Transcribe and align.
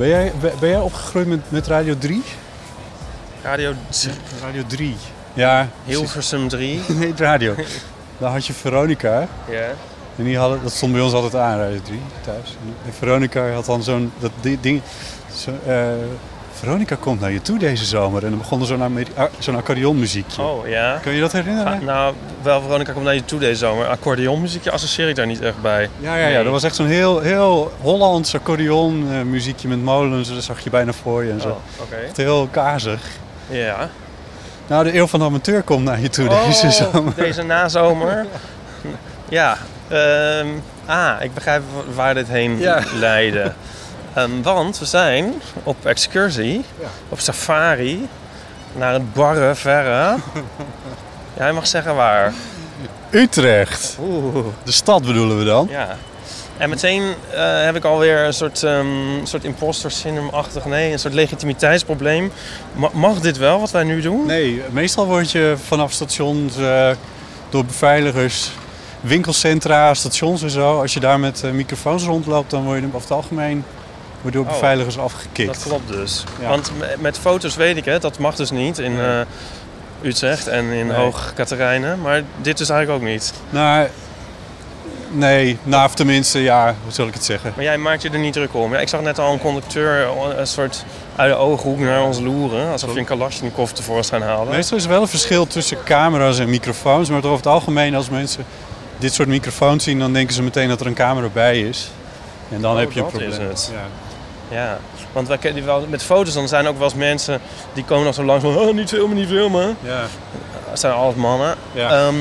Ben 0.00 0.08
jij, 0.08 0.32
ben 0.60 0.68
jij 0.68 0.80
opgegroeid 0.80 1.26
met, 1.26 1.40
met 1.48 1.66
Radio 1.66 1.98
3? 1.98 2.22
Radio 3.42 3.72
Radio 4.42 4.62
3. 4.66 4.96
Ja. 5.34 5.68
Hilversum 5.84 6.48
3. 6.48 6.80
Nee, 6.98 7.12
radio. 7.16 7.54
Daar 8.18 8.30
had 8.30 8.46
je 8.46 8.52
Veronica. 8.52 9.28
Ja. 9.48 9.68
En 10.16 10.24
die 10.24 10.38
hadden, 10.38 10.62
dat 10.62 10.72
stond 10.72 10.92
bij 10.92 11.00
ons 11.00 11.12
altijd 11.12 11.34
aan, 11.34 11.58
Radio 11.58 11.80
3, 11.84 12.00
thuis. 12.24 12.56
En 12.86 12.92
Veronica 12.92 13.50
had 13.50 13.64
dan 13.64 13.82
zo'n 13.82 14.12
dat 14.18 14.30
di- 14.40 14.58
ding... 14.60 14.80
Zo, 15.34 15.50
eh, 15.66 15.86
Veronica 16.60 16.96
komt 17.00 17.20
naar 17.20 17.30
je 17.32 17.42
toe 17.42 17.58
deze 17.58 17.84
zomer. 17.84 18.24
En 18.24 18.28
dan 18.30 18.38
begon 18.38 18.60
er 18.60 18.66
zo'n 18.66 18.82
ah, 19.16 19.24
zo'n 19.38 19.56
accordeonmuziekje. 19.56 20.42
Oh 20.42 20.68
ja. 20.68 20.98
Kun 21.02 21.12
je 21.12 21.20
dat 21.20 21.32
herinneren? 21.32 21.72
Ah, 21.72 21.80
nou, 21.80 22.14
wel 22.42 22.60
Veronica 22.62 22.92
komt 22.92 23.04
naar 23.04 23.14
je 23.14 23.24
toe 23.24 23.40
deze 23.40 23.54
zomer. 23.58 23.86
Accordeonmuziekje 23.86 24.70
associeer 24.70 25.08
ik 25.08 25.16
daar 25.16 25.26
niet 25.26 25.40
echt 25.42 25.60
bij. 25.62 25.88
Ja, 25.98 26.16
ja, 26.16 26.26
ja, 26.26 26.42
dat 26.42 26.52
was 26.52 26.62
echt 26.62 26.74
zo'n 26.74 26.86
heel, 26.86 27.20
heel 27.20 27.72
Hollands 27.80 28.34
accordeonmuziekje 28.34 29.68
met 29.68 29.82
molens. 29.82 30.34
Dat 30.34 30.42
zag 30.42 30.60
je 30.60 30.70
bijna 30.70 30.92
voor 30.92 31.24
je 31.24 31.30
en 31.30 31.40
zo. 31.40 31.48
Oh, 31.48 31.56
oké. 31.82 31.94
Echt 31.94 32.16
heel 32.16 32.48
kazig. 32.50 33.00
Ja. 33.48 33.88
Nou, 34.66 34.84
de 34.84 34.94
eeuw 34.94 35.06
van 35.06 35.18
de 35.20 35.26
amateur 35.26 35.62
komt 35.62 35.84
naar 35.84 36.00
je 36.00 36.08
toe 36.08 36.28
Oh, 36.30 36.46
deze 36.46 36.70
zomer. 36.70 37.12
Deze 37.16 37.42
nazomer. 37.42 38.26
Ja. 39.28 39.56
ehm, 39.88 40.46
ah, 40.86 41.12
ik 41.20 41.34
begrijp 41.34 41.62
wa- 41.74 41.92
waar 41.94 42.14
dit 42.14 42.28
heen 42.28 42.58
Ja. 42.58 42.82
leidde. 42.94 43.52
Ehm, 44.14 44.42
want 44.42 44.78
we 44.78 44.84
zijn 44.84 45.34
op 45.62 45.86
excursie, 45.86 46.64
op 47.08 47.20
safari, 47.20 48.08
naar 48.72 48.92
het 48.92 49.12
barre 49.12 49.54
verre. 49.54 50.16
Jij 51.38 51.52
mag 51.52 51.66
zeggen 51.66 51.94
waar. 51.94 52.32
Utrecht. 53.10 53.98
De 54.64 54.72
stad 54.72 55.02
bedoelen 55.02 55.38
we 55.38 55.44
dan. 55.44 55.66
Ja. 55.70 55.96
En 56.56 56.68
meteen 56.68 57.02
eh, 57.32 57.62
heb 57.62 57.76
ik 57.76 57.84
alweer 57.84 58.18
een 58.24 58.32
soort, 58.32 58.62
ehm 58.62 58.86
soort 59.22 59.44
imposter 59.44 59.90
syndrome-achtig, 59.90 60.64
nee, 60.64 60.92
een 60.92 60.98
soort 60.98 61.14
legitimiteitsprobleem. 61.14 62.32
Ma- 62.72 62.90
mag 62.92 63.20
dit 63.20 63.36
wel, 63.38 63.60
wat 63.60 63.70
wij 63.70 63.84
nu 63.84 64.00
doen? 64.00 64.26
Nee, 64.26 64.62
meestal 64.70 65.06
word 65.06 65.30
je 65.30 65.54
vanaf 65.66 65.92
stations 65.92 66.56
eh, 66.56 66.90
door 67.48 67.64
beveiligers, 67.64 68.50
winkelcentra, 69.00 69.94
stations 69.94 70.42
en 70.42 70.50
zo. 70.50 70.80
Als 70.80 70.94
je 70.94 71.00
daar 71.00 71.20
met 71.20 71.42
eh, 71.44 71.50
microfoons 71.50 72.04
rondloopt, 72.04 72.50
dan 72.50 72.64
word 72.64 72.80
je 72.80 72.86
over 72.86 73.00
het 73.00 73.10
algemeen 73.10 73.64
word 74.22 74.34
je 74.34 74.40
door 74.40 74.48
Oh, 74.48 74.52
beveiligers 74.52 74.98
afgekikt. 74.98 75.54
Dat 75.54 75.62
klopt 75.62 75.88
dus. 75.88 76.24
Ja. 76.40 76.48
Want 76.48 76.72
me- 76.78 76.94
met 76.98 77.18
foto's 77.18 77.56
weet 77.56 77.76
ik 77.76 77.84
het, 77.84 78.02
dat 78.02 78.18
mag 78.18 78.34
dus 78.36 78.50
niet 78.50 78.78
in 78.78 78.96
Nee. 78.96 79.06
eh, 79.06 79.20
Utrecht 80.02 80.46
en 80.46 80.64
in 80.64 80.86
Nee. 80.86 80.96
Hoog 80.96 81.32
Katerijnen. 81.34 82.00
Maar 82.00 82.22
dit 82.42 82.60
is 82.60 82.68
eigenlijk 82.70 83.02
ook 83.02 83.08
niet. 83.08 83.32
Nou, 83.50 83.88
nee, 85.10 85.58
nou 85.62 85.84
of 85.84 85.94
tenminste, 85.94 86.42
ja, 86.42 86.74
hoe 86.82 86.92
zal 86.92 87.06
ik 87.06 87.14
het 87.14 87.24
zeggen? 87.24 87.52
Maar 87.54 87.64
jij 87.64 87.78
maakt 87.78 88.02
je 88.02 88.10
er 88.10 88.18
niet 88.18 88.32
druk 88.32 88.54
om. 88.54 88.72
Ja, 88.72 88.78
ik 88.78 88.88
zag 88.88 89.00
net 89.00 89.18
al 89.18 89.32
een 89.32 89.38
conducteur 89.40 90.08
een 90.38 90.46
soort 90.46 90.84
uit 91.16 91.30
de 91.32 91.36
ooghoek 91.38 91.78
naar 91.78 92.02
ons 92.02 92.20
loeren. 92.20 92.70
Alsof 92.70 92.92
je 92.92 92.98
een 92.98 93.04
Kalashnikov 93.04 93.70
tevoorschijn 93.70 94.22
haalde. 94.22 94.50
Meestal 94.50 94.76
is 94.76 94.84
er 94.84 94.90
wel 94.90 95.02
een 95.02 95.08
verschil 95.08 95.46
tussen 95.46 95.76
camera's 95.84 96.38
en 96.38 96.50
microfoons, 96.50 97.08
maar 97.08 97.18
over 97.18 97.36
het 97.36 97.46
algemeen 97.46 97.94
als 97.94 98.08
mensen 98.10 98.44
dit 98.98 99.14
soort 99.14 99.28
microfoons 99.28 99.84
zien, 99.84 99.98
dan 99.98 100.12
denken 100.12 100.34
ze 100.34 100.42
meteen 100.42 100.68
dat 100.68 100.80
er 100.80 100.86
een 100.86 100.94
camera 100.94 101.28
bij 101.32 101.60
is. 101.60 101.90
En 102.50 102.60
dan 102.60 102.72
Oh, 102.72 102.78
heb 102.78 102.92
je 102.92 103.00
een 103.00 103.06
probleem. 103.06 103.30
Ja. 103.30 103.46
Ja, 104.50 104.78
want 105.12 105.28
wij 105.28 105.38
kennen 105.38 105.64
wel, 105.64 105.86
met 105.88 106.02
foto's 106.02 106.34
dan 106.34 106.48
zijn 106.48 106.66
ook 106.68 106.74
wel 106.78 106.84
eens 106.84 106.94
mensen 106.94 107.40
die 107.72 107.84
komen 107.84 108.04
nog 108.04 108.14
zo 108.14 108.24
langs 108.24 108.44
van 108.44 108.56
oh, 108.56 108.74
niet 108.74 108.88
filmen, 108.88 109.16
niet 109.16 109.28
filmen. 109.28 109.76
Ja. 109.82 110.00
Dat 110.70 110.80
zijn 110.80 110.92
alles 110.92 111.14
mannen. 111.14 111.54
Ja. 111.72 111.90
Ehm, 111.90 112.14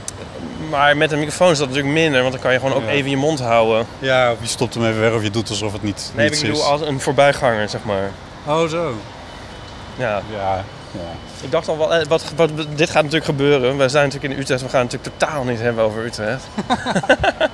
maar 0.70 0.96
met 0.96 1.12
een 1.12 1.18
microfoon 1.18 1.50
is 1.50 1.58
dat 1.58 1.68
natuurlijk 1.68 1.94
minder, 1.94 2.20
want 2.20 2.32
dan 2.32 2.42
kan 2.42 2.52
je 2.52 2.58
gewoon 2.58 2.74
ook 2.74 2.82
Ja. 2.84 2.88
even 2.90 3.10
je 3.10 3.16
mond 3.16 3.40
houden. 3.40 3.86
ja, 3.98 4.32
of 4.32 4.38
je 4.40 4.46
stopt 4.46 4.74
hem 4.74 4.84
even 4.86 5.00
weg 5.00 5.12
of 5.12 5.22
je 5.22 5.30
doet 5.30 5.48
alsof 5.48 5.72
het 5.72 5.82
niet, 5.82 6.12
Nee, 6.14 6.30
ik 6.30 6.40
bedoel 6.40 6.56
is. 6.56 6.62
als 6.62 6.80
een 6.80 7.00
voorbijganger, 7.00 7.68
zeg 7.68 7.84
maar. 7.84 8.10
Oh, 8.46 8.68
zo. 8.68 8.94
Ja, 9.96 10.22
Ja, 10.32 10.64
ja. 10.92 11.10
ik 11.40 11.50
dacht 11.50 11.68
al 11.68 11.78
wel, 11.78 11.94
eh, 11.94 12.06
wat, 12.06 12.24
wat, 12.36 12.50
dit 12.74 12.90
gaat 12.90 13.02
natuurlijk 13.02 13.24
gebeuren. 13.24 13.76
Wij 13.76 13.88
zijn 13.88 14.04
natuurlijk 14.04 14.34
in 14.34 14.40
Utrecht, 14.40 14.62
we 14.62 14.68
gaan 14.68 14.80
het 14.82 14.92
natuurlijk 14.92 15.18
totaal 15.20 15.44
niet 15.44 15.60
hebben 15.60 15.84
over 15.84 16.04
Utrecht. 16.04 16.44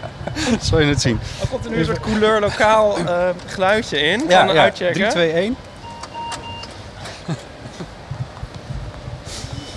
Zal 0.71 0.81
je 0.81 0.87
het 0.87 1.01
zien? 1.01 1.21
Er 1.41 1.49
komt 1.49 1.65
er 1.65 1.71
nu 1.71 1.79
een 1.79 1.85
soort 1.85 2.01
couleur 2.01 2.41
lokaal 2.41 2.99
eh, 2.99 3.29
geluidje 3.47 4.01
in. 4.01 4.25
Ja, 4.29 4.49
er 4.49 4.55
ja. 4.55 4.63
uitchecken. 4.63 5.01
3, 5.01 5.11
2, 5.11 5.31
1. 5.33 5.57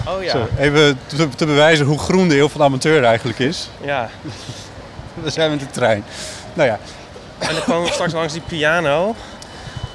Oh 0.07 0.23
ja. 0.23 0.31
Zo, 0.31 0.47
even 0.57 0.99
te, 1.05 1.29
te 1.29 1.45
bewijzen 1.45 1.85
hoe 1.85 1.99
groen 1.99 2.27
de 2.27 2.37
eeuw 2.37 2.47
van 2.49 2.59
de 2.59 2.65
amateur 2.67 3.03
eigenlijk 3.03 3.39
is. 3.39 3.69
ja. 3.81 4.09
We 5.23 5.29
zijn 5.29 5.49
met 5.49 5.59
de 5.59 5.69
trein. 5.71 6.03
Nou 6.53 6.69
ja, 6.69 6.79
En 7.39 7.53
dan 7.53 7.63
komen 7.63 7.83
we 7.87 7.93
straks 7.93 8.13
langs 8.13 8.33
die 8.33 8.41
piano. 8.41 9.15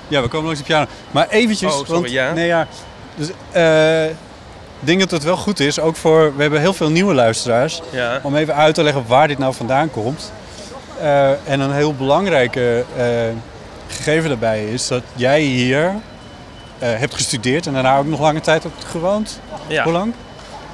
ja 0.08 0.22
we 0.22 0.28
komen 0.28 0.44
langs 0.47 0.60
de 0.60 0.66
piano. 0.66 0.87
Maar 1.10 1.28
eventjes, 1.28 1.72
Oh, 1.72 1.78
sorry, 1.78 1.92
want, 1.92 2.10
ja. 2.10 2.32
nee, 2.32 2.47
ja, 2.47 2.66
dus, 3.14 3.28
eh, 3.52 4.04
ik 4.81 4.87
denk 4.87 5.00
dat 5.00 5.10
het 5.10 5.22
wel 5.22 5.37
goed 5.37 5.60
is, 5.60 5.81
ook 5.81 5.97
voor, 5.97 6.37
we 6.37 6.42
hebben 6.42 6.60
heel 6.60 6.72
veel 6.75 6.91
nieuwe 6.91 7.14
luisteraars, 7.14 7.81
Ja. 7.91 8.20
om 8.22 8.37
even 8.37 8.54
uit 8.54 8.75
te 8.75 8.82
leggen 8.82 9.04
waar 9.06 9.28
dit 9.28 9.38
nou 9.38 9.54
vandaan 9.54 9.91
komt. 9.91 10.32
Eh, 11.00 11.31
en 11.53 11.61
een 11.61 11.72
heel 11.72 11.94
belangrijke 11.94 12.84
eh, 12.97 13.05
gegeven 13.88 14.28
daarbij 14.28 14.65
is 14.65 14.88
dat 14.88 15.03
jij 15.15 15.41
hier 15.41 15.84
eh, 16.78 16.88
hebt 16.94 17.15
gestudeerd 17.15 17.66
en 17.66 17.72
daarna 17.72 17.99
ook 17.99 18.06
nog 18.06 18.21
lange 18.21 18.41
tijd 18.41 18.62
hebt 18.62 18.84
gewoond. 18.84 19.41
ja. 19.66 19.83
Hoe 19.83 19.93
lang? 19.93 20.12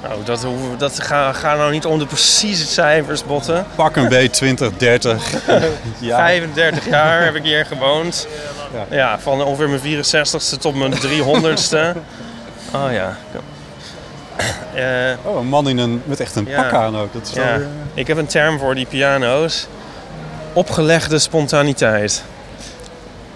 Nou, 0.03 0.23
dat, 0.23 0.45
dat 0.77 0.99
ga, 0.99 1.33
ga 1.33 1.55
nou 1.55 1.71
niet 1.71 1.85
om 1.85 1.99
de 1.99 2.05
precieze 2.05 2.65
cijfers 2.65 3.25
botten. 3.25 3.65
Pak 3.75 3.95
een 3.95 4.07
B 4.07 4.33
20, 4.33 4.77
30. 4.77 5.33
ja. 5.99 6.17
35 6.17 6.85
jaar 6.89 7.23
heb 7.23 7.35
ik 7.35 7.43
hier 7.43 7.65
gewoond. 7.65 8.27
Ja. 8.73 8.95
Ja, 8.95 9.19
van 9.19 9.43
ongeveer 9.43 9.69
mijn 9.69 10.03
64ste 10.05 10.57
tot 10.59 10.75
mijn 10.75 10.93
300ste. 10.93 11.97
Oh 12.73 12.91
ja. 12.91 13.17
Eh, 14.73 14.85
Oh, 15.23 15.39
een 15.39 15.47
man 15.47 15.69
in 15.69 15.77
een, 15.77 16.01
met 16.05 16.19
echt 16.19 16.35
een 16.35 16.45
Ja. 16.47 16.61
pak 16.61 16.73
aan 16.73 16.97
ook. 16.97 17.13
Dat 17.13 17.21
is 17.27 17.33
ja. 17.33 17.59
Ik 17.93 18.07
heb 18.07 18.17
een 18.17 18.25
term 18.27 18.59
voor 18.59 18.75
die 18.75 18.85
piano's. 18.85 19.67
Opgelegde 20.57 21.19
spontaniteit. 21.19 22.23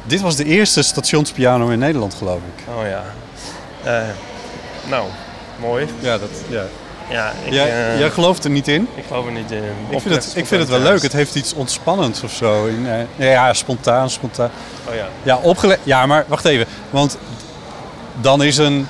Dit 0.04 0.22
was 0.22 0.36
de 0.36 0.44
eerste 0.44 0.82
stationspiano 0.82 1.70
in 1.70 1.80
Nederland, 1.80 2.14
geloof 2.14 2.40
ik. 2.56 2.64
Oh 2.68 2.88
ja. 2.88 3.04
Eh, 3.84 4.08
nou, 4.90 5.08
mooi. 5.60 5.88
Ja, 6.00 6.18
dat, 6.18 6.30
ja. 6.48 6.64
Ja, 7.10 7.32
ik, 7.46 7.54
jij, 7.54 7.98
jij 7.98 8.10
gelooft 8.10 8.44
er 8.44 8.50
niet 8.50 8.68
in? 8.68 8.88
ik 8.96 9.04
geloof 9.08 9.26
er 9.26 9.32
niet 9.32 9.52
in. 9.52 9.64
Ik 9.90 10.02
vind, 10.02 10.16
het, 10.16 10.34
ik 10.36 10.46
vind 10.46 10.62
het 10.62 10.70
wel 10.70 10.80
leuk. 10.80 11.02
Het 11.02 11.14
heeft 11.14 11.36
iets 11.36 11.54
ontspannends 11.54 12.24
of 12.24 12.32
zo. 12.32 12.66
In, 12.66 12.88
eh, 12.88 13.00
ja, 13.16 13.32
ja, 13.32 13.54
spontaan, 13.54 14.10
spontaan. 14.10 14.52
Oh 14.88 14.96
ja. 14.96 15.08
Ja, 15.24 15.38
opgelegd. 15.38 15.80
Ja, 15.84 16.06
maar 16.06 16.26
wacht 16.28 16.46
even. 16.46 16.66
Want 16.90 17.18
dan 18.22 18.44
is 18.44 18.58
een... 18.58 18.88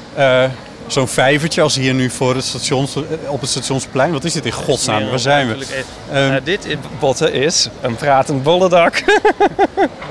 Zo'n 0.92 1.08
vijvertje 1.08 1.62
als 1.62 1.76
hier 1.76 1.94
nu 1.94 2.10
voor 2.10 2.36
het 2.36 2.46
stations, 2.46 2.96
eh, 2.96 3.02
op 3.32 3.42
het 3.42 3.50
stationsplein. 3.50 4.12
Wat 4.12 4.24
is 4.24 4.34
dit 4.34 4.46
in 4.46 4.52
godsnaam? 4.52 5.10
Waar 5.10 5.20
zijn 5.20 5.48
we? 5.48 5.66
Ehm, 6.12 6.32
Eh, 6.34 6.36
dit 6.44 6.66
in 6.66 6.80
botten 7.00 7.34
is 7.34 7.70
een 7.82 7.96
pratend 7.96 8.44
bollendak. 8.44 9.04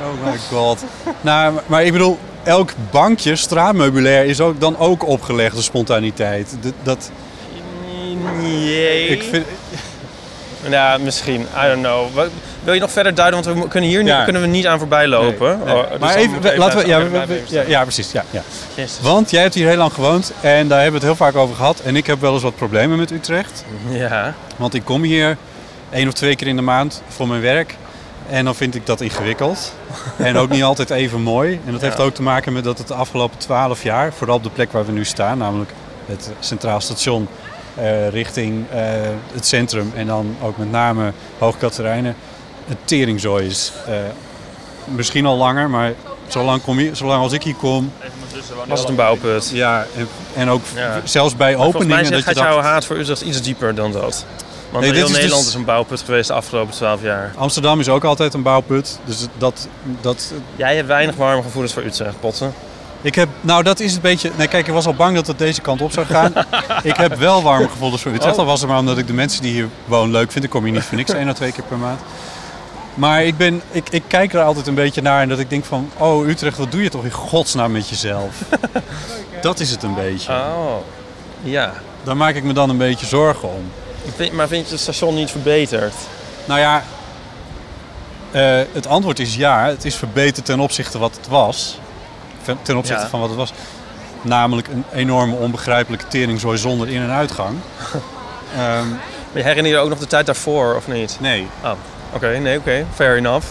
oh 0.02 0.24
my 0.24 0.38
god. 0.50 0.84
nou, 1.20 1.58
maar, 1.66 1.84
ik 1.84 1.92
bedoel, 1.92 2.18
elk 2.42 2.72
bankje, 2.90 3.36
straatmeubilair, 3.36 4.24
is 4.24 4.40
ook, 4.40 4.60
dan 4.60 4.78
ook 4.78 5.06
opgelegde 5.06 5.62
spontaniteit. 5.62 6.56
Dat, 6.60 6.72
dat, 6.82 7.10
Jee. 8.40 9.06
ik 9.08 9.22
vind, 9.22 9.46
Ja, 10.68 10.98
misschien. 10.98 11.40
I 11.40 11.66
don't 11.66 11.82
know. 11.82 12.06
Wil 12.64 12.74
je 12.74 12.80
nog 12.80 12.90
verder 12.90 13.14
duiden? 13.14 13.42
Want 13.44 13.58
we 13.58 13.68
kunnen 13.68 13.90
hier 13.90 14.04
Ja. 14.04 14.24
kunnen 14.24 14.42
we 14.42 14.48
niet 14.48 14.66
aan 14.66 14.78
voorbij 14.78 15.06
lopen. 15.06 15.60
Nee. 15.64 15.74
Oh, 15.74 15.90
dus 15.90 15.98
maar 15.98 16.12
dan 16.14 16.22
even, 16.22 16.56
laten 16.58 16.78
we, 16.78 16.86
ja, 16.86 17.02
we- 17.08 17.26
we- 17.26 17.64
ja, 17.66 17.82
precies. 17.82 18.12
Ja, 18.12 18.24
ja. 18.30 18.42
Want 19.02 19.30
jij 19.30 19.42
hebt 19.42 19.54
hier 19.54 19.68
heel 19.68 19.76
lang 19.76 19.92
gewoond 19.92 20.32
en 20.40 20.68
daar 20.68 20.82
hebben 20.82 21.00
we 21.00 21.06
het 21.06 21.16
heel 21.16 21.26
vaak 21.26 21.36
over 21.36 21.56
gehad. 21.56 21.80
En 21.80 21.96
ik 21.96 22.06
heb 22.06 22.20
wel 22.20 22.32
eens 22.32 22.42
wat 22.42 22.56
problemen 22.56 22.98
met 22.98 23.10
Utrecht. 23.10 23.64
Ja. 23.88 24.34
Want 24.56 24.74
ik 24.74 24.84
kom 24.84 25.02
hier 25.02 25.36
één 25.90 26.08
of 26.08 26.14
twee 26.14 26.36
keer 26.36 26.46
in 26.46 26.56
de 26.56 26.62
maand 26.62 27.02
voor 27.08 27.28
mijn 27.28 27.40
werk. 27.40 27.74
En 28.30 28.44
dan 28.44 28.54
vind 28.54 28.74
ik 28.74 28.86
dat 28.86 29.00
ingewikkeld. 29.00 29.72
En 30.16 30.36
ook 30.36 30.50
niet 30.50 30.62
altijd 30.62 30.90
even 30.90 31.20
mooi. 31.20 31.60
En 31.66 31.72
dat 31.72 31.80
heeft 31.80 32.00
ook 32.00 32.14
te 32.14 32.22
maken 32.22 32.52
met 32.52 32.64
dat 32.64 32.78
het 32.78 32.88
de 32.88 32.94
afgelopen 32.94 33.38
twaalf 33.38 33.82
jaar, 33.82 34.12
vooral 34.12 34.36
op 34.36 34.42
de 34.42 34.50
plek 34.50 34.72
waar 34.72 34.86
we 34.86 34.92
nu 34.92 35.04
staan, 35.04 35.38
namelijk 35.38 35.70
het 36.06 36.30
Centraal 36.40 36.80
Station 36.80 37.28
eh, 37.74 38.08
richting 38.08 38.64
eh, 38.72 38.80
het 39.34 39.46
centrum 39.46 39.92
en 39.96 40.06
dan 40.06 40.36
ook 40.42 40.56
met 40.56 40.70
name 40.70 41.12
Hoogkaterijnen, 41.38 42.14
een 42.70 42.76
teringzooi 42.84 43.46
is. 43.46 43.72
Eh, 43.86 43.94
misschien 44.84 45.26
al 45.26 45.36
langer, 45.36 45.70
maar 45.70 45.92
zolang, 46.28 46.62
kom 46.62 46.80
je, 46.80 46.94
zolang 46.94 47.22
als 47.22 47.32
ik 47.32 47.42
hier 47.42 47.54
kom, 47.54 47.92
Was 48.66 48.80
het 48.80 48.88
een 48.88 48.94
bouwput? 48.94 49.50
ja, 49.52 49.86
en, 49.96 50.08
en 50.34 50.48
ook 50.50 50.62
Ja. 50.74 51.00
zelfs 51.04 51.36
bij 51.36 51.54
Volgens 51.54 51.74
mij 51.74 51.82
openingen 51.82 52.10
dat 52.12 52.20
je 52.20 52.26
gaat 52.26 52.36
jouw 52.44 52.54
dacht, 52.54 52.66
haat 52.66 52.84
voor 52.84 52.96
Utrecht 52.96 53.20
iets 53.20 53.42
dieper 53.42 53.74
dan 53.74 53.92
dat. 53.92 54.24
Want 54.70 54.84
Nee, 54.84 54.92
heel 54.94 55.02
is 55.02 55.08
dus- 55.08 55.16
Nederland 55.16 55.46
is 55.46 55.54
een 55.54 55.64
bouwput 55.64 56.00
geweest 56.00 56.28
de 56.28 56.34
afgelopen 56.34 56.74
12 56.74 57.02
jaar. 57.02 57.32
Amsterdam 57.36 57.80
is 57.80 57.88
ook 57.88 58.04
altijd 58.04 58.34
een 58.34 58.42
bouwput. 58.42 58.98
Dus 59.04 59.26
dat, 59.38 59.68
dat, 60.00 60.32
Jij 60.56 60.76
hebt 60.76 60.88
weinig 60.88 61.16
warme 61.16 61.42
gevoelens 61.42 61.72
voor 61.72 61.82
Utrecht, 61.84 62.20
Potten. 62.20 62.54
Ik 63.02 63.14
heb, 63.14 63.28
nou 63.40 63.62
dat 63.62 63.80
is 63.80 63.94
een 63.94 64.00
beetje, 64.00 64.30
nee 64.36 64.46
kijk 64.48 64.66
ik 64.66 64.72
was 64.72 64.86
al 64.86 64.94
bang 64.94 65.14
dat 65.14 65.26
het 65.26 65.38
deze 65.38 65.60
kant 65.60 65.80
op 65.80 65.92
zou 65.92 66.06
gaan. 66.06 66.32
ik 66.82 66.96
heb 66.96 67.14
wel 67.16 67.42
warme 67.42 67.68
gevoelens 67.68 68.02
voor 68.02 68.12
Utrecht. 68.12 68.32
Oh. 68.34 68.40
Al 68.40 68.46
was 68.46 68.60
het 68.60 68.68
maar 68.68 68.78
omdat 68.78 68.98
ik 68.98 69.06
de 69.06 69.12
mensen 69.12 69.42
die 69.42 69.52
hier 69.52 69.68
wonen 69.84 70.10
leuk 70.10 70.32
vind. 70.32 70.44
Ik 70.44 70.50
kom 70.50 70.64
hier 70.64 70.72
niet 70.72 70.82
voor 70.82 70.96
niks, 70.96 71.12
één 71.12 71.28
of 71.28 71.34
twee 71.34 71.52
keer 71.52 71.64
per 71.64 71.76
maand. 71.78 72.00
Maar 72.94 73.24
ik, 73.24 73.36
ben, 73.36 73.62
ik, 73.70 73.88
ik 73.90 74.02
kijk 74.06 74.32
er 74.34 74.42
altijd 74.42 74.66
een 74.66 74.74
beetje 74.74 75.02
naar 75.02 75.22
en 75.22 75.28
dat 75.28 75.38
ik 75.38 75.50
denk 75.50 75.64
van, 75.64 75.90
oh 75.96 76.26
Utrecht, 76.28 76.58
wat 76.58 76.70
doe 76.72 76.82
je 76.82 76.88
toch 76.90 77.04
in 77.04 77.10
godsnaam 77.10 77.72
met 77.72 77.88
jezelf? 77.88 78.34
dat 79.42 79.60
is 79.60 79.70
het 79.70 79.82
een 79.82 79.94
beetje. 79.94 80.32
Oh, 80.32 80.74
ja. 81.42 81.72
Daar 82.02 82.16
maak 82.16 82.34
ik 82.34 82.44
me 82.44 82.52
dan 82.52 82.70
een 82.70 82.78
beetje 82.78 83.06
zorgen 83.06 83.48
om. 83.48 83.70
Vind- 84.16 84.32
Maar 84.32 84.48
vind 84.48 84.66
je 84.66 84.72
het 84.72 84.80
station 84.80 85.14
niet 85.14 85.30
verbeterd? 85.30 85.94
Nou 86.44 86.60
ja, 86.60 86.82
eh, 88.30 88.60
het 88.72 88.86
antwoord 88.86 89.18
is 89.18 89.34
ja. 89.34 89.64
Het 89.66 89.84
is 89.84 89.94
verbeterd 89.96 90.44
ten 90.46 90.60
opzichte 90.60 90.98
wat 90.98 91.16
het 91.16 91.28
was. 91.28 91.78
Ten 92.62 92.76
opzichte 92.76 93.02
Ja. 93.02 93.08
van 93.08 93.20
wat 93.20 93.28
het 93.28 93.38
was. 93.38 93.52
Namelijk 94.22 94.68
een 94.68 94.84
enorme 94.94 95.34
onbegrijpelijke 95.34 96.06
teringzooi 96.08 96.58
zonder 96.58 96.88
in- 96.88 97.02
en 97.02 97.10
uitgang. 97.10 97.56
Ehm, 98.56 98.88
Maar 98.88 99.42
je 99.42 99.42
herinner 99.42 99.72
je 99.72 99.78
ook 99.78 99.88
nog 99.88 99.98
de 99.98 100.06
tijd 100.06 100.26
daarvoor, 100.26 100.74
of 100.76 100.88
niet? 100.88 101.16
nee, 101.20 101.46
Oh, 101.64 101.70
oké. 102.14 102.38
nee, 102.38 102.58
oké. 102.58 102.86
Fair 102.94 103.16
enough. 103.16 103.46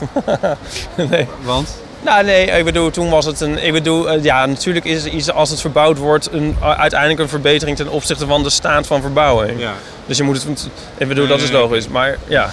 nee. 1.10 1.28
want 1.44 1.78
Nou, 2.02 2.24
nee, 2.26 2.46
ik 2.46 2.64
bedoel, 2.66 2.90
toen 2.92 3.10
was 3.10 3.26
het 3.26 3.40
een... 3.42 3.64
Ik 3.66 3.72
bedoel, 3.72 4.10
eh, 4.10 4.24
ja, 4.24 4.46
natuurlijk 4.46 4.86
is 4.86 5.06
iets 5.06 5.32
als 5.32 5.50
het 5.50 5.62
verbouwd 5.62 5.98
wordt... 5.98 6.32
Een, 6.32 6.56
uiteindelijk 6.62 7.20
een 7.20 7.30
verbetering 7.30 7.78
ten 7.78 7.88
opzichte 7.90 8.26
van 8.28 8.44
de 8.44 8.50
staat 8.50 8.88
van 8.88 9.02
verbouwing. 9.02 9.60
ja. 9.60 9.74
Dus 10.06 10.18
je 10.18 10.24
moet 10.24 10.44
het... 10.44 10.68
Ik 10.98 11.08
bedoel, 11.08 11.28
dat 11.28 11.42
is 11.42 11.52
logisch. 11.52 11.88
Maar 11.88 12.18
ja, 12.28 12.50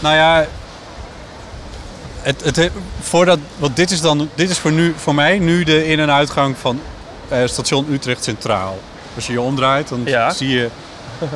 Nou 0.00 0.14
ja, 0.14 0.46
het, 2.22 2.44
het, 2.44 2.56
he- 2.56 2.70
voordat, 3.00 3.38
want 3.56 3.76
dit 3.76 3.90
is 3.90 4.00
dan, 4.00 4.28
dit 4.34 4.50
is 4.50 4.58
voor, 4.58 4.72
nu, 4.72 4.94
voor 4.96 5.14
mij 5.14 5.38
nu 5.38 5.64
de 5.64 5.86
in- 5.86 6.00
en 6.00 6.10
uitgang 6.12 6.56
van 6.60 6.80
eh, 7.28 7.38
station 7.44 7.86
Utrecht 7.92 8.24
Centraal. 8.24 8.78
Als 9.14 9.26
je 9.26 9.32
je 9.32 9.40
omdraait, 9.40 9.88
dan 9.88 10.02
Ja. 10.04 10.30
zie 10.30 10.48
je 10.48 10.68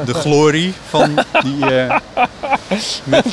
de 0.04 0.14
glorie 0.14 0.74
van 0.88 1.18
die 1.42 1.66
eh, 1.80 1.96
met, 3.04 3.24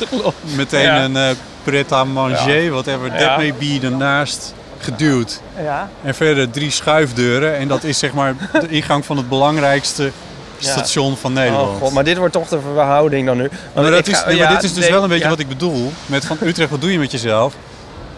meteen 0.56 0.82
Ja. 0.82 1.04
een 1.04 1.16
eh 1.16 1.28
pret 1.64 1.92
à 1.92 2.04
manger, 2.04 2.70
whatever 2.70 3.10
that 3.10 3.20
Ja. 3.20 3.36
may 3.36 3.54
be, 3.58 3.78
ernaast 3.82 4.54
geduwd. 4.78 5.40
ja. 5.62 5.88
En 6.02 6.14
verder 6.14 6.50
drie 6.50 6.70
schuifdeuren 6.70 7.56
en 7.56 7.68
dat 7.68 7.84
is 7.84 7.98
zeg 7.98 8.12
maar 8.12 8.34
de 8.52 8.68
ingang 8.68 9.04
van 9.04 9.16
het 9.16 9.28
belangrijkste 9.28 10.10
Ja. 10.58 10.70
station 10.70 11.16
van 11.16 11.32
Nederland. 11.32 11.68
Oh 11.68 11.76
god, 11.78 11.92
maar 11.92 12.04
dit 12.04 12.16
wordt 12.16 12.32
toch 12.32 12.48
de 12.48 12.60
verhouding 12.74 13.26
dan 13.26 13.36
nu. 13.36 13.50
Maar, 13.74 13.90
dat 13.90 14.06
is, 14.06 14.18
ga- 14.18 14.26
nee, 14.26 14.38
maar 14.38 14.46
ja, 14.48 14.54
dit 14.54 14.62
is 14.62 14.72
dus 14.74 14.82
nee, 14.82 14.92
wel 14.92 15.02
een 15.02 15.08
beetje 15.08 15.24
ja. 15.24 15.30
wat 15.30 15.38
ik 15.38 15.48
bedoel. 15.48 15.92
Met 16.06 16.24
van 16.26 16.36
Utrecht, 16.42 16.70
wat 16.70 16.80
doe 16.80 16.92
je 16.92 16.98
met 16.98 17.10
jezelf? 17.10 17.54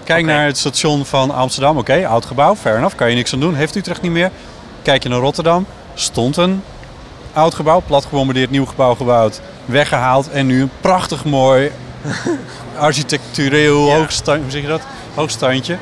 Kijk 0.04 0.24
naar 0.24 0.46
het 0.46 0.58
station 0.58 1.04
van 1.06 1.30
Amsterdam. 1.30 1.78
Oké, 1.78 2.06
oud 2.06 2.24
gebouw, 2.26 2.56
fair 2.56 2.76
enough. 2.76 2.96
Kan 2.96 3.08
je 3.10 3.14
niks 3.16 3.32
aan 3.32 3.40
doen. 3.40 3.54
Heeft 3.54 3.74
Utrecht 3.76 4.02
niet 4.02 4.10
meer. 4.12 4.30
Kijk 4.82 5.02
je 5.02 5.08
naar 5.08 5.18
Rotterdam. 5.18 5.66
Stond 5.94 6.36
een 6.36 6.62
oud 7.32 7.54
gebouw. 7.54 7.82
Plat 7.86 8.04
gebombardeerd, 8.04 8.50
nieuw 8.50 8.66
gebouw 8.66 8.94
gebouwd. 8.94 9.40
Weggehaald. 9.64 10.30
En 10.30 10.46
nu 10.46 10.60
een 10.62 10.70
prachtig 10.80 11.24
mooi 11.24 11.70
architectureel 12.78 13.86
Ja. 13.86 13.96
hoogstand, 13.96 14.42
hoe 14.42 14.50
zeg 14.50 14.62
je 14.62 14.68
dat? 14.68 14.82
hoogstandje. 15.14 15.76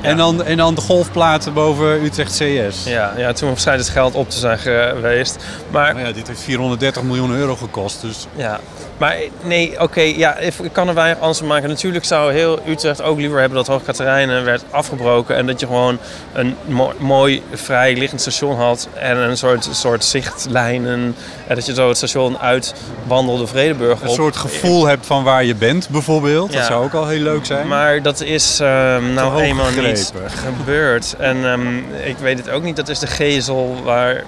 En, 0.00 0.16
dan, 0.16 0.44
en 0.44 0.56
dan 0.56 0.74
de 0.74 0.80
golfplaten 0.80 1.52
boven 1.52 2.04
Utrecht 2.04 2.32
CS. 2.32 2.84
Ja, 2.84 3.12
ja, 3.16 3.32
toen 3.32 3.56
schijnt 3.56 3.80
het 3.80 3.88
geld 3.88 4.14
op 4.14 4.30
te 4.30 4.38
zijn 4.38 4.58
geweest. 4.58 5.44
Maar 5.70 5.94
Nou 5.94 6.06
ja, 6.06 6.12
dit 6.12 6.26
heeft 6.28 6.40
430 6.42 7.02
miljoen 7.02 7.30
euro 7.34 7.56
gekost. 7.56 8.00
Dus 8.00 8.26
Ja, 8.36 8.60
maar 8.98 9.16
nee, 9.42 9.80
oké, 9.80 10.00
ja, 10.00 10.36
ik 10.38 10.52
kan 10.72 10.88
er 10.88 10.94
weinig 10.94 11.18
anders 11.20 11.42
maken. 11.42 11.68
Natuurlijk 11.68 12.04
zou 12.04 12.32
heel 12.32 12.58
Utrecht 12.68 13.02
ook 13.02 13.18
liever 13.18 13.38
hebben 13.38 13.56
dat 13.58 13.66
Hoogkaterijnen 13.66 14.44
werd 14.44 14.62
afgebroken 14.70 15.36
en 15.36 15.46
dat 15.46 15.60
je 15.60 15.66
gewoon 15.66 15.98
een 16.32 16.56
mo- 16.66 16.92
mooi 16.98 17.42
vrij 17.52 17.96
liggend 17.96 18.20
station 18.20 18.56
had 18.56 18.88
en 18.94 19.16
een 19.16 19.36
soort, 19.36 19.68
soort 19.70 20.04
zichtlijnen 20.04 21.14
en 21.46 21.54
dat 21.54 21.66
je 21.66 21.74
zo 21.74 21.88
het 21.88 21.96
station 21.96 22.38
uitwandelde 22.38 23.46
Vredeburg 23.46 24.00
een 24.00 24.08
op. 24.08 24.14
soort 24.14 24.36
gevoel 24.36 24.86
hebt 24.86 25.06
van 25.06 25.22
waar 25.24 25.44
je 25.44 25.54
bent, 25.54 25.88
bijvoorbeeld. 25.88 26.52
Dat 26.52 26.64
zou 26.64 26.84
ook 26.84 26.94
al 26.94 27.06
heel 27.08 27.20
leuk 27.22 27.46
zijn. 27.46 27.68
Maar 27.68 28.02
dat 28.02 28.20
is 28.20 28.60
ehm, 28.60 29.12
nou 29.14 29.32
hoog 29.32 29.40
eenmaal 29.42 29.70
niet 29.70 30.12
gebeurd. 30.26 31.14
En 31.18 31.44
ehm, 31.44 31.76
ik 32.04 32.16
weet 32.20 32.38
het 32.38 32.50
ook 32.50 32.62
niet, 32.62 32.76
dat 32.76 32.88
is 32.88 32.98
de 32.98 33.06
gezel 33.06 33.76
waar 33.84 34.24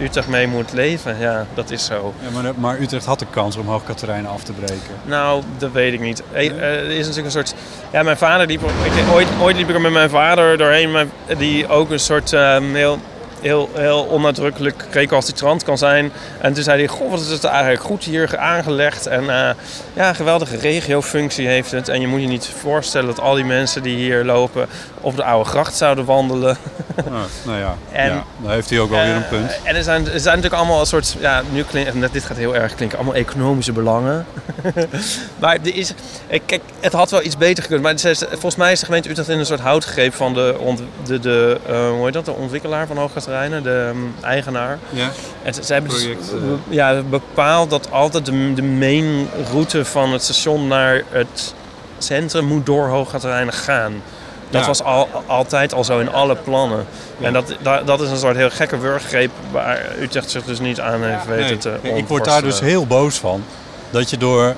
Utrecht 0.00 0.28
mee 0.28 0.46
moet 0.46 0.72
leven. 0.72 1.18
Ja, 1.18 1.46
dat 1.54 1.70
is 1.70 1.84
zo. 1.84 2.14
Ja, 2.20 2.40
maar, 2.42 2.52
maar 2.56 2.80
Utrecht 2.80 3.04
had 3.04 3.18
de 3.18 3.26
kans 3.30 3.56
om 3.56 3.66
Hoogkaterijnen 3.66 4.30
af 4.30 4.42
te 4.42 4.52
breken. 4.52 4.94
Nou, 5.04 5.42
dat 5.58 5.72
weet 5.72 5.92
ik 5.92 6.00
niet. 6.00 6.22
Eh, 6.32 6.46
eh, 6.46 6.62
Er 6.62 6.90
is 6.90 7.06
natuurlijk 7.06 7.34
een 7.34 7.46
soort. 7.46 7.54
Ja, 7.92 8.02
mijn 8.02 8.16
vader 8.16 8.46
liep. 8.46 8.62
Ik, 8.62 9.12
ooit, 9.12 9.28
ooit 9.40 9.56
liep 9.56 9.68
ik 9.68 9.74
er 9.74 9.80
met 9.80 9.92
mijn 9.92 10.10
vader 10.10 10.58
doorheen, 10.58 11.10
die 11.38 11.68
ook 11.68 11.90
een 11.90 12.00
soort 12.00 12.32
ehm, 12.32 12.74
heel, 12.74 12.98
heel, 13.40 13.70
heel 13.74 14.02
onnadrukkelijk 14.02 14.84
recalcitrant 14.90 15.62
kan 15.62 15.78
zijn. 15.78 16.12
En 16.40 16.52
toen 16.52 16.62
zei 16.62 16.78
hij: 16.78 16.88
Goh, 16.88 17.10
wat 17.10 17.20
is 17.20 17.28
het 17.28 17.44
eigenlijk 17.44 17.82
goed 17.82 18.04
hier 18.04 18.36
aangelegd. 18.38 19.06
En 19.06 19.20
eh, 19.20 19.50
ja, 19.92 20.08
een 20.08 20.14
geweldige 20.14 20.56
regiofunctie 20.56 21.46
heeft 21.46 21.70
het. 21.70 21.88
En 21.88 22.00
je 22.00 22.06
moet 22.06 22.20
je 22.20 22.26
niet 22.26 22.50
voorstellen 22.60 23.06
dat 23.06 23.20
al 23.20 23.34
die 23.34 23.44
mensen 23.44 23.82
die 23.82 23.96
hier 23.96 24.24
lopen 24.24 24.66
op 25.00 25.16
de 25.16 25.24
oude 25.24 25.48
gracht 25.48 25.76
zouden 25.76 26.04
wandelen. 26.04 26.56
Ah, 26.96 27.12
nou 27.44 27.58
ja, 27.58 27.76
En- 27.92 28.08
ja, 28.08 28.24
dan 28.42 28.50
heeft 28.50 28.70
hij 28.70 28.78
ook 28.80 28.90
wel 28.90 29.04
weer 29.04 29.14
een 29.14 29.28
punt. 29.28 29.50
Eh, 29.50 29.56
en 29.70 29.76
er 29.76 29.82
zijn, 29.82 30.00
er 30.04 30.20
zijn 30.20 30.36
natuurlijk 30.36 30.54
allemaal 30.54 30.80
een 30.80 30.86
soort, 30.86 31.16
ja, 31.20 31.42
nu 31.52 31.62
klinkt, 31.62 32.12
dit 32.12 32.24
gaat 32.24 32.36
heel 32.36 32.56
erg 32.56 32.74
klinken, 32.74 32.98
allemaal 32.98 33.16
economische 33.16 33.72
belangen. 33.72 34.26
maar 35.40 35.58
er 35.64 35.74
is, 35.76 35.92
eh, 36.26 36.40
kijk, 36.46 36.62
het 36.80 36.92
had 36.92 37.10
wel 37.10 37.22
iets 37.22 37.36
beter 37.36 37.62
gekund. 37.62 37.82
Maar 37.82 37.94
volgens 38.30 38.56
mij 38.56 38.72
is 38.72 38.78
de 38.80 38.84
gemeente 38.84 39.10
Utrecht 39.10 39.28
in 39.28 39.38
een 39.38 39.46
soort 39.46 39.60
hout 39.60 39.84
gegrepen 39.84 40.16
van 40.16 40.34
de, 40.34 40.56
de, 41.04 41.18
de 41.20 41.58
hoe 41.66 42.04
heet 42.04 42.12
dat, 42.12 42.24
de 42.24 42.32
ontwikkelaar 42.32 42.86
van 42.86 42.98
De 43.26 43.86
ehm, 43.88 44.24
eigenaar. 44.26 44.78
Ja? 44.90 45.08
En 45.42 45.54
ze, 45.54 45.64
ze 45.64 45.72
hebben 45.72 45.90
dus, 45.90 46.02
Project, 46.02 46.32
eh. 46.32 46.38
ja, 46.68 47.02
bepaald 47.02 47.70
dat 47.70 47.90
altijd 47.90 48.26
de, 48.26 48.52
de 48.54 48.62
main 48.62 49.28
route 49.52 49.84
van 49.84 50.12
het 50.12 50.22
station 50.22 50.66
naar 50.68 51.02
het 51.10 51.54
centrum 51.98 52.44
moet 52.44 52.66
door 52.66 52.86
Hoogkaterijnen 52.88 53.54
gaan. 53.54 54.02
Dat 54.50 54.60
Ja. 54.60 54.66
was 54.66 54.82
al, 54.82 55.08
altijd 55.26 55.74
al 55.74 55.84
zo 55.84 55.98
in 55.98 56.12
alle 56.12 56.36
plannen. 56.36 56.86
Ja. 57.18 57.26
En 57.26 57.32
dat, 57.32 57.56
dat, 57.62 57.86
dat 57.86 58.00
is 58.00 58.10
een 58.10 58.16
soort 58.16 58.36
heel 58.36 58.50
gekke 58.50 58.78
wurggreep 58.78 59.30
waar 59.50 59.80
Utrecht 60.00 60.30
zich 60.30 60.44
dus 60.44 60.60
niet 60.60 60.80
aan 60.80 61.04
heeft 61.04 61.26
weten 61.26 61.44
Nee, 61.46 61.58
te 61.58 61.76
nee, 61.82 61.92
ik 61.96 62.06
word 62.08 62.24
daar 62.24 62.42
dus 62.42 62.52
ontworstelen. 62.52 62.70
heel 62.70 62.86
boos 62.86 63.16
van. 63.18 63.44
Dat 63.90 64.10
je, 64.10 64.16
door, 64.16 64.54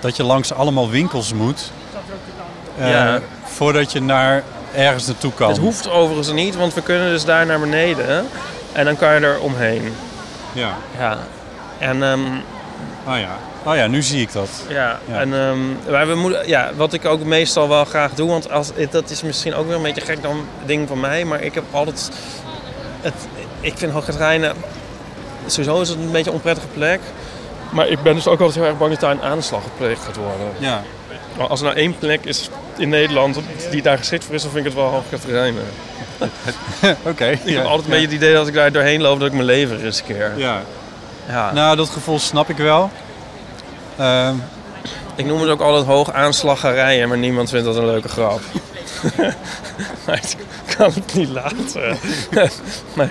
dat 0.00 0.16
je 0.16 0.22
langs 0.22 0.52
allemaal 0.52 0.90
winkels 0.90 1.32
moet. 1.32 1.70
eh, 2.78 2.90
Ja. 2.90 3.20
Voordat 3.44 3.92
je 3.92 4.00
naar 4.02 4.42
ergens 4.74 5.06
naartoe 5.06 5.32
kan. 5.34 5.48
Het 5.48 5.58
hoeft 5.58 5.90
overigens 5.90 6.32
niet, 6.32 6.56
want 6.56 6.74
we 6.74 6.82
kunnen 6.82 7.08
dus 7.08 7.24
daar 7.24 7.46
naar 7.46 7.60
beneden. 7.60 8.26
En 8.72 8.84
dan 8.84 8.96
kan 8.96 9.14
je 9.14 9.20
er 9.20 9.40
omheen. 9.40 9.94
Ja. 10.52 10.74
Ja. 10.98 11.18
En 11.78 12.02
ehm, 12.02 12.20
Oh 13.06 13.18
ja. 13.18 13.36
Oh 13.62 13.74
ja, 13.76 13.86
nu 13.86 14.02
zie 14.02 14.20
ik 14.20 14.32
dat. 14.32 14.48
Ja, 14.68 14.98
Ja. 15.04 15.20
en 15.20 15.34
ehm, 15.34 15.90
maar 15.92 16.06
we 16.08 16.14
moeten, 16.14 16.48
ja, 16.48 16.70
wat 16.76 16.92
ik 16.92 17.04
ook 17.04 17.24
meestal 17.24 17.68
wel 17.68 17.84
graag 17.84 18.14
doe, 18.14 18.28
want 18.28 18.50
als, 18.50 18.70
dat 18.90 19.10
is 19.10 19.22
misschien 19.22 19.54
ook 19.54 19.66
weer 19.66 19.76
een 19.76 19.82
beetje 19.82 20.00
gek 20.00 20.22
dan 20.22 20.44
ding 20.66 20.88
van 20.88 21.00
mij, 21.00 21.24
maar 21.24 21.42
ik 21.42 21.54
heb 21.54 21.64
altijd, 21.70 22.10
het, 23.00 23.14
ik 23.60 23.78
vind 23.78 23.92
Hoogkaterijnen, 23.92 24.52
sowieso 25.46 25.80
is 25.80 25.88
het 25.88 25.98
een 25.98 26.10
beetje 26.10 26.30
een 26.30 26.36
onprettige 26.36 26.66
plek, 26.66 27.00
maar 27.70 27.88
ik 27.88 28.02
ben 28.02 28.14
dus 28.14 28.26
ook 28.26 28.40
altijd 28.40 28.58
heel 28.58 28.68
erg 28.68 28.78
bang 28.78 28.90
dat 28.90 29.00
daar 29.00 29.10
een 29.10 29.22
aanslag 29.22 29.62
gepleegd 29.62 30.04
gaat 30.04 30.16
worden. 30.16 30.46
Ja. 30.58 30.82
Maar 31.36 31.46
als 31.46 31.60
er 31.60 31.66
nou 31.66 31.78
één 31.78 31.98
plek 31.98 32.24
is 32.24 32.48
in 32.80 32.88
Nederland 32.88 33.38
die 33.70 33.82
daar 33.82 33.98
geschikt 33.98 34.24
voor 34.24 34.34
is, 34.34 34.42
dan 34.42 34.50
vind 34.50 34.66
ik 34.66 34.72
het 34.72 34.80
wel 34.80 34.90
Hoogkaterijnen. 34.90 35.62
Oké. 37.02 37.26
Ik 37.26 37.40
ja. 37.44 37.52
heb 37.56 37.64
altijd 37.64 37.84
een 37.84 37.90
beetje 37.90 38.06
het 38.06 38.14
idee 38.14 38.34
dat 38.34 38.48
ik 38.48 38.54
daar 38.54 38.72
doorheen 38.72 39.00
loop, 39.00 39.18
dat 39.18 39.28
ik 39.28 39.34
mijn 39.34 39.44
leven 39.44 39.78
riskeer. 39.80 40.32
Ja. 40.36 40.62
Ja. 41.28 41.52
Nou, 41.52 41.76
dat 41.76 41.88
gevoel 41.88 42.18
snap 42.18 42.48
ik 42.48 42.56
wel. 42.56 42.90
Ehm, 43.96 44.34
Ik 45.16 45.26
noem 45.26 45.40
het 45.40 45.50
ook 45.50 45.60
altijd 45.60 45.86
hoog 45.86 46.12
aanslaggerijen, 46.12 47.08
maar 47.08 47.18
niemand 47.18 47.50
vindt 47.50 47.64
dat 47.64 47.76
een 47.76 47.86
leuke 47.86 48.08
grap. 48.08 48.40
maar 50.06 50.20
ik 50.22 50.36
kan 50.76 50.92
het 50.94 51.14
niet 51.14 51.28
laten. 51.28 51.98
maar 52.96 53.10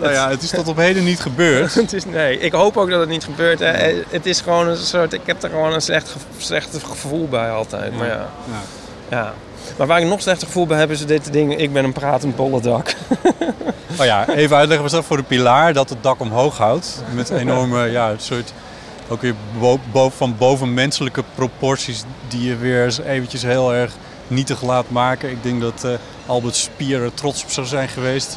nou 0.00 0.12
ja, 0.12 0.28
het 0.30 0.42
is 0.42 0.50
tot 0.50 0.68
op 0.68 0.76
heden 0.76 1.04
niet 1.04 1.20
gebeurd. 1.20 1.74
het 1.74 1.92
is, 1.92 2.04
nee, 2.04 2.38
ik 2.38 2.52
hoop 2.52 2.76
ook 2.76 2.90
dat 2.90 3.00
het 3.00 3.08
niet 3.08 3.24
gebeurt. 3.24 3.58
Hè. 3.58 4.02
Het 4.08 4.26
is 4.26 4.40
gewoon 4.40 4.68
een 4.68 4.76
soort, 4.76 5.12
ik 5.12 5.20
heb 5.24 5.42
er 5.42 5.48
gewoon 5.50 5.72
een 5.72 5.80
slecht, 5.80 6.14
slecht 6.38 6.78
gevoel 6.84 7.28
bij 7.28 7.50
altijd. 7.50 7.96
Maar 7.96 8.06
ja, 8.06 8.28
Ja. 8.48 8.60
Ja. 9.10 9.34
Maar 9.78 9.86
waar 9.86 10.00
ik 10.00 10.06
nog 10.06 10.20
slechter 10.22 10.46
gevoel 10.46 10.66
bij 10.66 10.78
heb 10.78 10.90
is 10.90 11.06
dit 11.06 11.32
ding, 11.32 11.56
ik 11.56 11.72
ben 11.72 11.84
een 11.84 11.92
pratend 11.92 12.36
bollendak. 12.36 12.94
Oh 13.98 14.04
ja, 14.04 14.28
even 14.28 14.56
uitleggen 14.56 14.86
is 14.86 14.92
dat 14.92 15.04
voor 15.04 15.16
de 15.16 15.22
pilaar 15.22 15.72
dat 15.72 15.88
het 15.88 16.02
dak 16.02 16.20
omhoog 16.20 16.56
houdt. 16.56 17.02
Met 17.14 17.30
enorme, 17.30 17.90
ja, 17.90 18.10
een 18.10 18.20
soort, 18.20 18.52
ook 19.08 19.20
weer 19.22 19.34
bo- 19.58 19.80
bo- 19.92 20.10
van 20.10 20.36
bovenmenselijke 20.38 21.22
proporties 21.34 22.04
die 22.28 22.48
je 22.48 22.56
weer 22.56 22.84
eens 22.84 22.98
eventjes 23.00 23.42
heel 23.42 23.74
erg 23.74 23.92
nietig 24.28 24.62
laat 24.62 24.90
maken. 24.90 25.30
Ik 25.30 25.42
denk 25.42 25.60
dat 25.60 25.84
eh, 25.84 25.90
Albert 26.26 26.54
Spier 26.56 27.02
er 27.02 27.14
trots 27.14 27.42
op 27.44 27.50
zou 27.50 27.66
zijn 27.66 27.88
geweest. 27.88 28.36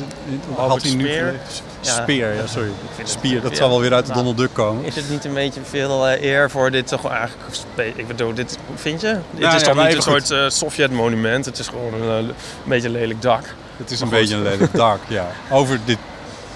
Albert 0.57 0.83
hij 0.83 0.93
nu 0.93 1.03
Speer? 1.07 1.35
Ja. 1.81 1.91
Speer, 2.01 2.35
ja, 2.35 2.47
sorry. 2.47 2.69
Spier, 3.03 3.41
dat 3.41 3.51
ja. 3.51 3.57
zal 3.57 3.69
wel 3.69 3.79
weer 3.81 3.93
uit 3.93 4.05
de 4.05 4.11
Nou, 4.11 4.23
Donald 4.23 4.37
Duck 4.41 4.53
komen. 4.53 4.85
Is 4.85 4.95
het 4.95 5.09
niet 5.09 5.25
een 5.25 5.33
beetje 5.33 5.61
veel 5.63 6.07
eh, 6.07 6.23
eer 6.23 6.49
voor 6.49 6.71
dit 6.71 6.87
toch 6.87 7.09
eigenlijk... 7.09 7.57
Ik 7.95 8.07
bedoel, 8.07 8.33
dit, 8.33 8.57
vind 8.75 9.01
je? 9.01 9.17
Ja, 9.35 9.53
is 9.55 9.61
ja, 9.61 9.73
toch 9.73 9.85
niet 9.85 9.95
een 9.95 10.01
soort 10.01 10.31
eh, 10.31 10.49
Sovjet-monument? 10.49 11.45
Het 11.45 11.59
is 11.59 11.67
gewoon 11.67 11.93
een, 11.93 12.09
eh, 12.09 12.15
een 12.17 12.33
beetje 12.65 12.89
lelijk 12.89 13.21
dak. 13.21 13.43
Het 13.77 13.91
is 13.91 13.99
een 13.99 14.09
beetje 14.09 14.35
een 14.35 14.43
lelijk 14.43 14.73
dak, 14.73 14.99
ja. 15.19 15.27
Over 15.49 15.79
dit 15.85 15.97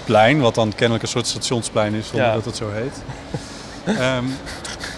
plein, 0.04 0.40
wat 0.40 0.54
dan 0.54 0.72
kennelijk 0.74 1.02
een 1.02 1.08
soort 1.10 1.26
stationsplein 1.26 1.94
is, 1.94 2.06
zonder 2.08 2.26
Ja. 2.26 2.34
dat 2.34 2.44
het 2.44 2.56
zo 2.56 2.70
heet. 2.72 3.02
Ehm, 3.98 4.24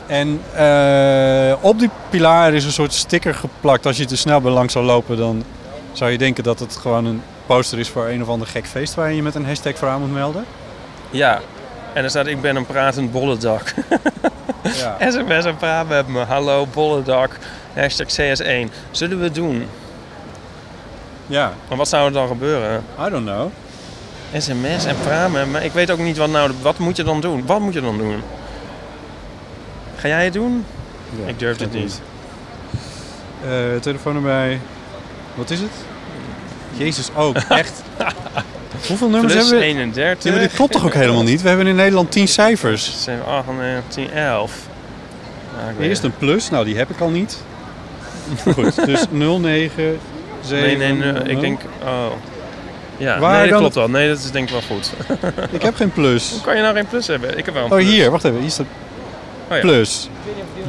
en 0.06 0.40
eh, 0.54 1.54
op 1.61 1.78
die 1.78 1.90
pilaar 2.11 2.54
is 2.54 2.64
een 2.64 2.73
soort 2.73 2.92
sticker 2.92 3.35
geplakt. 3.35 3.87
Als 3.87 3.96
je 3.96 4.04
te 4.04 4.16
snel 4.16 4.40
bij 4.40 4.52
langs 4.52 4.73
zou 4.73 4.85
lopen, 4.85 5.16
dan 5.16 5.44
zou 5.92 6.11
je 6.11 6.18
denken 6.18 6.44
dat 6.44 6.58
het 6.58 6.76
gewoon 6.76 7.04
een 7.04 7.23
poster 7.46 7.78
is 7.78 7.88
voor 7.88 8.06
een 8.08 8.23
of 8.23 8.28
ander 8.28 8.46
gek 8.49 8.66
feest 8.66 8.94
waar 8.94 9.08
je 9.11 9.16
je 9.16 9.23
met 9.23 9.35
een 9.35 9.46
hashtag 9.46 9.76
voor 9.76 9.88
aan 9.88 10.00
moet 10.00 10.12
melden. 10.12 10.44
Ja. 11.11 11.40
En 11.92 12.04
er 12.04 12.11
staat, 12.11 12.26
ik 12.26 12.40
ben 12.40 12.56
een 12.56 12.66
pratend 12.66 13.12
bollendak. 13.12 13.75
Ja. 14.62 14.96
SMS 15.10 15.44
en 15.44 15.56
praat 15.56 15.88
met 15.88 16.08
me. 16.08 16.20
Hallo, 16.25 16.66
bollendak. 16.72 17.38
Hashtag 17.75 18.06
CS1. 18.08 18.72
Zullen 18.90 19.18
we 19.18 19.25
het 19.25 19.34
doen? 19.34 19.66
ja, 21.26 21.52
Maar 21.68 21.76
wat 21.76 21.88
zou 21.88 22.06
er 22.06 22.12
dan 22.12 22.28
gebeuren? 22.28 22.84
I 23.06 23.10
don't 23.10 23.25
know. 23.26 23.50
SMS 24.36 24.84
en 24.84 24.96
praat 25.02 25.30
met 25.30 25.50
me. 25.50 25.64
Ik 25.64 25.72
weet 25.72 25.90
ook 25.90 25.98
niet 25.98 26.16
wat 26.16 26.30
nou... 26.30 26.52
Wat 26.62 26.78
moet 26.78 26.96
je 26.96 27.02
dan 27.04 27.20
doen? 27.20 27.46
Wat 27.46 27.60
moet 27.60 27.72
je 27.75 27.80
dan 27.80 27.98
doen? 27.98 28.22
Ga 29.96 30.08
jij 30.08 30.25
het 30.25 30.32
doen? 30.32 30.64
Ja, 31.20 31.28
ik 31.28 31.38
durf 31.38 31.58
het 31.58 31.72
niet. 31.72 32.00
Eh 33.44 33.80
telefoonnummer 33.80 34.32
bij... 34.32 34.60
Wat 35.34 35.50
is 35.50 35.60
het? 35.60 35.70
Jezus, 36.72 37.10
ook 37.16 37.36
echt. 37.36 37.82
Hoeveel 38.88 39.09
nummers 39.09 39.33
Plus 39.33 39.45
hebben 39.49 39.61
we? 39.61 39.66
31. 39.75 40.25
Ja, 40.25 40.30
maar 40.30 40.40
dit 40.40 40.52
klopt 40.52 40.73
toch 40.73 40.85
ook 40.85 40.95
helemaal 40.95 41.23
niet? 41.23 41.42
We 41.42 41.49
hebben 41.49 41.66
in 41.66 41.76
Nederland 41.76 42.11
10 42.11 42.28
cijfers. 42.28 43.02
7, 43.04 43.26
8, 43.26 43.47
9, 43.59 43.83
10, 43.88 44.11
11. 44.11 44.52
Nou, 45.76 45.88
Eerst 45.88 46.02
een 46.02 46.16
plus, 46.18 46.50
nou 46.50 46.64
die 46.64 46.76
heb 46.76 46.90
ik 46.90 47.00
al 47.00 47.09
niet. 47.09 47.38
Goed, 48.52 48.87
dus 48.87 49.04
09, 49.11 49.99
7. 50.40 50.66
Nee, 50.66 50.76
nee, 50.76 51.12
nee, 51.12 51.23
ik 51.23 51.40
denk... 51.40 51.61
Oh. 51.85 52.06
Ja, 52.97 53.18
Waar 53.18 53.33
nee, 53.33 53.40
dat 53.40 53.50
dan? 53.50 53.59
klopt 53.59 53.75
wel. 53.75 53.88
Nee, 53.88 54.09
dat 54.09 54.18
is 54.18 54.30
denk 54.30 54.50
ik 54.50 54.52
wel 54.52 54.76
goed. 54.76 54.92
Ik 55.56 55.62
heb 55.62 55.76
geen 55.76 55.92
plus. 55.92 56.30
Hoe 56.30 56.40
kan 56.40 56.56
je 56.56 56.62
nou 56.62 56.75
geen 56.75 56.87
plus 56.87 57.06
hebben? 57.06 57.38
Ik 57.38 57.45
heb 57.45 57.54
wel 57.54 57.64
een 57.64 57.73
Oh, 57.73 57.78
hier, 57.78 58.11
wacht 58.11 58.25
even. 58.25 58.40
Hier 58.40 58.50
staat 58.50 58.66
Oh, 59.50 59.54
ja. 59.56 59.61
plus. 59.61 60.09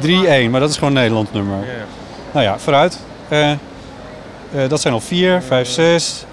3-1, 0.00 0.50
maar 0.50 0.60
dat 0.60 0.70
is 0.70 0.74
gewoon 0.74 0.88
een 0.96 1.00
Nederlands 1.00 1.30
nummer. 1.32 1.56
Ja. 1.58 1.84
Nou 2.32 2.44
ja, 2.44 2.58
vooruit. 2.58 2.98
Eh, 3.28 3.50
eh, 3.50 3.58
dat 4.68 4.80
zijn 4.80 4.94
al 4.94 5.00
4, 5.00 5.42
5, 5.46 5.68
6, 5.68 6.24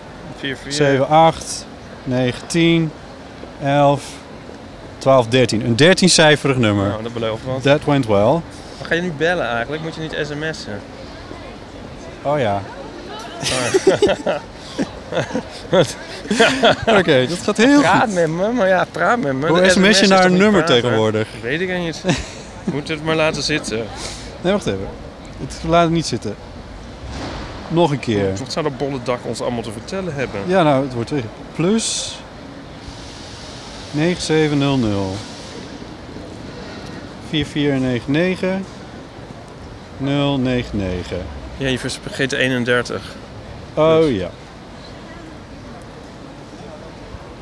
4, 0.45 0.57
4. 0.57 0.71
7, 0.71 1.07
8, 1.07 1.65
9, 2.03 2.47
10, 2.47 2.91
11, 3.61 4.03
12, 4.97 5.27
13. 5.27 5.61
Een 5.65 5.75
13-cijferig 5.97 6.57
nummer. 6.57 6.87
Nou, 6.87 7.03
dat 7.03 7.13
belooft 7.13 7.43
wat. 7.45 7.61
That 7.61 7.85
went 7.85 8.05
well. 8.05 8.31
Maar 8.77 8.87
ga 8.87 8.93
je 8.95 9.01
nu 9.01 9.11
bellen 9.11 9.47
eigenlijk? 9.47 9.83
Moet 9.83 9.95
je 9.95 10.01
niet 10.01 10.17
sms'en? 10.21 10.79
Oh 12.21 12.39
ja. 12.39 12.61
Oké, 16.99 17.27
dat 17.27 17.37
gaat 17.43 17.57
heel 17.57 17.79
Praat 17.81 18.03
goed. 18.03 18.13
met 18.13 18.27
me, 18.29 18.51
maar 18.51 18.67
ja, 18.67 18.85
praat 18.91 19.19
met 19.19 19.33
me. 19.33 19.47
Hoe 19.47 19.69
sms 19.69 19.99
je 19.99 20.07
naar 20.07 20.25
een 20.25 20.37
nummer 20.37 20.63
praten? 20.63 20.81
tegenwoordig? 20.81 21.27
Weet 21.41 21.61
ik 21.61 21.77
niet. 21.77 22.03
Moet 22.63 22.87
het 22.87 23.03
maar 23.03 23.15
laten 23.15 23.43
zitten. 23.43 23.85
Nee, 24.41 24.53
wacht 24.53 24.65
even. 24.65 24.87
Het 25.39 25.57
laat 25.67 25.83
het 25.83 25.91
niet 25.91 26.05
zitten. 26.05 26.35
Nog 27.67 27.91
een 27.91 27.99
keer. 27.99 28.35
Wat 28.37 28.51
zou 28.51 28.65
dat 28.69 28.77
bolle 28.77 28.99
dak 29.03 29.19
ons 29.25 29.41
allemaal 29.41 29.61
te 29.63 29.71
vertellen 29.71 30.13
hebben? 30.15 30.41
Ja, 30.47 30.63
nou, 30.63 30.83
het 30.83 30.93
wordt 30.93 31.09
weer 31.09 31.23
plus 31.55 32.15
9700 33.91 35.17
4499 37.29 38.49
099. 39.97 41.17
Ja, 41.57 41.67
je 41.67 41.79
vergeet 41.79 42.29
de 42.29 42.37
31. 42.37 43.15
Oh 43.73 43.97
Dus. 43.97 44.09
ja. 44.09 44.29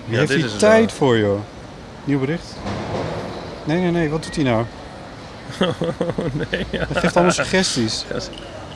Wie 0.06 0.13
Ja, 0.13 0.18
heeft 0.20 0.32
dit 0.32 0.42
hier 0.42 0.58
tijd 0.58 0.86
wel. 0.89 0.96
voor, 0.98 1.18
joh? 1.18 1.39
Nieuw 2.03 2.20
bericht? 2.20 2.56
Nee, 3.63 3.80
nee, 3.80 3.92
nee. 3.92 4.10
Wat 4.10 4.24
doet 4.24 4.36
hij 4.36 4.44
nou? 4.44 4.65
Nee, 6.50 6.65
ja. 6.69 6.85
Hij 6.91 7.01
geeft 7.01 7.15
allemaal 7.15 7.33
suggesties. 7.33 8.05
Ja, 8.13 8.19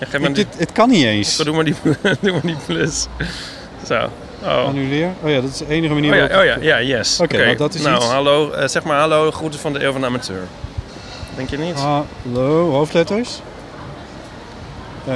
geef 0.08 0.20
maar 0.20 0.34
die, 0.34 0.46
dit, 0.50 0.60
het 0.60 0.72
kan 0.72 0.90
niet 0.90 1.04
eens. 1.04 1.38
doe, 1.38 1.56
maar 1.56 1.64
die, 1.64 1.76
doe 2.22 2.32
maar 2.32 2.42
die 2.42 2.58
plus. 2.66 3.08
Zo. 3.88 4.10
Oh. 4.44 4.66
Annuleer. 4.66 5.10
Oh 5.24 5.30
ja, 5.30 5.42
dat 5.42 5.50
is 5.50 5.58
de 5.58 5.68
enige 5.68 5.94
manier 5.94 6.12
Oh 6.12 6.18
ja, 6.18 6.28
waarop- 6.28 6.58
oh 6.58 6.64
ja, 6.64 6.78
ja, 6.78 6.98
yes. 6.98 7.20
Oké, 7.20 7.38
nou, 7.38 7.56
dat 7.56 7.74
is 7.74 7.82
nou, 7.82 7.96
iets. 7.96 8.06
hallo, 8.06 8.52
eh, 8.52 8.68
zeg 8.68 8.84
maar 8.84 9.00
hallo, 9.00 9.32
groeten 9.32 9.60
van 9.60 9.74
de 9.74 9.84
Eeuw 9.84 9.92
van 9.92 10.02
de 10.02 10.08
Amateur. 10.08 10.42
Denk 11.36 11.50
je 11.50 11.58
niet? 11.58 11.80
Hallo, 11.80 12.72
hoofdletters. 12.72 13.42
Eh 15.08 15.16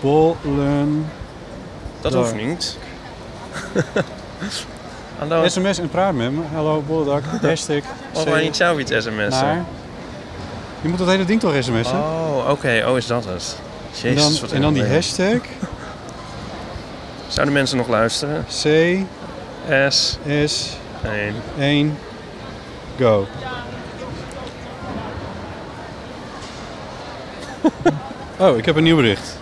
bollen. 0.00 1.10
dat 2.00 2.14
hoeft 2.14 2.34
niet. 2.34 2.78
hallo, 5.18 5.48
SMS 5.48 5.78
en 5.78 5.88
praat 5.88 6.14
met 6.14 6.32
me. 6.32 6.40
Hallo, 6.54 6.82
bollendak. 6.86 7.22
Hashtag. 7.42 7.82
of 8.12 8.28
maar 8.28 8.42
niet 8.42 8.56
zelf 8.56 8.78
iets 8.78 8.92
sms'en? 8.92 9.66
Je 10.82 10.88
moet 10.88 10.98
dat 10.98 11.08
hele 11.08 11.24
ding 11.24 11.40
toch 11.40 11.54
sms'en? 11.60 11.98
Oh, 11.98 12.50
oké, 12.50 12.84
oh 12.86 12.96
is 12.96 13.06
dat 13.06 13.24
het. 13.24 13.56
en 14.02 14.12
Jezus, 14.12 14.22
dan, 14.22 14.40
wat 14.40 14.52
en 14.52 14.60
dan 14.60 14.72
die 14.74 14.86
hashtag. 14.86 15.40
Zouden 17.28 17.54
mensen 17.54 17.76
nog 17.76 17.88
luisteren? 17.88 18.44
C, 18.44 18.96
S, 19.88 20.18
S, 20.44 20.76
1. 21.04 21.34
1, 21.58 21.98
go. 22.98 23.26
Oh, 28.38 28.58
ik 28.58 28.64
heb 28.64 28.76
een 28.76 28.82
nieuw 28.82 28.96
bericht. 28.96 29.38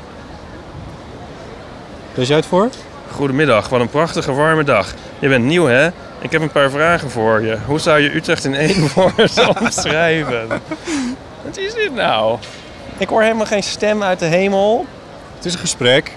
Lees 2.15 2.29
jij 2.29 2.37
het 2.37 2.47
voor? 2.47 2.69
Goedemiddag, 3.11 3.69
wat 3.69 3.81
een 3.81 3.89
prachtige 3.89 4.33
warme 4.33 4.65
dag. 4.65 4.95
Je 5.19 5.29
bent 5.29 5.45
nieuw 5.45 5.67
hè? 5.67 5.87
Ik 6.21 6.33
heb 6.33 6.43
een 6.43 6.51
paar 6.51 6.71
vragen 6.71 7.11
voor 7.11 7.43
je. 7.43 7.59
Hoe 7.67 7.79
zou 7.79 8.01
je 8.01 8.15
Utrecht 8.15 8.45
in 8.45 8.55
één 8.55 8.89
woord 8.95 9.59
omschrijven? 9.61 10.49
Wat 11.49 11.57
is 11.59 11.75
dit 11.75 11.95
nou? 11.95 12.39
Ik 12.99 13.09
hoor 13.09 13.23
helemaal 13.23 13.47
geen 13.47 13.63
stem 13.63 14.03
uit 14.03 14.19
de 14.19 14.25
hemel. 14.25 14.87
Het 15.37 15.45
is 15.45 15.53
een 15.53 15.59
gesprek. 15.59 16.13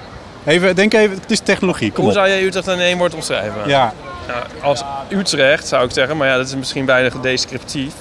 Even, 0.45 0.75
denk 0.75 0.93
even, 0.93 1.17
het 1.21 1.31
is 1.31 1.39
technologie. 1.39 1.91
Kom 1.91 2.03
Hoe 2.03 2.13
op. 2.13 2.17
zou 2.17 2.29
jij 2.29 2.43
Utrecht 2.43 2.67
in 2.67 2.79
één 2.79 2.97
woord 2.97 3.13
omschrijven? 3.13 3.67
Ja, 3.67 3.93
Nou, 4.27 4.43
als 4.61 4.83
Utrecht 5.09 5.67
zou 5.67 5.85
ik 5.85 5.91
zeggen, 5.91 6.17
maar 6.17 6.27
ja, 6.27 6.37
dat 6.37 6.47
is 6.47 6.55
misschien 6.55 6.85
bijna 6.85 7.09
descriptief. 7.21 7.93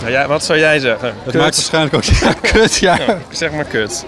Nou 0.00 0.12
ja, 0.12 0.26
wat 0.26 0.44
zou 0.44 0.58
jij 0.58 0.78
zeggen? 0.78 1.08
het 1.08 1.32
Kut. 1.32 1.34
maakt 1.40 1.54
waarschijnlijk 1.56 1.94
ook... 1.94 2.04
Ja, 2.24 2.32
kut, 2.52 2.76
ja. 2.76 2.96
Ja, 2.98 3.18
zeg 3.30 3.50
maar 3.50 3.64
kut. 3.64 4.04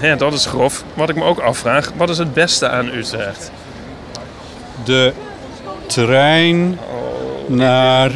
Ja, 0.00 0.16
dat 0.16 0.32
is 0.32 0.46
grof. 0.46 0.84
Wat 0.94 1.08
ik 1.08 1.16
me 1.16 1.24
ook 1.24 1.38
afvraag, 1.38 1.92
wat 1.96 2.08
is 2.10 2.18
het 2.18 2.34
beste 2.34 2.68
aan 2.68 2.86
Utrecht? 2.88 3.50
De 4.84 5.12
trein 5.86 6.78
Oh, 6.90 7.48
naar. 7.48 8.10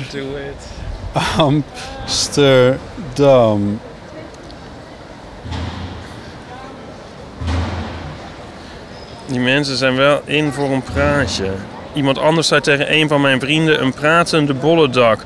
Amsterdam. 1.36 2.80
Die 9.26 9.40
mensen 9.40 9.76
zijn 9.76 9.96
wel 9.96 10.20
in 10.24 10.52
voor 10.52 10.70
een 10.70 10.82
praatje. 10.82 11.50
Iemand 11.92 12.18
anders 12.18 12.48
zei 12.48 12.60
tegen 12.60 12.92
een 12.92 13.08
van 13.08 13.20
mijn 13.20 13.40
vrienden 13.40 13.82
een 13.82 13.92
pratende 13.92 14.54
bollendak. 14.54 15.24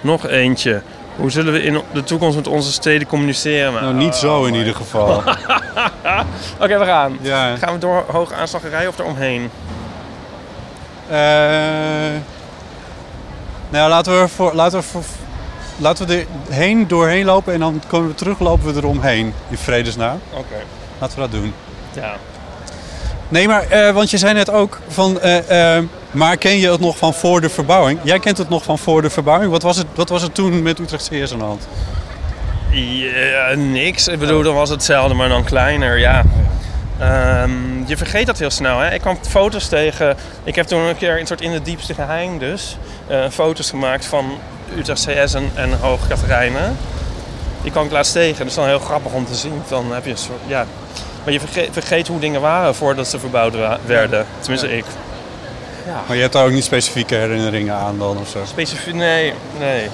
Nog 0.00 0.26
eentje. 0.26 0.82
Hoe 1.16 1.30
zullen 1.30 1.52
we 1.52 1.62
in 1.62 1.82
de 1.92 2.04
toekomst 2.04 2.36
met 2.36 2.46
onze 2.46 2.72
steden 2.72 3.06
communiceren? 3.06 3.72
Nou, 3.72 3.94
niet 3.94 4.14
zo 4.14 4.44
in 4.44 4.54
ieder 4.54 4.74
geval. 4.74 5.16
Oké, 6.62 6.78
we 6.78 6.84
gaan. 6.84 7.18
Ja. 7.20 7.56
Gaan 7.56 7.72
we 7.72 7.78
door 7.78 8.04
hoge 8.10 8.34
aanslagerij 8.34 8.86
of 8.86 8.98
eromheen? 8.98 9.50
Eh 11.08 11.18
nou, 13.72 13.88
laten 13.88 14.12
we, 14.12 14.18
er 14.18 14.28
voor, 14.28 14.54
laten, 14.54 14.78
we 14.78 14.84
voor, 14.84 15.02
laten 15.76 16.06
we 16.06 16.16
er 16.16 16.26
heen 16.54 16.88
doorheen 16.88 17.24
lopen 17.24 17.52
en 17.52 17.60
dan 17.60 17.82
komen 17.86 18.08
we 18.08 18.14
terug, 18.14 18.38
lopen 18.38 18.74
we 18.74 18.80
eromheen. 18.80 19.34
In 19.48 19.56
vredesnaam. 19.56 20.20
Oké. 20.30 20.62
Laten 20.98 21.16
we 21.16 21.22
dat 21.22 21.30
doen. 21.40 21.54
Ja. 21.94 22.16
Nee, 23.32 23.48
maar, 23.48 23.66
eh, 23.68 23.90
want 23.90 24.10
je 24.10 24.18
zei 24.18 24.34
net 24.34 24.50
ook 24.50 24.80
van, 24.88 25.20
eh, 25.20 25.76
eh, 25.76 25.84
maar 26.10 26.36
ken 26.36 26.58
je 26.58 26.70
het 26.70 26.80
nog 26.80 26.96
van 26.96 27.14
voor 27.14 27.40
de 27.40 27.48
verbouwing? 27.48 27.98
Jij 28.02 28.18
kent 28.18 28.38
het 28.38 28.48
nog 28.48 28.62
van 28.62 28.78
voor 28.78 29.02
de 29.02 29.10
verbouwing. 29.10 29.50
Wat 29.50 29.62
was 29.62 29.76
het, 29.76 29.86
wat 29.94 30.08
was 30.08 30.22
het 30.22 30.34
toen 30.34 30.62
met 30.62 30.78
Utrecht 30.78 31.08
CS 31.08 31.32
aan 31.32 31.38
de 31.38 31.44
hand? 31.44 31.68
Ja, 32.70 33.54
niks. 33.54 34.08
Ik 34.08 34.18
bedoel, 34.18 34.42
dan 34.42 34.54
was 34.54 34.68
het 34.68 34.78
hetzelfde, 34.78 35.14
maar 35.14 35.28
dan 35.28 35.44
kleiner, 35.44 35.98
ja. 35.98 36.22
Ehm, 36.98 37.50
je 37.86 37.96
vergeet 37.96 38.26
dat 38.26 38.38
heel 38.38 38.50
snel, 38.50 38.78
hè. 38.78 38.94
Ik 38.94 39.00
kwam 39.00 39.18
foto's 39.28 39.68
tegen... 39.68 40.16
Ik 40.44 40.54
heb 40.54 40.66
toen 40.66 40.80
een 40.80 40.96
keer 40.96 41.20
een 41.20 41.26
soort 41.26 41.40
in 41.40 41.50
het 41.50 41.64
diepste 41.64 41.94
geheim 41.94 42.38
dus... 42.38 42.76
foto's 43.30 43.70
gemaakt 43.70 44.06
van 44.06 44.38
Utrecht 44.76 45.06
CS 45.06 45.34
en, 45.34 45.50
en 45.54 45.70
Katerijnen. 46.08 46.76
Die 47.62 47.70
kwam 47.70 47.84
ik 47.84 47.92
laatst 47.92 48.12
tegen. 48.12 48.38
Dat 48.38 48.46
is 48.46 48.54
dan 48.54 48.66
heel 48.66 48.78
grappig 48.78 49.12
om 49.12 49.26
te 49.26 49.34
zien. 49.34 49.62
Dan 49.68 49.92
heb 49.92 50.04
je 50.04 50.10
een 50.10 50.16
soort, 50.16 50.40
ja... 50.46 50.66
Maar 51.24 51.32
je 51.32 51.40
vergeet, 51.40 51.68
vergeet 51.72 52.08
hoe 52.08 52.18
dingen 52.20 52.40
waren 52.40 52.74
voordat 52.74 53.08
ze 53.08 53.18
verbouwd 53.18 53.54
werden. 53.86 54.26
Tenminste, 54.40 54.76
ik. 54.76 54.84
Maar 56.06 56.16
je 56.16 56.22
hebt 56.22 56.32
daar 56.32 56.44
ook 56.44 56.50
niet 56.52 56.64
specifieke 56.64 57.14
herinneringen 57.14 57.74
aan 57.74 57.98
dan 57.98 58.18
of 58.18 58.28
zo? 58.28 58.38
Specifiek, 58.44 58.94
nee, 58.94 59.32
nee. 59.58 59.88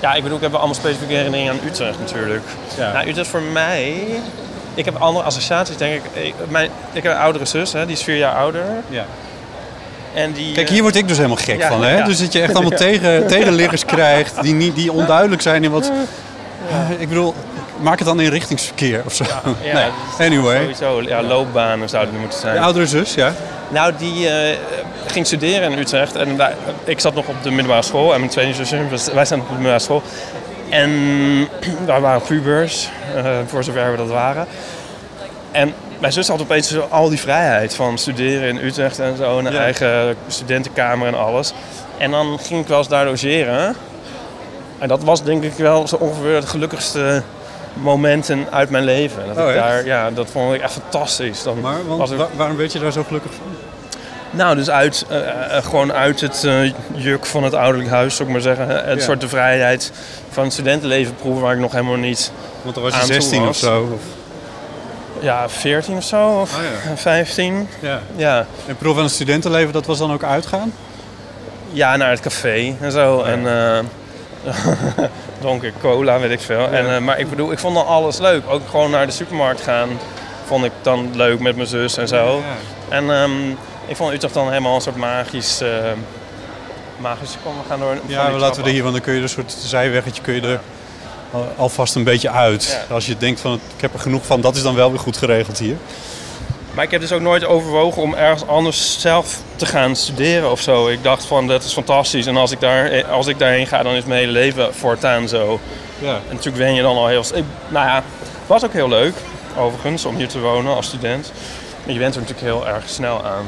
Ja, 0.00 0.14
ik 0.14 0.22
bedoel, 0.22 0.36
ik 0.36 0.42
heb 0.42 0.54
allemaal 0.54 0.74
specifieke 0.74 1.14
herinneringen 1.14 1.52
aan 1.52 1.60
Utrecht 1.66 1.98
natuurlijk. 1.98 2.44
Ja. 2.76 2.92
Nou, 2.92 3.08
Utrecht 3.08 3.28
voor 3.28 3.42
mij... 3.42 4.06
Ik 4.74 4.84
heb 4.84 4.96
andere 4.96 5.24
associaties, 5.24 5.76
denk 5.76 5.94
ik. 5.94 6.24
Ik, 6.24 6.34
mijn, 6.48 6.70
ik 6.92 7.02
heb 7.02 7.12
een 7.12 7.18
oudere 7.18 7.44
zus, 7.44 7.72
hè, 7.72 7.86
die 7.86 7.96
is 7.96 8.02
vier 8.02 8.16
jaar 8.16 8.34
ouder. 8.34 8.62
Ja. 8.88 9.04
En 10.14 10.32
die, 10.32 10.52
Kijk, 10.52 10.68
hier 10.68 10.82
word 10.82 10.96
ik 10.96 11.08
dus 11.08 11.16
helemaal 11.16 11.36
gek 11.36 11.58
Ja, 11.58 11.68
van. 11.68 11.84
Hè? 11.84 11.96
ja. 11.96 12.04
Dus 12.04 12.18
dat 12.18 12.32
je 12.32 12.40
echt 12.40 12.54
allemaal 12.56 12.78
tegen, 12.78 13.26
tegenliggers 13.26 13.84
krijgt 13.84 14.42
die, 14.42 14.54
niet, 14.54 14.74
die 14.74 14.92
onduidelijk 14.92 15.42
zijn 15.42 15.64
in 15.64 15.70
wat... 15.70 15.92
Eh, 16.70 17.00
ik 17.00 17.08
bedoel, 17.08 17.34
maak 17.80 17.98
het 17.98 18.06
dan 18.06 18.20
in 18.20 18.30
richtingsverkeer 18.30 19.02
of 19.06 19.14
zo. 19.14 19.24
ja, 19.24 19.72
nee. 19.74 19.86
is 20.18 20.26
Anyway. 20.26 20.60
Sowieso, 20.60 21.02
ja, 21.02 21.22
loopbanen 21.22 21.88
zouden 21.88 22.14
er 22.14 22.20
moeten 22.20 22.38
zijn. 22.40 22.54
Je 22.54 22.60
oudere 22.60 22.86
zus, 22.86 23.14
ja? 23.14 23.32
Nou, 23.68 23.92
die 23.98 24.28
eh, 24.28 24.56
ging 25.06 25.26
studeren 25.26 25.72
in 25.72 25.78
Utrecht. 25.78 26.14
En 26.16 26.36
wij- 26.36 26.54
ik 26.84 27.00
zat 27.00 27.14
nog 27.14 27.26
op 27.26 27.42
de 27.42 27.50
middelbare 27.50 27.82
school. 27.82 28.12
En 28.14 28.18
mijn 28.20 28.30
tweede 28.32 28.88
was- 28.90 29.12
wij 29.12 29.24
zijn 29.24 29.40
op 29.40 29.46
de 29.46 29.52
middelbare 29.52 29.82
school. 29.82 30.02
En 30.70 30.90
wij 31.86 32.00
waren 32.00 32.22
pubers, 32.22 32.88
eh, 33.16 33.24
voor 33.46 33.64
zover 33.64 33.90
we 33.90 33.96
dat 33.96 34.08
waren. 34.08 34.46
En 35.50 35.74
mijn 35.98 36.12
zus 36.12 36.28
had 36.28 36.40
opeens 36.40 36.74
al 36.90 37.08
die 37.08 37.20
vrijheid 37.20 37.74
van 37.74 37.98
studeren 37.98 38.48
in 38.48 38.64
Utrecht 38.66 38.98
en 38.98 39.16
zo. 39.16 39.38
Een 39.38 39.52
Ja. 39.52 39.58
eigen 39.60 40.16
studentenkamer 40.28 41.06
en 41.06 41.14
alles. 41.14 41.52
En 41.98 42.10
dan 42.10 42.38
ging 42.42 42.60
ik 42.60 42.68
wel 42.68 42.78
eens 42.78 42.88
daar 42.88 43.04
logeren. 43.04 43.74
En 44.78 44.88
dat 44.88 45.02
was 45.04 45.22
denk 45.22 45.42
ik 45.42 45.52
wel 45.52 45.88
zo 45.88 45.96
ongeveer 45.96 46.40
de 46.40 46.46
gelukkigste 46.46 47.22
momenten 47.82 48.46
uit 48.50 48.70
mijn 48.70 48.84
leven. 48.84 49.22
Dat 49.26 49.36
Oh, 49.36 49.42
ik 49.50 49.56
echt? 49.56 49.64
daar, 49.64 49.84
ja, 49.86 50.10
dat 50.10 50.30
vond 50.30 50.54
ik 50.54 50.60
echt 50.60 50.72
fantastisch. 50.72 51.42
Dan 51.42 51.60
Maar 51.60 51.86
want, 51.86 52.12
waarom 52.36 52.56
werd 52.56 52.72
je 52.72 52.78
daar 52.78 52.92
zo 52.92 53.04
gelukkig 53.06 53.30
van? 53.32 53.46
nou, 54.30 54.56
dus 54.56 54.70
uit, 54.70 55.04
eh, 55.08 55.56
eh, 55.56 55.64
gewoon 55.64 55.92
uit 55.92 56.20
het 56.20 56.44
eh, 56.44 56.72
juk 56.94 57.26
van 57.26 57.42
het 57.44 57.54
ouderlijk 57.54 57.90
huis, 57.90 58.16
zou 58.16 58.28
ik 58.28 58.34
maar 58.34 58.42
zeggen. 58.42 58.68
Het 58.68 58.98
Ja. 58.98 59.04
soort 59.04 59.20
de 59.20 59.28
vrijheid 59.28 59.92
van 60.30 60.44
het 60.44 60.52
studentenleven 60.52 61.14
proeven 61.14 61.42
waar 61.42 61.52
ik 61.54 61.60
nog 61.60 61.72
helemaal 61.72 61.96
niet... 61.96 62.32
Want 62.62 62.74
dan 62.74 62.84
was 62.84 62.92
je 62.94 63.00
Aan 63.00 63.06
toe 63.06 63.14
16 63.14 63.48
of 63.48 63.56
zo. 63.56 63.88
Of, 63.94 64.00
Ja, 65.20 65.48
14 65.48 65.96
of 65.96 66.04
zo, 66.04 66.28
of 66.40 66.56
Oh 66.56 66.62
ja. 66.88 66.96
15. 66.96 67.68
ja. 67.80 68.00
Ja. 68.16 68.46
En 68.66 68.76
proef 68.76 68.94
van 68.94 69.02
het 69.04 69.12
studentenleven, 69.12 69.72
dat 69.72 69.86
was 69.86 69.98
dan 69.98 70.12
ook 70.12 70.22
uitgaan? 70.24 70.72
ja, 71.72 71.96
naar 71.96 72.10
het 72.10 72.20
café 72.20 72.74
en 72.80 72.92
zo. 72.92 73.22
En 73.22 73.46
eh 73.46 73.78
dronk 75.40 75.62
ik 75.62 75.72
cola, 75.80 76.18
weet 76.18 76.30
ik 76.30 76.40
veel. 76.40 76.68
En, 76.68 76.94
eh, 76.94 77.00
maar 77.00 77.18
ik 77.18 77.30
bedoel, 77.30 77.52
ik 77.52 77.58
vond 77.58 77.74
dan 77.74 77.86
alles 77.86 78.18
leuk. 78.18 78.42
Ook 78.48 78.62
gewoon 78.70 78.90
naar 78.90 79.06
de 79.06 79.12
supermarkt 79.12 79.60
gaan 79.60 79.88
vond 80.46 80.64
ik 80.64 80.72
dan 80.82 81.10
leuk 81.14 81.40
met 81.40 81.56
mijn 81.56 81.68
zus 81.68 81.96
en 81.96 82.08
zo. 82.08 82.42
En 82.88 83.10
ehm, 83.10 83.50
ik 83.86 83.96
vond 83.96 84.12
Utrecht 84.12 84.34
dan 84.34 84.48
helemaal 84.48 84.74
een 84.74 84.80
soort 84.80 84.96
magisch... 84.96 85.60
eh 85.60 85.68
magisch, 86.98 87.36
kom, 87.42 87.52
we 87.52 87.68
gaan 87.68 87.78
door... 87.80 87.96
Ja, 88.06 88.28
die 88.30 88.38
laten 88.38 88.60
we 88.62 88.66
er 88.68 88.72
hier, 88.74 88.82
want 88.82 88.94
dan 88.94 89.02
kun 89.02 89.12
je 89.12 89.18
er 89.18 89.24
een 89.24 89.30
soort 89.30 89.52
zijweggetje 89.58 90.22
kun 90.22 90.34
je 90.34 90.40
er 90.40 90.60
al- 91.32 91.52
alvast 91.56 91.94
een 91.94 92.04
beetje 92.04 92.30
uit. 92.30 92.84
Ja. 92.88 92.94
Als 92.94 93.06
je 93.06 93.16
denkt 93.16 93.40
van, 93.40 93.52
ik 93.76 93.80
heb 93.80 93.92
er 93.94 94.00
genoeg 94.00 94.26
van, 94.26 94.40
dat 94.40 94.56
is 94.56 94.62
dan 94.62 94.74
wel 94.74 94.90
weer 94.90 94.98
goed 95.00 95.16
geregeld 95.16 95.58
hier. 95.58 95.76
Maar 96.76 96.84
ik 96.84 96.90
heb 96.90 97.00
dus 97.00 97.12
ook 97.12 97.20
nooit 97.20 97.44
overwogen 97.44 98.02
om 98.02 98.14
ergens 98.14 98.46
anders 98.46 99.00
zelf 99.00 99.40
te 99.56 99.66
gaan 99.66 99.96
studeren 99.96 100.50
of 100.50 100.60
zo. 100.60 100.88
Ik 100.88 101.02
dacht 101.02 101.24
van, 101.24 101.46
dat 101.46 101.64
is 101.64 101.72
fantastisch. 101.72 102.26
En 102.26 102.36
als 102.36 102.50
ik, 102.50 102.60
daar, 102.60 103.04
als 103.04 103.26
ik 103.26 103.38
daarheen 103.38 103.66
ga, 103.66 103.82
dan 103.82 103.94
is 103.94 104.04
mijn 104.04 104.20
hele 104.20 104.32
leven 104.32 104.74
voortaan 104.74 105.28
zo. 105.28 105.60
Ja. 105.98 106.14
En 106.14 106.22
natuurlijk 106.28 106.56
wen 106.56 106.74
je 106.74 106.82
dan 106.82 106.96
al 106.96 107.06
heel... 107.06 107.24
Ik, 107.34 107.44
nou 107.68 107.86
ja, 107.86 107.94
het 107.94 108.46
was 108.46 108.64
ook 108.64 108.72
heel 108.72 108.88
leuk, 108.88 109.14
overigens, 109.58 110.04
om 110.04 110.16
hier 110.16 110.28
te 110.28 110.40
wonen 110.40 110.74
als 110.74 110.86
student. 110.86 111.32
Maar 111.84 111.92
je 111.92 111.98
bent 111.98 112.14
er 112.14 112.20
natuurlijk 112.20 112.46
heel 112.46 112.68
erg 112.68 112.88
snel 112.88 113.24
aan. 113.24 113.46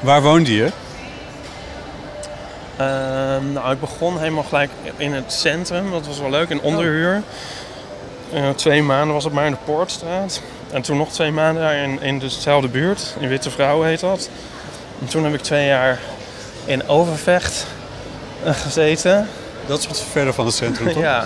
Waar 0.00 0.22
woonde 0.22 0.54
je? 0.54 0.70
Ehm, 2.76 3.52
nou, 3.52 3.72
ik 3.72 3.80
begon 3.80 4.18
helemaal 4.18 4.42
gelijk 4.42 4.70
in 4.96 5.12
het 5.12 5.32
centrum. 5.32 5.90
Dat 5.90 6.06
was 6.06 6.18
wel 6.20 6.30
leuk, 6.30 6.48
in 6.48 6.60
onderhuur. 6.60 7.22
Eh, 8.32 8.50
twee 8.50 8.82
maanden 8.82 9.14
was 9.14 9.24
het 9.24 9.32
maar 9.32 9.46
in 9.46 9.52
de 9.52 9.58
Poortstraat. 9.64 10.40
En 10.70 10.82
toen 10.82 10.96
nog 10.96 11.12
twee 11.12 11.30
maanden 11.30 11.62
daar 11.62 11.74
in, 11.74 12.02
in 12.02 12.18
dezelfde 12.18 12.68
buurt. 12.68 13.14
In 13.18 13.28
Witte 13.28 13.50
Vrouw 13.50 13.82
heet 13.82 14.00
dat. 14.00 14.28
En 15.00 15.06
toen 15.06 15.24
heb 15.24 15.34
ik 15.34 15.40
twee 15.40 15.66
jaar 15.66 15.98
in 16.64 16.88
Overvecht 16.88 17.66
eh, 18.44 18.54
gezeten. 18.54 19.28
Dat 19.66 19.78
is 19.78 19.86
wat 19.86 20.04
verder 20.10 20.34
van 20.34 20.46
het 20.46 20.54
centrum, 20.54 20.92
toch? 20.92 21.02
Ja, 21.12 21.24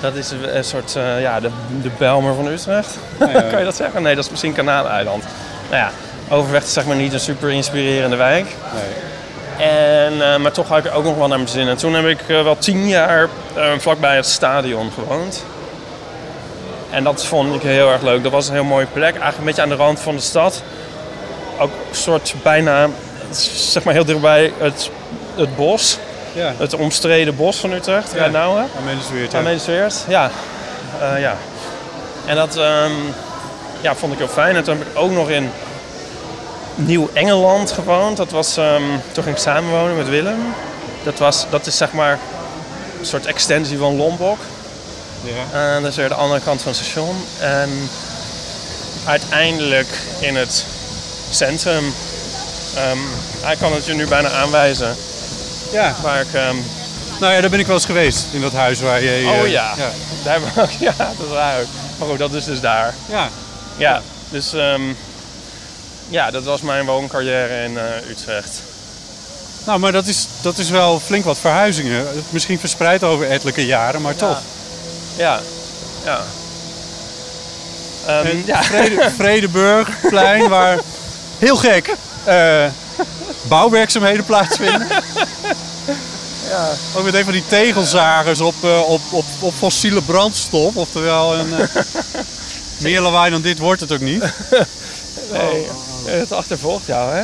dat 0.00 0.14
is 0.14 0.30
een, 0.30 0.64
soort, 0.64 0.96
eh, 0.96 1.20
ja, 1.20 1.40
de, 1.40 1.50
de 1.82 1.90
Bijlmer 1.98 2.34
van 2.34 2.46
Utrecht. 2.46 2.98
Ja, 3.18 3.30
ja. 3.30 3.40
kan 3.50 3.58
je 3.58 3.64
dat 3.64 3.76
zeggen? 3.76 4.02
Nee, 4.02 4.14
dat 4.14 4.24
is 4.24 4.30
misschien 4.30 4.52
Kanaaleiland. 4.52 5.24
Nou 5.70 5.82
ja, 5.82 5.90
Overvecht 6.28 6.66
is 6.66 6.72
zeg 6.72 6.84
maar 6.84 6.96
niet 6.96 7.12
een 7.12 7.20
super 7.20 7.50
inspirerende 7.50 8.16
wijk. 8.16 8.46
Nee. 8.74 9.68
En, 9.68 10.32
eh, 10.32 10.38
maar 10.38 10.52
toch 10.52 10.68
had 10.68 10.78
ik 10.78 10.84
er 10.84 10.92
ook 10.92 11.04
nog 11.04 11.16
wel 11.16 11.28
naar 11.28 11.38
mijn 11.38 11.50
zin. 11.50 11.68
En 11.68 11.76
toen 11.76 11.94
heb 11.94 12.06
ik 12.06 12.20
wel 12.26 12.58
tien 12.58 12.88
jaar 12.88 13.28
vlakbij 13.78 14.16
het 14.16 14.26
stadion 14.26 14.90
gewoond. 14.90 15.44
En 16.94 17.04
dat 17.04 17.24
vond 17.24 17.54
ik 17.54 17.62
heel 17.62 17.90
erg 17.90 18.02
leuk. 18.02 18.22
Dat 18.22 18.32
was 18.32 18.48
een 18.48 18.54
heel 18.54 18.64
mooie 18.64 18.86
plek. 18.86 19.10
Eigenlijk 19.10 19.38
een 19.38 19.44
beetje 19.44 19.62
aan 19.62 19.68
de 19.68 19.74
rand 19.74 20.00
van 20.00 20.16
de 20.16 20.22
stad. 20.22 20.62
Ook 21.58 21.70
een 21.90 21.96
soort 21.96 22.34
bijna, 22.42 22.88
zeg 23.30 23.84
maar 23.84 23.94
heel 23.94 24.04
dichtbij 24.04 24.52
het, 24.58 24.90
het 25.36 25.56
bos. 25.56 25.98
Ja, 26.32 26.52
Het 26.56 26.74
omstreden 26.74 27.36
bos 27.36 27.56
van 27.56 27.72
Utrecht. 27.72 28.12
Ja. 28.14 28.26
Nou 28.26 28.58
hè? 28.58 28.64
Amelisweert, 28.78 29.34
Ja, 30.08 30.30
ja. 30.98 31.14
Eh, 31.14 31.20
ja. 31.20 31.36
En 32.26 32.36
dat 32.36 32.56
ehm, 32.56 32.92
ja, 33.80 33.94
vond 33.94 34.12
ik 34.12 34.18
heel 34.18 34.28
fijn. 34.28 34.56
En 34.56 34.64
toen 34.64 34.78
heb 34.78 34.86
ik 34.86 34.98
ook 34.98 35.10
nog 35.10 35.30
in 35.30 35.50
Nieuw-Engeland 36.74 37.72
gewoond. 37.72 38.16
Dat 38.16 38.30
was, 38.30 38.56
ehm, 38.56 38.82
toen 39.12 39.22
ging 39.22 39.36
ik 39.36 39.42
samenwonen 39.42 39.96
met 39.96 40.08
Willem. 40.08 40.54
Dat, 41.02 41.18
was, 41.18 41.46
dat 41.50 41.66
is 41.66 41.76
zeg 41.76 41.92
maar 41.92 42.18
een 43.00 43.06
soort 43.06 43.26
extensie 43.26 43.78
van 43.78 43.96
Lombok. 43.96 44.38
Ja. 45.24 45.74
En 45.74 45.82
dat 45.82 45.90
is 45.90 45.96
weer 45.96 46.08
de 46.08 46.14
andere 46.14 46.40
kant 46.40 46.62
van 46.62 46.72
het 46.72 46.80
station. 46.80 47.16
En 47.40 47.88
uiteindelijk 49.06 49.88
in 50.20 50.36
het 50.36 50.64
centrum. 51.30 51.94
ehm 52.76 52.98
hij 53.40 53.56
kan 53.56 53.72
het 53.72 53.84
je 53.86 53.94
nu 53.94 54.06
bijna 54.06 54.28
aanwijzen. 54.30 54.96
ja. 55.72 55.94
Waar 56.02 56.20
ik 56.20 56.32
ehm, 56.34 56.56
Nou 57.20 57.32
ja, 57.32 57.40
daar 57.40 57.50
ben 57.50 57.58
ik 57.60 57.66
wel 57.66 57.74
eens 57.76 57.84
geweest, 57.84 58.26
in 58.32 58.40
dat 58.40 58.52
huis 58.52 58.80
waar 58.80 59.02
je... 59.02 59.10
eh, 59.10 59.40
Oh 59.40 59.48
ja. 59.48 59.74
Ja. 59.76 59.90
Daar 60.24 60.40
ja, 60.80 60.94
dat 60.96 61.26
is 61.26 61.32
waar. 61.32 61.60
ook. 61.60 61.66
Maar 61.98 62.08
goed, 62.08 62.18
dat 62.18 62.32
is 62.32 62.44
dus 62.44 62.60
daar. 62.60 62.94
ja. 63.08 63.28
Ja, 63.76 64.02
dus 64.30 64.52
ehm, 64.52 64.82
ja, 66.08 66.30
dat 66.30 66.44
was 66.44 66.60
mijn 66.60 66.84
wooncarrière 66.86 67.62
in 67.64 67.78
eh, 67.78 68.10
Utrecht. 68.10 68.60
Nou, 69.66 69.78
maar 69.78 69.92
dat 69.92 70.06
is, 70.06 70.26
dat 70.40 70.58
is 70.58 70.70
wel 70.70 71.00
flink 71.00 71.24
wat 71.24 71.38
verhuizingen. 71.38 72.06
Misschien 72.30 72.58
verspreid 72.58 73.02
over 73.04 73.30
ettelijke 73.30 73.66
jaren, 73.66 74.02
maar 74.02 74.16
toch. 74.16 74.40
Ja, 75.16 75.40
ja. 76.04 76.20
En 78.06 78.42
ja. 78.46 78.62
Vrede, 78.62 79.10
Vredeburgplein, 79.18 80.48
waar 80.48 80.78
heel 81.38 81.56
gek 81.56 81.94
eh, 82.24 82.64
bouwwerkzaamheden 83.48 84.24
plaatsvinden. 84.24 84.86
ja. 86.48 86.70
Ook 86.96 87.04
met 87.04 87.14
een 87.14 87.24
van 87.24 87.32
die 87.32 87.46
tegelzagers 87.46 88.40
op, 88.40 88.54
eh, 88.62 88.80
op, 88.88 89.00
op, 89.10 89.24
op 89.38 89.54
fossiele 89.54 90.02
brandstof. 90.02 90.76
Oftewel, 90.76 91.34
een, 91.34 91.54
eh, 91.58 91.68
meer 92.78 93.00
lawaai 93.00 93.30
dan 93.30 93.42
dit 93.42 93.58
wordt 93.58 93.80
het 93.80 93.92
ook 93.92 94.00
niet. 94.00 94.24
Nee, 95.32 95.66
het 96.04 96.32
achtervolgt 96.32 96.86
jou, 96.86 97.14
hè? 97.14 97.22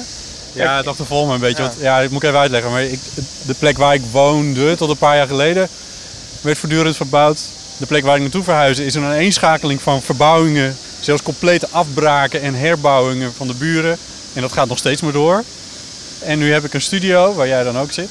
Ja, 0.53 0.76
het 0.76 0.87
achtervolgt 0.87 1.29
me 1.29 1.35
een 1.35 1.40
beetje. 1.40 1.62
Ja. 1.62 1.68
Want, 1.68 1.81
ja, 1.81 2.00
dat 2.00 2.11
moet 2.11 2.22
ik 2.22 2.29
even 2.29 2.40
uitleggen. 2.40 2.70
Maar 2.70 2.83
ik, 2.83 3.00
de 3.42 3.55
plek 3.55 3.79
waar 3.79 3.94
ik 3.94 4.03
woonde 4.11 4.76
tot 4.76 4.90
een 4.90 4.96
paar 4.96 5.16
jaar 5.16 5.26
geleden 5.26 5.68
werd 6.40 6.59
voortdurend 6.59 6.96
verbouwd. 6.96 7.40
De 7.81 7.87
plek 7.87 8.05
waar 8.05 8.16
ik 8.16 8.23
naartoe 8.23 8.43
verhuisde 8.43 8.85
is 8.85 8.95
een 8.95 9.05
aaneenschakeling 9.05 9.83
van 9.83 10.03
verbouwingen. 10.03 10.77
Zelfs 11.01 11.23
complete 11.23 11.69
afbraken 11.71 12.43
en 12.43 12.55
herbouwingen 12.55 13.33
van 13.37 13.47
de 13.47 13.55
buren. 13.55 13.99
En 14.33 14.40
dat 14.43 14.53
gaat 14.53 14.69
nog 14.69 14.79
steeds 14.79 15.01
maar 15.03 15.12
door. 15.12 15.45
En 16.19 16.38
nu 16.38 16.53
heb 16.53 16.64
ik 16.64 16.75
een 16.75 16.81
studio, 16.83 17.35
waar 17.35 17.49
jij 17.49 17.62
dan 17.64 17.79
ook 17.79 17.93
zit. 17.93 18.09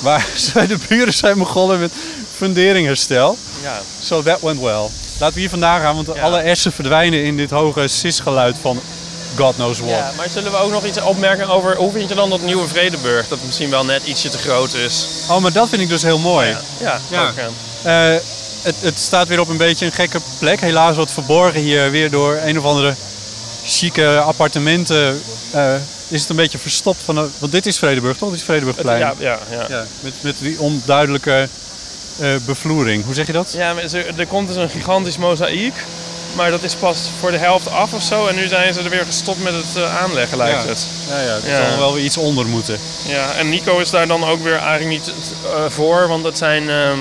Waar 0.00 0.26
de 0.68 0.78
buren 0.88 1.12
zijn 1.12 1.38
begonnen 1.38 1.80
met 1.80 1.92
funderingsherstel. 2.36 3.36
Ja. 3.62 3.80
So 4.02 4.22
that 4.22 4.40
went 4.40 4.60
well. 4.60 4.86
Laten 5.18 5.34
we 5.34 5.40
hier 5.40 5.50
vandaan 5.50 5.80
gaan, 5.80 5.94
want 5.94 6.08
Ja. 6.14 6.22
alle 6.22 6.38
essen 6.40 6.72
verdwijnen 6.72 7.24
in 7.24 7.36
dit 7.36 7.50
hoge 7.50 7.88
sisgeluid 7.88 8.56
van 8.60 8.80
God 9.36 9.54
knows 9.54 9.78
what. 9.78 9.90
ja, 9.90 10.12
maar 10.16 10.28
zullen 10.32 10.50
we 10.50 10.56
ook 10.58 10.70
nog 10.70 10.84
iets 10.84 11.00
opmerken 11.00 11.48
over 11.48 11.76
hoe 11.76 11.92
vind 11.92 12.08
je 12.08 12.14
dan 12.14 12.30
dat 12.30 12.42
nieuwe 12.42 12.68
Vredeburg? 12.68 13.28
Dat 13.28 13.38
misschien 13.46 13.70
wel 13.70 13.84
net 13.84 14.02
ietsje 14.06 14.28
te 14.28 14.38
groot 14.38 14.74
is. 14.74 15.06
Oh, 15.30 15.38
maar 15.38 15.52
dat 15.52 15.68
vind 15.68 15.82
ik 15.82 15.88
dus 15.88 16.02
heel 16.02 16.18
mooi. 16.18 16.48
Ja, 16.48 16.60
ja, 16.80 17.00
Ja. 17.10 17.28
ook, 17.28 17.34
Eh, 17.82 18.14
het, 18.62 18.74
het 18.80 18.98
staat 18.98 19.28
weer 19.28 19.40
op 19.40 19.48
een 19.48 19.56
beetje 19.56 19.86
een 19.86 19.92
gekke 19.92 20.18
plek. 20.38 20.60
Helaas 20.60 20.96
wat 20.96 21.10
verborgen 21.10 21.60
hier 21.60 21.90
weer 21.90 22.10
door 22.10 22.38
een 22.44 22.58
of 22.58 22.64
andere 22.64 22.94
chique 23.64 24.18
appartementen. 24.18 25.22
eh, 25.52 25.74
is 26.08 26.20
het 26.20 26.30
een 26.30 26.36
beetje 26.36 26.58
verstopt 26.58 27.00
van... 27.04 27.14
de- 27.14 27.28
want 27.38 27.52
dit 27.52 27.66
is 27.66 27.78
Vredeburg, 27.78 28.16
toch? 28.16 28.30
Dit 28.30 28.38
is 28.38 28.44
Vredeburgplein. 28.44 28.98
ja, 28.98 29.14
ja, 29.18 29.38
ja. 29.50 29.66
Ja, 29.68 29.84
met, 30.00 30.12
met 30.20 30.34
die 30.38 30.60
onduidelijke 30.60 31.48
eh, 32.18 32.28
bevloering. 32.46 33.04
Hoe 33.04 33.14
zeg 33.14 33.26
je 33.26 33.32
dat? 33.32 33.52
Ja, 33.56 33.74
er 34.16 34.26
komt 34.26 34.48
dus 34.48 34.56
een 34.56 34.70
gigantisch 34.70 35.16
mozaïek. 35.18 35.74
Maar 36.34 36.50
dat 36.50 36.62
is 36.62 36.74
pas 36.74 36.98
voor 37.20 37.30
de 37.30 37.36
helft 37.36 37.70
af 37.70 37.92
of 37.92 38.02
zo. 38.02 38.26
En 38.26 38.34
nu 38.34 38.46
zijn 38.48 38.74
ze 38.74 38.80
er 38.80 38.90
weer 38.90 39.04
gestopt 39.04 39.42
met 39.42 39.52
het 39.52 39.84
aanleggen, 39.84 40.36
lijkt 40.38 40.62
Ja. 40.62 40.68
het. 40.68 40.86
Ja, 41.08 41.20
ja, 41.20 41.34
er 41.44 41.48
Ja. 41.62 41.68
zal 41.68 41.78
wel 41.78 41.94
weer 41.94 42.04
iets 42.04 42.16
onder 42.16 42.46
moeten. 42.46 42.78
Ja, 43.06 43.32
en 43.32 43.48
Nico 43.48 43.78
is 43.78 43.90
daar 43.90 44.06
dan 44.06 44.24
ook 44.24 44.42
weer 44.42 44.56
eigenlijk 44.58 44.88
niet 44.88 45.12
voor. 45.68 46.08
Want 46.08 46.24
het 46.24 46.38
zijn 46.38 46.70
ehm, 46.70 46.98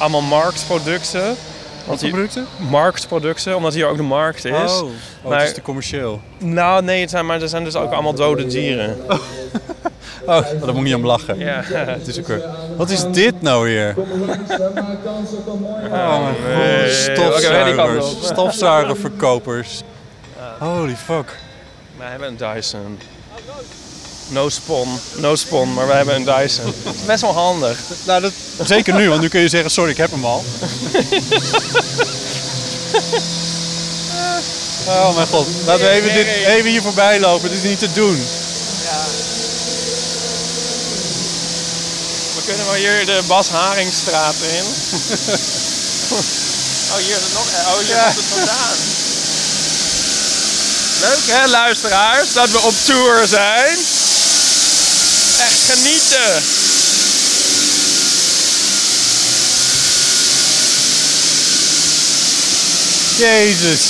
allemaal 0.00 0.20
marktproducten. 0.22 1.36
Want 1.86 2.00
producten? 2.00 2.46
marktproducten, 2.70 3.56
omdat 3.56 3.74
hier 3.74 3.86
ook 3.86 3.96
de 3.96 4.02
markt 4.02 4.44
is. 4.44 4.52
Oh, 4.52 4.82
oh 4.82 4.90
Maar- 5.30 5.38
het 5.38 5.48
is 5.48 5.54
te 5.54 5.62
commercieel. 5.62 6.20
Nou, 6.38 6.82
nee, 6.82 7.00
het 7.00 7.10
zijn, 7.10 7.26
maar 7.26 7.42
er 7.42 7.48
zijn 7.48 7.64
dus 7.64 7.74
ook 7.76 7.92
allemaal 7.92 8.14
dode 8.14 8.46
dieren. 8.46 8.96
Oh, 10.26 10.26
daar 10.42 10.58
moet 10.60 10.76
ik 10.76 10.82
niet 10.82 10.94
om 10.94 11.06
lachen. 11.06 11.38
Ja. 11.38 11.62
Het 11.72 12.06
is 12.06 12.18
ook 12.18 12.26
weer- 12.26 12.44
Wat 12.76 12.90
is 12.90 13.04
dit 13.10 13.42
nou 13.42 13.64
weer? 13.64 13.94
Oh. 13.96 14.04
Oké, 16.28 16.90
die 16.94 17.14
kant 17.14 17.32
Stofzuigers. 17.32 18.12
op. 18.14 18.22
Stofzuigerverkopers. 18.22 19.82
Holy 20.58 20.96
fuck. 20.96 21.36
Wij 21.96 22.08
hebben 22.10 22.28
een 22.28 22.36
Dyson. 22.36 22.98
No 24.30 24.48
spon, 24.48 25.00
no 25.14 25.34
spon, 25.36 25.74
maar 25.74 25.86
wij 25.86 25.96
hebben 25.96 26.14
een 26.14 26.24
Dyson. 26.24 26.74
Het 26.84 26.94
is 26.94 27.04
best 27.12 27.20
wel 27.20 27.32
handig. 27.32 27.78
Nou, 28.04 28.20
dat, 28.20 28.32
zeker 28.64 28.94
nu, 28.94 29.08
want 29.08 29.20
nu 29.20 29.28
kun 29.28 29.40
je 29.40 29.48
zeggen, 29.48 29.70
sorry, 29.70 29.90
ik 29.90 29.96
heb 29.96 30.10
hem 30.10 30.24
al. 30.24 30.44
Oh 34.86 35.14
mijn 35.14 35.26
god. 35.26 35.46
Laten 35.64 35.84
we 35.84 35.90
even, 35.90 36.12
dit, 36.14 36.26
even 36.26 36.70
hier 36.70 36.82
voorbij 36.82 37.20
lopen. 37.20 37.48
Dit 37.50 37.58
is 37.58 37.68
niet 37.68 37.78
te 37.78 37.92
doen. 37.92 38.26
We 42.36 42.42
kunnen 42.46 42.66
wel 42.66 42.74
hier 42.74 43.06
de 43.06 43.20
Bas 43.26 43.48
Haringstraat 43.48 44.34
in. 44.52 44.64
Oh, 46.92 46.96
hier 46.96 47.16
is 47.16 47.22
het 47.22 47.32
nog. 47.32 47.42
Oh, 47.42 47.78
hier 47.78 47.88
Ja. 47.96 48.04
komt 48.04 48.16
het 48.16 48.24
vandaan. 48.34 48.76
Leuk 51.00 51.36
hè, 51.36 51.46
luisteraars, 51.48 52.32
dat 52.32 52.50
we 52.50 52.58
op 52.60 52.74
tour 52.84 53.26
zijn. 53.26 53.76
Echt 55.40 55.70
genieten. 55.70 56.42
Jezus. 63.18 63.80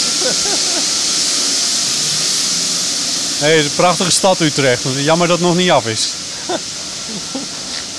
Nee, 3.41 3.51
het 3.51 3.65
is 3.65 3.71
een 3.71 3.77
prachtige 3.77 4.11
stad 4.11 4.41
Utrecht. 4.41 4.83
Jammer 4.97 5.29
dat 5.29 5.39
het 5.39 5.47
nog 5.47 5.57
niet 5.57 5.71
af 5.71 5.87
is. 5.87 6.09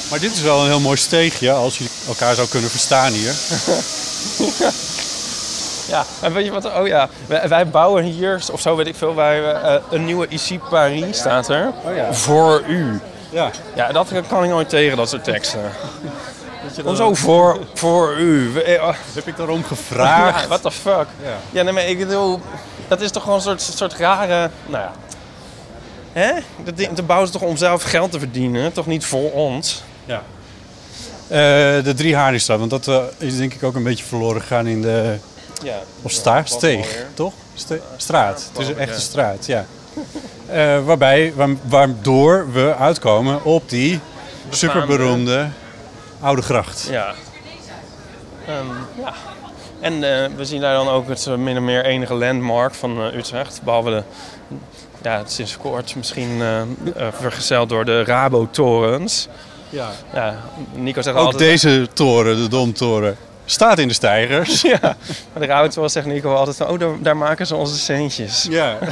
Maar 0.09 0.19
dit 0.19 0.31
is 0.31 0.41
wel 0.41 0.61
een 0.61 0.67
heel 0.67 0.79
mooi 0.79 0.97
steegje, 0.97 1.51
als 1.51 1.77
je 1.77 1.85
elkaar 2.07 2.35
zou 2.35 2.47
kunnen 2.47 2.69
verstaan 2.69 3.13
hier. 3.13 3.33
Ja, 5.87 6.05
en 6.19 6.33
weet 6.33 6.45
je 6.45 6.51
wat? 6.51 6.65
Oh 6.65 6.87
ja, 6.87 7.09
wij, 7.27 7.47
wij 7.49 7.67
bouwen 7.67 8.03
hier, 8.03 8.43
of 8.51 8.61
zo 8.61 8.75
weet 8.75 8.87
ik 8.87 8.95
veel, 8.95 9.15
wij, 9.15 9.53
eh, 9.53 9.75
een 9.89 10.05
nieuwe 10.05 10.27
Ici 10.27 10.59
Paris 10.69 11.17
staat 11.17 11.49
er. 11.49 11.71
Oh 11.85 11.95
ja. 11.95 12.13
Voor 12.13 12.63
u. 12.67 12.99
Ja. 13.31 13.51
Ja, 13.75 13.91
dat 13.91 14.11
kan 14.27 14.43
ik 14.43 14.49
nooit 14.49 14.69
tegen, 14.69 14.97
dat 14.97 15.09
soort 15.09 15.23
teksten. 15.23 15.61
Hoezo 16.83 17.13
voor, 17.13 17.59
voor 17.73 18.17
u? 18.17 18.61
Eh, 18.61 18.83
oh, 18.83 18.95
Heb 19.13 19.27
ik 19.27 19.37
daarom 19.37 19.63
gevraagd? 19.63 20.41
Ja, 20.41 20.47
what 20.47 20.61
the 20.61 20.71
fuck? 20.71 21.05
Ja. 21.23 21.37
Ja, 21.51 21.63
nee, 21.63 21.73
maar 21.73 21.87
ik 21.87 21.97
bedoel, 21.97 22.39
dat 22.87 23.01
is 23.01 23.11
toch 23.11 23.23
gewoon 23.23 23.37
een 23.37 23.43
soort, 23.43 23.61
soort 23.61 23.93
rare, 23.93 24.49
nou 24.65 24.83
ja. 24.83 24.91
Hè? 26.13 26.31
Dat 26.63 26.77
ding, 26.77 27.05
bouwen 27.05 27.27
ze 27.27 27.33
toch 27.33 27.41
om 27.41 27.57
zelf 27.57 27.83
geld 27.83 28.11
te 28.11 28.19
verdienen, 28.19 28.71
toch 28.73 28.85
niet 28.85 29.05
voor 29.05 29.31
ons? 29.31 29.83
Ja. 30.05 30.21
Eh, 31.27 31.37
de 31.83 31.93
drie 31.95 32.15
Haringstraat, 32.15 32.59
want 32.59 32.69
dat 32.71 32.87
eh, 32.87 33.03
is 33.17 33.37
denk 33.37 33.53
ik 33.53 33.63
ook 33.63 33.75
een 33.75 33.83
beetje 33.83 34.05
verloren 34.05 34.41
gegaan 34.41 34.67
in 34.67 34.81
de... 34.81 35.17
Ja. 35.63 35.77
Of 36.01 36.11
sta, 36.11 36.41
steeg, 36.45 37.05
toch? 37.13 37.33
Ste- 37.53 37.81
straat. 37.97 38.49
Het 38.51 38.61
is 38.61 38.67
een 38.67 38.77
echte 38.79 39.01
straat, 39.01 39.45
ja. 39.45 39.65
Eh, 40.47 40.85
waarbij, 40.85 41.33
wa- 41.35 41.47
waardoor 41.67 42.51
we 42.51 42.75
uitkomen 42.75 43.43
op 43.43 43.69
die 43.69 43.99
superberoemde 44.49 45.47
Oude 46.19 46.41
Gracht. 46.41 46.87
Ja. 46.89 47.13
Ehm, 48.47 48.65
ja. 48.99 49.13
En 49.79 49.93
eh, 49.93 50.29
we 50.35 50.45
zien 50.45 50.61
daar 50.61 50.73
dan 50.73 50.87
ook 50.87 51.07
het 51.07 51.27
eh, 51.27 51.35
min 51.35 51.57
of 51.57 51.63
meer 51.63 51.85
enige 51.85 52.13
landmark 52.13 52.73
van 52.73 52.99
Utrecht. 53.01 53.61
Behalve 53.63 53.89
de, 53.89 54.03
ja, 55.01 55.17
het 55.17 55.27
is 55.29 55.35
sinds 55.35 55.57
kort 55.57 55.95
misschien 55.95 56.41
vergezeld 57.11 57.69
door 57.69 57.85
de 57.85 58.03
Rabo-torens. 58.03 59.27
Ja. 59.69 59.89
Ja, 60.13 60.35
Nico 60.73 61.01
zegt 61.01 61.15
Ook 61.17 61.25
altijd... 61.25 61.39
deze 61.49 61.87
toren, 61.93 62.35
de 62.37 62.47
Domtoren, 62.47 63.17
staat 63.51 63.79
in 63.79 63.87
de 63.87 63.93
stijgers. 63.93 64.61
Ja, 64.71 64.79
maar 64.81 65.39
de 65.41 65.45
Rabo-torens 65.45 65.93
zegt 65.93 66.05
Nico 66.05 66.33
altijd 66.33 66.57
van, 66.57 66.67
oh, 66.67 66.79
daar, 66.79 66.89
daar 66.99 67.17
maken 67.17 67.47
ze 67.47 67.55
onze 67.55 67.77
centjes. 67.77 68.47
Ja. 68.49 68.77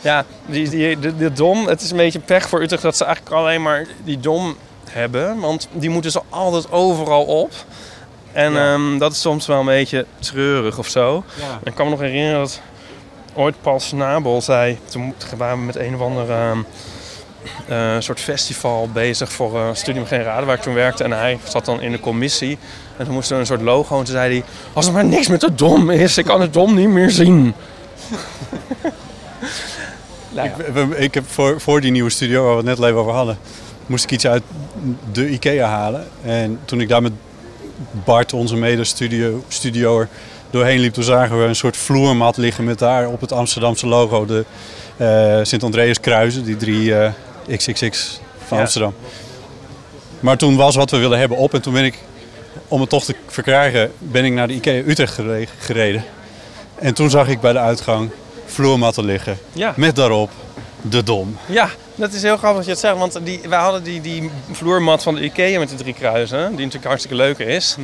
Ja, 0.00 0.24
die, 0.46 0.68
die, 0.68 0.98
de, 0.98 1.16
de 1.16 1.32
dom, 1.32 1.66
het 1.66 1.80
is 1.80 1.90
een 1.90 1.96
beetje 1.96 2.18
pech 2.18 2.48
voor 2.48 2.62
Utrecht 2.62 2.82
dat 2.82 2.96
ze 2.96 3.04
eigenlijk 3.04 3.36
alleen 3.36 3.62
maar 3.62 3.86
die 4.04 4.20
dom 4.20 4.56
hebben. 4.90 5.40
Want 5.40 5.68
die 5.72 5.90
moeten 5.90 6.10
ze 6.10 6.20
altijd 6.28 6.70
overal 6.72 7.24
op. 7.24 7.52
En 8.32 8.52
Ja. 8.52 8.72
ehm, 8.72 8.98
dat 8.98 9.12
is 9.12 9.20
soms 9.20 9.46
wel 9.46 9.60
een 9.60 9.66
beetje 9.66 10.06
treurig 10.18 10.78
of 10.78 10.88
zo. 10.88 11.24
Ja. 11.38 11.58
Ik 11.64 11.74
kan 11.74 11.84
me 11.84 11.90
nog 11.90 12.00
herinneren 12.00 12.38
dat 12.40 12.60
ooit 13.34 13.54
Paul 13.60 13.80
Snabel 13.80 14.42
zei... 14.42 14.78
Toen 14.90 15.14
waren 15.36 15.58
we 15.58 15.64
met 15.64 15.76
een 15.76 15.94
of 15.94 16.00
ander 16.00 16.30
eh, 17.68 17.96
soort 17.98 18.20
festival 18.20 18.88
bezig 18.92 19.32
voor 19.32 19.54
uh, 19.54 19.68
Studium 19.72 20.06
Geen 20.06 20.22
Raden... 20.22 20.46
waar 20.46 20.56
ik 20.56 20.62
toen 20.62 20.74
werkte. 20.74 21.04
En 21.04 21.12
hij 21.12 21.38
zat 21.48 21.64
dan 21.64 21.80
in 21.80 21.92
de 21.92 22.00
commissie. 22.00 22.58
En 22.96 23.04
toen 23.04 23.14
moest 23.14 23.30
er 23.30 23.38
een 23.38 23.46
soort 23.46 23.60
logo. 23.62 23.98
En 23.98 24.04
toen 24.04 24.14
zei 24.14 24.32
hij... 24.32 24.44
Als 24.72 24.86
er 24.86 24.92
maar 24.92 25.04
niks 25.04 25.28
met 25.28 25.40
de 25.40 25.54
dom 25.54 25.90
is, 25.90 26.18
ik 26.18 26.24
kan 26.24 26.40
het 26.40 26.52
dom 26.52 26.74
niet 26.74 26.88
meer 26.88 27.10
zien. 27.10 27.54
Nou 30.30 30.48
ja. 30.48 30.54
Ik, 30.64 30.72
we- 30.72 30.96
ik 30.96 31.14
heb 31.14 31.24
voor, 31.28 31.60
voor 31.60 31.80
die 31.80 31.90
nieuwe 31.90 32.10
studio 32.10 32.42
waar 32.44 32.50
we 32.50 32.56
het 32.70 32.78
net 32.78 32.88
even 32.88 33.00
over 33.00 33.12
hadden, 33.12 33.38
moest 33.86 34.04
ik 34.04 34.10
iets 34.10 34.26
uit 34.26 34.42
de 35.12 35.28
IKEA 35.28 35.66
halen. 35.68 36.06
En 36.22 36.58
toen 36.64 36.80
ik 36.80 36.88
daar 36.88 37.02
met 37.02 37.12
Bart, 38.04 38.32
onze 38.32 38.56
mede-studio, 38.56 39.44
studioer, 39.48 40.08
doorheen 40.50 40.78
liep, 40.80 40.92
toen 40.92 41.04
zagen 41.04 41.38
we 41.38 41.44
een 41.44 41.56
soort 41.56 41.76
vloermat 41.76 42.36
liggen 42.36 42.64
met 42.64 42.78
daar 42.78 43.08
op 43.08 43.20
het 43.20 43.32
Amsterdamse 43.32 43.86
logo 43.86 44.26
de 44.26 44.44
eh, 44.96 45.38
Sint-Andreas 45.42 46.00
kruisen, 46.00 46.44
die 46.44 46.56
drie 46.56 46.94
XXX 47.56 48.20
van 48.46 48.56
Ja. 48.56 48.62
Amsterdam. 48.62 48.94
Maar 50.20 50.36
toen 50.36 50.56
was 50.56 50.76
wat 50.76 50.90
we 50.90 50.96
willen 50.96 51.18
hebben 51.18 51.38
op 51.38 51.54
en 51.54 51.62
toen 51.62 51.72
ben 51.72 51.84
ik, 51.84 51.98
om 52.68 52.80
het 52.80 52.90
toch 52.90 53.04
te 53.04 53.14
verkrijgen, 53.26 53.92
ben 53.98 54.24
ik 54.24 54.32
naar 54.32 54.48
de 54.48 54.54
IKEA 54.54 54.82
Utrecht 54.86 55.14
gere- 55.14 55.46
gereden. 55.58 56.04
En 56.74 56.94
toen 56.94 57.10
zag 57.10 57.28
ik 57.28 57.40
bij 57.40 57.52
de 57.52 57.58
uitgang 57.58 58.10
vloermatten 58.46 59.04
liggen. 59.04 59.38
Ja. 59.52 59.72
Met 59.76 59.96
daarop 59.96 60.30
de 60.82 61.02
dom. 61.02 61.36
Ja, 61.46 61.70
dat 61.94 62.12
is 62.12 62.22
heel 62.22 62.36
grappig 62.36 62.56
dat 62.56 62.64
je 62.64 62.70
het 62.70 62.80
zegt. 62.80 62.96
Want 62.98 63.18
die, 63.26 63.40
wij 63.48 63.58
hadden 63.58 63.82
die, 63.82 64.00
die 64.00 64.30
vloermat 64.52 65.02
van 65.02 65.14
de 65.14 65.20
Ikea 65.22 65.58
met 65.58 65.68
de 65.68 65.74
drie 65.74 65.94
kruisen. 65.94 66.46
Die 66.48 66.56
natuurlijk 66.58 66.84
hartstikke 66.84 67.16
leuk 67.16 67.38
is. 67.38 67.76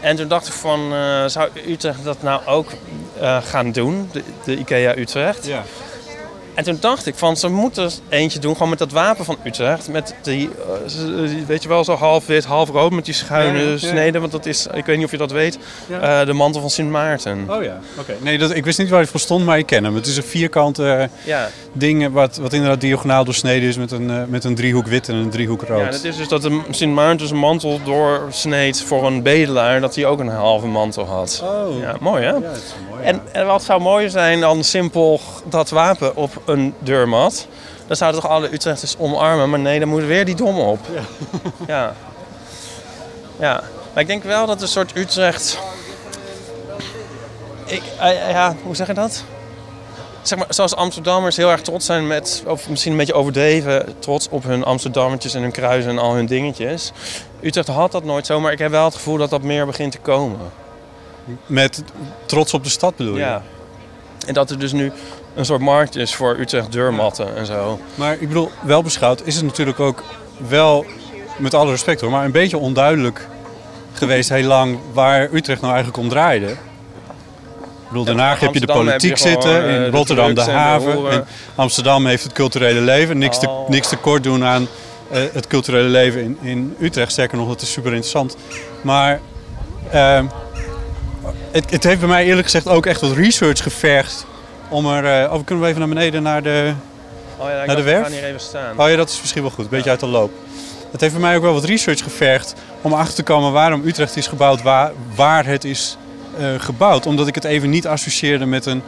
En 0.00 0.16
toen 0.16 0.28
dacht 0.28 0.46
ik 0.46 0.52
van, 0.52 0.92
eh, 0.92 1.24
zou 1.26 1.48
Utrecht 1.68 2.04
dat 2.04 2.22
nou 2.22 2.46
ook 2.46 2.70
eh, 3.20 3.38
gaan 3.42 3.72
doen? 3.72 4.08
De, 4.12 4.22
de 4.44 4.56
Ikea 4.58 4.96
Utrecht. 4.96 5.46
Ja. 5.46 5.62
En 6.54 6.64
toen 6.64 6.76
dacht 6.80 7.06
ik 7.06 7.14
van, 7.14 7.36
ze 7.36 7.48
moeten 7.48 7.90
eentje 8.08 8.38
doen 8.38 8.52
gewoon 8.52 8.68
met 8.68 8.78
dat 8.78 8.90
wapen 8.92 9.24
van 9.24 9.36
Utrecht. 9.44 9.88
Met 9.88 10.14
die, 10.22 10.50
eh, 10.86 11.46
weet 11.46 11.62
je 11.62 11.68
wel, 11.68 11.84
zo 11.84 11.94
half 11.94 12.26
wit, 12.26 12.44
half 12.44 12.68
rood 12.70 12.92
met 12.92 13.04
die 13.04 13.14
schuine 13.14 13.58
Ja, 13.58 13.68
ja. 13.70 13.76
sneden. 13.78 14.20
Want 14.20 14.32
dat 14.32 14.46
is, 14.46 14.66
ik 14.72 14.84
weet 14.86 14.96
niet 14.96 15.04
of 15.04 15.10
je 15.10 15.16
dat 15.16 15.30
weet, 15.30 15.58
eh, 16.00 16.24
de 16.26 16.32
mantel 16.32 16.60
van 16.60 16.70
Sint 16.70 16.90
Maarten. 16.90 17.46
Oh 17.50 17.62
ja, 17.62 17.78
oké. 17.98 18.14
Nee, 18.20 18.38
dat, 18.38 18.54
ik 18.54 18.64
wist 18.64 18.78
niet 18.78 18.88
waar 18.88 18.98
hij 19.00 19.08
voor 19.08 19.20
stond, 19.20 19.44
maar 19.44 19.58
ik 19.58 19.66
ken 19.66 19.84
hem. 19.84 19.94
Het 19.94 20.06
is 20.06 20.16
een 20.16 20.22
vierkant 20.22 20.78
eh, 20.78 21.02
Ja. 21.24 21.48
ding 21.72 22.12
wat, 22.12 22.36
wat 22.36 22.52
inderdaad 22.52 22.80
diagonaal 22.80 23.24
doorsneden 23.24 23.68
is 23.68 23.76
met 23.76 23.90
een, 23.92 24.30
met 24.30 24.44
een 24.44 24.54
driehoek 24.54 24.86
wit 24.86 25.08
en 25.08 25.14
een 25.14 25.30
driehoek 25.30 25.62
rood. 25.62 25.80
ja, 25.84 25.90
dat 25.90 26.04
is 26.04 26.16
dus 26.16 26.28
dat 26.28 26.42
de 26.42 26.60
Sint 26.70 26.94
Maarten 26.94 27.26
zijn 27.28 27.40
mantel 27.40 27.80
doorsneed 27.84 28.82
voor 28.82 29.06
een 29.06 29.22
bedelaar. 29.22 29.80
Dat 29.80 29.94
hij 29.94 30.06
ook 30.06 30.20
een 30.20 30.28
halve 30.28 30.66
mantel 30.66 31.04
had. 31.06 31.42
Oh, 31.44 31.80
Ja, 31.80 31.96
mooi 32.00 32.22
hè? 32.22 32.30
Ja, 32.32 32.40
dat 32.40 32.56
is 32.56 32.74
mooi. 32.90 33.02
En, 33.02 33.20
en 33.32 33.46
wat 33.46 33.62
zou 33.62 33.80
mooier 33.80 34.10
zijn 34.10 34.40
dan 34.40 34.64
simpel 34.64 35.20
dat 35.48 35.70
wapen 35.70 36.16
op 36.16 36.42
een 36.46 36.74
deurmat? 36.78 37.46
Dan 37.86 37.96
zouden 37.96 38.20
toch 38.20 38.30
alle 38.30 38.52
Utrechters 38.52 38.96
omarmen, 38.98 39.50
maar 39.50 39.58
nee, 39.58 39.78
dan 39.78 39.88
moet 39.88 40.04
weer 40.04 40.24
die 40.24 40.34
dom 40.34 40.58
op. 40.58 40.78
Ja. 40.94 41.02
ja. 41.74 41.94
Ja. 43.38 43.62
Maar 43.92 44.02
ik 44.02 44.08
denk 44.08 44.22
wel 44.22 44.46
dat 44.46 44.62
een 44.62 44.68
soort 44.68 44.96
Utrecht... 44.96 45.58
Ik, 47.66 47.82
eh, 48.00 48.30
ja, 48.30 48.56
hoe 48.62 48.76
zeg 48.76 48.86
je 48.86 48.94
dat? 48.94 49.24
Zeg 50.22 50.38
maar, 50.38 50.46
zoals 50.48 50.74
Amsterdammers 50.74 51.36
heel 51.36 51.50
erg 51.50 51.60
trots 51.60 51.86
zijn 51.86 52.06
met, 52.06 52.42
of 52.46 52.68
misschien 52.68 52.92
een 52.92 52.98
beetje 52.98 53.14
overdreven, 53.14 53.94
trots 53.98 54.28
op 54.28 54.44
hun 54.44 54.64
Amsterdammertjes 54.64 55.34
en 55.34 55.42
hun 55.42 55.52
kruisen 55.52 55.90
en 55.90 55.98
al 55.98 56.14
hun 56.14 56.26
dingetjes. 56.26 56.92
Utrecht 57.40 57.68
had 57.68 57.92
dat 57.92 58.04
nooit 58.04 58.26
zo, 58.26 58.40
maar 58.40 58.52
ik 58.52 58.58
heb 58.58 58.70
wel 58.70 58.84
het 58.84 58.94
gevoel 58.94 59.16
dat 59.16 59.30
dat 59.30 59.42
meer 59.42 59.66
begint 59.66 59.92
te 59.92 59.98
komen. 59.98 60.38
Met 61.46 61.82
trots 62.26 62.54
op 62.54 62.64
de 62.64 62.70
stad 62.70 62.96
bedoel 62.96 63.14
je? 63.14 63.20
Ja. 63.20 63.42
En 64.26 64.34
dat 64.34 64.50
er 64.50 64.58
dus 64.58 64.72
nu 64.72 64.92
een 65.34 65.44
soort 65.44 65.60
markt 65.60 65.96
is 65.96 66.14
voor 66.14 66.36
Utrecht 66.38 66.72
deurmatten 66.72 67.36
en 67.36 67.46
zo. 67.46 67.80
Maar 67.94 68.12
ik 68.12 68.28
bedoel, 68.28 68.50
wel 68.62 68.82
beschouwd 68.82 69.22
is 69.24 69.34
het 69.34 69.44
natuurlijk 69.44 69.80
ook 69.80 70.02
wel, 70.48 70.86
met 71.38 71.54
alle 71.54 71.70
respect 71.70 72.00
hoor, 72.00 72.10
maar 72.10 72.24
een 72.24 72.32
beetje 72.32 72.58
onduidelijk 72.58 73.28
geweest 73.92 74.28
heel 74.28 74.46
lang 74.46 74.78
waar 74.92 75.28
Utrecht 75.32 75.60
nou 75.60 75.72
eigenlijk 75.72 76.02
om 76.02 76.08
draaide. 76.08 76.46
Ik 76.46 78.00
bedoel, 78.00 78.04
Den 78.04 78.18
Haag 78.18 78.40
heb 78.40 78.54
je 78.54 78.60
de 78.60 78.66
je 78.66 78.72
politiek 78.72 79.18
gewoon, 79.18 79.32
zitten, 79.32 79.64
eh, 79.64 79.74
in 79.74 79.82
de 79.82 79.90
Rotterdam 79.96 80.34
de 80.34 80.40
haven. 80.40 81.10
En 81.10 81.26
Amsterdam 81.54 82.06
heeft 82.06 82.22
het 82.22 82.32
culturele 82.32 82.80
leven. 82.80 83.18
Niks, 83.18 83.38
te, 83.38 83.48
Oh. 83.48 83.68
niks 83.68 83.88
te 83.88 83.96
kort 83.96 84.22
doen 84.22 84.44
aan 84.44 84.68
eh, 85.10 85.22
het 85.32 85.46
culturele 85.46 85.88
leven 85.88 86.22
in, 86.22 86.38
in 86.42 86.76
Utrecht. 86.80 87.12
Sterker 87.12 87.38
nog, 87.38 87.48
dat 87.48 87.60
is 87.60 87.72
super 87.72 87.90
interessant. 87.90 88.36
Maar 88.82 89.20
ehm, 89.90 90.26
het, 91.50 91.70
het 91.70 91.84
heeft 91.84 91.98
bij 91.98 92.08
mij 92.08 92.24
eerlijk 92.24 92.44
gezegd 92.44 92.68
ook 92.68 92.86
echt 92.86 93.00
wat 93.00 93.12
research 93.12 93.62
gevergd. 93.62 94.26
Om 94.68 94.86
er, 94.86 95.22
eh, 95.22 95.32
oh, 95.32 95.44
kunnen 95.44 95.64
we 95.64 95.70
even 95.70 95.80
naar 95.80 95.94
beneden 95.94 96.22
naar 96.22 96.42
de, 96.42 96.72
Oh 97.38 97.48
ja, 97.48 97.62
ik 97.62 97.76
de 97.76 97.82
werf? 97.82 98.08
Hier 98.08 98.24
even 98.24 98.40
staan. 98.40 98.80
Oh 98.80 98.88
ja, 98.88 98.96
dat 98.96 99.08
is 99.08 99.20
misschien 99.20 99.42
wel 99.42 99.50
goed. 99.50 99.64
Een 99.64 99.70
beetje 99.70 99.90
uit 99.90 100.00
de 100.00 100.06
loop. 100.06 100.32
Het 100.90 101.00
heeft 101.00 101.12
bij 101.12 101.22
mij 101.22 101.36
ook 101.36 101.42
wel 101.42 101.52
wat 101.52 101.64
research 101.64 102.02
gevergd 102.02 102.54
om 102.80 102.92
achter 102.92 103.14
te 103.14 103.22
komen 103.22 103.52
waarom 103.52 103.82
Utrecht 103.84 104.16
is 104.16 104.26
gebouwd, 104.26 104.62
waar, 104.62 104.92
waar 105.14 105.46
het 105.46 105.64
is 105.64 105.96
eh, 106.38 106.46
gebouwd. 106.58 107.06
Omdat 107.06 107.26
ik 107.26 107.34
het 107.34 107.44
even 107.44 107.70
niet 107.70 107.86
associeerde 107.86 108.44
met 108.44 108.66
een, 108.66 108.82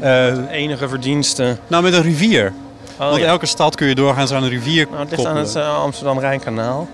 eh, 0.00 0.50
Enige 0.50 0.88
verdienste. 0.88 1.56
nou, 1.66 1.82
met 1.82 1.92
een 1.92 2.02
rivier. 2.02 2.52
Oh, 2.98 3.08
Want 3.08 3.20
ja. 3.20 3.26
elke 3.26 3.46
stad 3.46 3.74
kun 3.76 3.86
je 3.88 3.94
doorgaans 3.94 4.32
aan 4.32 4.42
een 4.42 4.48
rivier 4.48 4.86
Nou, 4.90 5.00
het 5.00 5.10
ligt 5.10 5.26
aan 5.26 5.36
het 5.36 5.56
Amsterdam-Rijnkanaal. 5.56 6.88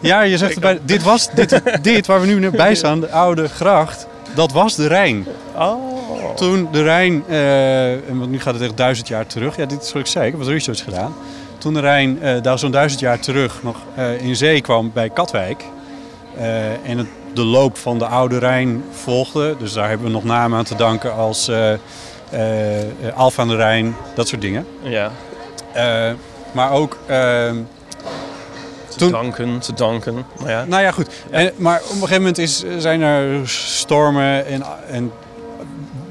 Ja, 0.00 0.22
je 0.22 0.38
zegt 0.44 0.60
bij, 0.60 0.78
dit 0.84 1.02
was, 1.02 1.30
dit, 1.34 1.60
dit 1.82 2.06
waar 2.06 2.20
we 2.20 2.26
nu 2.26 2.50
bij 2.50 2.74
staan, 2.84 3.00
de 3.00 3.10
oude 3.10 3.48
gracht, 3.48 4.06
dat 4.34 4.52
was 4.52 4.76
de 4.76 4.86
Rijn. 4.86 5.26
Oh. 5.58 6.34
Toen 6.34 6.68
de 6.72 6.82
Rijn, 6.82 7.24
eh, 7.28 7.92
en 7.92 8.18
want 8.18 8.30
nu 8.30 8.40
gaat 8.40 8.54
het 8.54 8.62
echt 8.62 8.76
duizend 8.76 9.08
jaar 9.08 9.26
terug. 9.26 9.56
Ja, 9.56 9.66
dit 9.66 9.82
is 9.82 9.92
wat 9.92 10.02
ik 10.02 10.08
zei, 10.08 10.24
ik 10.24 10.30
heb 10.30 10.40
wat 10.40 10.50
research 10.50 10.84
gedaan. 10.84 11.14
Toen 11.58 11.74
de 11.74 11.80
Rijn 11.80 12.22
eh, 12.22 12.42
daar 12.42 12.58
zo'n 12.58 12.70
duizend 12.70 13.00
jaar 13.00 13.20
terug 13.20 13.62
nog 13.62 13.76
eh, 13.94 14.22
in 14.22 14.36
zee 14.36 14.60
kwam 14.60 14.90
bij 14.92 15.10
Katwijk. 15.10 15.64
en 16.84 16.98
het, 16.98 17.06
de 17.34 17.44
loop 17.44 17.76
van 17.76 17.98
de 17.98 18.06
oude 18.06 18.38
Rijn 18.38 18.84
volgde. 18.90 19.56
Dus 19.58 19.72
daar 19.72 19.88
hebben 19.88 20.06
we 20.06 20.12
nog 20.12 20.24
namen 20.24 20.58
aan 20.58 20.64
te 20.64 20.76
danken 20.76 21.14
als 21.14 21.48
eh, 21.48 23.14
Alphen 23.14 23.42
aan 23.42 23.48
de 23.48 23.56
Rijn, 23.56 23.96
dat 24.14 24.28
soort 24.28 24.40
dingen. 24.40 24.66
Ja, 24.82 25.10
maar 26.52 26.72
ook... 26.72 26.98
ehm, 27.06 27.56
te 28.96 29.04
Toen- 29.04 29.12
danken, 29.12 29.58
te 29.58 29.72
danken. 29.74 30.24
Maar 30.40 30.50
ja. 30.50 30.64
Nou 30.64 30.82
ja, 30.82 30.90
goed. 30.90 31.08
En, 31.30 31.52
maar 31.56 31.80
op 31.82 31.88
een 31.90 31.94
gegeven 31.94 32.16
moment 32.16 32.38
is, 32.38 32.64
zijn 32.78 33.00
er 33.00 33.48
stormen 33.48 34.46
en, 34.46 34.62
en 34.88 35.12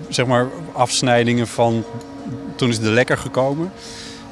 zeg 0.10 0.26
maar 0.26 0.48
afsnijdingen 0.74 1.48
van... 1.48 1.84
Toen 2.56 2.70
is 2.70 2.80
de 2.80 2.90
lekker 2.90 3.18
gekomen. 3.18 3.72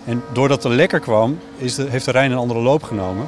En 0.05 0.23
doordat 0.33 0.61
de 0.61 0.69
lekker 0.69 0.99
kwam, 0.99 1.39
is 1.57 1.75
de, 1.75 1.85
heeft 1.89 2.05
de 2.05 2.11
Rijn 2.11 2.31
een 2.31 2.37
andere 2.37 2.59
loop 2.59 2.83
genomen. 2.83 3.27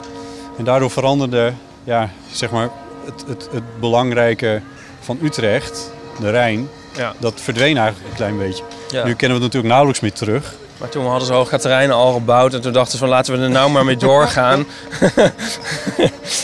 En 0.57 0.63
daardoor 0.63 0.91
veranderde 0.91 1.53
ja, 1.83 2.09
zeg 2.31 2.51
maar 2.51 2.69
het, 3.05 3.23
het, 3.27 3.47
het 3.51 3.79
belangrijke 3.79 4.62
van 4.99 5.17
Utrecht, 5.21 5.91
de 6.19 6.29
Rijn... 6.29 6.67
Ja. 6.97 7.13
Dat 7.19 7.33
verdween 7.41 7.77
eigenlijk 7.77 8.09
een 8.09 8.15
klein 8.15 8.38
beetje. 8.38 8.63
ja. 8.89 9.05
Nu 9.05 9.13
kennen 9.13 9.38
we 9.38 9.43
het 9.43 9.53
natuurlijk 9.53 9.67
nauwelijks 9.73 9.99
meer 9.99 10.13
terug. 10.13 10.55
Maar 10.83 10.91
toen 10.91 11.05
hadden 11.07 11.27
ze 11.27 11.33
Hoogkaterijnen 11.33 11.95
al 11.95 12.13
gebouwd 12.13 12.53
en 12.53 12.61
toen 12.61 12.73
dachten 12.73 12.91
ze 12.91 12.97
van 12.97 13.09
laten 13.09 13.37
we 13.37 13.43
er 13.43 13.49
nou 13.49 13.69
maar 13.71 13.85
mee 13.85 13.97
doorgaan. 13.97 14.65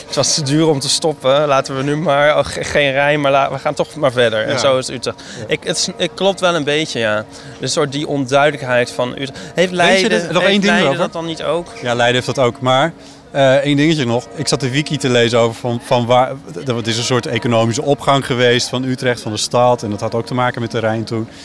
het 0.08 0.16
was 0.16 0.34
te 0.34 0.42
duur 0.44 0.68
om 0.68 0.80
te 0.80 0.90
stoppen. 0.90 1.48
Laten 1.48 1.78
we 1.78 1.84
nu 1.84 1.98
maar, 1.98 2.38
oh, 2.38 2.46
ge- 2.46 2.64
geen 2.64 2.92
rij, 2.92 3.18
maar 3.18 3.32
la- 3.32 3.52
we 3.52 3.60
gaan 3.60 3.74
toch 3.74 3.96
maar 3.96 4.12
verder. 4.12 4.40
Ja. 4.40 4.46
En 4.54 4.60
zo 4.60 4.78
is 4.78 4.90
Utrecht. 4.90 5.24
Ik, 5.48 5.60
het, 5.64 5.90
klopt 6.16 6.40
wel 6.40 6.56
een 6.56 6.64
beetje, 6.64 7.00
ja. 7.00 7.26
Een 7.60 7.70
soort 7.70 7.92
die 7.92 8.08
onduidelijkheid 8.08 8.92
van 8.92 9.10
Utrecht. 9.12 9.40
Heeft 9.54 9.72
Leiden, 9.72 10.10
dit- 10.10 10.32
nog 10.32 10.44
één 10.44 10.62
ding 10.62 10.74
Leiden 10.74 10.98
dat 10.98 11.14
dan 11.14 11.26
niet 11.26 11.44
ook? 11.44 11.68
Ja, 11.82 11.94
Leiden 11.94 12.22
heeft 12.24 12.36
dat 12.36 12.46
ook. 12.46 12.60
Maar 12.62 12.94
eh 13.32 13.56
één 13.56 13.78
dingetje 13.78 14.06
nog. 14.06 14.28
Ik 14.36 14.48
zat 14.48 14.60
de 14.60 14.70
wiki 14.70 14.98
te 14.98 15.10
lezen 15.10 15.40
over 15.40 15.56
van, 15.60 15.82
van 15.84 16.06
waar... 16.06 16.32
Het 16.76 16.88
is 16.88 16.98
een 16.98 17.04
soort 17.04 17.26
economische 17.26 17.82
opgang 17.82 18.26
geweest 18.26 18.70
van 18.70 18.84
Utrecht, 18.84 19.22
van 19.22 19.32
de 19.32 19.38
stad. 19.38 19.84
En 19.84 19.90
dat 19.90 20.00
had 20.00 20.16
ook 20.16 20.26
te 20.26 20.34
maken 20.34 20.62
met 20.62 20.72
de 20.72 20.80
Rijn 20.80 21.04
toen. 21.04 21.28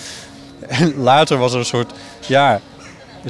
En 0.68 0.94
later 0.96 1.38
was 1.38 1.52
er 1.52 1.58
een 1.58 1.64
soort... 1.64 1.92
Ja, 2.26 2.60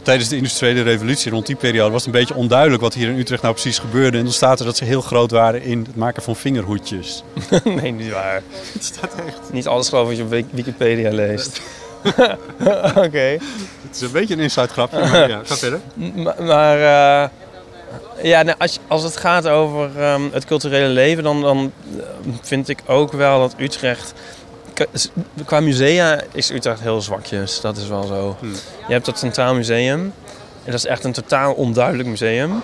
tijdens 0.02 0.28
de 0.28 0.36
industriële 0.36 0.82
revolutie, 0.82 1.30
rond 1.30 1.46
die 1.46 1.56
periode, 1.56 1.90
was 1.92 2.04
het 2.04 2.14
een 2.14 2.20
beetje 2.20 2.34
onduidelijk 2.34 2.82
wat 2.82 2.94
hier 2.94 3.08
in 3.08 3.18
Utrecht 3.18 3.42
nou 3.42 3.54
precies 3.54 3.78
gebeurde. 3.78 4.18
En 4.18 4.24
dan 4.24 4.32
staat 4.32 4.58
er 4.58 4.64
dat 4.64 4.76
ze 4.76 4.84
heel 4.84 5.00
groot 5.00 5.30
waren 5.30 5.62
in 5.62 5.78
het 5.86 5.96
maken 5.96 6.22
van 6.22 6.36
vingerhoedjes. 6.36 7.22
nee, 7.64 7.92
niet 7.92 8.10
waar. 8.12 8.42
Het 8.72 8.84
staat 8.84 9.14
echt. 9.26 9.52
Niet 9.52 9.66
alles 9.66 9.88
geloof 9.88 10.06
wat 10.08 10.16
je 10.16 10.22
op 10.22 10.30
Wik- 10.30 10.46
Wikipedia 10.50 11.10
leest. 11.10 11.60
Oké. 13.06 13.18
Het 13.18 13.94
is 13.94 14.00
een 14.00 14.10
beetje 14.12 14.34
een 14.34 14.40
inside 14.40 14.68
grapje, 14.68 14.98
maar 14.98 15.28
ja, 15.28 15.40
ga 15.44 15.56
verder. 15.56 15.80
Ma- 16.14 16.34
Maar 16.38 16.76
eh, 16.76 17.28
ja, 18.22 18.42
nou, 18.42 18.56
als, 18.58 18.78
als 18.88 19.02
het 19.02 19.16
gaat 19.16 19.48
over 19.48 19.90
ehm, 19.98 20.22
het 20.32 20.44
culturele 20.44 20.88
leven, 20.88 21.22
dan, 21.22 21.40
dan 21.40 21.72
eh, 21.98 22.04
vind 22.42 22.68
ik 22.68 22.78
ook 22.86 23.12
wel 23.12 23.38
dat 23.40 23.54
Utrecht. 23.58 24.12
Qua 25.44 25.60
musea 25.60 26.22
is 26.32 26.50
Utrecht 26.50 26.80
heel 26.80 27.00
zwakjes, 27.00 27.60
dat 27.60 27.76
is 27.76 27.88
wel 27.88 28.02
zo. 28.02 28.36
Hmm. 28.40 28.52
Je 28.86 28.92
hebt 28.92 29.06
het 29.06 29.18
Centraal 29.18 29.54
Museum, 29.54 30.00
en 30.64 30.70
dat 30.70 30.74
is 30.74 30.86
echt 30.86 31.04
een 31.04 31.12
totaal 31.12 31.52
onduidelijk 31.52 32.08
museum. 32.08 32.62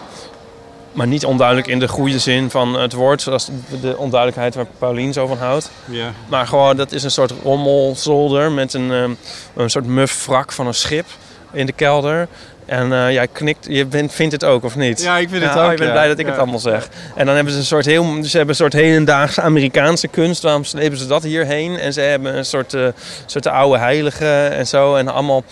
Maar 0.92 1.06
niet 1.06 1.24
onduidelijk 1.24 1.66
in 1.68 1.78
de 1.78 1.88
goede 1.88 2.18
zin 2.18 2.50
van 2.50 2.74
het 2.80 2.92
woord, 2.92 3.22
zoals 3.22 3.46
de- 3.46 3.80
de 3.80 3.96
onduidelijkheid 3.96 4.54
waar 4.54 4.66
Paulien 4.78 5.12
zo 5.12 5.26
van 5.26 5.38
houdt. 5.38 5.70
Ja. 5.84 6.12
Maar 6.28 6.46
gewoon, 6.46 6.76
dat 6.76 6.92
is 6.92 7.02
een 7.02 7.10
soort 7.10 7.32
rommelzolder 7.42 8.52
met 8.52 8.74
een, 8.74 8.92
ehm, 8.92 9.10
een 9.56 9.70
soort 9.70 9.86
muf 9.86 10.26
wrak 10.26 10.52
van 10.52 10.66
een 10.66 10.74
schip 10.74 11.06
in 11.52 11.66
de 11.66 11.72
kelder. 11.72 12.28
En 12.66 12.92
eh, 12.92 13.12
jij 13.12 13.28
knikt, 13.28 13.66
je 13.68 13.86
bent, 13.86 14.12
vindt 14.12 14.32
het 14.32 14.44
ook, 14.44 14.64
of 14.64 14.76
niet? 14.76 15.02
Ja, 15.02 15.18
ik 15.18 15.28
vind 15.28 15.42
het 15.42 15.54
oh, 15.54 15.62
ook, 15.62 15.68
bent 15.68 15.80
ja. 15.80 15.90
blij 15.90 16.08
dat 16.08 16.18
ik 16.18 16.24
Ja. 16.24 16.30
het 16.30 16.40
allemaal 16.40 16.58
zeg. 16.58 16.88
En 17.14 17.26
dan 17.26 17.34
hebben 17.34 17.52
ze 17.52 17.58
een 17.58 17.64
soort 17.64 17.84
heel, 17.84 18.04
ze 18.22 18.30
hebben 18.36 18.48
een 18.48 18.54
soort 18.54 18.72
hedendaagse 18.72 19.40
Amerikaanse 19.40 20.08
kunst. 20.08 20.42
Waarom 20.42 20.64
slepen 20.64 20.98
ze 20.98 21.06
dat 21.06 21.22
hierheen? 21.22 21.78
En 21.78 21.92
ze 21.92 22.00
hebben 22.00 22.36
een 22.36 22.44
soort, 22.44 22.74
eh, 22.74 22.86
soort 23.26 23.46
oude 23.46 23.78
heilige 23.78 24.26
en 24.46 24.66
zo. 24.66 24.94
En 24.94 25.08
allemaal, 25.08 25.44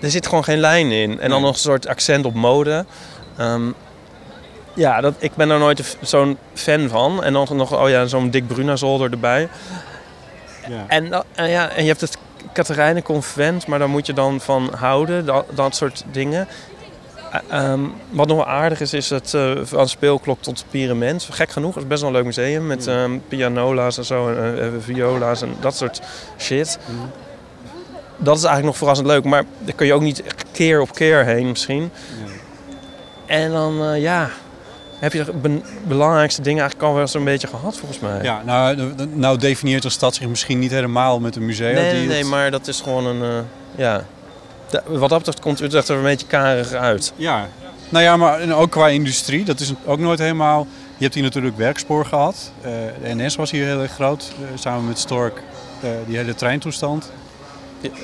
er 0.00 0.10
zit 0.10 0.26
gewoon 0.26 0.44
geen 0.44 0.58
lijn 0.58 0.90
in. 0.92 1.20
En 1.20 1.30
dan 1.30 1.40
nog 1.42 1.52
een 1.54 1.58
soort 1.60 1.86
accent 1.88 2.24
op 2.24 2.34
mode. 2.34 2.84
Ehm, 3.36 3.62
ja, 4.74 5.00
dat, 5.00 5.14
ik 5.18 5.34
ben 5.34 5.48
daar 5.48 5.58
nooit 5.58 5.96
zo'n 6.00 6.38
fan 6.54 6.88
van. 6.88 7.24
En 7.24 7.32
dan 7.32 7.48
nog, 7.52 7.80
oh 7.82 7.88
ja, 7.88 8.06
zo'n 8.06 8.30
Dick 8.30 8.46
Bruna 8.46 8.76
zolder 8.76 9.10
erbij. 9.10 9.48
Ja. 10.68 10.84
En, 10.86 11.24
en 11.34 11.48
ja, 11.48 11.70
en 11.70 11.82
je 11.82 11.88
hebt 11.88 12.00
het 12.00 12.18
Katerijnen 12.52 13.02
convent, 13.02 13.66
maar 13.66 13.78
daar 13.78 13.88
moet 13.88 14.06
je 14.06 14.12
dan 14.12 14.40
van 14.40 14.70
houden, 14.76 15.26
dat, 15.26 15.44
dat 15.54 15.76
soort 15.76 16.04
dingen. 16.10 16.48
Eh, 17.30 17.40
ehm, 17.48 17.80
wat 18.10 18.26
nog 18.26 18.36
wel 18.36 18.46
aardig 18.46 18.80
is, 18.80 18.92
is 18.92 19.10
het 19.10 19.34
eh, 19.34 19.52
van 19.62 19.88
speelklok 19.88 20.42
tot 20.42 20.64
pyramid. 20.70 21.28
Gek 21.30 21.50
genoeg, 21.50 21.74
het 21.74 21.82
is 21.82 21.88
best 21.88 22.00
wel 22.00 22.10
een 22.10 22.16
leuk 22.16 22.24
museum 22.24 22.66
met 22.66 22.86
ehm, 22.86 23.18
pianola's 23.28 23.98
en 23.98 24.04
zo, 24.04 24.28
en 24.28 24.58
eh, 24.58 24.66
eh, 24.66 24.72
viola's 24.78 25.42
en 25.42 25.54
dat 25.60 25.76
soort 25.76 26.00
shit. 26.38 26.78
Dat 28.16 28.36
is 28.36 28.42
eigenlijk 28.42 28.64
nog 28.64 28.76
verrassend 28.76 29.08
leuk, 29.08 29.24
maar 29.24 29.44
daar 29.58 29.74
kun 29.74 29.86
je 29.86 29.94
ook 29.94 30.02
niet 30.02 30.22
keer 30.52 30.80
op 30.80 30.94
keer 30.94 31.24
heen 31.24 31.48
misschien. 31.48 31.90
En 33.26 33.50
dan, 33.50 33.84
eh, 33.84 34.00
ja, 34.00 34.30
heb 35.02 35.12
je 35.12 35.24
de 35.24 35.32
be- 35.32 35.60
belangrijkste 35.86 36.42
dingen 36.42 36.60
eigenlijk 36.60 36.90
al 36.90 36.96
wel 36.96 37.06
zo'n 37.08 37.24
beetje 37.24 37.46
gehad 37.46 37.76
volgens 37.76 38.00
mij. 38.00 38.22
Ja, 38.22 38.42
nou, 38.44 38.76
de- 38.76 38.94
de- 38.94 39.06
nou 39.06 39.38
definieert 39.38 39.84
een 39.84 39.90
stad 39.90 40.14
zich 40.14 40.28
misschien 40.28 40.58
niet 40.58 40.70
helemaal 40.70 41.20
met 41.20 41.36
een 41.36 41.46
museum. 41.46 41.74
nee, 41.74 41.90
die 41.90 41.98
nee, 41.98 42.08
nee, 42.08 42.18
het- 42.18 42.26
maar 42.26 42.50
dat 42.50 42.68
is 42.68 42.80
gewoon 42.80 43.06
een, 43.06 43.22
eh, 43.22 43.38
ja, 43.76 44.04
da- 44.70 44.82
wat 44.86 45.08
dat 45.08 45.18
betreft 45.18 45.40
komt 45.40 45.60
Utrecht 45.60 45.88
er 45.88 45.96
een 45.96 46.02
beetje 46.02 46.26
karig 46.26 46.72
uit. 46.72 47.12
Ja. 47.16 47.48
Nou 47.88 48.04
ja, 48.04 48.16
maar 48.16 48.40
en 48.40 48.54
ook 48.54 48.70
qua 48.70 48.88
industrie, 48.88 49.44
dat 49.44 49.60
is 49.60 49.72
ook 49.84 49.98
nooit 49.98 50.18
helemaal... 50.18 50.66
Je 50.96 51.02
hebt 51.08 51.14
hier 51.14 51.22
natuurlijk 51.22 51.56
werkspoor 51.56 52.06
gehad. 52.06 52.52
Eh, 52.60 52.70
de 53.02 53.14
NS 53.24 53.36
was 53.36 53.50
hier 53.50 53.64
heel 53.66 53.80
erg 53.80 53.92
groot, 53.92 54.32
eh, 54.40 54.58
samen 54.58 54.86
met 54.86 54.98
Stork, 54.98 55.42
die 56.06 56.16
hele 56.16 56.34
treintoestand. 56.34 57.10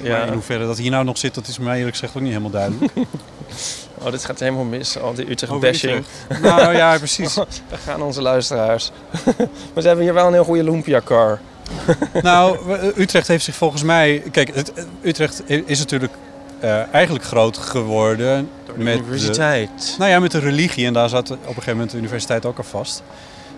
Maar 0.09 0.27
in 0.27 0.33
hoeverre 0.33 0.67
dat 0.67 0.79
hier 0.79 0.91
nou 0.91 1.05
nog 1.05 1.19
zit, 1.19 1.35
dat 1.35 1.47
is 1.47 1.59
mij 1.59 1.77
eerlijk 1.79 1.97
gezegd 1.97 2.17
ook 2.17 2.23
niet 2.23 2.31
helemaal 2.31 2.51
duidelijk. 2.51 2.93
Oh, 4.03 4.11
dit 4.11 4.25
gaat 4.25 4.41
helemaal 4.41 4.65
mis. 4.65 4.99
Al 4.99 5.15
die 5.15 5.31
Utrecht 5.31 5.53
Over 5.53 5.71
bashing. 5.71 6.05
Utrecht. 6.29 6.43
Nou 6.43 6.77
ja, 6.77 6.97
precies. 7.07 7.35
Daar 7.35 7.47
gaan 7.85 8.03
onze 8.03 8.23
luisteraars. 8.23 8.91
maar 9.73 9.83
ze 9.83 9.87
hebben 9.87 10.05
hier 10.05 10.15
wel 10.15 10.27
een 10.27 10.33
heel 10.33 10.45
goede 10.45 10.65
Lumpia-car. 10.65 11.39
Nou, 12.23 12.59
Utrecht 12.97 13.29
heeft 13.29 13.45
zich 13.45 13.55
volgens 13.55 13.83
mij... 13.83 14.23
Kijk, 14.31 14.55
het, 14.55 14.73
Utrecht 15.03 15.43
is 15.47 15.79
natuurlijk 15.79 16.13
eh, 16.61 16.95
eigenlijk 16.95 17.25
groot 17.25 17.57
geworden 17.57 18.49
De 18.67 18.83
met 18.83 18.99
universiteit. 18.99 19.71
De, 19.79 19.95
nou 19.99 20.11
ja, 20.11 20.19
met 20.21 20.31
de 20.31 20.39
religie. 20.39 20.87
En 20.87 20.93
daar 20.93 21.09
zat 21.09 21.31
op 21.31 21.39
een 21.39 21.47
gegeven 21.47 21.73
moment 21.73 21.91
de 21.91 21.97
universiteit 21.97 22.47
ook 22.47 22.59
al 22.59 22.65
vast. 22.65 23.03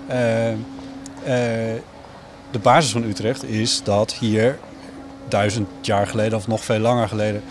Eh, 0.06 0.50
eh, 0.52 0.56
de 2.50 2.58
basis 2.62 2.90
van 2.92 3.04
Utrecht 3.04 3.44
is 3.44 3.82
dat 3.84 4.12
hier 4.12 4.58
duizend 5.28 5.68
jaar 5.80 6.06
geleden 6.06 6.38
of 6.38 6.46
nog 6.46 6.64
veel 6.64 6.78
langer 6.78 7.08
geleden... 7.08 7.42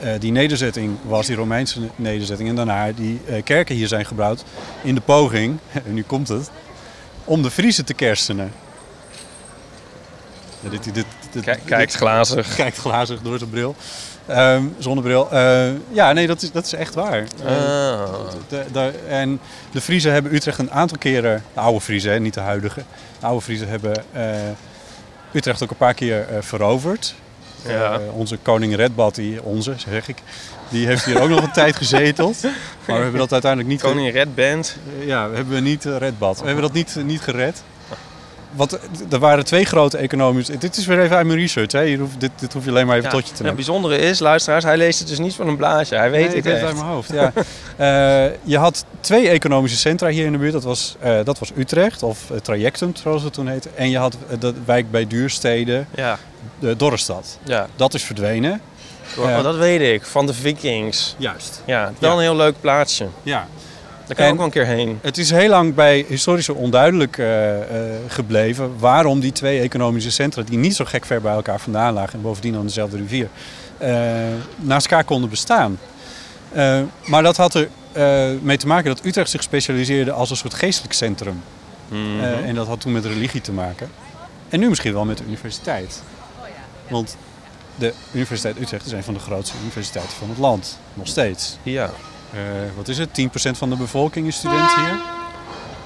eh, 0.00 0.12
die 0.18 0.32
nederzetting 0.32 0.96
was, 1.02 1.26
die 1.26 1.36
Romeinse 1.36 1.80
nederzetting. 1.96 2.48
En 2.48 2.54
daarna 2.54 2.92
die 2.92 3.20
eh, 3.26 3.42
kerken 3.42 3.74
hier 3.74 3.88
zijn 3.88 4.04
gebouwd 4.04 4.44
in 4.82 4.94
de 4.94 5.00
poging, 5.00 5.58
en 5.72 5.94
nu 5.94 6.02
komt 6.02 6.28
het, 6.28 6.50
om 7.24 7.42
de 7.42 7.50
Friese 7.50 7.84
te 7.84 7.94
kersenen. 7.94 8.52
Ja, 10.60 10.70
dit, 10.70 10.84
dit, 10.84 10.94
dit, 10.94 11.06
dit- 11.32 11.44
Kijk, 11.44 11.60
kijkt 11.64 11.94
glazig. 11.94 12.54
kijkt 12.56 12.76
glazig 12.76 13.20
door 13.22 13.38
zijn 13.38 13.50
bril. 13.50 13.74
Ehm, 14.26 14.64
zonnebril. 14.78 15.30
Eh, 15.30 15.66
ja, 15.90 16.12
nee, 16.12 16.26
dat 16.26 16.42
is, 16.42 16.52
dat 16.52 16.64
is 16.64 16.72
echt 16.72 16.94
waar. 16.94 17.24
Ah. 17.46 18.02
de, 18.48 18.64
de- 18.72 18.92
en 19.08 19.40
de 19.70 19.80
Friesen 19.80 20.12
hebben 20.12 20.34
Utrecht 20.34 20.58
een 20.58 20.70
aantal 20.70 20.98
keren, 20.98 21.42
de 21.54 21.60
oude 21.60 21.80
Friesen, 21.80 22.12
hè, 22.12 22.20
niet 22.20 22.34
de 22.34 22.40
huidige. 22.40 22.82
De 23.20 23.26
oude 23.26 23.40
Friesen 23.42 23.68
hebben 23.68 24.04
Utrecht 25.32 25.62
ook 25.62 25.70
een 25.70 25.76
paar 25.76 25.94
keer 25.94 26.26
veroverd. 26.40 27.14
Ja. 27.68 27.92
Eh, 27.92 28.16
onze 28.16 28.36
koning 28.42 28.76
Redbad, 28.76 29.14
die, 29.14 29.42
onze 29.42 29.74
zeg 29.76 30.08
ik, 30.08 30.16
die 30.68 30.86
heeft 30.86 31.04
hier 31.04 31.20
ook 31.20 31.28
nog 31.28 31.42
een 31.42 31.52
tijd 31.52 31.76
gezeteld. 31.76 32.42
Maar 32.86 32.96
we 32.96 33.02
hebben 33.02 33.20
dat 33.20 33.32
uiteindelijk 33.32 33.70
niet... 33.70 33.80
Koning 33.80 34.12
Red 34.12 34.34
Band. 34.34 34.76
ja, 35.04 35.28
we 35.30 35.36
hebben 35.36 35.62
niet 35.62 35.84
uh, 35.84 35.96
Redbad. 35.96 36.38
We 36.38 36.44
hebben 36.44 36.62
dat 36.62 36.72
niet, 36.72 36.96
niet 37.04 37.20
gered. 37.20 37.62
Want 38.56 38.72
eh, 38.72 38.80
er 39.10 39.18
waren 39.18 39.44
twee 39.44 39.64
grote 39.64 39.96
economische... 39.96 40.58
Dit 40.58 40.76
is 40.76 40.86
weer 40.86 41.00
even 41.02 41.16
uit 41.16 41.26
mijn 41.26 41.38
research. 41.38 41.72
Hè. 41.72 41.80
Je 41.80 41.96
hoeft, 41.98 42.20
dit, 42.20 42.30
dit 42.38 42.52
hoef 42.52 42.64
je 42.64 42.70
alleen 42.70 42.86
maar 42.86 42.96
even 42.96 43.10
tot 43.10 43.20
je 43.28 43.32
te 43.34 43.38
En 43.38 43.44
nemen. 43.44 43.56
het 43.56 43.66
bijzondere 43.66 43.96
is, 43.98 44.18
luisteraars, 44.18 44.64
hij 44.64 44.76
leest 44.76 44.98
het 44.98 45.08
dus 45.08 45.18
niet 45.18 45.34
van 45.34 45.48
een 45.48 45.56
blaadje. 45.56 45.96
Hij 45.96 46.10
weet 46.10 46.26
Nee, 46.26 46.36
het 46.36 46.46
ik 46.46 46.52
echt. 46.52 46.62
uit 46.64 46.74
mijn 46.74 46.86
hoofd. 46.86 47.12
Ja. 47.12 47.32
Eh, 47.76 48.24
je 48.42 48.58
had 48.58 48.84
twee 49.00 49.28
economische 49.28 49.78
centra 49.78 50.08
hier 50.08 50.26
in 50.26 50.32
de 50.32 50.38
buurt. 50.38 50.52
Dat 50.52 50.62
was, 50.64 50.96
eh, 51.00 51.18
dat 51.24 51.38
was 51.38 51.50
Utrecht, 51.56 52.02
of 52.02 52.30
uh, 52.32 52.38
Trajectum 52.38 52.92
zoals 52.96 53.22
het 53.22 53.32
toen 53.32 53.48
heette. 53.48 53.68
En 53.74 53.90
je 53.90 53.98
had 53.98 54.16
eh, 54.30 54.36
de 54.40 54.54
wijk 54.64 54.90
bij 54.90 55.06
Duurstede, 55.06 55.84
Ja, 55.94 56.18
de 56.58 56.76
Dorrestad. 56.76 57.38
ja. 57.44 57.66
Dat 57.76 57.94
is 57.94 58.02
verdwenen. 58.02 58.60
Oh, 59.18 59.42
dat 59.42 59.56
weet 59.56 59.80
ik. 59.80 60.04
Van 60.06 60.26
de 60.26 60.34
Vikings. 60.34 61.14
Juist. 61.18 61.62
Ja, 61.64 61.92
wel 61.98 62.10
Ja. 62.10 62.16
een 62.16 62.22
heel 62.22 62.36
leuk 62.36 62.54
plaatsje. 62.60 63.06
Ja. 63.22 63.46
Daar 64.06 64.16
kan 64.16 64.24
je 64.24 64.30
ook 64.30 64.36
wel 64.36 64.46
een 64.46 64.52
keer 64.52 64.66
heen. 64.66 64.98
Het 65.02 65.18
is 65.18 65.30
heel 65.30 65.48
lang 65.48 65.74
bij 65.74 66.04
historici 66.08 66.52
onduidelijk 66.52 67.18
eh, 67.18 67.60
eh, 67.60 68.00
gebleven 68.08 68.78
waarom 68.78 69.20
die 69.20 69.32
twee 69.32 69.60
economische 69.60 70.10
centra, 70.10 70.42
die 70.42 70.58
niet 70.58 70.76
zo 70.76 70.84
gek 70.84 71.04
ver 71.04 71.20
bij 71.20 71.32
elkaar 71.32 71.60
vandaan 71.60 71.94
lagen 71.94 72.12
en 72.12 72.22
bovendien 72.22 72.56
aan 72.56 72.66
dezelfde 72.66 72.96
rivier, 72.96 73.28
eh, 73.78 73.92
naast 74.56 74.86
elkaar 74.86 75.04
konden 75.04 75.30
bestaan. 75.30 75.78
Maar 77.04 77.22
dat 77.22 77.36
had 77.36 77.54
er 77.54 77.68
mee 78.42 78.56
te 78.56 78.66
maken 78.66 78.84
dat 78.84 79.04
Utrecht 79.04 79.30
zich 79.30 79.42
specialiseerde 79.42 80.12
als 80.12 80.30
een 80.30 80.36
soort 80.36 80.54
geestelijk 80.54 80.94
centrum. 80.94 81.42
Mhm. 81.88 82.24
En 82.44 82.54
dat 82.54 82.66
had 82.66 82.80
toen 82.80 82.92
met 82.92 83.04
religie 83.04 83.40
te 83.40 83.52
maken. 83.52 83.88
En 84.48 84.60
nu 84.60 84.68
misschien 84.68 84.92
wel 84.92 85.04
met 85.04 85.18
de 85.18 85.24
universiteit. 85.24 86.02
Want 86.88 87.16
de 87.74 87.92
Universiteit 88.12 88.60
Utrecht 88.60 88.86
is 88.86 88.92
een 88.92 89.02
van 89.02 89.14
de 89.14 89.20
grootste 89.20 89.56
universiteiten 89.62 90.16
van 90.16 90.28
het 90.28 90.38
land. 90.38 90.78
Nog 90.94 91.06
steeds. 91.06 91.58
ja. 91.62 91.90
Eh, 92.34 92.40
wat 92.76 92.88
is 92.88 92.98
het? 92.98 93.14
10% 93.14 93.58
van 93.58 93.70
de 93.70 93.76
bevolking 93.76 94.26
is 94.26 94.36
student 94.36 94.74
hier. 94.74 94.98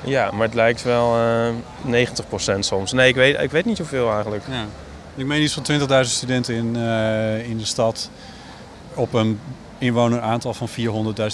ja, 0.05 0.31
maar 0.31 0.47
het 0.47 0.55
lijkt 0.55 0.83
wel 0.83 1.17
eh 1.17 1.55
90% 1.85 2.59
soms. 2.59 2.93
Nee, 2.93 3.09
ik 3.09 3.15
weet, 3.15 3.41
ik 3.41 3.51
weet 3.51 3.65
niet 3.65 3.79
hoeveel 3.79 4.13
eigenlijk. 4.13 4.45
Ja. 4.51 4.65
Ik 5.15 5.27
meen 5.27 5.43
iets 5.43 5.53
van 5.55 5.63
20.000 5.63 6.15
studenten 6.15 6.55
in, 6.55 6.77
eh, 6.77 7.49
in 7.49 7.59
de 7.59 7.65
stad. 7.65 8.11
Op 8.95 9.13
een 9.13 9.41
inwoneraantal 9.79 10.55
van 10.55 10.69
400.000. 10.69 10.75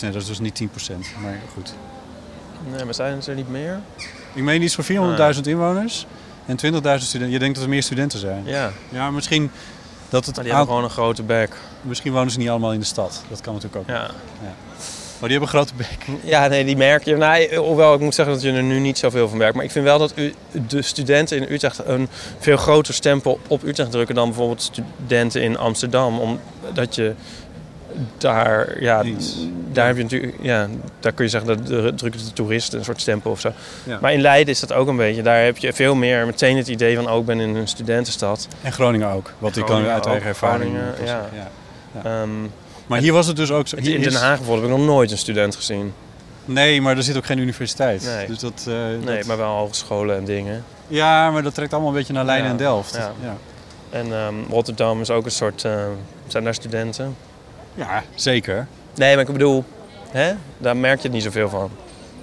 Nee, 0.03 0.13
dat 0.13 0.23
is 0.23 0.29
dus 0.29 0.39
niet 0.41 0.55
10%. 0.55 1.07
Maar 1.23 1.39
goed. 1.55 1.75
Nee, 2.71 2.85
maar 2.85 2.95
zijn 2.95 3.17
het 3.17 3.27
er 3.27 3.35
niet 3.35 3.49
meer? 3.49 3.81
Ik 4.33 4.43
meen 4.43 4.63
iets 4.63 4.75
van 4.75 4.85
400.000 4.85 5.47
inwoners. 5.47 6.07
En 6.47 6.57
20.000 6.57 7.07
studenten. 7.07 7.31
Je 7.31 7.39
denkt 7.39 7.55
dat 7.55 7.65
er 7.65 7.71
meer 7.71 7.83
studenten 7.83 8.19
zijn. 8.19 8.43
Ja, 8.45 8.71
Ja, 8.89 9.11
misschien 9.11 9.51
dat 10.09 10.27
het 10.27 10.35
maar 10.35 10.45
die 10.45 10.55
hebben 10.55 10.73
gewoon 10.75 10.85
een 10.89 10.95
grote 10.97 11.23
bek. 11.23 11.57
Misschien 11.81 12.13
wonen 12.13 12.31
ze 12.31 12.39
niet 12.39 12.49
allemaal 12.49 12.73
in 12.73 12.81
de 12.81 12.87
stad. 12.87 13.23
Dat 13.29 13.41
kan 13.41 13.55
natuurlijk 13.55 13.83
ook. 13.83 13.97
Ja. 13.97 14.11
Maar 15.19 15.29
die 15.29 15.39
hebben 15.39 15.61
een 15.61 15.67
grote 15.67 15.75
bek. 15.75 16.17
ja, 16.25 16.47
nee, 16.47 16.65
die 16.65 16.77
merk 16.77 17.05
je. 17.05 17.17
Nou, 17.17 17.57
hoewel 17.57 17.95
ik 17.95 18.01
moet 18.01 18.15
zeggen 18.15 18.35
dat 18.35 18.43
je 18.43 18.53
er 18.53 18.63
nu 18.63 18.79
niet 18.79 18.99
zoveel 18.99 19.29
van 19.29 19.39
merkt. 19.39 19.55
Maar 19.55 19.65
ik 19.65 19.71
vind 19.71 19.85
wel 19.85 19.99
dat 19.99 20.13
u, 20.17 20.35
de 20.69 20.83
studenten 20.83 21.37
in 21.37 21.53
Utrecht 21.53 21.81
een 21.87 22.09
veel 22.39 22.57
groter 22.57 22.95
stempel 22.95 23.41
op 23.49 23.63
Utrecht 23.63 23.91
drukken 23.91 24.15
dan 24.15 24.29
bijvoorbeeld 24.29 24.63
studenten 24.63 25.43
in 25.43 25.59
Amsterdam. 25.59 26.19
Omdat 26.19 26.95
je 26.95 27.15
daar, 28.19 28.83
ja, 28.83 29.05
daar 29.73 29.87
heb 29.87 29.97
je 29.97 30.03
natuurlijk, 30.03 30.33
ja, 30.41 30.69
daar 31.01 31.13
kun 31.13 31.25
je 31.25 31.31
zeggen 31.31 31.57
dat 31.57 31.67
de, 31.67 31.93
drukken 31.95 32.25
de 32.25 32.33
toeristen 32.33 32.79
een 32.79 32.85
soort 32.85 33.01
stempel 33.01 33.31
of 33.31 33.41
zo. 33.41 33.53
Ja. 33.85 33.99
Maar 34.01 34.13
in 34.13 34.21
Leiden 34.21 34.55
is 34.55 34.61
dat 34.61 34.73
ook 34.73 34.89
een 34.89 34.97
beetje. 34.97 35.23
Daar 35.23 35.45
heb 35.45 35.57
je 35.57 35.73
veel 35.73 35.95
meer 35.95 36.27
meteen 36.27 36.57
het 36.57 36.69
idee 36.69 36.97
van, 36.97 37.11
oh, 37.11 37.19
ik 37.19 37.25
ben 37.25 37.41
in 37.41 37.57
een 37.57 37.69
studentenstad. 37.69 38.49
En 38.63 38.73
Groningen 38.73 39.09
ook. 39.09 39.33
Wat 39.39 39.57
ik 39.57 39.65
kan 39.65 39.87
uit 39.87 40.07
eigen 40.07 40.11
ook, 40.11 40.29
ervaring. 40.29 40.75
Groningen, 40.75 40.95
ja. 41.05 41.29
ja. 41.35 41.51
Ehm, 42.03 42.31
Maar 42.87 42.99
hier 43.01 43.13
was 43.13 43.27
het 43.27 43.37
dus 43.37 43.51
ook 43.51 43.69
zo. 43.69 43.77
in 43.77 44.01
Den 44.03 44.15
Haag 44.15 44.37
bijvoorbeeld 44.37 44.69
heb 44.69 44.79
ik 44.79 44.85
nog 44.85 44.95
nooit 44.95 45.11
een 45.11 45.19
student 45.19 45.57
gezien. 45.57 45.93
Nee, 46.45 46.81
maar 46.81 46.97
er 46.97 47.03
zit 47.03 47.17
ook 47.17 47.27
geen 47.27 47.39
universiteit. 47.39 48.05
Nee. 48.05 48.27
Dus 48.27 48.39
dat, 48.39 48.65
eh, 48.69 48.75
Nee, 49.05 49.17
dat- 49.19 49.27
maar 49.27 49.37
wel 49.37 49.57
hogescholen 49.57 50.17
en 50.17 50.25
dingen. 50.25 50.65
Ja, 50.89 51.31
maar 51.31 51.43
dat 51.43 51.55
trekt 51.55 51.73
allemaal 51.73 51.91
een 51.91 51.97
beetje 51.97 52.13
naar 52.13 52.25
Leiden 52.25 52.47
Ja, 52.47 52.53
en 52.53 52.59
Delft. 52.59 52.95
ja. 52.95 53.13
Ja. 53.23 53.37
En 53.91 54.13
ehm, 54.13 54.35
Rotterdam 54.51 55.01
is 55.01 55.11
ook 55.11 55.25
een 55.25 55.31
soort... 55.31 55.65
eh, 55.65 55.85
zijn 56.27 56.45
daar 56.45 56.55
studenten? 56.55 57.17
ja, 57.75 58.03
zeker. 58.15 58.67
Nee, 58.95 59.15
maar 59.17 59.25
ik 59.27 59.33
bedoel... 59.33 59.65
Hè? 60.11 60.33
Daar 60.59 60.77
merk 60.77 60.97
je 60.97 61.03
het 61.03 61.13
niet 61.13 61.23
zoveel 61.23 61.49
van. 61.49 61.71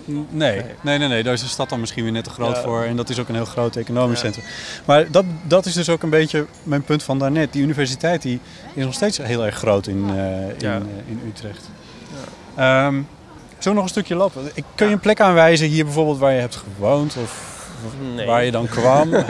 Nee, 0.05 0.61
nee, 0.81 0.97
nee, 0.97 1.07
nee. 1.07 1.23
daar 1.23 1.33
is 1.33 1.41
de 1.41 1.47
stad 1.47 1.69
dan 1.69 1.79
misschien 1.79 2.03
weer 2.03 2.11
net 2.11 2.23
te 2.23 2.29
groot 2.29 2.55
Ja. 2.55 2.61
voor. 2.61 2.83
En 2.83 2.95
dat 2.95 3.09
is 3.09 3.19
ook 3.19 3.27
een 3.29 3.35
heel 3.35 3.45
groot 3.45 3.75
economisch 3.75 4.21
Ja. 4.21 4.23
centrum. 4.31 4.45
Maar 4.85 5.11
dat, 5.11 5.25
dat 5.43 5.65
is 5.65 5.73
dus 5.73 5.89
ook 5.89 6.03
een 6.03 6.09
beetje 6.09 6.45
mijn 6.63 6.81
punt 6.83 7.03
van 7.03 7.19
daarnet. 7.19 7.53
Die 7.53 7.61
universiteit 7.63 8.21
die 8.21 8.39
is 8.73 8.83
nog 8.85 8.93
steeds 8.93 9.17
heel 9.17 9.45
erg 9.45 9.55
groot 9.55 9.87
in, 9.87 10.05
eh, 10.09 10.15
in, 10.47 10.53
Ja. 10.57 10.75
eh, 10.75 10.81
in 11.07 11.21
Utrecht. 11.27 11.69
Ehm, 12.55 12.93
zullen 12.93 13.03
we 13.63 13.73
nog 13.73 13.83
een 13.83 13.89
stukje 13.89 14.15
lopen? 14.15 14.41
Ik, 14.53 14.63
kun 14.75 14.87
je 14.87 14.93
een 14.93 14.99
plek 14.99 15.21
aanwijzen 15.21 15.67
hier 15.67 15.83
bijvoorbeeld 15.83 16.17
waar 16.17 16.33
je 16.33 16.39
hebt 16.39 16.55
gewoond? 16.75 17.15
Of 17.23 17.50
Nee. 18.15 18.25
waar 18.25 18.43
je 18.45 18.51
dan 18.51 18.67
kwam? 18.67 19.09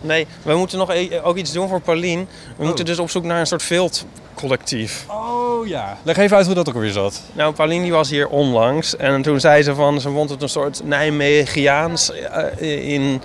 Nee, 0.00 0.26
we 0.42 0.54
moeten 0.56 0.78
nog 0.78 0.92
e- 0.92 1.20
ook 1.22 1.36
iets 1.36 1.52
doen 1.52 1.68
voor 1.68 1.80
Paulien. 1.80 2.28
We 2.56 2.62
Oh. 2.62 2.66
moeten 2.66 2.84
dus 2.84 2.98
op 2.98 3.10
zoek 3.10 3.24
naar 3.24 3.40
een 3.40 3.46
soort 3.46 3.62
veldcollectief. 3.62 5.04
oh 5.08 5.66
ja. 5.66 5.96
Leg 6.02 6.16
even 6.16 6.36
uit 6.36 6.46
hoe 6.46 6.54
dat 6.54 6.68
ook 6.68 6.74
alweer 6.74 6.90
zat. 6.90 7.20
Nou, 7.32 7.54
Paulien 7.54 7.82
die 7.82 7.92
was 7.92 8.10
hier 8.10 8.28
onlangs. 8.28 8.96
En 8.96 9.22
toen 9.22 9.40
zei 9.40 9.62
ze 9.62 9.74
van... 9.74 10.00
Ze 10.00 10.10
vond 10.10 10.30
het 10.30 10.42
een 10.42 10.48
soort 10.48 10.80
Nijmegiaans 10.84 12.12
eh, 12.12 12.92
in... 12.92 13.20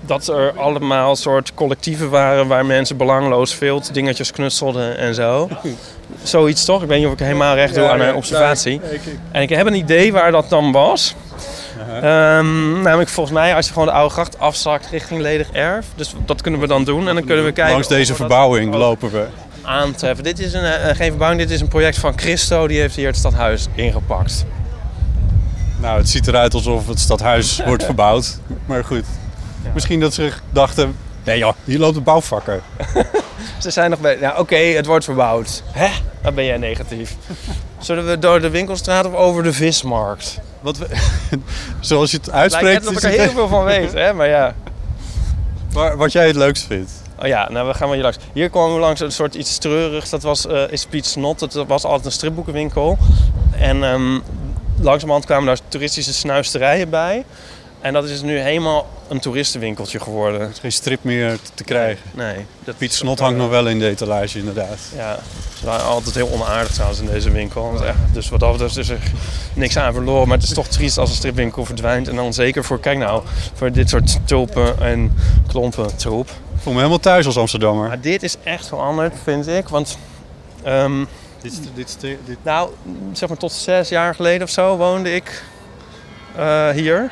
Dat 0.00 0.26
er 0.28 0.52
allemaal 0.58 1.16
soort 1.16 1.54
collectieven 1.54 2.10
waren 2.10 2.46
waar 2.46 2.66
mensen 2.66 2.96
belangloos 2.96 3.54
veel 3.54 3.82
dingetjes 3.92 4.30
knutselden 4.32 4.98
en 4.98 5.14
zo. 5.14 5.48
Zoiets 6.22 6.64
toch? 6.64 6.82
Ik 6.82 6.88
weet 6.88 6.98
niet 6.98 7.06
of 7.06 7.12
ik 7.12 7.18
helemaal 7.18 7.54
recht 7.54 7.74
doe 7.74 7.88
aan 7.88 8.00
haar 8.00 8.14
observatie. 8.14 8.80
En 9.32 9.42
ik 9.42 9.48
heb 9.48 9.66
een 9.66 9.74
idee 9.74 10.12
waar 10.12 10.30
dat 10.32 10.48
dan 10.48 10.72
was. 10.72 11.14
Ehm, 11.78 12.82
namelijk 12.82 13.08
volgens 13.08 13.34
mij 13.34 13.54
als 13.54 13.66
je 13.66 13.72
gewoon 13.72 13.88
de 13.88 13.94
oude 13.94 14.12
gracht 14.12 14.38
afzakt 14.38 14.86
richting 14.90 15.20
ledig 15.20 15.50
erf. 15.50 15.86
Dus 15.94 16.14
dat 16.24 16.42
kunnen 16.42 16.60
we 16.60 16.66
dan 16.66 16.84
doen 16.84 17.08
en 17.08 17.14
dan 17.14 17.24
kunnen 17.24 17.44
we 17.44 17.52
kijken... 17.52 17.72
Langs 17.72 17.88
deze 17.88 18.14
verbouwing 18.14 18.74
lopen 18.74 19.10
we. 19.10 19.26
Aantreffen. 19.62 20.24
Dit 20.24 20.38
is 20.38 20.52
een, 20.52 20.64
eh, 20.64 20.96
geen 20.96 21.08
verbouwing, 21.08 21.40
dit 21.40 21.50
is 21.50 21.60
een 21.60 21.68
project 21.68 21.98
van 21.98 22.18
Christo. 22.18 22.66
Die 22.66 22.80
heeft 22.80 22.96
hier 22.96 23.06
het 23.06 23.16
stadhuis 23.16 23.66
ingepakt. 23.74 24.44
Nou, 25.80 25.98
het 25.98 26.08
ziet 26.08 26.26
eruit 26.26 26.54
alsof 26.54 26.86
het 26.86 27.00
stadhuis 27.00 27.60
wordt 27.66 27.84
verbouwd. 27.84 28.38
Maar 28.66 28.84
goed, 28.84 29.04
misschien 29.74 30.00
dat 30.00 30.14
ze 30.14 30.32
dachten... 30.50 30.96
Nee 31.24 31.38
joh, 31.38 31.52
hier 31.64 31.78
loopt 31.78 31.96
een 31.96 32.02
bouwvakker. 32.02 32.60
Ze 33.58 33.70
zijn 33.70 33.90
nog 33.90 34.00
bij... 34.00 34.16
Nou, 34.20 34.38
oké, 34.38 34.56
het 34.56 34.86
wordt 34.86 35.04
verbouwd. 35.04 35.62
Hè? 35.72 35.88
Dan 36.22 36.34
ben 36.34 36.44
jij 36.44 36.56
negatief. 36.56 37.16
Zullen 37.78 38.06
we 38.06 38.18
door 38.18 38.40
de 38.40 38.50
winkelstraat 38.50 39.06
of 39.06 39.14
over 39.14 39.42
de 39.42 39.52
vismarkt? 39.52 40.40
Wat 40.60 40.78
we, 40.78 40.86
zoals 41.80 42.10
je 42.10 42.16
het 42.16 42.26
Lijkt 42.26 42.40
uitspreekt, 42.40 42.86
of 42.86 42.96
is 42.96 43.04
ik 43.04 43.12
er 43.12 43.20
heel 43.20 43.30
veel 43.30 43.48
van 43.48 43.64
weet, 43.64 43.92
hè? 43.92 44.12
Maar 44.12 44.28
ja. 44.28 44.54
wat 45.96 46.12
jij 46.12 46.26
het 46.26 46.36
leukst 46.36 46.66
vindt. 46.66 46.92
Oh 47.18 47.26
ja, 47.26 47.48
nou 47.50 47.66
we 47.66 47.74
gaan 47.74 47.86
wel 47.86 47.94
hier 47.94 48.02
langs. 48.02 48.18
Hier 48.32 48.50
komen 48.50 48.74
we 48.74 48.80
langs 48.80 49.00
een 49.00 49.12
soort 49.12 49.34
iets 49.34 49.58
treurigs. 49.58 50.10
Dat 50.10 50.22
was 50.22 50.46
eh 50.46 50.62
is 50.70 50.86
Piet's 50.86 51.14
Not. 51.14 51.38
Dat 51.38 51.66
was 51.66 51.84
altijd 51.84 52.04
een 52.04 52.12
stripboekenwinkel. 52.12 52.98
En 53.58 53.84
ehm 53.84 54.18
langzamerhand 54.80 55.24
kwamen 55.24 55.46
daar 55.46 55.58
toeristische 55.68 56.12
snuisterijen 56.12 56.90
bij. 56.90 57.24
En 57.80 57.92
dat 57.92 58.04
is 58.04 58.22
nu 58.22 58.38
helemaal 58.38 58.86
een 59.08 59.20
toeristenwinkeltje 59.20 60.00
geworden. 60.00 60.52
Geen 60.60 60.72
strip 60.72 61.04
meer 61.04 61.38
te- 61.54 61.64
krijgen. 61.64 62.02
Nee. 62.14 62.46
Dat 62.64 62.76
Piet 62.78 62.92
Snot 62.92 63.18
hangt 63.18 63.38
nog 63.38 63.48
wel 63.50 63.66
in 63.68 63.78
de 63.78 63.88
etalage, 63.88 64.38
inderdaad. 64.38 64.78
Ja, 64.96 65.18
ze 65.58 65.66
waren 65.66 65.84
altijd 65.86 66.14
heel 66.14 66.30
onaardig 66.32 66.72
trouwens 66.72 67.00
in 67.00 67.06
deze 67.06 67.30
winkel. 67.30 67.62
Want 67.62 67.80
echt, 67.80 67.96
dus 68.12 68.28
wat 68.28 68.40
dat 68.40 68.52
betreft 68.52 68.76
is 68.76 68.88
er 68.88 68.98
niks 69.54 69.76
aan 69.76 69.92
verloren. 69.92 70.28
Maar 70.28 70.36
het 70.38 70.46
is 70.46 70.52
toch 70.54 70.66
triest 70.66 70.98
als 70.98 71.10
een 71.10 71.16
stripwinkel 71.16 71.64
verdwijnt. 71.64 72.08
En 72.08 72.16
dan 72.16 72.32
zeker 72.32 72.64
voor, 72.64 72.80
kijk 72.80 72.98
nou, 72.98 73.22
voor 73.54 73.72
dit 73.72 73.88
soort 73.88 74.18
tulpen 74.24 74.80
en 74.80 75.16
klompen 75.46 75.96
troep. 75.96 76.28
Ik 76.28 76.60
voel 76.64 76.72
me 76.72 76.78
helemaal 76.78 77.00
thuis 77.00 77.26
als 77.26 77.36
Amsterdammer. 77.38 77.88
Maar 77.88 78.00
dit 78.00 78.22
is 78.22 78.36
echt 78.42 78.66
veranderd, 78.68 79.14
vind 79.22 79.48
ik. 79.48 79.68
Want, 79.68 79.98
ehm, 80.62 81.04
Dit, 81.42 81.52
is- 81.52 81.58
dit, 81.74 81.86
is 81.88 81.96
dit, 82.24 82.36
nou, 82.42 82.70
zeg 83.12 83.28
maar 83.28 83.38
tot 83.38 83.52
zes 83.52 83.88
jaar 83.88 84.14
geleden 84.14 84.42
of 84.42 84.50
zo 84.50 84.76
woonde 84.76 85.14
ik 85.14 85.42
eh, 86.36 86.68
hier. 86.70 87.10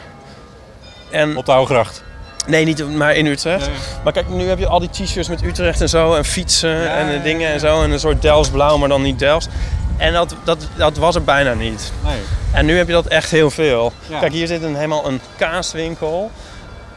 En, 1.10 1.36
op 1.36 1.46
de 1.46 1.52
Oudegracht. 1.52 2.02
nee, 2.46 2.64
niet 2.64 2.88
maar 2.96 3.14
in 3.14 3.26
Utrecht. 3.26 3.68
Maar 4.04 4.12
kijk, 4.12 4.28
nu 4.28 4.48
heb 4.48 4.58
je 4.58 4.66
al 4.66 4.78
die 4.80 4.90
t-shirts 4.90 5.28
met 5.28 5.42
Utrecht 5.42 5.80
en 5.80 5.88
zo. 5.88 6.14
En 6.14 6.24
fietsen 6.24 6.90
en 6.96 7.22
dingen 7.22 7.50
en 7.52 7.60
zo. 7.60 7.82
En 7.82 7.90
een 7.90 8.00
soort 8.00 8.22
Delfts 8.22 8.50
blauw, 8.50 8.76
maar 8.76 8.88
dan 8.88 9.02
niet 9.02 9.18
Delfts. 9.18 9.48
En 9.96 10.12
dat, 10.12 10.34
dat, 10.44 10.58
dat 10.76 10.96
was 10.96 11.14
er 11.14 11.24
bijna 11.24 11.54
niet. 11.54 11.92
Nee. 12.04 12.16
En 12.52 12.66
nu 12.66 12.76
heb 12.76 12.86
je 12.86 12.92
dat 12.92 13.06
echt 13.06 13.30
heel 13.30 13.50
veel. 13.50 13.92
Ja. 14.08 14.18
Kijk, 14.18 14.32
hier 14.32 14.46
zit 14.46 14.62
een, 14.62 14.74
helemaal 14.74 15.06
een 15.08 15.20
kaaswinkel. 15.36 16.30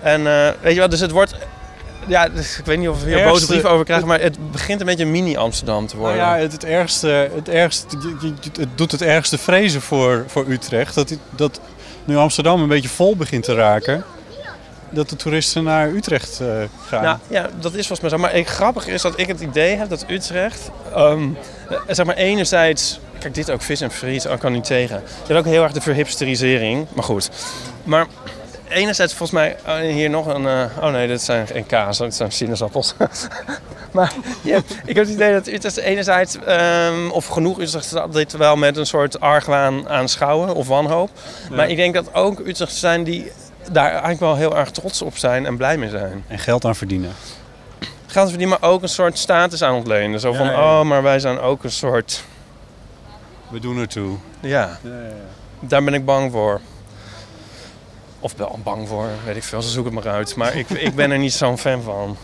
En 0.01 0.27
eh, 0.27 0.49
weet 0.61 0.73
je 0.73 0.79
wat, 0.79 0.91
dus 0.91 0.99
het 0.99 1.11
wordt... 1.11 1.35
Ja, 2.07 2.29
dus 2.29 2.57
ik 2.59 2.65
weet 2.65 2.77
niet 2.77 2.89
of 2.89 2.99
we 3.03 3.05
hier 3.05 3.13
Ergste- 3.17 3.31
boze 3.31 3.45
brieven 3.45 3.69
over 3.69 3.85
krijgen, 3.85 4.07
maar 4.07 4.19
het 4.21 4.51
begint 4.51 4.79
een 4.79 4.85
beetje 4.85 5.05
mini-Amsterdam 5.05 5.87
te 5.87 5.95
Nou 5.95 6.07
worden. 6.07 6.25
ja, 6.25 6.37
het, 6.37 6.51
het 6.51 6.63
ergste, 6.63 7.29
het, 7.35 7.49
ergste 7.49 7.85
het 8.59 8.69
doet 8.77 8.91
het 8.91 9.01
ergste 9.01 9.37
vrezen 9.37 9.81
voor, 9.81 10.23
voor 10.27 10.45
Utrecht. 10.47 10.95
Dat, 10.95 11.17
dat 11.29 11.59
nu 12.09 12.17
Amsterdam 12.17 12.61
een 12.61 12.67
beetje 12.67 12.89
vol 12.89 13.15
begint 13.15 13.43
te 13.43 13.53
raken, 13.53 14.03
dat 14.89 15.09
de 15.09 15.15
toeristen 15.15 15.63
naar 15.63 15.89
Utrecht 15.89 16.39
eh, 16.39 16.47
gaan. 16.87 17.03
Nou, 17.03 17.17
ja, 17.27 17.49
dat 17.59 17.73
is 17.73 17.87
volgens 17.87 17.99
mij 17.99 18.09
zo. 18.09 18.17
Maar 18.17 18.33
het 18.33 18.47
grappige 18.47 18.91
is 18.91 19.01
dat 19.01 19.19
ik 19.19 19.27
het 19.27 19.41
idee 19.41 19.75
heb 19.75 19.89
dat 19.89 20.05
Utrecht, 20.07 20.69
ehm, 20.93 21.29
eh, 21.69 21.77
zeg 21.87 22.05
maar 22.05 22.15
enerzijds, 22.15 22.99
kijk 23.19 23.33
dit 23.33 23.51
ook 23.51 23.61
vis 23.61 23.81
en 23.81 23.91
friet, 23.91 24.25
ik 24.25 24.39
kan 24.39 24.51
niet 24.51 24.63
tegen. 24.63 24.95
Je 25.05 25.33
hebt 25.33 25.39
ook 25.39 25.53
heel 25.53 25.63
erg 25.63 25.71
de 25.71 25.81
verhipsterisering, 25.81 26.87
maar 26.93 27.03
goed. 27.03 27.29
Maar 27.83 28.05
enerzijds 28.69 29.13
volgens 29.13 29.39
mij 29.39 29.55
oh, 29.67 29.93
hier 29.93 30.09
nog 30.09 30.25
een, 30.25 30.47
eh, 30.47 30.65
oh 30.81 30.91
nee, 30.91 31.07
dit 31.07 31.21
zijn 31.21 31.47
geen 31.47 31.65
kaas, 31.65 31.97
dit 31.97 32.15
zijn 32.15 32.31
sinaasappels. 32.31 32.93
maar 33.91 34.13
ja, 34.41 34.57
ik 34.85 34.95
heb 34.95 35.05
het 35.05 35.13
idee 35.13 35.33
dat 35.33 35.47
Utrecht 35.47 35.77
enerzijds, 35.77 36.37
ehm, 36.45 37.09
of 37.09 37.25
genoeg 37.25 37.59
Utrecht 37.59 38.13
dit 38.13 38.31
wel 38.31 38.55
met 38.55 38.77
een 38.77 38.85
soort 38.85 39.19
argwaan 39.19 39.89
aanschouwen 39.89 40.55
of 40.55 40.67
wanhoop. 40.67 41.09
Maar 41.51 41.69
ik 41.69 41.75
denk 41.75 41.93
dat 41.93 42.13
ook 42.13 42.39
Utrecht 42.39 42.75
zijn 42.75 43.03
die 43.03 43.31
daar 43.71 43.89
eigenlijk 43.89 44.19
wel 44.19 44.35
heel 44.35 44.57
erg 44.57 44.71
trots 44.71 45.01
op 45.01 45.17
zijn 45.17 45.45
en 45.45 45.57
blij 45.57 45.77
mee 45.77 45.89
zijn 45.89 46.23
En 46.27 46.39
geld 46.39 46.65
aan 46.65 46.75
verdienen. 46.75 47.11
geld 48.07 48.29
verdienen, 48.29 48.59
maar 48.59 48.69
ook 48.69 48.81
een 48.81 48.89
soort 48.89 49.17
status 49.17 49.61
aan 49.63 49.75
ontlenen. 49.75 50.19
Zo 50.19 50.31
Ja, 50.31 50.37
van, 50.37 50.45
ja, 50.45 50.51
ja. 50.51 50.79
oh, 50.79 50.85
maar 50.85 51.03
wij 51.03 51.19
zijn 51.19 51.39
ook 51.39 51.63
een 51.63 51.71
soort... 51.71 52.23
We 53.49 53.59
doen 53.59 53.77
ertoe. 53.77 54.15
Ja, 54.39 54.79
daar 55.59 55.83
ben 55.83 55.93
ik 55.93 56.05
bang 56.05 56.31
voor. 56.31 56.61
Of 58.19 58.33
wel 58.37 58.59
bang 58.63 58.87
voor, 58.87 59.07
weet 59.25 59.35
ik 59.35 59.43
veel. 59.43 59.61
Ze 59.61 59.69
zoeken 59.69 59.95
het 59.95 60.03
maar 60.03 60.13
uit. 60.13 60.35
Maar 60.35 60.55
ik, 60.55 60.69
ik 60.69 60.95
ben 60.95 61.11
er 61.11 61.17
niet 61.19 61.33
zo'n 61.33 61.57
fan 61.57 61.81
van. 61.81 62.17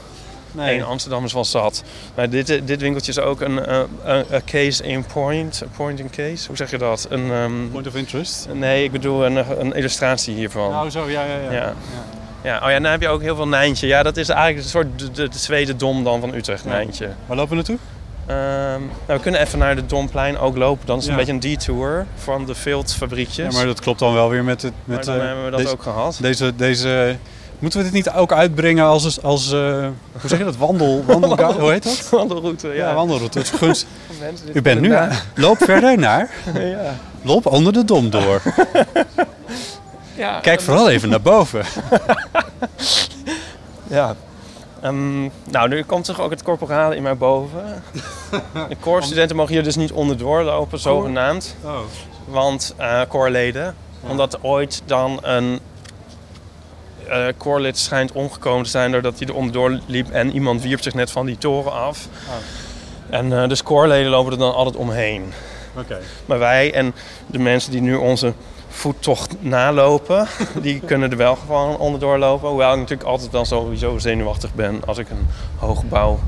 Nee, 0.52 0.84
Amsterdam 0.84 1.26
is 1.26 1.34
wel 1.34 1.46
zat. 1.46 1.84
Maar 2.16 2.30
dit, 2.30 2.50
eh, 2.50 2.62
dit 2.66 2.82
winkeltje 2.82 3.12
is 3.12 3.20
ook 3.20 3.42
een 3.42 3.66
eh, 3.66 3.80
een- 4.04 4.26
een 4.30 4.44
case 4.46 4.84
in 4.84 5.06
point. 5.06 5.62
Een 5.62 5.70
point 5.76 6.00
in 6.00 6.10
case. 6.10 6.48
Hoe 6.48 6.56
zeg 6.58 6.72
je 6.72 6.78
dat? 6.78 7.08
Een, 7.10 7.32
ehm, 7.32 7.70
Point 7.72 7.88
of 7.88 7.96
interest. 7.96 8.48
nee, 8.54 8.84
ik 8.84 8.92
bedoel 8.92 9.26
een, 9.26 9.60
een 9.62 9.74
illustratie 9.74 10.36
hiervan. 10.36 10.72
Nou, 10.72 10.90
zo, 10.90 11.10
ja, 11.10 11.24
ja, 11.26 11.36
ja. 11.36 11.52
Ja. 11.52 11.74
Ja, 12.44 12.56
oh 12.64 12.70
ja, 12.70 12.80
dan 12.80 12.92
heb 12.92 13.02
je 13.02 13.08
ook 13.08 13.22
heel 13.22 13.36
veel 13.36 13.48
Nijntje. 13.48 13.88
Ja, 13.88 14.04
dat 14.04 14.18
is 14.18 14.30
eigenlijk 14.30 14.64
een 14.64 14.70
soort 14.72 15.16
de, 15.16 15.66
de, 15.66 15.76
dom 15.76 16.04
dan 16.04 16.20
van 16.20 16.34
Utrecht, 16.34 16.66
Nijntje. 16.66 17.10
Waar 17.26 17.38
lopen 17.38 17.50
we 17.50 17.56
naartoe? 17.56 17.78
Ehm, 18.26 18.38
nou, 18.80 18.82
we 19.06 19.20
kunnen 19.20 19.42
even 19.42 19.60
naar 19.60 19.76
de 19.76 19.86
Domplein 19.86 20.38
ook 20.38 20.58
lopen. 20.58 20.86
Dan 20.88 20.98
is 20.98 21.04
het 21.06 21.14
Ja. 21.14 21.20
een 21.20 21.26
beetje 21.26 21.50
een 21.50 21.58
detour 21.58 22.06
van 22.16 22.46
de 22.46 22.56
Viltfabriekjes. 22.56 23.52
Ja, 23.52 23.58
maar 23.58 23.66
dat 23.66 23.80
klopt 23.80 24.00
dan 24.00 24.14
wel 24.14 24.30
weer 24.30 24.44
met 24.44 24.62
het. 24.62 24.74
Maar 24.86 24.96
Met, 24.98 25.06
dan 25.06 25.16
eh, 25.20 25.26
hebben 25.26 25.44
we 25.46 25.50
dat 25.52 25.60
deze, 25.60 25.72
ook 25.72 25.82
gehad. 25.84 26.18
Deze, 26.22 26.56
deze, 26.56 27.18
moeten 27.60 27.80
we 27.80 27.86
dit 27.86 27.94
niet 27.94 28.10
ook 28.10 28.32
uitbrengen 28.34 28.86
als, 28.86 29.22
als 29.24 29.52
eh, 29.52 29.60
hoe 30.12 30.30
zeg 30.30 30.38
je 30.40 30.44
dat, 30.46 30.58
wandel, 30.58 31.04
wandel 31.08 31.54
hoe 31.54 31.72
heet 31.72 31.84
dat? 31.84 32.10
Wandelroute, 32.12 32.68
Ja, 32.68 32.74
ja. 32.74 32.94
wandelroute. 32.94 33.38
Het 33.40 33.52
is 33.54 33.58
gunst. 33.60 33.86
Mensen, 34.20 34.48
U 34.54 34.62
bent 34.62 34.82
nu. 34.82 34.96
Loop 35.36 35.58
verder 35.58 35.98
naar. 35.98 36.30
na- 36.54 36.60
ja. 36.78 36.96
Loop 37.22 37.46
onder 37.46 37.74
de 37.74 37.86
dom 37.86 38.10
door. 38.10 38.42
Ja, 40.16 40.40
Kijk 40.40 40.62
vooral 40.62 40.90
even 40.90 41.10
naar 41.10 41.22
boven. 41.22 41.64
Ja. 43.88 44.16
Ehm, 44.86 45.30
nou, 45.52 45.68
nu 45.68 45.84
komt 45.84 46.06
toch 46.06 46.22
ook 46.22 46.30
het 46.30 46.44
corporale 46.44 46.96
in 46.96 47.04
mij 47.04 47.18
boven. 47.18 47.84
De 48.70 48.76
koorstudenten 48.80 49.36
mogen 49.36 49.54
hier 49.54 49.64
dus 49.64 49.76
niet 49.76 49.92
onderdoor 49.92 50.44
lopen, 50.44 50.80
zogenaamd. 50.80 51.56
Oh. 51.64 51.80
Want 52.26 52.74
eh 52.78 53.02
koorleden. 53.08 53.76
Omdat 54.08 54.44
ooit 54.44 54.82
dan 54.86 55.20
een 55.22 55.60
eh 57.08 57.26
koorlid 57.38 57.78
schijnt 57.78 58.12
omgekomen 58.12 58.64
te 58.64 58.70
zijn 58.70 58.92
doordat 58.92 59.20
hij 59.20 59.28
er 59.28 59.36
onderdoor 59.36 59.80
liep 59.86 60.10
en 60.10 60.32
iemand 60.32 60.62
wierp 60.62 60.82
zich 60.82 60.94
net 60.94 61.12
van 61.12 61.26
die 61.26 61.38
toren 61.38 61.72
af. 61.72 62.08
En 63.10 63.42
eh 63.42 63.48
dus 63.48 63.64
koorleden 63.64 64.12
lopen 64.12 64.32
er 64.32 64.38
dan 64.38 64.54
altijd 64.54 64.76
omheen. 64.76 65.34
Oké. 65.78 66.00
Maar 66.26 66.40
wij 66.40 66.74
en 66.74 66.94
de 67.28 67.40
mensen 67.40 67.72
die 67.72 67.82
nu 67.82 67.96
onze 67.96 68.34
voettocht 68.76 69.36
nalopen, 69.40 70.28
die 70.62 70.80
kunnen 70.80 71.12
er 71.12 71.18
wel 71.18 71.36
gewoon 71.36 71.78
onderdoor 71.78 72.18
lopen. 72.18 72.50
Hoewel 72.50 72.72
ik 72.72 72.78
natuurlijk 72.80 73.10
altijd 73.10 73.32
dan 73.32 73.46
sowieso 73.46 73.98
zenuwachtig 73.98 74.54
ben 74.54 74.82
als 74.86 74.98
ik 74.98 75.10
een 75.10 75.28
hoogbouw 75.58 76.20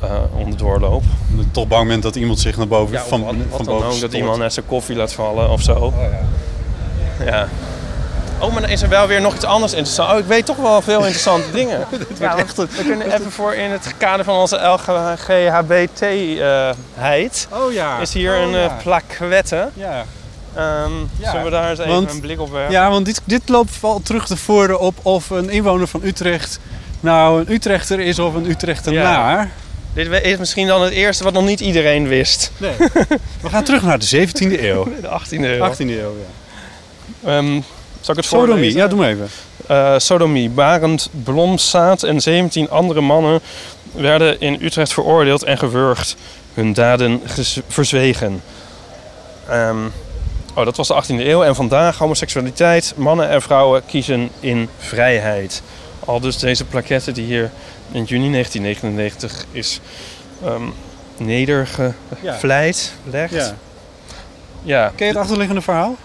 eh 0.00 0.10
onderdoor 0.36 0.80
loop. 0.80 1.02
Toch 1.50 1.66
bang 1.66 1.88
bent 1.88 2.02
dat 2.02 2.16
iemand 2.16 2.40
zich 2.40 2.56
naar 2.56 2.68
boven 2.68 2.94
Ja, 2.94 3.02
van, 3.02 3.24
wat, 3.24 3.34
van 3.50 3.64
boven 3.64 3.88
ook, 3.88 4.00
dat 4.00 4.12
iemand 4.12 4.38
net 4.38 4.52
zijn 4.52 4.66
koffie 4.66 4.96
laat 4.96 5.12
vallen 5.12 5.50
of 5.50 5.62
zo. 5.62 5.92
ja. 7.24 7.48
Oh, 8.40 8.52
maar 8.52 8.60
dan 8.60 8.70
is 8.70 8.82
er 8.82 8.88
wel 8.88 9.06
weer 9.06 9.20
nog 9.20 9.34
iets 9.34 9.44
anders 9.44 9.72
interessant. 9.72 10.12
Oh, 10.12 10.18
ik 10.18 10.24
weet 10.24 10.46
toch 10.46 10.56
wel 10.56 10.82
veel 10.82 10.98
interessante 10.98 11.50
dingen. 11.50 11.86
ja, 12.20 12.36
want 12.36 12.54
we 12.54 12.68
kunnen 12.86 13.12
even 13.12 13.30
voor 13.32 13.54
in 13.54 13.70
het 13.70 13.94
kader 13.96 14.24
van 14.24 14.36
onze 14.36 14.56
LGHBT-heid... 14.56 17.48
Oh 17.52 17.72
ja. 17.72 17.98
is 17.98 18.12
hier 18.12 18.34
Oh, 18.36 18.42
een 18.42 18.48
ja. 18.50 18.64
eh 18.64 18.70
plaquette. 18.82 19.68
Ja. 19.74 20.04
Ehm, 20.56 20.90
Ja, 21.18 21.30
Zullen 21.30 21.44
we 21.44 21.50
daar 21.50 21.70
eens 21.70 21.78
even 21.78 21.92
want- 21.92 22.10
een 22.10 22.20
blik 22.20 22.40
op 22.40 22.50
werpen? 22.50 22.72
ja, 22.72 22.90
want 22.90 23.04
dit, 23.06 23.20
dit 23.24 23.48
loopt 23.48 23.80
wel 23.80 24.00
terug 24.02 24.26
te 24.26 24.36
voeren 24.36 24.80
op 24.80 24.94
of 25.02 25.30
een 25.30 25.50
inwoner 25.50 25.86
van 25.86 26.00
Utrecht 26.04 26.58
nou 27.00 27.40
een 27.40 27.52
Utrechter 27.52 28.00
is 28.00 28.18
of 28.18 28.34
een 28.34 28.50
Utrechtenaar. 28.50 29.50
Dit 29.92 30.08
we- 30.08 30.20
is 30.22 30.36
misschien 30.38 30.66
dan 30.66 30.82
het 30.82 30.92
eerste 30.92 31.24
wat 31.24 31.32
nog 31.32 31.44
niet 31.44 31.60
iedereen 31.60 32.08
wist. 32.08 32.50
Nee. 32.56 32.72
We 33.40 33.48
gaan 33.48 33.64
terug 33.64 33.82
naar 33.82 33.98
de 33.98 34.06
17e 34.06 34.68
eeuw. 34.68 34.84
De 35.00 35.08
18e 35.08 35.44
eeuw. 35.48 35.62
18e 35.70 35.98
eeuw, 36.00 36.14
ja. 36.16 37.30
Ehm, 37.30 37.60
zal 38.00 38.14
ik 38.14 38.20
het 38.20 38.24
Sodomie, 38.24 38.48
voorlezen? 38.54 38.80
ja, 38.80 38.86
doe 38.86 38.98
maar 38.98 39.08
even. 39.08 39.28
Eh, 39.66 39.94
sodomie. 39.96 40.50
Barend 40.50 41.08
Blomsaat 41.24 42.02
en 42.02 42.20
17 42.20 42.70
andere 42.70 43.00
mannen 43.00 43.40
werden 43.92 44.40
in 44.40 44.58
Utrecht 44.60 44.92
veroordeeld 44.92 45.42
en 45.44 45.58
gewurgd. 45.58 46.16
Hun 46.54 46.72
daden 46.72 47.20
verzwegen. 47.68 48.42
Ehm, 49.48 49.76
oh, 50.56 50.64
dat 50.64 50.76
was 50.76 50.88
de 50.88 51.02
18e 51.02 51.06
eeuw. 51.26 51.42
En 51.44 51.54
vandaag 51.54 51.98
homoseksualiteit. 51.98 52.92
Mannen 52.96 53.28
en 53.28 53.42
vrouwen 53.42 53.82
kiezen 53.86 54.30
in 54.40 54.68
vrijheid. 54.78 55.62
Al 56.04 56.20
dus 56.20 56.38
deze 56.38 56.64
plaquette 56.64 57.12
die 57.12 57.24
hier 57.24 57.50
in 57.92 58.04
juni 58.04 58.30
1999 58.30 59.44
is 59.52 59.80
ehm 60.44 60.62
nedergevleid. 61.18 62.92
Gelegd. 63.04 63.32
Ja. 63.32 63.54
ja. 64.62 64.92
Ken 64.96 65.06
je 65.06 65.12
het 65.12 65.22
achterliggende 65.22 65.60
verhaal? 65.62 65.96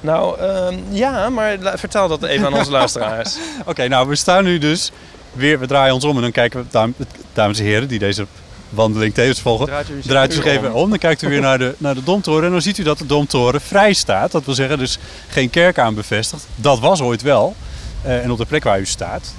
Nou, 0.00 0.40
ehm, 0.40 0.74
ja, 0.90 1.28
maar 1.28 1.56
vertel 1.74 2.08
dat 2.08 2.22
even 2.22 2.46
aan 2.46 2.54
onze 2.54 2.70
luisteraars. 2.80 3.36
Oké, 3.64 3.88
nou 3.88 4.08
we 4.08 4.16
staan 4.16 4.44
nu 4.44 4.58
dus 4.58 4.90
weer, 5.32 5.58
we 5.58 5.66
draaien 5.66 5.94
ons 5.94 6.04
om 6.04 6.16
en 6.16 6.22
dan 6.22 6.32
kijken 6.32 6.60
we, 6.60 6.66
dam- 6.70 6.94
dames 7.32 7.58
en 7.58 7.64
heren 7.64 7.88
die 7.88 7.98
deze 7.98 8.26
wandeling 8.70 9.14
tevens 9.14 9.40
volgen, 9.40 9.66
Draait 9.66 9.88
u 9.90 9.94
zich 9.94 10.06
draait 10.06 10.32
u 10.32 10.36
nu 10.36 10.42
zich 10.42 10.52
even 10.52 10.72
om. 10.72 10.90
Dan 10.90 10.98
kijkt 10.98 11.22
u 11.22 11.28
weer 11.28 11.40
naar 11.40 11.58
de, 11.58 11.74
naar 11.78 11.94
de 11.94 12.02
Domtoren 12.02 12.44
en 12.44 12.50
dan 12.50 12.62
ziet 12.62 12.78
u 12.78 12.82
dat 12.82 12.98
de 12.98 13.06
Domtoren 13.06 13.60
vrij 13.60 13.92
staat. 13.92 14.32
Dat 14.32 14.44
wil 14.44 14.54
zeggen 14.54 14.78
dus 14.78 14.98
geen 15.28 15.50
kerk 15.50 15.78
aan 15.78 15.94
bevestigd. 15.94 16.46
Dat 16.54 16.78
was 16.78 17.00
ooit 17.00 17.22
wel. 17.22 17.56
Eh, 18.02 18.24
en 18.24 18.30
op 18.30 18.38
de 18.38 18.46
plek 18.46 18.64
waar 18.64 18.80
u 18.80 18.86
staat, 18.86 19.34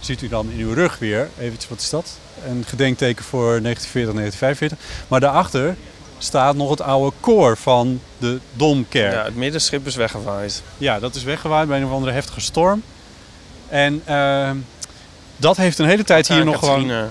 ziet 0.00 0.22
u 0.22 0.28
dan 0.28 0.50
in 0.50 0.58
uw 0.58 0.74
rug 0.74 0.98
weer, 0.98 1.28
eventjes, 1.38 1.68
wat 1.68 1.80
is 1.80 1.90
dat? 1.90 2.18
Een 2.46 2.64
gedenkteken 2.66 3.24
voor 3.24 3.60
1940, 3.62 4.14
1945. 4.14 4.78
Maar 5.08 5.20
daarachter 5.20 5.76
staat 6.18 6.56
nog 6.56 6.70
het 6.70 6.80
oude 6.80 7.16
koor 7.20 7.56
van 7.56 8.00
de 8.18 8.40
Domkerk. 8.52 9.12
Ja, 9.12 9.24
het 9.24 9.36
middenschip 9.36 9.86
is 9.86 9.96
weggewaaid. 9.96 10.62
Ja, 10.78 10.98
dat 10.98 11.14
is 11.14 11.22
weggewaaid 11.22 11.68
bij 11.68 11.78
een 11.78 11.86
of 11.86 11.92
andere 11.92 12.12
heftige 12.12 12.40
storm. 12.40 12.82
En 13.68 14.02
ehm, 14.04 14.56
dat 15.36 15.56
heeft 15.56 15.78
een 15.78 15.88
hele 15.88 16.04
tijd 16.04 16.28
hier 16.28 16.44
nog 16.44 16.58
gewoon... 16.58 17.10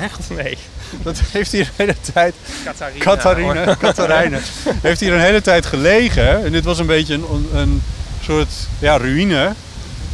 Echt? 0.00 0.30
Nee, 0.30 0.58
Dat 1.02 1.20
heeft 1.32 1.52
hier 1.52 1.64
de 1.64 1.70
hele 1.76 1.96
tijd... 2.12 2.34
Catharina. 2.64 3.04
Catharina, 3.04 3.76
Catharijne. 3.86 4.38
heeft 4.82 5.00
hier 5.00 5.12
een 5.12 5.20
hele 5.20 5.40
tijd 5.40 5.66
gelegen. 5.66 6.44
En 6.44 6.52
dit 6.52 6.64
was 6.64 6.78
een 6.78 6.86
beetje 6.86 7.14
een, 7.14 7.48
een 7.54 7.82
soort 8.22 8.52
ja, 8.78 8.96
ruïne. 8.96 9.54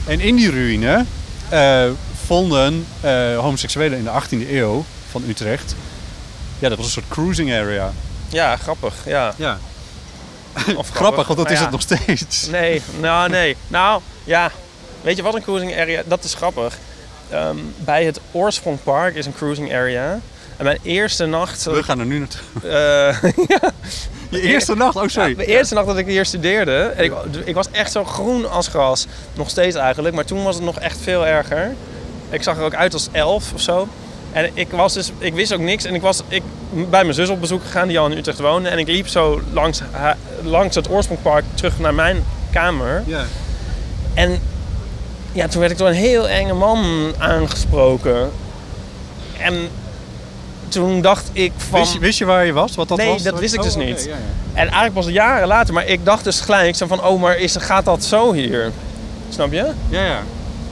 En 0.07 0.21
in 0.21 0.37
die 0.37 0.51
ruïne 0.51 1.05
eh, 1.49 1.85
vonden 2.27 2.87
eh, 3.01 3.39
homoseksuelen 3.39 3.99
in 3.99 4.05
de 4.05 4.11
18e 4.11 4.51
eeuw 4.51 4.85
van 5.11 5.23
Utrecht... 5.29 5.75
Ja, 6.59 6.69
dat 6.69 6.77
was 6.77 6.87
een 6.87 6.93
soort 6.93 7.09
cruising 7.09 7.53
area. 7.53 7.93
Ja, 8.29 8.57
grappig. 8.57 8.95
Ja. 9.05 9.35
Ja. 9.37 9.59
Of 10.77 10.89
Grappig, 10.91 11.27
want 11.31 11.39
dat 11.39 11.51
is 11.51 11.59
ja. 11.59 11.63
het 11.63 11.71
nog 11.71 11.81
steeds. 11.81 12.47
Nee, 12.47 12.83
nou 13.01 13.31
nee. 13.31 13.57
Nou, 13.69 14.01
ja. 14.25 14.51
Weet 15.03 15.17
je 15.17 15.23
wat 15.23 15.35
een 15.35 15.43
cruising 15.43 15.79
area... 15.79 16.03
Dat 16.07 16.25
is 16.25 16.35
grappig. 16.35 16.79
Ehm, 17.31 17.57
bij 17.77 18.05
het 18.05 18.21
Oorsprong 18.33 18.79
Park 18.83 19.15
is 19.15 19.27
een 19.27 19.35
cruising 19.35 19.75
area. 19.75 20.21
En 20.57 20.65
mijn 20.65 20.79
eerste 20.83 21.27
nacht... 21.27 21.65
We 21.65 21.83
gaan 21.83 22.01
er 22.01 22.07
nu 22.07 22.19
naartoe. 22.19 22.41
eh, 22.71 23.23
Je 24.31 24.41
eerste 24.41 24.75
nacht? 24.75 24.97
Oh, 24.97 25.09
sorry. 25.09 25.31
Ja, 25.31 25.37
de 25.37 25.47
eerste 25.47 25.75
nacht 25.75 25.87
dat 25.87 25.97
ik 25.97 26.07
hier 26.07 26.25
studeerde, 26.25 26.93
en 26.97 27.05
ik, 27.05 27.13
ik 27.45 27.55
was 27.55 27.71
echt 27.71 27.93
zo 27.93 28.05
groen 28.05 28.51
als 28.51 28.69
gras. 28.69 29.07
Nog 29.35 29.51
steeds 29.51 29.77
eigenlijk, 29.77 30.15
maar 30.15 30.25
toen 30.25 30.43
was 30.43 30.55
het 30.55 30.65
nog 30.65 30.79
echt 30.79 30.99
veel 31.03 31.27
erger. 31.27 31.75
Ik 32.31 32.43
zag 32.43 32.57
er 32.57 32.65
ook 32.65 32.75
uit 32.75 32.93
als 32.93 33.09
elf 33.13 33.53
of 33.53 33.61
zo. 33.61 33.89
En 34.33 34.51
ik, 34.55 34.71
was 34.71 34.93
dus, 34.93 35.13
ik 35.19 35.35
wist 35.35 35.53
ook 35.53 35.61
niks. 35.61 35.85
En 35.85 35.95
ik 35.95 36.03
was 36.03 36.23
ik, 36.29 36.43
bij 36.71 37.03
mijn 37.03 37.15
zus 37.15 37.29
op 37.29 37.41
bezoek 37.41 37.63
gegaan, 37.63 37.89
die 37.89 37.99
al 37.99 38.11
in 38.11 38.19
Utrecht 38.19 38.39
woonde. 38.39 38.69
En 38.69 38.79
ik 38.79 38.89
liep 38.89 39.09
zo 39.09 39.41
langs, 39.53 39.81
langs 40.43 40.75
het 40.75 40.91
oorsprongpark 40.91 41.45
terug 41.55 41.79
naar 41.79 41.95
mijn 41.95 42.25
kamer. 42.53 43.03
Ja. 43.07 43.25
En 44.15 44.41
ja, 45.37 45.49
toen 45.49 45.61
werd 45.61 45.73
ik 45.73 45.79
door 45.79 45.89
een 45.89 45.95
heel 45.95 46.29
enge 46.29 46.53
man 46.55 47.13
aangesproken. 47.19 48.31
En 49.39 49.69
toen 50.69 51.01
dacht 51.01 51.31
ik 51.33 51.53
van... 51.57 51.81
Wist, 51.81 51.93
je, 51.93 51.99
wist 51.99 52.19
je 52.19 52.25
waar 52.25 52.47
je 52.47 52.53
was? 52.53 52.75
Wat 52.75 52.89
dat 52.89 52.99
Nee, 52.99 53.13
was? 53.13 53.23
dat 53.23 53.39
wist 53.39 53.55
ik 53.55 53.63
dus 53.63 53.75
Oh, 53.77 53.85
niet. 53.85 54.05
ja, 54.05 54.11
ja. 54.11 54.17
En 54.53 54.63
eigenlijk 54.63 54.95
pas 54.95 55.07
jaren 55.07 55.49
later, 55.49 55.75
maar 55.75 55.87
ik 55.87 56.05
dacht 56.05 56.25
dus 56.25 56.41
gelijk 56.41 56.77
zo 56.77 56.87
van, 56.87 57.05
oh, 57.05 57.21
maar 57.21 57.37
is, 57.39 57.57
gaat 57.57 57.85
dat 57.85 58.05
zo 58.05 58.33
hier? 58.33 58.71
Snap 59.31 59.53
je? 59.53 59.67
Ja, 59.89 60.05
ja. 60.05 60.23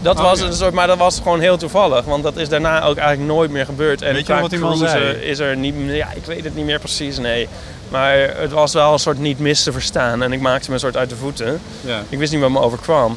Dat 0.02 0.16
Oh, 0.18 0.22
was 0.22 0.38
ja. 0.40 0.46
een 0.46 0.52
soort, 0.52 0.74
maar 0.74 0.86
dat 0.86 0.98
was 0.98 1.16
gewoon 1.22 1.40
heel 1.40 1.56
toevallig, 1.56 2.04
want 2.04 2.22
dat 2.22 2.36
is 2.36 2.48
daarna 2.48 2.82
ook 2.84 2.96
eigenlijk 2.96 3.28
nooit 3.28 3.50
meer 3.50 3.64
gebeurd. 3.64 4.02
En 4.02 4.14
Weet 4.14 4.26
je 4.26 4.58
wat 4.60 4.78
zei? 4.78 5.04
is 5.14 5.38
er 5.38 5.56
niet, 5.56 5.74
meer- 5.76 5.94
ja, 5.96 6.08
ik 6.14 6.24
weet 6.24 6.44
het 6.44 6.54
niet 6.56 6.64
meer 6.64 6.78
precies, 6.78 7.18
nee. 7.18 7.48
Maar 7.88 8.16
het 8.36 8.50
was 8.52 8.72
wel 8.72 8.92
een 8.92 8.98
soort 8.98 9.18
niet 9.18 9.38
mis 9.38 9.62
te 9.62 9.72
verstaan 9.72 10.22
en 10.22 10.32
ik 10.32 10.40
maakte 10.40 10.68
me 10.68 10.74
een 10.74 10.80
soort 10.80 10.96
uit 10.96 11.08
de 11.10 11.16
voeten. 11.16 11.60
ja. 11.80 12.02
Ik 12.08 12.18
wist 12.18 12.32
niet 12.32 12.40
wat 12.40 12.50
me 12.50 12.60
overkwam. 12.60 13.16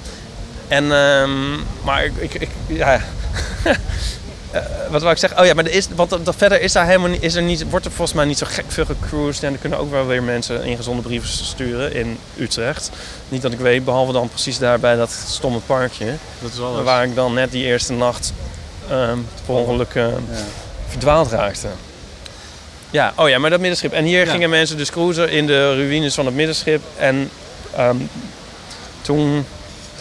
En, 0.68 0.92
ehm, 0.92 1.56
maar 1.84 2.06
ik, 2.06 2.14
ik, 2.18 2.34
ik- 2.34 2.50
ja. 2.68 3.02
Eh, 4.52 4.62
wat 4.90 5.02
wou 5.02 5.14
ik 5.14 5.20
zeggen? 5.20 5.40
Oh 5.40 5.46
ja, 5.46 5.54
maar 5.54 5.66
er 5.66 5.72
is, 5.72 5.88
want 5.96 6.10
dat, 6.10 6.36
verder 6.38 6.62
is 6.62 6.72
daar 6.72 6.86
helemaal 6.86 7.10
niet, 7.10 7.22
is 7.24 7.36
er 7.36 7.42
niet, 7.42 7.70
wordt 7.70 7.86
er 7.86 7.92
volgens 7.92 8.18
mij 8.18 8.26
niet 8.26 8.38
zo 8.38 8.46
gek 8.50 8.66
veel 8.68 8.86
gecruised. 8.86 9.44
En 9.44 9.54
er 9.54 9.60
kunnen 9.60 9.80
ook 9.80 9.92
wel 9.92 10.06
weer 10.06 10.24
mensen 10.24 10.64
ingezonde 10.64 11.02
brieven 11.02 11.30
sturen 11.30 11.94
in 11.94 12.18
Utrecht. 12.38 12.90
Niet 13.30 13.42
dat 13.42 13.52
ik 13.52 13.60
weet, 13.60 13.86
behalve 13.86 14.12
dan 14.12 14.30
precies 14.30 14.58
daar 14.60 14.80
bij 14.80 14.96
dat 14.96 15.12
stomme 15.28 15.60
parkje. 15.66 16.14
Dat 16.42 16.52
is 16.54 16.60
alles. 16.60 16.84
Waar 16.84 17.04
ik 17.04 17.16
dan 17.16 17.34
net 17.34 17.52
die 17.52 17.64
eerste 17.66 17.94
nacht 17.94 18.34
ehm 18.90 19.18
per 19.46 19.56
ongeluk 19.56 19.94
eh, 19.96 20.06
verdwaald 20.88 21.32
raakte. 21.32 21.68
Ja, 22.90 23.14
oh 23.16 23.30
ja, 23.30 23.38
maar 23.40 23.50
dat 23.50 23.60
middenschip. 23.60 23.94
En 23.94 24.04
hier 24.06 24.26
Ja. 24.26 24.32
gingen 24.32 24.50
mensen 24.50 24.78
dus 24.78 24.92
cruisen 24.92 25.30
in 25.30 25.46
de 25.48 25.76
ruïnes 25.76 26.14
van 26.16 26.26
het 26.26 26.36
middenschip. 26.36 26.82
En 26.98 27.30
ehm, 27.76 27.96
toen... 29.02 29.46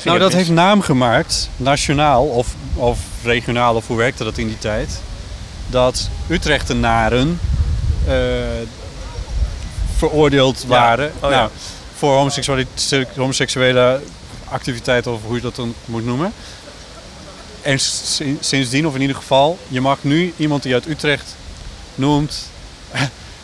Nou, 0.07 0.19
dat 0.19 0.29
mis. 0.29 0.37
heeft 0.37 0.51
naam 0.51 0.81
gemaakt, 0.81 1.49
nationaal 1.57 2.25
of, 2.27 2.55
of 2.75 2.99
regionaal, 3.23 3.75
of 3.75 3.87
hoe 3.87 3.97
werkte 3.97 4.25
dat 4.25 4.39
in 4.39 4.47
die 4.47 4.59
tijd? 4.59 5.01
Dat 5.67 6.09
Utrechtenaren 6.29 7.41
eh, 8.07 8.15
veroordeeld 9.97 10.63
Ja. 10.63 10.69
waren 10.69 11.13
Oh, 11.21 11.31
ja. 11.31 11.37
nou, 11.37 11.51
voor 11.97 12.17
homoseksuele, 13.17 14.01
activiteiten, 14.49 15.13
of 15.13 15.21
hoe 15.25 15.35
je 15.35 15.41
dat 15.43 15.57
dan 15.57 15.75
moet 15.85 16.05
noemen. 16.05 16.33
En 17.63 17.79
sindsdien, 18.41 18.87
of 18.87 18.95
in 18.95 19.01
ieder 19.01 19.17
geval, 19.17 19.59
je 19.69 19.81
mag 19.81 19.99
nu 20.01 20.33
iemand 20.37 20.63
die 20.63 20.75
uit 20.75 20.87
Utrecht 20.87 21.37
noemt. 21.95 22.49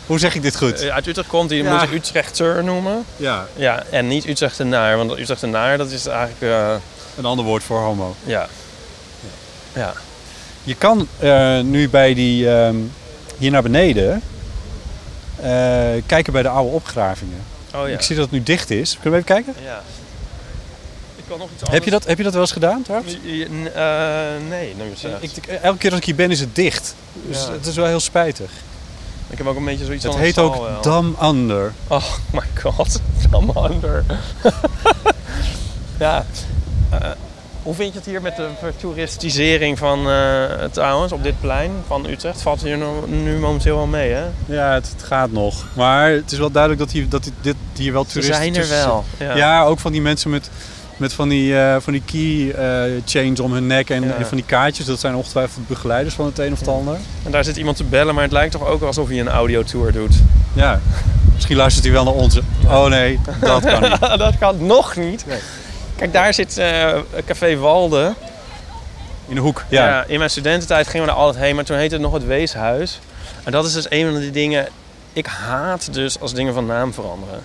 Hoe 0.05 0.19
zeg 0.19 0.35
ik 0.35 0.41
dit 0.41 0.55
goed? 0.57 0.81
Eh, 0.81 0.93
Uit 0.93 1.07
Utrecht 1.07 1.27
komt, 1.27 1.49
die 1.49 1.63
Ja. 1.63 1.73
moet 1.73 1.81
ik 1.81 1.91
Utrechter 1.91 2.63
noemen. 2.63 3.05
Ja, 3.17 3.47
Ja, 3.55 3.83
en 3.89 4.07
niet 4.07 4.27
Utrechtenaar. 4.27 4.97
Want 4.97 5.17
Utrechtenaar, 5.19 5.77
dat 5.77 5.91
is 5.91 6.05
eigenlijk... 6.05 6.41
eh, 6.41 6.73
een 7.17 7.25
ander 7.25 7.45
woord 7.45 7.63
voor 7.63 7.79
homo. 7.79 8.15
ja. 8.23 8.47
Ja. 9.73 9.93
Je 10.63 10.75
kan 10.75 11.07
eh, 11.19 11.59
nu 11.59 11.89
bij 11.89 12.13
die, 12.13 12.49
ehm, 12.55 12.75
hier 13.37 13.51
naar 13.51 13.61
beneden, 13.61 14.21
eh, 15.41 15.51
kijken 16.05 16.33
bij 16.33 16.41
de 16.41 16.49
oude 16.49 16.71
opgravingen. 16.71 17.43
Oh 17.75 17.87
ja. 17.87 17.93
Ik 17.93 18.01
zie 18.01 18.15
dat 18.15 18.23
het 18.25 18.33
nu 18.33 18.43
dicht 18.43 18.69
is. 18.69 18.97
Kunnen 19.01 19.19
we 19.19 19.25
even 19.25 19.43
kijken? 19.43 19.63
Ja. 19.63 19.81
Ik 21.15 21.23
kan 21.27 21.37
nog 21.39 21.49
iets 21.59 21.69
Heb 21.71 21.83
je, 21.83 21.91
dat, 21.91 22.05
heb 22.05 22.17
je 22.17 22.23
dat 22.23 22.33
wel 22.33 22.41
eens 22.41 22.51
gedaan 22.51 22.81
trouwens? 22.81 23.13
Eh, 23.13 23.19
nee, 24.49 24.75
noem 24.75 24.85
je 24.85 24.89
het 24.91 24.99
zegt. 24.99 25.23
Ik, 25.23 25.31
ik- 25.35 25.45
elke 25.47 25.77
keer 25.77 25.89
als 25.89 25.99
ik 25.99 26.05
hier 26.05 26.15
ben 26.15 26.31
is 26.31 26.39
het 26.39 26.55
dicht. 26.55 26.95
Dus 27.27 27.45
Ja. 27.45 27.51
het 27.51 27.65
is 27.65 27.75
wel 27.75 27.85
heel 27.85 27.99
spijtig. 27.99 28.51
Ik 29.33 29.39
heb 29.39 29.47
ook 29.47 29.55
een 29.57 29.65
beetje 29.65 29.85
zoiets 29.85 30.03
Het 30.03 30.15
heet 30.15 30.39
ook 30.39 30.55
wel. 30.55 30.81
Dam 30.81 31.15
Under. 31.23 31.73
Oh 31.87 32.03
my 32.31 32.61
god, 32.61 33.01
come 33.31 33.69
under. 33.71 34.03
ja. 35.99 36.25
eh, 36.89 37.09
hoe 37.63 37.75
vind 37.75 37.91
je 37.93 37.97
het 37.99 38.07
hier 38.07 38.21
met 38.21 38.35
de 38.35 38.47
vertoeristisering 38.59 39.77
van 39.77 40.09
eh 40.09 40.63
trouwens 40.71 41.11
op 41.11 41.23
dit 41.23 41.39
plein 41.39 41.71
van 41.87 42.05
Utrecht? 42.05 42.41
Valt 42.41 42.61
hier 42.61 42.77
nu, 42.77 42.85
nu 43.07 43.37
momenteel 43.39 43.75
wel 43.75 43.85
mee, 43.85 44.11
hè? 44.11 44.23
Ja, 44.45 44.73
het, 44.73 44.89
het 44.95 45.03
gaat 45.03 45.31
nog. 45.31 45.65
Maar 45.73 46.11
het 46.11 46.31
is 46.31 46.37
wel 46.37 46.51
duidelijk 46.51 46.81
dat 46.81 46.91
hier, 46.91 47.09
dat 47.09 47.29
dit- 47.41 47.55
hier 47.75 47.93
wel 47.93 48.03
toeristen 48.03 48.35
zijn 48.35 48.55
er 48.55 48.67
wel. 48.69 49.03
Ja. 49.35 49.63
ook 49.63 49.79
van 49.79 49.91
die 49.91 50.01
mensen 50.01 50.29
met, 50.29 50.49
met 50.97 51.13
van 51.13 51.29
die, 51.29 51.59
eh, 51.59 51.75
van 51.79 51.93
die 51.93 52.03
key 52.05 52.51
eh, 52.51 53.01
chains 53.05 53.39
om 53.39 53.53
hun 53.53 53.67
nek 53.67 53.89
en, 53.89 54.13
van 54.19 54.37
die 54.37 54.45
kaartjes. 54.45 54.85
Dat 54.85 54.99
zijn 54.99 55.15
ongetwijfeld 55.15 55.67
begeleiders 55.67 56.15
van 56.15 56.25
het 56.25 56.39
een 56.39 56.51
of 56.51 56.59
het 56.59 56.67
ander. 56.67 56.97
En 57.23 57.31
daar 57.31 57.43
zit 57.43 57.57
iemand 57.57 57.77
te 57.77 57.83
bellen, 57.83 58.13
maar 58.13 58.23
het 58.23 58.31
lijkt 58.31 58.51
toch 58.51 58.67
ook 58.67 58.81
alsof 58.81 59.07
hij 59.07 59.19
een 59.19 59.29
audiotour 59.29 59.91
doet. 59.91 60.15
Ja. 60.53 60.79
Misschien 61.33 61.57
luistert 61.57 61.85
hij 61.85 61.93
wel 61.93 62.03
naar 62.03 62.13
onze. 62.13 62.41
Oh 62.65 62.85
nee, 62.85 63.19
dat 63.41 63.65
kan 63.65 63.81
niet. 63.81 63.99
dat 64.17 64.37
kan 64.37 64.65
nog 64.65 64.95
niet. 64.95 65.25
Nee. 65.27 65.39
Kijk, 65.95 66.13
daar 66.13 66.33
zit 66.33 66.57
eh, 66.57 66.97
Café 67.25 67.57
Walde. 67.57 68.13
In 69.27 69.35
de 69.35 69.41
hoek. 69.41 69.63
Ja. 69.69 69.87
Ja. 69.87 70.03
in 70.07 70.17
mijn 70.17 70.29
studententijd 70.29 70.87
gingen 70.87 71.07
we 71.07 71.13
daar 71.13 71.21
altijd 71.21 71.43
heen, 71.43 71.55
maar 71.55 71.63
toen 71.63 71.77
heette 71.77 71.93
het 71.93 72.03
nog 72.03 72.13
het 72.13 72.25
Weeshuis. 72.25 72.99
En 73.43 73.51
dat 73.51 73.65
is 73.65 73.73
dus 73.73 73.85
een 73.89 74.11
van 74.11 74.19
die 74.19 74.31
dingen. 74.31 74.67
Ik 75.13 75.25
haat 75.25 75.93
dus 75.93 76.19
als 76.19 76.33
dingen 76.33 76.53
van 76.53 76.65
naam 76.65 76.93
veranderen. 76.93 77.39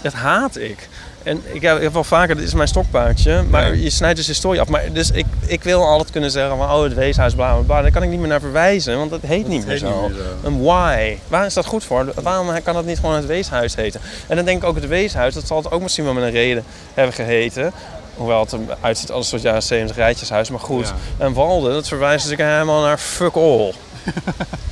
Dat 0.00 0.12
haat 0.12 0.56
ik. 0.56 0.88
En 1.22 1.42
ik 1.52 1.62
heb, 1.62 1.76
ik 1.76 1.82
heb 1.82 1.92
wel 1.92 2.04
vaker, 2.04 2.36
dit 2.36 2.44
is 2.44 2.54
mijn 2.54 2.68
stokpaardje, 2.68 3.42
maar 3.50 3.66
Ja. 3.76 3.82
je 3.82 3.90
snijdt 3.90 4.16
dus 4.16 4.26
historie 4.26 4.60
af. 4.60 4.68
Maar 4.68 4.92
dus 4.92 5.10
ik, 5.10 5.26
ik 5.46 5.62
wil 5.62 5.86
altijd 5.86 6.10
kunnen 6.10 6.30
zeggen 6.30 6.56
van, 6.56 6.70
oh 6.70 6.82
het 6.82 6.94
Weeshuis, 6.94 7.34
bla 7.34 7.52
bla 7.54 7.62
bla. 7.62 7.82
Daar 7.82 7.90
kan 7.90 8.02
ik 8.02 8.08
niet 8.08 8.18
meer 8.18 8.28
naar 8.28 8.40
verwijzen, 8.40 8.96
want 8.98 9.10
dat 9.10 9.20
heet 9.26 9.48
niet 9.48 9.60
meer 9.62 9.70
heet 9.70 9.78
zo. 9.80 10.00
niet 10.02 10.16
meer 10.16 10.24
zo. 10.42 10.46
Een 10.48 10.62
why. 10.62 11.16
Waar 11.28 11.46
is 11.46 11.54
dat 11.54 11.66
goed 11.66 11.84
voor? 11.84 12.12
Waarom 12.22 12.62
kan 12.62 12.74
dat 12.74 12.84
niet 12.84 12.98
gewoon 12.98 13.14
het 13.14 13.26
Weeshuis 13.26 13.74
heten? 13.74 14.00
En 14.26 14.36
dan 14.36 14.44
denk 14.44 14.62
ik 14.62 14.68
ook 14.68 14.74
het 14.74 14.86
Weeshuis, 14.88 15.34
dat 15.34 15.46
zal 15.46 15.56
het 15.56 15.70
ook 15.70 15.82
misschien 15.82 16.04
wel 16.04 16.12
met 16.14 16.22
een 16.24 16.30
reden 16.30 16.64
hebben 16.94 17.14
geheten. 17.14 17.72
Hoewel 18.14 18.40
het 18.40 18.52
eruit 18.52 18.98
ziet 18.98 19.10
als 19.10 19.18
een 19.24 19.30
soort 19.30 19.42
jaren 19.42 19.62
70 19.62 19.96
rijtjeshuis, 19.96 20.50
maar 20.50 20.60
goed. 20.60 20.86
Ja. 20.86 21.24
En 21.24 21.32
Walden, 21.32 21.72
dat 21.72 21.88
verwijst 21.88 22.22
dus 22.24 22.32
ik 22.32 22.38
helemaal 22.38 22.82
naar 22.82 22.98
fuck 22.98 23.34
all. 23.36 23.72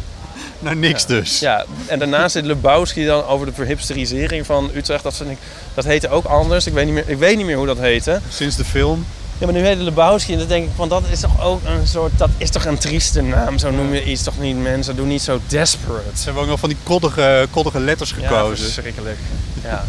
Nou, 0.59 0.77
niks 0.77 1.07
dus. 1.07 1.39
Ja, 1.39 1.65
en 1.87 1.99
daarnaast 1.99 2.33
zit 2.33 2.45
Lebowski 2.45 3.05
dan 3.05 3.25
over 3.25 3.47
de 3.47 3.53
verhipsterisering 3.53 4.47
van 4.47 4.71
Utrecht. 4.75 5.03
Dat, 5.03 5.17
vind 5.17 5.31
ik, 5.31 5.39
dat 5.75 5.85
heette 5.85 6.09
ook 6.09 6.25
anders. 6.25 6.67
Ik 6.67 6.73
weet, 6.73 6.85
niet 6.85 6.95
meer, 6.95 7.09
ik 7.09 7.19
weet 7.19 7.37
niet 7.37 7.47
meer 7.47 7.57
hoe 7.57 7.67
dat 7.67 7.79
heette. 7.79 8.21
Sinds 8.29 8.57
de 8.57 8.65
film. 8.65 9.07
Ja, 9.39 9.47
maar 9.47 9.55
nu 9.55 9.61
heet 9.61 9.75
het 9.77 9.83
Lebowski 9.85 10.33
en 10.33 10.39
dan 10.39 10.49
denk 10.49 10.65
ik 10.65 10.71
van 10.77 10.89
dat 10.89 11.03
is 11.11 11.21
toch 11.21 11.43
ook 11.45 11.61
een 11.65 11.87
soort, 11.87 12.13
dat 12.17 12.31
is 12.39 12.51
toch 12.51 12.65
een 12.65 12.79
trieste 12.79 13.23
naam. 13.23 13.59
Zo 13.59 13.71
noem 13.71 13.95
je 13.95 14.05
iets 14.05 14.23
toch 14.23 14.39
niet 14.39 14.57
mensen, 14.63 14.97
doe 14.97 15.07
niet 15.07 15.23
zo 15.23 15.41
desperate. 15.47 16.17
Ze 16.19 16.25
hebben 16.25 16.43
ook 16.43 16.49
nog 16.49 16.61
van 16.61 16.69
die 16.69 16.79
koddige, 16.83 17.47
koddige 17.51 17.81
letters 17.81 18.15
Ja, 18.19 18.27
gekozen. 18.29 18.65
verschrikkelijk. 18.65 19.19
Ja. 19.63 19.85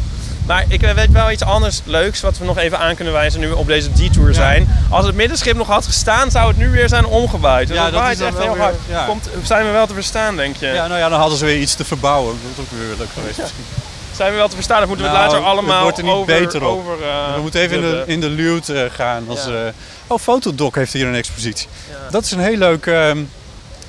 Maar 0.48 0.66
ik 0.68 0.82
weet 0.82 1.12
wel 1.12 1.32
iets 1.32 1.44
anders 1.44 1.82
leuks 1.84 2.22
wat 2.22 2.38
we 2.38 2.46
nog 2.46 2.58
even 2.58 2.80
aan 2.80 2.96
kunnen 2.96 3.14
wijzen 3.14 3.40
nu 3.40 3.48
we 3.48 3.56
op 3.56 3.68
deze 3.68 3.92
detour 3.92 4.34
zijn. 4.34 4.70
Als 4.90 5.06
het 5.06 5.16
middenschip 5.16 5.56
nog 5.58 5.68
had 5.68 5.86
gestaan, 5.86 6.32
zou 6.32 6.48
het 6.48 6.58
nu 6.58 6.70
weer 6.70 6.90
zijn 6.90 7.06
omgewaaid. 7.06 7.68
Dus 7.68 7.78
Ja, 7.78 7.90
dat 7.92 8.04
is 8.12 8.20
echt 8.20 8.38
heel 8.38 8.54
weer- 8.54 8.62
hard. 8.62 8.76
ja. 8.90 9.06
Komt, 9.06 9.30
zijn 9.44 9.66
we 9.66 9.72
wel 9.72 9.88
te 9.88 9.94
verstaan, 9.94 10.36
denk 10.36 10.56
je? 10.58 10.66
ja, 10.68 10.88
nou 10.88 11.00
ja, 11.00 11.10
dan 11.10 11.20
hadden 11.20 11.38
ze 11.38 11.46
weer 11.46 11.60
iets 11.60 11.76
te 11.76 11.86
verbouwen. 11.86 12.36
Dat 12.44 12.52
is 12.66 12.72
ook 12.74 12.80
weer 12.88 12.98
leuk 12.98 13.08
geweest 13.14 13.38
misschien. 13.38 13.64
Zijn 14.16 14.32
we 14.32 14.38
wel 14.38 14.48
te 14.48 14.56
verstaan 14.56 14.82
of 14.82 14.88
moeten 14.88 15.06
we 15.06 15.12
Nou, 15.12 15.24
het 15.24 15.32
later 15.34 15.48
het 15.50 15.58
allemaal 15.58 15.82
wordt 15.84 15.98
er 15.98 16.04
niet 16.04 16.14
over, 16.14 16.40
beter 16.40 16.66
op. 16.66 16.78
over 16.78 16.94
eh, 17.08 17.34
We 17.36 17.42
moeten 17.42 17.62
even 17.62 17.76
in 17.76 17.82
de, 17.82 18.04
in 18.06 18.20
de 18.20 18.30
luwt 18.30 18.70
eh, 18.70 18.82
gaan. 18.92 19.24
Als, 19.28 19.46
Ja. 19.46 19.52
eh, 19.52 19.72
oh, 20.08 20.20
Fotodoc 20.20 20.76
heeft 20.76 20.94
hier 20.94 21.08
een 21.08 21.16
expositie. 21.16 21.68
Dat 22.12 22.24
is 22.24 22.32
een 22.32 22.40
heel 22.40 22.58
leuk 22.58 22.86
ehm, 22.86 23.18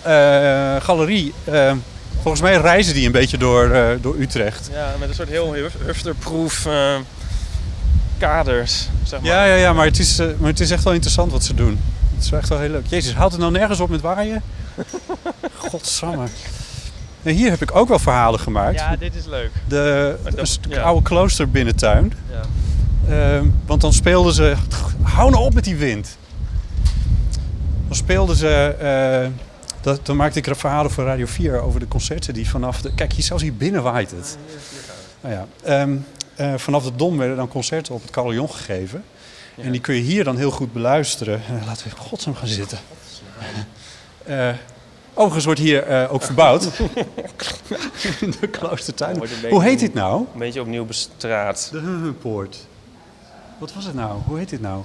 eh, 0.02 0.76
galerie. 0.82 1.34
Volgens 2.22 2.42
mij 2.42 2.56
reizen 2.56 2.94
die 2.94 3.06
een 3.06 3.12
beetje 3.12 3.38
door, 3.38 3.70
eh, 3.70 3.86
door 4.00 4.16
Utrecht. 4.18 4.70
Ja, 4.72 4.94
met 4.98 5.08
een 5.08 5.14
soort 5.14 5.28
heel 5.28 5.54
huf- 5.54 5.76
hufterproof 5.84 6.66
eh, 6.66 6.94
kaders, 8.18 8.88
zeg 9.02 9.20
maar. 9.20 9.30
Ja, 9.30 9.44
ja, 9.44 9.54
ja 9.54 9.72
maar, 9.72 9.84
het 9.86 9.98
is, 9.98 10.18
eh, 10.18 10.26
maar 10.38 10.50
het 10.50 10.60
is 10.60 10.70
echt 10.70 10.84
wel 10.84 10.92
interessant 10.92 11.32
wat 11.32 11.44
ze 11.44 11.54
doen. 11.54 11.80
Het 12.14 12.24
is 12.24 12.32
echt 12.32 12.48
wel 12.48 12.58
heel 12.58 12.68
leuk. 12.70 12.86
Jezus, 12.86 13.14
houdt 13.14 13.32
het 13.32 13.40
nou 13.40 13.52
nergens 13.52 13.80
op 13.80 13.88
met 13.90 14.00
waaien? 14.00 14.42
Godsamme. 15.68 16.24
En 17.22 17.34
hier 17.34 17.50
heb 17.50 17.62
ik 17.62 17.76
ook 17.76 17.88
wel 17.88 17.98
verhalen 17.98 18.40
gemaakt. 18.40 18.78
Ja, 18.78 18.96
dit 18.96 19.14
is 19.14 19.26
leuk. 19.26 19.50
De, 19.68 20.16
dat- 20.34 20.58
ja. 20.68 20.80
oude 20.82 21.02
klooster 21.02 21.50
binnentuin. 21.50 22.12
Ja. 22.30 22.40
Ehm, 23.36 23.46
want 23.66 23.80
dan 23.80 23.92
speelden 23.92 24.32
ze... 24.32 24.54
Hou 25.02 25.30
nou 25.30 25.44
op 25.44 25.54
met 25.54 25.64
die 25.64 25.76
wind. 25.76 26.16
Dan 27.88 27.96
speelden 27.96 28.36
ze... 28.36 28.74
dat, 29.80 30.06
dan 30.06 30.16
maakte 30.16 30.38
ik 30.38 30.46
er 30.46 30.56
verhalen 30.56 30.90
voor 30.90 31.04
Radio 31.04 31.26
4 31.26 31.60
over 31.60 31.80
de 31.80 31.88
concerten 31.88 32.34
die 32.34 32.48
vanaf 32.48 32.80
de... 32.80 32.94
Kijk, 32.94 33.12
hier, 33.12 33.24
zelfs 33.24 33.42
hier 33.42 33.54
binnen 33.54 33.82
waait 33.82 34.10
het. 34.10 34.38
Nou 35.20 35.34
ja, 35.34 35.46
ehm, 35.62 35.96
eh, 36.34 36.54
vanaf 36.56 36.84
de 36.84 36.96
Dom 36.96 37.18
werden 37.18 37.36
dan 37.36 37.48
concerten 37.48 37.94
op 37.94 38.02
het 38.02 38.10
carillon 38.10 38.50
gegeven. 38.50 39.04
En 39.62 39.72
die 39.72 39.80
kun 39.80 39.94
je 39.94 40.00
hier 40.00 40.24
dan 40.24 40.36
heel 40.36 40.50
goed 40.50 40.72
beluisteren. 40.72 41.42
Eh, 41.48 41.66
laten 41.66 41.84
we 41.84 41.90
in 41.90 41.96
godsnaam 41.96 42.34
gaan 42.34 42.48
zitten. 42.48 42.78
Eh, 44.24 44.54
overigens 45.14 45.44
wordt 45.44 45.60
hier 45.60 45.82
eh, 45.82 46.12
ook 46.12 46.22
verbouwd. 46.22 46.68
In 48.20 48.34
de 48.40 48.48
kloostertuin. 48.48 49.22
Hoe 49.50 49.62
heet 49.62 49.78
dit 49.78 49.94
nou? 49.94 50.26
Een 50.32 50.38
beetje 50.38 50.60
opnieuw 50.60 50.84
bestraat. 50.84 51.68
De 51.72 52.14
Poort. 52.20 52.66
Wat 53.58 53.72
was 53.74 53.84
het 53.84 53.94
nou? 53.94 54.20
Hoe 54.26 54.38
heet 54.38 54.48
dit 54.48 54.60
nou? 54.60 54.82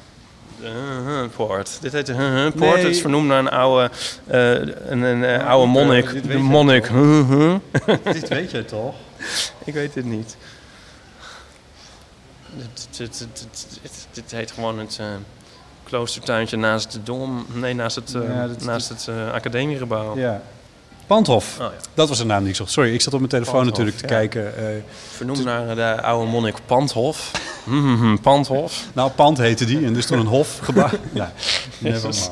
Poort. 1.36 1.78
Dit 1.82 1.92
heet 1.92 2.06
de 2.06 2.52
Poort. 2.56 2.74
Nee. 2.74 2.84
Het 2.84 2.96
is 2.96 3.02
vernoemd 3.02 3.28
naar 3.28 3.40
een 3.40 3.50
oude, 3.50 3.90
eh, 4.28 4.52
een, 4.90 5.02
een, 5.02 5.24
eh, 5.24 5.48
oude 5.48 5.74
dit 5.74 5.84
monnik. 5.84 6.10
weet 6.10 6.24
De 6.24 6.34
je 6.34 6.38
monnik. 6.38 6.84
dit 8.14 8.28
weet 8.28 8.52
jij 8.52 8.64
toch? 8.64 8.96
Ik 9.64 9.74
weet 9.74 9.96
het 9.96 10.06
niet. 10.06 10.38
Dit, 12.56 12.88
dit, 12.98 13.28
dit, 13.82 14.08
dit, 14.12 14.32
heet 14.32 14.52
gewoon 14.52 14.80
het 14.80 14.98
eh, 15.00 15.06
kloostertuintje 15.84 16.58
naast 16.58 16.92
de 16.92 17.04
dom. 17.04 17.46
Nee, 17.54 17.74
naast 17.74 17.96
het, 17.96 18.14
eh, 18.16 18.28
Ja, 18.28 18.50
naast 18.60 18.90
het 18.90 19.08
eh, 19.08 19.32
academiegebouw. 19.32 20.18
Ja. 20.18 20.42
Pandhof. 21.08 21.54
Oh, 21.60 21.66
ja. 21.66 21.72
Dat 21.94 22.10
was 22.10 22.18
de 22.18 22.26
naam 22.26 22.40
die 22.42 22.50
ik 22.50 22.56
zocht. 22.56 22.72
Sorry, 22.72 22.94
ik 22.94 23.02
zat 23.02 23.14
op 23.14 23.20
mijn 23.20 23.32
telefoon 23.32 23.66
natuurlijk 23.66 23.98
te 23.98 24.04
ja. 24.08 24.10
kijken. 24.14 24.58
eh, 24.58 24.64
Vernoemd 25.16 25.44
naar 25.44 25.76
de 25.76 26.02
oude 26.02 26.32
monnik 26.32 26.56
Pandhof. 26.66 27.32
Mhm, 27.64 28.18
Pandhof. 28.22 28.84
nou, 28.94 29.12
Pand 29.12 29.38
heette 29.38 29.66
die 29.66 29.86
en 29.86 29.94
dus 29.94 30.06
toen 30.06 30.20
een 30.20 30.26
hof 30.26 30.60
gebouwd. 30.64 30.92
nou, 31.12 31.30
mind. 31.80 32.32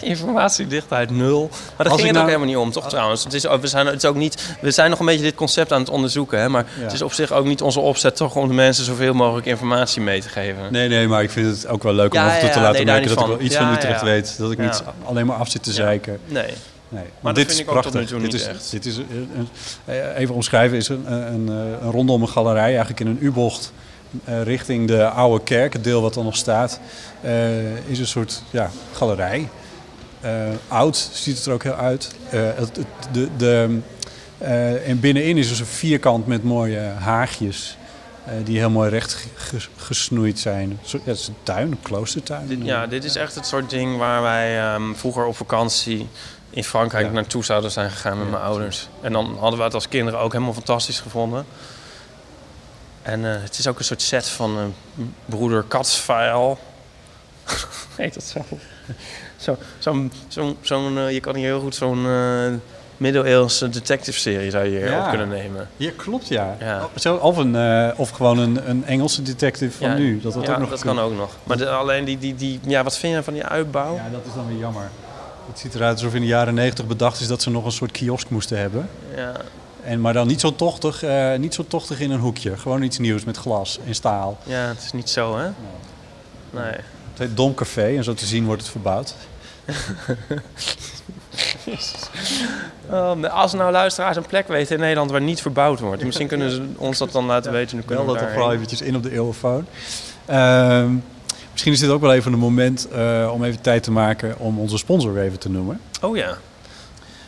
Informatiedichtheid 0.00 1.10
nul. 1.10 1.48
Maar 1.50 1.58
daar 1.76 1.86
Als 1.86 1.94
ging 1.94 2.02
het 2.02 2.10
nou- 2.12 2.20
ook 2.20 2.26
helemaal 2.26 2.46
niet 2.46 2.56
om, 2.56 2.70
toch 2.72 2.88
trouwens? 2.88 3.24
Het 3.24 3.32
is, 3.34 3.42
we, 3.42 3.66
zijn, 3.66 3.86
het 3.86 3.94
is 4.02 4.04
ook 4.04 4.14
niet, 4.16 4.56
we 4.60 4.70
zijn 4.70 4.90
nog 4.90 4.98
een 5.00 5.06
beetje 5.06 5.22
dit 5.22 5.34
concept 5.34 5.72
aan 5.72 5.80
het 5.80 5.88
onderzoeken. 5.90 6.40
Hè? 6.40 6.48
Maar 6.48 6.64
Ja. 6.76 6.82
het 6.82 6.92
is 6.92 7.02
op 7.02 7.12
zich 7.12 7.32
ook 7.32 7.44
niet 7.46 7.62
onze 7.62 7.80
opzet 7.80 8.16
toch 8.16 8.36
om 8.36 8.48
de 8.48 8.54
mensen 8.54 8.84
zoveel 8.84 9.12
mogelijk 9.14 9.46
informatie 9.46 10.02
mee 10.02 10.20
te 10.20 10.28
geven. 10.28 10.72
Nee, 10.72 10.88
nee, 10.88 11.08
maar 11.08 11.22
ik 11.22 11.30
vind 11.30 11.46
het 11.56 11.66
ook 11.66 11.82
wel 11.82 11.92
leuk 11.94 12.12
om 12.14 12.18
Ja, 12.20 12.26
af 12.26 12.32
en 12.32 12.38
toe 12.38 12.48
ja, 12.48 12.52
te 12.54 12.58
ja, 12.58 12.64
laten 12.64 12.84
nee, 12.84 12.94
merken 12.94 13.08
dat 13.14 13.20
ik 13.20 13.26
wel 13.26 13.40
iets 13.40 13.56
van. 13.56 13.66
Ja, 13.66 13.72
Utrecht 13.76 14.00
ja. 14.00 14.06
weet. 14.06 14.38
Dat 14.38 14.50
ik 14.50 14.58
niet 14.58 14.82
Ja. 14.84 14.94
alleen 15.04 15.26
maar 15.26 15.36
af 15.36 15.48
zit 15.50 15.62
te 15.62 15.70
Ja. 15.70 15.76
zeiken. 15.76 16.18
Nee. 16.26 16.54
Nee, 16.92 17.04
dat 17.20 17.34
dit 17.34 17.44
vind 17.46 17.50
is 17.58 17.64
ik 17.64 17.68
ook 17.70 17.82
tot 17.82 17.92
prachtig. 17.92 18.00
nu 18.00 18.06
toe 18.06 18.18
dit 18.20 18.32
niet 18.32 18.40
is, 18.40 18.46
echt. 18.46 18.70
Dit 18.70 18.86
is 18.86 18.96
een, 18.96 19.30
een- 19.36 19.48
eh, 19.84 20.16
even 20.18 20.34
omschrijven 20.34 20.76
is 20.76 20.88
een, 20.88 21.12
een, 21.12 21.48
eh, 21.48 21.54
een 21.82 21.90
rondom 21.90 22.22
een 22.22 22.28
galerij, 22.28 22.68
eigenlijk 22.68 23.00
in 23.00 23.06
een 23.06 23.18
U-bocht 23.20 23.72
eh, 24.24 24.42
richting 24.42 24.86
de 24.88 25.08
oude 25.08 25.44
kerk, 25.44 25.72
het 25.72 25.84
deel 25.84 26.02
wat 26.02 26.16
er 26.16 26.24
nog 26.24 26.36
staat, 26.36 26.80
eh, 27.20 27.76
is 27.88 27.98
een 27.98 28.06
soort 28.06 28.42
ja, 28.50 28.70
galerij. 28.92 29.48
Eh, 30.20 30.30
oud 30.68 31.10
ziet 31.12 31.36
het 31.36 31.46
er 31.46 31.52
ook 31.52 31.62
heel 31.62 31.74
uit. 31.74 32.10
Eh, 32.30 32.40
het, 32.54 32.76
het- 32.76 32.86
de, 33.12 33.28
de, 33.36 33.78
eh, 34.38 34.88
en 34.88 35.00
binnenin 35.00 35.36
is 35.38 35.48
dus 35.48 35.60
een 35.60 35.66
vierkant 35.66 36.26
met 36.26 36.44
mooie 36.44 36.80
haagjes. 36.98 37.74
eh, 38.24 38.32
die 38.44 38.58
heel 38.58 38.70
mooi 38.70 38.90
recht 38.90 39.26
ge- 39.34 39.56
gesnoeid 39.76 40.38
zijn. 40.38 40.78
Ja, 40.84 40.98
het 41.04 41.18
is 41.18 41.28
een 41.28 41.34
tuin, 41.42 41.70
een 41.70 41.78
kloostertuin. 41.82 42.46
Dit, 42.46 42.58
ja, 42.62 42.86
dit 42.86 43.04
is 43.04 43.16
echt 43.16 43.34
het 43.34 43.46
soort 43.46 43.70
ding 43.70 43.96
waar 43.96 44.22
wij 44.22 44.58
ehm, 44.60 44.94
vroeger 44.94 45.24
op 45.24 45.36
vakantie 45.36 46.06
in 46.50 46.64
Frankrijk 46.64 47.06
Ja. 47.06 47.12
naartoe 47.12 47.44
zouden 47.44 47.70
zijn 47.70 47.90
gegaan 47.90 48.16
met 48.16 48.26
Ja, 48.26 48.32
mijn 48.32 48.42
ouders. 48.44 48.88
En 49.00 49.12
dan 49.12 49.36
hadden 49.38 49.58
we 49.58 49.64
het 49.64 49.74
als 49.74 49.88
kinderen 49.88 50.20
ook 50.20 50.32
helemaal 50.32 50.52
fantastisch 50.54 51.00
gevonden. 51.00 51.46
En 53.02 53.24
eh, 53.34 53.42
het 53.42 53.58
is 53.58 53.66
ook 53.66 53.78
een 53.78 53.84
soort 53.84 54.02
set 54.02 54.28
van 54.28 54.58
eh, 54.58 54.64
broeder 55.24 55.62
Katsfile. 55.62 56.56
Heet 57.96 58.14
dat 58.14 58.22
zo? 58.24 58.40
Zo, 59.36 59.56
zo'n, 59.78 60.12
zo'n, 60.28 60.56
zo'n, 60.60 60.98
eh, 60.98 61.10
je 61.12 61.20
kan 61.20 61.34
hier 61.34 61.44
heel 61.46 61.60
goed 61.60 61.74
zo'n 61.74 62.06
middeleeuwse 62.96 63.68
detective-serie 63.68 64.50
zou 64.50 64.64
je 64.64 64.70
hier 64.70 64.90
Ja. 64.90 65.02
op 65.04 65.08
kunnen 65.08 65.28
nemen. 65.28 65.68
Ja, 65.76 65.90
klopt 65.96 66.28
ja. 66.28 66.56
Ja. 66.60 66.88
Zo, 66.96 67.14
of, 67.16 67.36
een, 67.36 67.56
eh, 67.56 67.88
of 67.96 68.10
gewoon 68.10 68.38
een, 68.38 68.68
een 68.70 68.84
Engelse 68.84 69.22
detective 69.22 69.76
van 69.78 69.88
Ja, 69.88 69.94
nu. 69.94 70.20
Dat 70.20 70.34
had 70.34 70.46
ja, 70.46 70.52
ook 70.52 70.58
nog 70.58 70.70
dat 70.70 70.80
kan 70.82 71.00
ook 71.00 71.14
nog. 71.16 71.30
Maar 71.44 71.56
de- 71.56 71.70
alleen 71.70 72.04
die, 72.04 72.18
die, 72.18 72.34
die, 72.34 72.60
ja, 72.66 72.82
wat 72.82 72.98
vind 72.98 73.14
je 73.14 73.22
van 73.22 73.32
die 73.32 73.44
uitbouw? 73.44 73.94
Ja, 73.94 74.08
dat 74.12 74.20
is 74.26 74.34
dan 74.34 74.48
weer 74.48 74.58
jammer. 74.58 74.90
Het 75.50 75.58
ziet 75.58 75.74
eruit 75.74 75.96
alsof 75.96 76.14
in 76.14 76.20
de 76.20 76.26
jaren 76.26 76.54
negentig 76.54 76.86
bedacht 76.86 77.20
is 77.20 77.26
dat 77.26 77.42
ze 77.42 77.50
nog 77.50 77.64
een 77.64 77.72
soort 77.72 77.90
kiosk 77.90 78.30
moesten 78.30 78.58
hebben. 78.58 78.88
Ja, 79.16 79.32
En, 79.82 80.00
maar 80.00 80.12
dan 80.12 80.26
niet 80.26 80.40
zo, 80.40 80.54
tochtig, 80.54 81.02
eh, 81.02 81.34
niet 81.34 81.54
zo 81.54 81.64
tochtig 81.68 82.00
in 82.00 82.10
een 82.10 82.20
hoekje. 82.20 82.56
Gewoon 82.56 82.82
iets 82.82 82.98
nieuws 82.98 83.24
met 83.24 83.36
glas 83.36 83.78
en 83.86 83.94
staal. 83.94 84.38
ja, 84.42 84.66
het 84.66 84.82
is 84.84 84.92
niet 84.92 85.10
zo, 85.10 85.38
hè? 85.38 85.48
Nee. 86.50 86.74
Het 87.10 87.18
heet 87.18 87.36
Dom 87.36 87.54
Café 87.54 87.96
en 87.96 88.04
zo 88.04 88.14
te 88.14 88.26
zien 88.26 88.44
wordt 88.44 88.62
het 88.62 88.70
verbouwd. 88.70 89.14
Oh, 92.90 93.24
als 93.24 93.52
nou 93.52 93.72
luisteraars 93.72 94.16
een 94.16 94.26
plek 94.26 94.48
weten 94.48 94.74
in 94.74 94.80
Nederland 94.80 95.10
waar 95.10 95.20
niet 95.20 95.40
verbouwd 95.42 95.80
wordt, 95.80 96.04
misschien 96.04 96.26
kunnen 96.28 96.50
ze 96.50 96.68
ons 96.76 96.98
dat 96.98 97.12
dan 97.12 97.24
laten 97.24 97.52
weten. 97.52 97.76
Dan 97.76 97.86
kunnen 97.86 98.04
we 98.04 98.10
dat 98.10 98.18
toch 98.18 98.26
daarheen. 98.28 98.42
vooral 98.42 98.54
eventjes 98.54 98.80
in 98.80 98.96
op 98.96 99.02
de 99.02 99.12
eeuwenfoon. 99.12 99.66
Ehm, 100.24 100.94
misschien 101.50 101.72
is 101.72 101.80
dit 101.80 101.90
ook 101.90 102.00
wel 102.00 102.12
even 102.12 102.32
een 102.32 102.38
moment 102.38 102.88
eh, 102.88 103.30
om 103.32 103.44
even 103.44 103.60
tijd 103.60 103.82
te 103.82 103.90
maken 103.90 104.38
om 104.38 104.58
onze 104.58 104.78
sponsor 104.78 105.12
weer 105.12 105.22
even 105.22 105.38
te 105.38 105.50
noemen. 105.50 105.80
Oh 106.02 106.16
ja, 106.16 106.38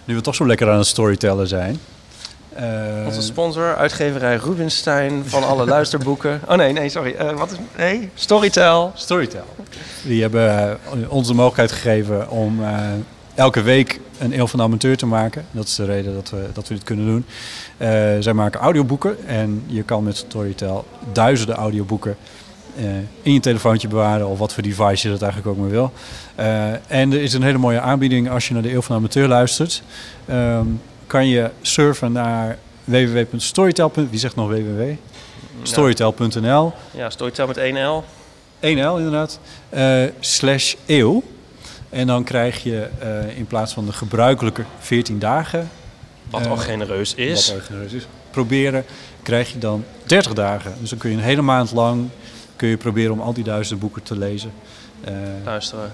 Nu 0.05 0.15
we 0.15 0.21
toch 0.21 0.35
zo 0.35 0.47
lekker 0.47 0.71
aan 0.71 0.79
het 0.79 0.87
storytellen 0.87 1.49
zijn. 1.49 1.81
Eh, 2.55 2.65
onze 3.07 3.23
sponsor, 3.23 3.77
uitgeverij 3.77 4.37
Rubinstein 4.37 5.23
van 5.27 5.45
alle 5.45 5.67
luisterboeken. 5.67 6.41
Oh 6.49 6.57
nee, 6.57 6.73
nee, 6.73 6.89
sorry. 6.89 7.15
Eh, 7.15 7.37
wat 7.37 7.51
is. 7.51 7.57
Nee, 7.77 8.11
Storytel. 8.15 8.93
Storytel. 8.95 9.45
Die 10.03 10.23
hebben 10.23 10.79
ons 11.09 11.27
de 11.27 11.35
mogelijkheid 11.35 11.73
gegeven 11.73 12.31
om 12.31 12.61
elke 13.35 13.63
week 13.63 14.01
een 14.19 14.39
eeuw 14.39 14.47
van 14.47 14.59
de 14.59 14.65
amateur 14.65 14.97
te 14.97 15.07
maken. 15.07 15.45
Dat 15.51 15.67
is 15.67 15.75
de 15.75 15.85
reden 15.85 16.15
dat 16.15 16.31
we, 16.31 16.47
dat 16.53 16.69
we 16.69 16.75
dit 16.75 16.85
kunnen 16.85 17.07
doen. 17.07 17.25
Zij 18.23 18.33
maken 18.33 18.61
audioboeken 18.61 19.27
en 19.27 19.63
je 19.67 19.83
kan 19.83 20.05
met 20.05 20.17
Storytel 20.17 20.87
duizenden 21.13 21.57
audioboeken 21.57 22.17
in 23.23 23.33
je 23.33 23.41
telefoontje 23.41 23.89
bewaren 23.89 24.29
of 24.29 24.39
wat 24.39 24.53
voor 24.53 24.63
device 24.63 25.07
je 25.07 25.13
dat 25.13 25.23
eigenlijk 25.23 25.53
ook 25.53 25.59
maar 25.59 25.71
wil. 25.71 25.93
Eh, 26.35 26.73
en 26.73 27.13
er 27.13 27.23
is 27.23 27.33
een 27.33 27.43
hele 27.43 27.59
mooie 27.59 27.81
aanbieding 27.81 28.31
als 28.31 28.49
je 28.49 28.55
naar 28.55 28.63
de 28.63 28.73
eeuw 28.73 28.83
van 28.83 28.97
amateur 28.97 29.29
luistert. 29.29 29.83
Ehm, 30.27 30.67
kan 31.07 31.27
je 31.27 31.51
surfen 31.61 32.13
naar 32.13 32.59
www.storytel. 32.85 33.93
Wie 34.11 34.19
zegt 34.19 34.37
nog 34.37 34.49
www? 34.49 34.83
Storytel.nl. 35.63 36.73
Ja, 36.91 37.11
Storytel 37.11 37.47
met 37.47 37.57
1L. 37.57 38.05
1L 38.61 38.97
inderdaad, 38.97 39.39
eh, 39.69 40.03
slash 40.21 40.75
eeuw. 40.87 41.23
En 41.91 42.07
dan 42.07 42.25
krijg 42.25 42.63
je 42.63 42.89
eh, 42.99 43.37
in 43.39 43.47
plaats 43.47 43.73
van 43.73 43.87
de 43.87 43.93
gebruikelijke 43.93 44.65
14 44.79 45.19
dagen, 45.19 45.71
Wat 46.31 46.41
Eh, 46.41 46.51
al 46.51 46.57
genereus 46.57 47.15
is. 47.15 47.47
wat 47.47 47.57
erg 47.57 47.67
genereus 47.67 47.93
is, 47.93 48.07
proberen, 48.31 48.85
krijg 49.23 49.53
je 49.53 49.59
dan 49.59 49.85
30 50.05 50.33
dagen. 50.33 50.75
Dus 50.81 50.91
dan 50.91 50.99
kun 50.99 51.11
je 51.11 51.17
een 51.17 51.23
hele 51.23 51.43
maand 51.43 51.73
lang 51.73 52.09
kun 52.63 52.71
je 52.71 52.77
proberen 52.77 53.13
om 53.13 53.21
al 53.21 53.33
die 53.33 53.45
duizenden 53.45 53.79
boeken 53.79 54.03
te 54.03 54.19
lezen. 54.19 54.53
Eh, 55.05 55.13
Luisteren. 55.45 55.93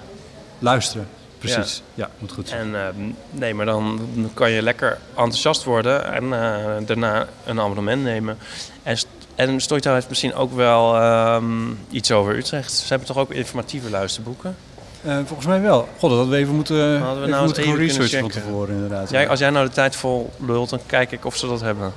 luisteren, 0.58 1.08
precies. 1.38 1.82
Ja, 1.94 2.10
moet 2.18 2.32
goed 2.32 2.48
zijn. 2.48 2.74
En 2.74 2.86
ehm, 2.86 2.94
nee, 3.30 3.54
maar 3.54 3.66
dan 3.66 4.00
kan 4.34 4.50
je 4.50 4.62
lekker 4.62 4.98
enthousiast 5.08 5.64
worden 5.64 6.12
en 6.12 6.22
eh, 6.32 6.86
daarna 6.86 7.26
een 7.46 7.60
abonnement 7.60 8.02
nemen. 8.02 8.38
En, 8.82 8.96
st- 8.98 9.06
en 9.34 9.60
Storytel 9.60 9.94
heeft 9.94 10.08
misschien 10.08 10.34
ook 10.34 10.52
wel 10.52 10.94
ehm, 10.96 11.70
iets 11.90 12.12
over 12.12 12.36
Utrecht. 12.36 12.72
Ze 12.72 12.86
hebben 12.88 13.06
toch 13.06 13.16
ook 13.18 13.30
informatieve 13.30 13.90
luisterboeken? 13.90 14.56
Eh, 15.02 15.16
volgens 15.24 15.46
mij 15.46 15.60
wel. 15.60 15.80
God, 15.98 16.10
dat 16.10 16.18
hadden 16.18 16.28
we 16.28 16.36
even 16.36 16.54
moeten, 16.54 16.94
even 16.96 17.20
we 17.20 17.26
nou 17.28 17.32
eens 17.32 17.40
moeten 17.44 17.62
even 17.62 17.76
researchen 17.76 18.20
van 18.20 18.30
tevoren 18.30 18.74
inderdaad. 18.74 19.10
Jij, 19.10 19.28
als 19.28 19.38
jij 19.38 19.50
nou 19.50 19.66
de 19.66 19.72
tijd 19.72 19.96
vol 19.96 20.30
lult, 20.46 20.70
dan 20.70 20.80
kijk 20.86 21.12
ik 21.12 21.24
of 21.24 21.36
ze 21.36 21.46
dat 21.46 21.60
hebben. 21.60 21.92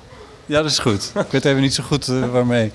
Ja, 0.52 0.62
dat 0.62 0.72
is 0.72 0.80
goed. 0.80 1.12
Ik 1.16 1.32
weet 1.32 1.46
even 1.46 1.62
niet 1.62 1.74
zo 1.74 1.84
goed 1.84 2.08
eh, 2.08 2.30
waarmee. 2.32 2.72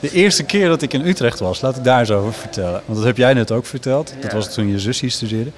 De 0.00 0.10
eerste 0.10 0.42
keer 0.42 0.68
dat 0.68 0.82
ik 0.82 0.92
in 0.92 1.06
Utrecht 1.06 1.38
was, 1.38 1.60
laat 1.60 1.76
ik 1.76 1.84
daar 1.84 2.00
eens 2.00 2.10
over 2.10 2.32
vertellen. 2.32 2.82
Want 2.84 2.98
dat 2.98 3.06
heb 3.06 3.16
jij 3.16 3.34
net 3.34 3.50
ook 3.50 3.66
verteld. 3.66 4.14
Dat 4.20 4.32
was 4.32 4.54
toen 4.54 4.68
je 4.68 4.78
zus 4.78 5.00
hier 5.00 5.10
studeerde. 5.10 5.50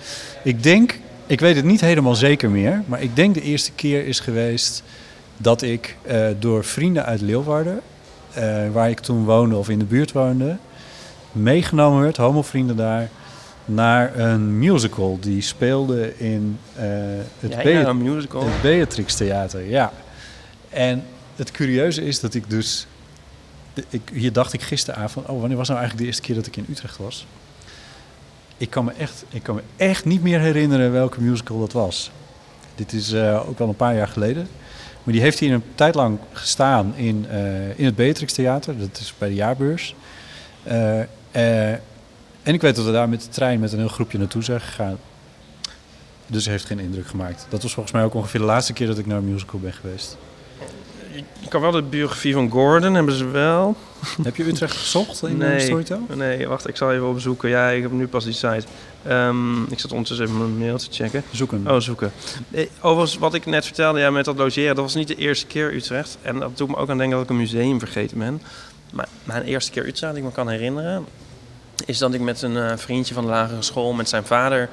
Ik 0.43 0.63
denk, 0.63 0.99
ik 1.27 1.41
weet 1.41 1.57
het 1.57 1.65
niet 1.65 1.81
helemaal 1.81 2.15
zeker 2.15 2.51
meer, 2.51 2.83
maar 2.87 3.03
ik 3.03 3.17
denk 3.17 3.35
de 3.35 3.43
eerste 3.43 3.73
keer 3.73 4.07
is 4.07 4.21
geweest 4.21 4.83
dat 5.37 5.63
ik 5.63 5.97
eh, 6.03 6.27
door 6.39 6.65
vrienden 6.65 7.05
uit 7.05 7.21
Leeuwarden, 7.21 7.81
eh, 8.33 8.71
waar 8.73 8.91
ik 8.91 9.01
toen 9.01 9.25
woonde 9.25 9.57
of 9.57 9.69
in 9.69 9.79
de 9.79 9.85
buurt 9.85 10.13
woonde, 10.13 10.57
meegenomen 11.33 12.03
werd, 12.03 12.17
homofrienden 12.17 12.77
daar, 12.77 13.09
naar 13.65 14.19
een 14.19 14.59
musical 14.59 15.19
die 15.21 15.43
speelde 15.43 16.19
in 16.19 16.59
eh, 16.75 16.85
het 17.41 17.53
Ja, 17.53 17.69
ja, 17.69 17.87
een 17.87 18.03
musical. 18.03 18.45
het 18.45 18.63
Beatrix 18.63 19.15
Theater, 19.15 19.69
ja. 19.69 19.93
En 20.69 21.05
het 21.37 21.51
curieuze 21.51 22.05
is 22.05 22.21
dat 22.21 22.35
ik 22.35 22.51
dus... 22.51 22.87
Ik, 23.89 24.03
hier 24.13 24.33
dacht 24.33 24.53
ik 24.53 24.63
gisteravond... 24.63 25.27
Oh, 25.27 25.41
wanneer 25.41 25.57
was 25.57 25.69
nou 25.69 25.81
eigenlijk 25.81 25.99
de 25.99 26.05
eerste 26.07 26.23
keer 26.23 26.35
dat 26.35 26.47
ik 26.47 26.57
in 26.57 26.67
Utrecht 26.71 26.97
was? 26.97 27.27
Ik 28.57 28.71
kan 28.71 28.85
me 28.85 28.93
echt, 28.93 29.25
ik 29.29 29.43
kan 29.43 29.55
me 29.55 29.63
echt 29.77 30.05
niet 30.05 30.23
meer 30.23 30.41
herinneren 30.41 30.93
welke 30.93 31.21
musical 31.21 31.59
dat 31.59 31.73
was. 31.73 32.11
Dit 32.75 32.93
is 32.93 33.13
eh, 33.13 33.49
ook 33.49 33.59
wel 33.59 33.69
een 33.69 33.77
paar 33.77 33.95
jaar 33.95 34.09
geleden. 34.09 34.49
Maar 35.03 35.15
die 35.15 35.23
heeft 35.23 35.39
hier 35.39 35.53
een 35.53 35.63
tijd 35.75 35.95
lang 35.95 36.19
gestaan 36.33 36.95
in, 36.97 37.27
eh, 37.31 37.79
in 37.79 37.85
het 37.85 37.97
Beatrix 37.97 38.33
Theater. 38.33 38.79
Dat 38.79 38.99
is 38.99 39.15
bij 39.19 39.29
de 39.29 39.35
jaarbeurs. 39.35 39.95
Eh, 40.63 41.01
en 42.43 42.55
ik 42.55 42.61
weet 42.61 42.77
dat 42.77 42.85
we 42.85 42.93
daar 42.93 43.09
met 43.09 43.23
de 43.23 43.29
trein 43.29 43.61
met 43.61 43.73
een 43.73 43.79
heel 43.79 43.89
groepje 43.89 44.19
naartoe 44.19 44.43
zijn 44.43 44.61
gegaan. 44.61 44.99
Dus 46.27 46.47
heeft 46.47 46.65
geen 46.65 46.79
indruk 46.79 47.07
gemaakt. 47.07 47.47
Dat 47.49 47.63
was 47.63 47.73
volgens 47.73 47.95
mij 47.95 48.05
ook 48.05 48.15
ongeveer 48.15 48.41
de 48.41 48.47
laatste 48.47 48.73
keer 48.73 48.87
dat 48.87 48.99
ik 48.99 49.07
naar 49.07 49.19
een 49.19 49.33
musical 49.33 49.61
ben 49.61 49.73
geweest. 49.73 50.17
Ik 51.47 51.53
kan 51.53 51.61
wel 51.61 51.71
de 51.71 51.83
biografie 51.83 52.33
van 52.33 52.51
Gordon, 52.51 52.95
hebben 52.95 53.15
ze 53.15 53.29
wel. 53.29 53.77
Heb 54.23 54.37
je 54.37 54.45
Utrecht 54.47 54.77
gezocht 54.77 55.23
in 55.23 55.37
Nee. 55.37 55.49
nee. 55.49 55.61
Storytel? 55.61 56.01
Nee, 56.15 56.49
wacht, 56.49 56.69
ik 56.69 56.77
zal 56.77 56.93
even 56.93 57.07
opzoeken. 57.09 57.49
Ja, 57.49 57.69
ik 57.69 57.83
heb 57.83 57.91
nu 57.91 58.07
pas 58.09 58.25
die 58.25 58.33
site. 58.33 58.65
Ehm, 59.03 59.63
ik 59.63 59.79
zat 59.79 59.91
ondertussen 59.91 60.27
even 60.27 60.39
mijn 60.39 60.59
mail 60.59 60.79
te 60.79 60.87
checken. 60.91 61.23
Zoek 61.31 61.51
hem. 61.51 61.67
Oh, 61.67 61.81
zoeken. 61.81 62.13
Eh, 62.51 62.67
Overigens, 62.81 63.19
wat 63.19 63.35
ik 63.35 63.47
net 63.47 63.65
vertelde 63.65 64.01
ja, 64.01 64.11
met 64.11 64.25
dat 64.25 64.37
logeren, 64.37 64.75
dat 64.75 64.85
was 64.85 64.95
niet 64.95 65.09
de 65.09 65.17
eerste 65.17 65.47
keer 65.47 65.75
Utrecht. 65.75 66.19
En 66.23 66.39
dat 66.39 66.57
doet 66.57 66.69
me 66.69 66.77
ook 66.77 66.91
aan 66.91 66.99
denken 66.99 67.17
dat 67.17 67.25
ik 67.25 67.31
een 67.31 67.37
museum 67.37 67.79
vergeten 67.79 68.19
ben. 68.19 68.43
Maar 68.93 69.09
mijn 69.25 69.43
eerste 69.43 69.71
keer 69.71 69.87
Utrecht, 69.87 70.15
die 70.15 70.23
ik 70.23 70.29
me 70.29 70.35
kan 70.35 70.49
herinneren, 70.49 71.05
is 71.85 71.99
dat 71.99 72.15
ik 72.15 72.21
met 72.21 72.43
een 72.43 72.57
eh, 72.57 72.77
vriendje 72.77 73.15
van 73.15 73.25
de 73.25 73.31
lagere 73.31 73.63
school 73.63 73.93
met 73.93 74.09
zijn 74.09 74.25
vader 74.25 74.69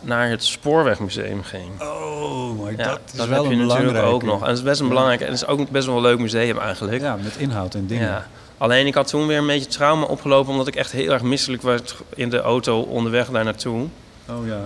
naar 0.00 0.28
het 0.30 0.44
Spoorwegmuseum 0.44 1.42
ging. 1.42 1.80
Oh, 1.80 2.60
maar 2.62 2.70
Ja, 2.70 2.76
dat 2.76 3.00
is 3.06 3.18
dat 3.18 3.28
wel 3.28 3.42
heb 3.42 3.52
je 3.52 3.58
een 3.58 3.66
natuurlijk 3.66 3.92
belangrijke. 3.92 4.14
ook 4.14 4.22
nog. 4.22 4.42
En 4.42 4.48
het 4.48 4.56
is 4.58 4.62
best 4.64 4.80
een 4.80 4.88
belangrijk 4.88 5.20
en 5.20 5.26
het 5.26 5.34
is 5.34 5.46
ook 5.46 5.70
best 5.70 5.86
wel 5.86 5.96
een 5.96 6.02
leuk 6.02 6.18
museum 6.18 6.58
eigenlijk. 6.58 7.00
Ja, 7.02 7.16
met 7.22 7.36
inhoud 7.36 7.74
en 7.74 7.86
dingen. 7.86 8.08
Ja. 8.08 8.26
Alleen 8.58 8.86
ik 8.86 8.94
had 8.94 9.06
toen 9.08 9.26
weer 9.26 9.38
een 9.38 9.46
beetje 9.46 9.66
trauma 9.70 10.04
opgelopen 10.04 10.50
omdat 10.52 10.66
ik 10.66 10.76
echt 10.76 10.92
heel 10.92 11.12
erg 11.12 11.22
misselijk 11.22 11.62
werd 11.62 11.96
in 12.14 12.30
de 12.30 12.40
auto 12.40 12.80
onderweg 12.80 13.28
daar 13.28 13.44
naartoe. 13.44 13.86
Oh 14.30 14.46
ja. 14.46 14.60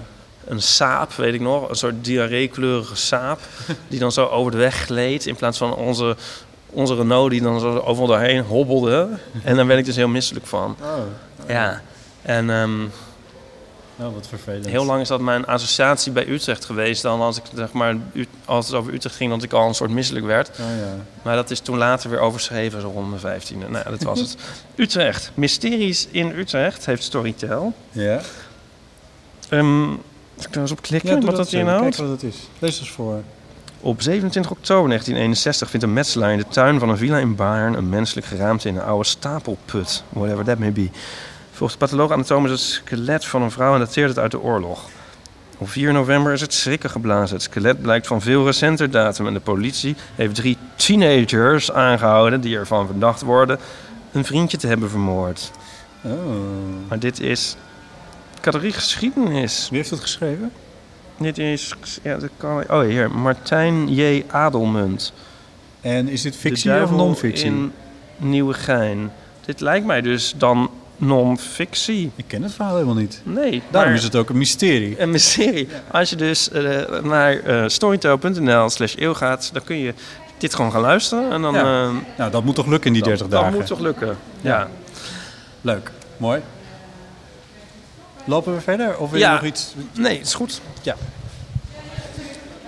Een 0.44 0.62
saap, 0.62 1.12
weet 1.12 1.34
ik 1.34 1.40
nog, 1.40 1.68
een 1.68 1.74
soort 1.74 2.04
diarreekleurige 2.04 2.96
saap 2.96 3.40
die 3.88 3.98
dan 3.98 4.12
zo 4.12 4.26
over 4.26 4.50
de 4.52 4.56
weg 4.58 4.74
gleed 4.76 5.26
in 5.26 5.36
plaats 5.36 5.58
van 5.58 5.74
onze, 5.74 6.16
onze 6.70 6.94
Renault 6.94 7.30
die 7.30 7.42
dan 7.42 7.60
zo 7.60 7.78
overal 7.78 8.06
doorheen 8.08 8.40
hobbelde. 8.42 9.08
En 9.42 9.56
daar 9.56 9.66
werd 9.66 9.78
ik 9.78 9.84
dus 9.84 9.96
heel 9.96 10.08
misselijk 10.08 10.46
van. 10.46 10.76
Oh, 10.82 11.48
Ja. 11.48 11.82
En 12.22 12.50
ehm, 12.50 12.70
oh 14.02 14.14
wat 14.14 14.26
vervelend. 14.28 14.66
heel 14.66 14.84
lang 14.84 15.00
is 15.00 15.08
dat 15.08 15.20
mijn 15.20 15.46
associatie 15.46 16.12
bij 16.12 16.28
Utrecht 16.28 16.64
geweest. 16.64 17.02
Dan 17.02 17.20
als 17.20 17.36
ik 17.36 17.42
zeg 17.54 17.72
maar, 17.72 17.96
als 18.44 18.66
het 18.66 18.74
over 18.76 18.92
Utrecht 18.94 19.16
ging, 19.16 19.30
dat 19.30 19.42
ik 19.42 19.52
al 19.52 19.68
een 19.68 19.74
soort 19.74 19.90
misselijk 19.90 20.26
werd. 20.26 20.48
Oh 20.48 20.56
ja. 20.56 20.96
Maar 21.22 21.36
dat 21.36 21.50
is 21.50 21.60
toen 21.60 21.76
later 21.78 22.10
weer 22.10 22.18
overschreven, 22.18 22.80
zo 22.80 22.88
rond 22.94 23.08
mijn 23.08 23.20
vijftiende. 23.20 23.68
Nou, 23.68 23.84
dat 23.90 24.02
was 24.02 24.20
het. 24.20 24.36
Utrecht. 24.76 25.30
Mysteries 25.34 26.08
in 26.10 26.30
Utrecht 26.38 26.86
heeft 26.86 27.02
Storytel. 27.02 27.72
Ja? 27.90 28.20
Zal 29.48 30.46
ik 30.46 30.52
daar 30.52 30.62
eens 30.62 30.72
op 30.72 30.82
klikken, 30.82 31.20
Ja, 31.20 31.26
wat 31.26 31.36
dat 31.36 31.46
even. 31.46 31.58
inhoudt? 31.58 31.96
Kijk 31.96 32.08
wat 32.08 32.20
het 32.20 32.22
is. 32.32 32.36
Lees 32.58 32.78
eens 32.80 32.90
voor. 32.90 33.22
Op 33.80 34.02
27 34.02 34.50
oktober 34.52 34.88
1961 34.88 35.70
vindt 35.70 35.84
een 35.86 35.92
metselaar 35.92 36.32
in 36.32 36.38
de 36.38 36.46
tuin 36.48 36.78
van 36.78 36.88
een 36.88 36.96
villa 36.98 37.18
in 37.18 37.34
Baarn 37.34 37.74
een 37.74 37.88
menselijk 37.88 38.26
geraamte 38.26 38.68
in 38.68 38.76
een 38.76 38.82
oude 38.82 39.04
stapelput. 39.04 40.02
Whatever 40.08 40.44
that 40.44 40.58
may 40.58 40.72
be. 40.72 40.88
Volgens 41.52 41.72
de 41.72 41.86
patholoog 41.86 42.10
anatoom 42.10 42.44
is 42.44 42.50
het 42.50 42.60
skelet 42.60 43.24
van 43.24 43.42
een 43.42 43.50
vrouw 43.50 43.72
en 43.72 43.78
dateert 43.78 44.08
het 44.08 44.18
uit 44.18 44.30
de 44.30 44.40
oorlog. 44.40 44.88
Op 45.58 45.70
4 45.70 45.92
november 45.92 46.32
is 46.32 46.40
het 46.40 46.54
schrikken 46.54 46.90
geblazen. 46.90 47.34
Het 47.34 47.44
skelet 47.44 47.82
blijkt 47.82 48.06
van 48.06 48.20
veel 48.20 48.44
recenter 48.44 48.90
datum 48.90 49.26
en 49.26 49.32
de 49.32 49.40
politie 49.40 49.96
heeft 50.14 50.34
drie 50.34 50.58
teenagers 50.76 51.72
aangehouden 51.72 52.40
die 52.40 52.56
ervan 52.56 52.86
verdacht 52.86 53.22
worden 53.22 53.58
een 54.12 54.24
vriendje 54.24 54.56
te 54.56 54.66
hebben 54.66 54.90
vermoord. 54.90 55.50
Oh. 56.02 56.12
Maar 56.88 56.98
dit 56.98 57.20
is 57.20 57.56
categorie 58.40 58.72
geschiedenis. 58.72 59.66
Wie 59.68 59.78
heeft 59.78 59.90
het 59.90 60.00
geschreven? 60.00 60.52
Dit 61.18 61.38
is, 61.38 61.74
ja, 62.02 62.16
dat 62.16 62.30
kan, 62.36 62.64
oh 62.68 62.80
hier, 62.80 63.10
Martijn 63.10 63.94
J. 63.94 64.24
Adelmunt. 64.30 65.12
En 65.80 66.08
is 66.08 66.22
dit 66.22 66.36
fictie 66.36 66.82
of 66.82 66.90
non-fictie? 66.90 67.46
in 67.46 67.72
Nieuwegein. 68.16 69.12
Dit 69.44 69.60
lijkt 69.60 69.86
mij 69.86 70.00
dus 70.00 70.34
dan 70.36 70.70
non-fictie. 70.96 72.10
Ik 72.16 72.24
ken 72.26 72.42
het 72.42 72.52
verhaal 72.52 72.74
helemaal 72.74 72.94
niet. 72.94 73.20
Nee, 73.24 73.62
Daarom 73.70 73.90
maar 73.90 73.98
is 73.98 74.04
het 74.04 74.16
ook 74.16 74.28
een 74.30 74.38
mysterie. 74.38 75.00
een 75.00 75.10
mysterie. 75.10 75.68
Als 75.90 76.10
je 76.10 76.16
dus 76.16 76.50
eh, 76.50 77.00
naar 77.02 77.38
eh 77.40 77.64
storytel.nl 77.68 78.70
slash 78.70 78.94
eeuw 78.98 79.14
gaat, 79.14 79.50
dan 79.52 79.64
kun 79.64 79.76
je 79.76 79.94
dit 80.38 80.54
gewoon 80.54 80.72
gaan 80.72 80.80
luisteren. 80.80 81.30
En 81.32 81.42
dan, 81.42 81.54
Ja. 81.54 81.84
eh, 81.84 81.90
Nou, 82.18 82.30
dat 82.30 82.44
moet 82.44 82.54
toch 82.54 82.66
lukken 82.66 82.86
in 82.86 82.92
die 82.92 83.02
30 83.02 83.20
dat, 83.28 83.30
dagen? 83.30 83.50
dat 83.50 83.58
moet 83.60 83.68
toch 83.68 83.78
lukken. 83.80 84.16
Ja. 84.40 84.68
Leuk. 85.60 85.90
Mooi. 86.16 86.40
Lopen 88.24 88.54
we 88.54 88.60
verder? 88.60 88.98
Of 88.98 89.10
wil 89.10 89.20
Ja. 89.20 89.28
je 89.28 89.34
nog 89.34 89.44
iets? 89.44 89.74
Nee, 89.92 90.18
het 90.18 90.26
is 90.26 90.34
goed. 90.34 90.60
Ja. 90.82 90.94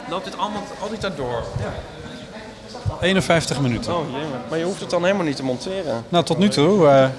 Loopt 0.08 0.24
dit 0.24 0.38
allemaal 0.38 0.62
altijd 0.80 1.00
daardoor? 1.00 1.44
51 3.00 3.60
minuten. 3.60 3.96
Oh 3.96 4.10
jee, 4.10 4.20
maar 4.48 4.58
je 4.58 4.64
hoeft 4.64 4.80
het 4.80 4.90
dan 4.90 5.02
helemaal 5.04 5.24
niet 5.26 5.36
te 5.36 5.44
monteren. 5.44 6.04
Nou, 6.08 6.24
tot 6.24 6.38
nu 6.38 6.48
toe. 6.48 7.10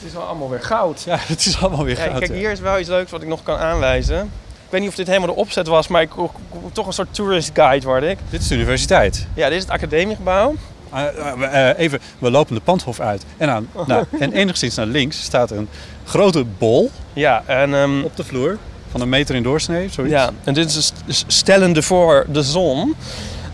Het 0.00 0.08
is 0.08 0.12
wel 0.12 0.22
allemaal 0.22 0.50
weer 0.50 0.62
goud. 0.62 1.02
ja, 1.06 1.16
het 1.34 1.46
is 1.46 1.60
allemaal 1.60 1.84
weer 1.84 1.96
goud. 1.96 2.18
kijk, 2.18 2.30
ja. 2.30 2.36
hier 2.36 2.50
is 2.50 2.60
wel 2.60 2.78
iets 2.78 2.88
leuks 2.88 3.10
wat 3.10 3.22
ik 3.22 3.28
nog 3.28 3.42
kan 3.42 3.58
aanwijzen. 3.58 4.20
Ik 4.64 4.76
weet 4.76 4.80
niet 4.80 4.90
of 4.90 4.96
dit 4.96 5.06
helemaal 5.06 5.28
de 5.34 5.34
opzet 5.40 5.66
was, 5.66 5.88
maar 5.88 6.02
ik, 6.02 6.10
toch 6.72 6.86
een 6.86 6.92
soort 6.92 7.14
tourist 7.14 7.50
guide 7.54 7.86
word 7.86 8.02
ik. 8.02 8.18
Dit 8.30 8.40
is 8.40 8.48
de 8.48 8.54
universiteit. 8.54 9.26
Ja, 9.34 9.48
dit 9.48 9.56
is 9.56 9.62
het 9.62 9.72
academiegebouw. 9.72 10.54
Eh, 10.92 11.02
we- 11.38 11.44
eh, 11.44 11.78
even, 11.78 11.98
we 12.18 12.30
lopen 12.30 12.54
de 12.54 12.60
pandhof 12.60 13.00
uit. 13.00 13.24
En, 13.36 13.50
aan, 13.50 13.68
nou, 13.86 14.04
en 14.20 14.32
enigszins 14.32 14.74
naar 14.74 14.86
links 14.86 15.22
staat 15.22 15.50
een 15.50 15.68
grote 16.04 16.44
bol 16.58 16.90
Ja, 17.12 17.42
en, 17.46 17.74
ehm, 17.74 18.02
op 18.02 18.16
de 18.16 18.24
vloer. 18.24 18.58
Van 18.90 19.00
een 19.00 19.08
meter 19.08 19.34
in 19.34 19.42
doorsnee, 19.42 19.88
zoiets. 19.88 20.14
ja, 20.14 20.30
en 20.44 20.54
dit 20.54 20.92
is 21.06 21.24
stellende 21.26 21.82
voor 21.82 22.26
de 22.28 22.42
zon. 22.42 22.94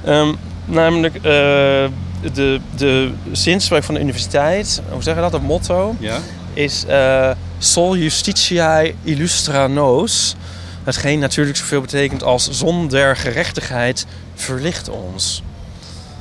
Ehm, 0.05 0.35
namelijk 0.65 1.15
eh, 1.23 1.85
de, 2.33 2.61
de 2.77 3.13
zinspreuk 3.33 3.85
van 3.85 3.95
de 3.95 4.01
universiteit, 4.01 4.83
hoe 4.91 5.03
zeg 5.03 5.15
je 5.15 5.21
dat, 5.21 5.33
het 5.33 5.43
motto, 5.43 5.95
Ja? 5.99 6.19
is 6.55 6.85
eh, 6.89 7.31
Sol 7.59 7.97
justitiae 7.97 8.95
illustra 9.03 9.67
nos. 9.67 10.37
Hetgeen 10.85 11.19
natuurlijk 11.19 11.57
zoveel 11.57 11.81
betekent 11.81 12.23
als 12.23 12.51
zon 12.51 12.89
der 12.89 13.17
gerechtigheid 13.17 14.07
verlicht 14.35 14.89
ons. 14.89 15.43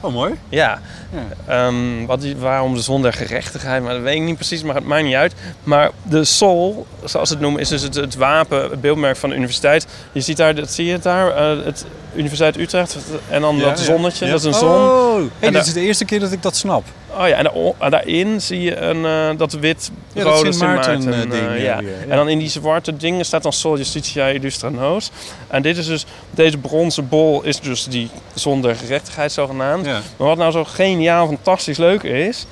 Oh, 0.01 0.13
mooi. 0.13 0.33
Ja, 0.49 0.79
Ja. 1.11 1.65
Ehm, 1.67 2.05
wat 2.05 2.25
waarom 2.39 2.73
de 2.73 2.81
zon 2.81 3.01
der 3.01 3.13
gerechtigheid, 3.13 3.83
maar 3.83 3.93
dat 3.93 4.01
weet 4.01 4.15
ik 4.15 4.21
niet 4.21 4.35
precies, 4.35 4.63
maar 4.63 4.75
het 4.75 4.85
maakt 4.85 5.03
niet 5.03 5.15
uit. 5.15 5.33
Maar 5.63 5.91
de 6.03 6.23
sol, 6.23 6.85
zoals 7.03 7.27
ze 7.27 7.33
het 7.33 7.43
noemen, 7.43 7.61
is 7.61 7.69
dus 7.69 7.81
het, 7.81 7.95
het 7.95 8.15
wapen, 8.15 8.69
het 8.69 8.81
beeldmerk 8.81 9.17
van 9.17 9.29
de 9.29 9.35
universiteit. 9.35 9.87
Je 10.11 10.21
ziet 10.21 10.37
daar, 10.37 10.55
dat 10.55 10.71
zie 10.71 10.85
je 10.85 10.91
het 10.91 11.03
daar, 11.03 11.29
eh, 11.31 11.65
het 11.65 11.85
Universiteit 12.15 12.57
Utrecht. 12.57 12.97
En 13.29 13.41
dan 13.41 13.59
dat 13.59 13.79
zonnetje, 13.79 14.27
dat 14.29 14.39
is 14.39 14.45
een 14.45 14.53
zon. 14.53 14.69
Oh, 14.69 15.15
hey, 15.15 15.23
dit 15.39 15.51
daar- 15.53 15.61
is 15.67 15.73
de 15.73 15.81
eerste 15.81 16.05
keer 16.05 16.19
dat 16.19 16.31
ik 16.31 16.41
dat 16.41 16.55
snap. 16.55 16.83
Oh 17.17 17.27
ja, 17.27 17.35
en, 17.35 17.43
daar- 17.43 17.53
en 17.79 17.91
daarin 17.91 18.41
zie 18.41 18.61
je 18.61 18.75
een, 18.77 19.05
eh, 19.05 19.37
dat 19.37 19.53
wit 19.53 19.91
Ja, 20.13 20.23
dat 20.23 20.33
rode 20.33 20.51
Sint 20.51 20.63
Maarten, 20.63 21.01
Sint 21.01 21.05
Maarten, 21.15 21.31
eh, 21.31 21.39
ding, 21.39 21.47
eh, 21.51 21.63
ja, 21.63 21.75
ja. 21.77 21.83
weer, 21.83 21.91
ja. 21.99 22.01
En 22.11 22.15
dan 22.17 22.29
in 22.29 22.37
die 22.39 22.49
zwarte 22.49 22.97
dingen 22.97 23.25
staat 23.25 23.43
dan 23.43 23.53
Sol 23.53 23.77
Justitia 23.77 24.27
Illustra 24.27 24.69
Nos. 24.69 25.11
En 25.47 25.61
dit 25.61 25.77
is 25.77 25.85
dus, 25.85 26.05
deze 26.31 26.57
bronzen 26.57 27.09
bol 27.09 27.41
is 27.43 27.59
dus 27.59 27.83
die 27.85 28.09
zonder 28.33 28.75
gerechtigheid 28.75 29.31
zogenaamd. 29.31 29.85
Ja. 29.85 30.01
Maar 30.17 30.27
wat 30.27 30.37
nou 30.37 30.51
zo 30.51 30.63
geniaal, 30.63 31.27
fantastisch 31.27 31.77
leuk 31.77 32.03
is, 32.03 32.45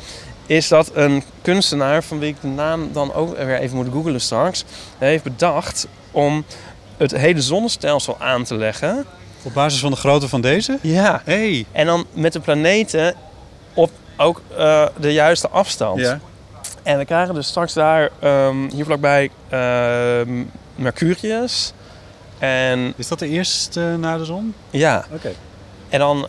is 0.45 0.68
dat 0.68 0.91
een 0.93 1.24
kunstenaar, 1.41 2.03
van 2.03 2.20
wie 2.20 2.30
ik 2.30 2.41
de 2.41 2.47
naam 2.47 2.89
dan 2.93 3.14
ook 3.14 3.38
weer 3.38 3.59
even 3.59 3.76
moet 3.76 3.88
googlen 3.91 4.22
straks, 4.22 4.64
heeft 4.97 5.24
bedacht 5.24 5.88
om 6.11 6.43
het 6.97 7.11
hele 7.18 7.41
zonnestelsel 7.41 8.16
aan 8.20 8.43
te 8.43 8.55
leggen. 8.55 9.05
Op 9.43 9.53
basis 9.53 9.79
van 9.79 9.91
de 9.91 9.97
grootte 9.97 10.27
van 10.29 10.41
deze? 10.41 10.77
Ja. 10.81 11.21
Hey. 11.25 11.65
En 11.71 11.85
dan 11.85 12.05
met 12.13 12.33
de 12.33 12.39
planeten 12.39 13.13
op 13.73 13.91
ook 14.17 14.41
eh, 14.57 14.85
de 14.99 15.13
juiste 15.13 15.49
afstand. 15.49 15.99
Ja. 15.99 16.19
En 16.83 16.97
we 16.97 17.05
krijgen 17.05 17.33
dus 17.33 17.47
straks 17.47 17.73
daar, 17.73 18.09
ehm, 18.19 18.69
hier 18.73 18.85
vlakbij, 18.85 19.29
ehm, 19.49 20.43
Mercurius. 20.75 21.73
En 22.39 22.93
Is 22.95 23.07
dat 23.07 23.19
de 23.19 23.27
eerste 23.27 23.79
na 23.99 24.17
de 24.17 24.25
zon? 24.25 24.53
ja, 24.69 25.05
Oké. 25.13 25.31
en 25.89 25.99
dan 25.99 26.25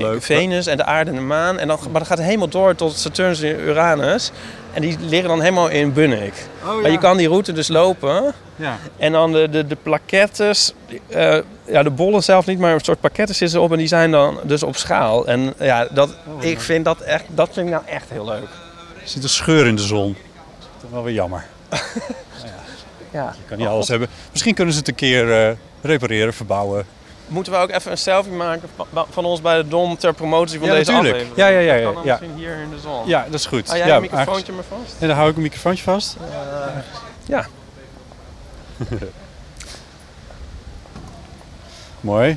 leuk. 0.00 0.22
Venus 0.22 0.66
en 0.66 0.76
de 0.76 0.84
aarde 0.84 1.10
en 1.10 1.16
de 1.16 1.22
maan. 1.22 1.58
En 1.58 1.68
dan, 1.68 1.78
maar 1.90 2.00
dat 2.00 2.08
gaat 2.08 2.18
helemaal 2.18 2.48
door 2.48 2.74
tot 2.74 2.98
Saturnus 2.98 3.40
en 3.42 3.60
Uranus. 3.60 4.30
En 4.72 4.80
die 4.82 4.96
liggen 5.00 5.28
dan 5.28 5.40
helemaal 5.40 5.68
in 5.68 5.92
Bunnik. 5.92 6.34
Oh, 6.64 6.82
Maar 6.82 6.90
je 6.90 6.98
kan 6.98 7.16
die 7.16 7.28
route 7.28 7.52
dus 7.52 7.68
lopen. 7.68 8.34
Ja. 8.56 8.78
En 8.96 9.12
dan 9.12 9.32
de, 9.32 9.48
de, 9.50 9.66
de 9.66 9.76
plaquettes, 9.82 10.72
eh, 11.08 11.38
ja, 11.64 11.82
de 11.82 11.90
bollen 11.90 12.22
zelf 12.22 12.46
niet, 12.46 12.58
maar 12.58 12.74
een 12.74 12.80
soort 12.80 13.00
pakketten 13.00 13.34
zitten 13.34 13.58
erop 13.58 13.72
en 13.72 13.78
die 13.78 13.86
zijn 13.86 14.10
dan 14.10 14.40
dus 14.42 14.62
op 14.62 14.76
schaal. 14.76 15.26
En 15.26 15.54
ja, 15.58 15.88
dat, 15.90 16.16
ik 16.40 16.60
vind 16.60 16.84
dat 16.84 17.00
echt, 17.00 17.24
dat 17.28 17.50
vind 17.52 17.66
ik 17.66 17.72
nou 17.72 17.84
echt 17.86 18.10
heel 18.10 18.24
leuk. 18.24 18.48
Er 19.02 19.08
zit 19.08 19.22
een 19.22 19.28
scheur 19.28 19.66
in 19.66 19.76
de 19.76 19.82
zon. 19.82 20.16
Dat 20.58 20.84
is 20.84 20.90
wel 20.90 21.02
weer 21.02 21.14
jammer. 21.14 21.44
Ja. 23.12 23.34
Je 23.38 23.44
kan 23.48 23.58
niet 23.58 23.66
alles 23.66 23.88
hebben. 23.88 24.08
Misschien 24.30 24.54
kunnen 24.54 24.74
ze 24.74 24.80
het 24.80 24.88
een 24.88 24.94
keer 24.94 25.48
eh, 25.48 25.54
repareren, 25.82 26.34
verbouwen. 26.34 26.86
Moeten 27.32 27.52
we 27.52 27.58
ook 27.58 27.70
even 27.70 27.90
een 27.90 27.98
selfie 27.98 28.32
maken 28.32 28.68
van, 28.76 29.06
van 29.10 29.24
ons 29.24 29.40
bij 29.40 29.56
de 29.56 29.68
Dom 29.68 29.96
ter 29.96 30.12
promotie 30.14 30.58
van 30.58 30.68
Ja, 30.68 30.74
deze 30.74 30.92
natuurlijk. 30.92 31.24
aflevering? 31.24 31.48
Ja, 31.54 31.58
ja, 31.60 31.74
ja, 31.74 31.74
ja, 31.74 31.90
ja. 32.04 32.18
misschien 32.20 32.34
hier 32.36 32.56
in 32.56 32.70
de 32.70 32.78
zon. 32.78 33.06
Ja, 33.08 33.24
dat 33.24 33.34
is 33.34 33.46
goed. 33.46 33.66
Hou 33.66 33.78
jij 33.78 33.86
ja, 33.88 33.94
een 33.96 34.00
microfoontje 34.02 34.52
maar 34.52 34.64
vast? 34.68 34.94
En 34.98 35.08
dan 35.08 35.16
hou 35.16 35.30
ik 35.30 35.36
een 35.36 35.42
microfoontje 35.42 35.84
vast. 35.84 36.16
Ja. 37.26 37.46
Mooi. 42.00 42.36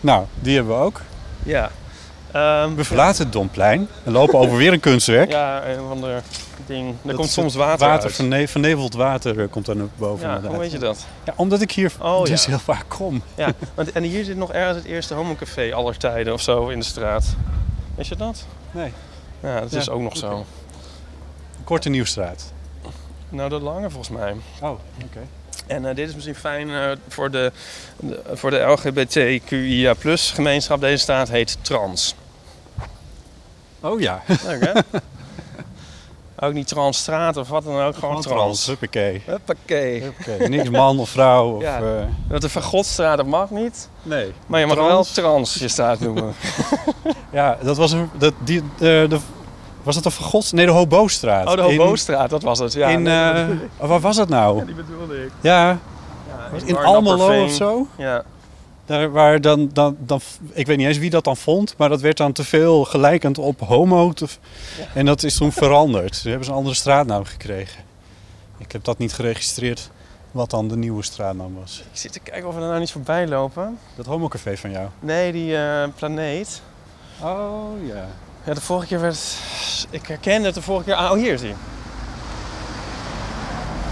Nou, 0.00 0.24
die 0.34 0.54
hebben 0.56 0.76
we 0.78 0.82
ook. 0.82 1.00
Ja. 1.42 1.70
Ehm, 2.32 2.74
We 2.74 2.84
verlaten 2.84 3.22
het 3.24 3.32
Domplein 3.32 3.88
en 4.04 4.12
lopen 4.12 4.38
over 4.38 4.56
weer 4.56 4.72
een 4.72 4.80
kunstwerk. 4.80 5.30
ja, 5.30 5.64
een 5.66 5.80
of 5.80 5.90
ander 5.90 6.22
ding. 6.66 6.88
Er 6.88 6.94
Dat 7.02 7.16
komt 7.16 7.30
soms 7.30 7.54
water, 7.54 7.86
water 7.86 8.04
uit. 8.06 8.14
verne- 8.14 8.48
verneveld 8.48 8.94
water 8.94 9.40
eh, 9.40 9.48
komt 9.50 9.66
naar 9.74 9.86
boven. 9.96 10.28
Ja, 10.28 10.40
hoe 10.40 10.58
weet 10.58 10.70
je 10.72 10.78
dat? 10.78 11.06
Ja, 11.24 11.32
omdat 11.36 11.60
ik 11.60 11.70
hier 11.72 11.92
Oh, 12.00 12.24
dus 12.24 12.44
ja. 12.44 12.48
heel 12.50 12.58
vaak 12.58 12.84
kom. 12.88 13.22
Ja, 13.34 13.52
want, 13.74 13.92
en 13.92 14.02
hier 14.02 14.24
zit 14.24 14.36
nog 14.36 14.52
ergens 14.52 14.76
het 14.76 14.86
eerste 14.86 15.14
homocafé 15.14 15.74
aller 15.74 15.96
tijden 15.96 16.32
of 16.32 16.40
zo 16.40 16.68
in 16.68 16.78
de 16.78 16.84
straat. 16.84 17.24
Weet 17.94 18.06
je 18.06 18.16
dat? 18.16 18.44
Nee. 18.70 18.92
Ja, 19.40 19.60
dat 19.60 19.70
Ja, 19.70 19.78
is 19.78 19.88
ook 19.90 20.00
nog 20.00 20.16
zo. 20.16 20.44
Korte 21.64 21.88
Nieuwstraat. 21.88 22.52
Nou, 23.28 23.48
dat 23.48 23.62
lange 23.62 23.90
volgens 23.90 24.16
mij. 24.18 24.34
Oh, 24.60 24.70
oké. 25.04 25.20
En 25.66 25.86
eh, 25.88 25.94
dit 25.94 26.08
is 26.08 26.14
misschien 26.14 26.34
fijn 26.34 26.70
eh, 26.70 26.90
voor, 27.08 27.30
de, 27.30 27.52
de, 27.96 28.22
voor 28.32 28.50
de 28.50 28.58
LGBTQIA 28.58 29.94
gemeenschap. 30.34 30.80
Deze 30.80 30.96
staat 31.02 31.28
heet 31.28 31.56
trans. 31.62 32.14
Oh 33.80 34.00
ja. 34.00 34.22
Leuk 34.46 34.64
hè? 34.64 34.72
ook 36.46 36.52
niet 36.52 36.68
transstraat 36.68 37.36
of 37.36 37.48
wat 37.48 37.64
dan 37.64 37.80
ook, 37.80 37.96
gewoon 37.96 38.20
trans. 38.20 38.66
Huppakee. 38.66 39.22
Huppakee. 39.26 40.00
Huppakee. 40.02 40.48
Niks 40.48 40.70
man 40.70 40.98
of 40.98 41.08
vrouw. 41.08 41.56
Of, 41.56 41.62
Ja. 41.62 41.76
eh, 41.78 41.84
Dat 42.28 42.40
de 42.40 42.48
Vergodstraat, 42.48 43.16
dat 43.16 43.26
mag 43.26 43.50
niet. 43.50 43.88
nee. 44.02 44.32
Maar 44.46 44.60
je 44.60 44.66
mag 44.66 44.74
Trans. 44.76 45.14
wel 45.14 45.24
trans 45.24 45.54
je 45.54 45.68
staat 45.68 46.00
noemen. 46.00 46.34
Ja, 47.32 47.58
dat 47.62 47.76
was 47.76 47.92
een... 47.92 48.10
Dat, 48.18 48.32
die, 48.38 48.62
de, 48.78 49.06
de, 49.08 49.18
was 49.82 49.94
dat 49.94 50.04
de 50.04 50.10
Vergods? 50.10 50.52
Nee, 50.52 50.66
de 50.66 50.72
Hobostraat. 50.72 51.46
Oh, 51.46 51.66
de 51.66 51.72
In- 51.72 51.78
Hobostraat, 51.80 52.30
dat 52.30 52.42
was 52.42 52.58
het. 52.58 52.72
Ja, 52.72 52.88
in, 52.88 53.06
eh, 53.06 53.44
oh, 53.78 53.88
waar 53.88 54.00
was 54.00 54.16
dat 54.16 54.28
nou? 54.28 54.64
die 54.64 54.74
bedoelde 54.74 55.24
ik. 55.24 55.30
Ja, 55.40 55.68
Ja, 56.28 56.58
in 56.64 56.74
Bar 56.74 56.84
Almelo 56.84 57.44
of 57.44 57.50
zo? 57.50 57.86
Ja. 57.96 58.22
Daar, 58.86 59.10
waar 59.12 59.40
dan, 59.40 59.70
dan, 59.72 59.96
dan, 60.00 60.20
ik 60.52 60.66
weet 60.66 60.76
niet 60.76 60.86
eens 60.86 60.98
wie 60.98 61.10
dat 61.10 61.24
dan 61.24 61.36
vond, 61.36 61.74
maar 61.76 61.88
dat 61.88 62.00
werd 62.00 62.16
dan 62.16 62.32
te 62.32 62.44
veel 62.44 62.84
gelijkend 62.84 63.38
op 63.38 63.60
homo. 63.60 64.12
te- 64.12 64.26
En 64.94 65.06
dat 65.06 65.22
is 65.22 65.36
toen 65.36 65.52
veranderd. 65.52 66.12
Toen 66.20 66.28
hebben 66.30 66.44
ze 66.44 66.50
een 66.50 66.56
andere 66.58 66.74
straatnaam 66.76 67.24
gekregen. 67.24 67.82
Ik 68.58 68.72
heb 68.72 68.84
dat 68.84 68.98
niet 68.98 69.12
geregistreerd, 69.12 69.90
wat 70.30 70.50
dan 70.50 70.68
de 70.68 70.76
nieuwe 70.76 71.02
straatnaam 71.02 71.54
was. 71.60 71.78
Ik 71.92 71.98
zit 71.98 72.12
te 72.12 72.20
kijken 72.20 72.48
of 72.48 72.54
we 72.54 72.60
er 72.60 72.66
nou 72.66 72.80
niet 72.80 72.90
voorbij 72.92 73.26
lopen. 73.28 73.78
Dat 73.96 74.06
homocafé 74.06 74.56
van 74.56 74.70
jou. 74.70 74.88
Nee, 75.00 75.32
die 75.32 75.56
eh, 75.56 75.88
planeet. 75.96 76.62
Oh 77.22 77.86
ja. 77.86 78.06
Ja, 78.44 78.54
de 78.54 78.60
vorige 78.60 78.86
keer 78.86 79.00
werd... 79.00 79.18
Ik 79.90 80.06
herkende 80.06 80.46
het 80.46 80.54
de 80.54 80.62
vorige 80.62 80.84
keer... 80.84 80.94
Ah, 80.94 81.10
oh, 81.10 81.16
hier 81.16 81.32
is 81.32 81.40
hij. 81.42 81.54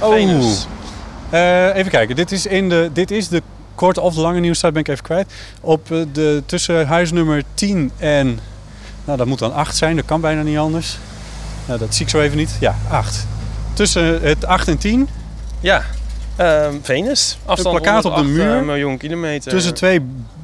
Venus. 0.00 0.66
Eh, 1.30 1.74
even 1.76 1.90
kijken, 1.90 2.16
dit 2.16 2.32
is, 2.32 2.46
in 2.46 2.68
de, 2.68 2.90
dit 2.92 3.10
is 3.10 3.28
de 3.28 3.42
korte 3.82 4.00
of 4.00 4.14
de 4.14 4.20
lange 4.20 4.40
nieuwsstraat, 4.40 4.72
ben 4.72 4.82
ik 4.82 4.88
even 4.88 5.02
kwijt. 5.04 5.32
Op 5.60 5.90
eh, 5.90 5.98
de, 6.12 6.42
tussen 6.46 6.86
huisnummer 6.86 7.42
10 7.54 7.90
en, 7.96 8.38
nou 9.04 9.18
dat 9.18 9.26
moet 9.26 9.38
dan 9.38 9.54
8 9.54 9.76
zijn, 9.76 9.96
dat 9.96 10.04
kan 10.04 10.20
bijna 10.20 10.42
niet 10.42 10.58
anders. 10.58 10.98
Nou, 11.66 11.78
dat 11.78 11.94
zie 11.94 12.04
ik 12.04 12.10
zo 12.10 12.20
even 12.20 12.36
niet. 12.36 12.56
Ja, 12.60 12.76
8. 12.90 13.26
Tussen 13.72 14.22
het 14.22 14.46
8 14.46 14.68
en 14.68 14.78
10, 14.78 15.08
Ja, 15.60 15.82
ehm, 16.36 16.74
Venus. 16.82 17.38
Afstand 17.44 17.76
plakkaat 17.76 18.04
op 18.04 18.14
de 18.14 18.20
108, 18.20 18.46
muur. 18.48 18.58
eh, 18.58 18.64
miljoen 18.66 18.96
kilometer. 18.96 19.50
tussen 19.50 19.74
twee 19.74 20.00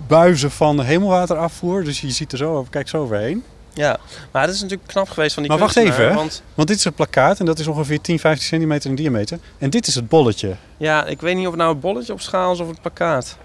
buizen 0.06 0.50
van 0.50 0.80
hemelwaterafvoer. 0.82 1.84
Dus 1.84 2.00
je 2.00 2.10
ziet 2.10 2.32
er 2.32 2.38
zo 2.38 2.66
kijk 2.70 2.88
zo 2.88 3.02
overheen. 3.02 3.42
Ja, 3.78 3.98
maar 4.30 4.42
het 4.42 4.54
is 4.54 4.60
natuurlijk 4.62 4.88
knap 4.88 5.08
geweest 5.08 5.34
van 5.34 5.42
die 5.42 5.52
Maar 5.52 5.60
wacht 5.60 5.76
even. 5.76 6.14
Want 6.14 6.42
Want 6.54 6.68
dit 6.68 6.76
is 6.76 6.84
een 6.84 6.92
plakkaat 6.92 7.38
en 7.38 7.46
dat 7.46 7.58
is 7.58 7.66
ongeveer 7.66 8.00
10, 8.00 8.18
15 8.18 8.46
centimeter 8.46 8.90
in 8.90 8.96
diameter. 8.96 9.38
En 9.58 9.70
dit 9.70 9.86
is 9.86 9.94
het 9.94 10.08
bolletje. 10.08 10.56
ja, 10.76 11.04
ik 11.04 11.20
weet 11.20 11.36
niet 11.36 11.44
of 11.44 11.50
het 11.50 11.60
nou 11.60 11.72
het 11.72 11.80
bolletje 11.80 12.12
op 12.12 12.20
schaal 12.20 12.52
is 12.52 12.60
of 12.60 12.68
het 12.68 12.80
plakkaat. 12.80 13.36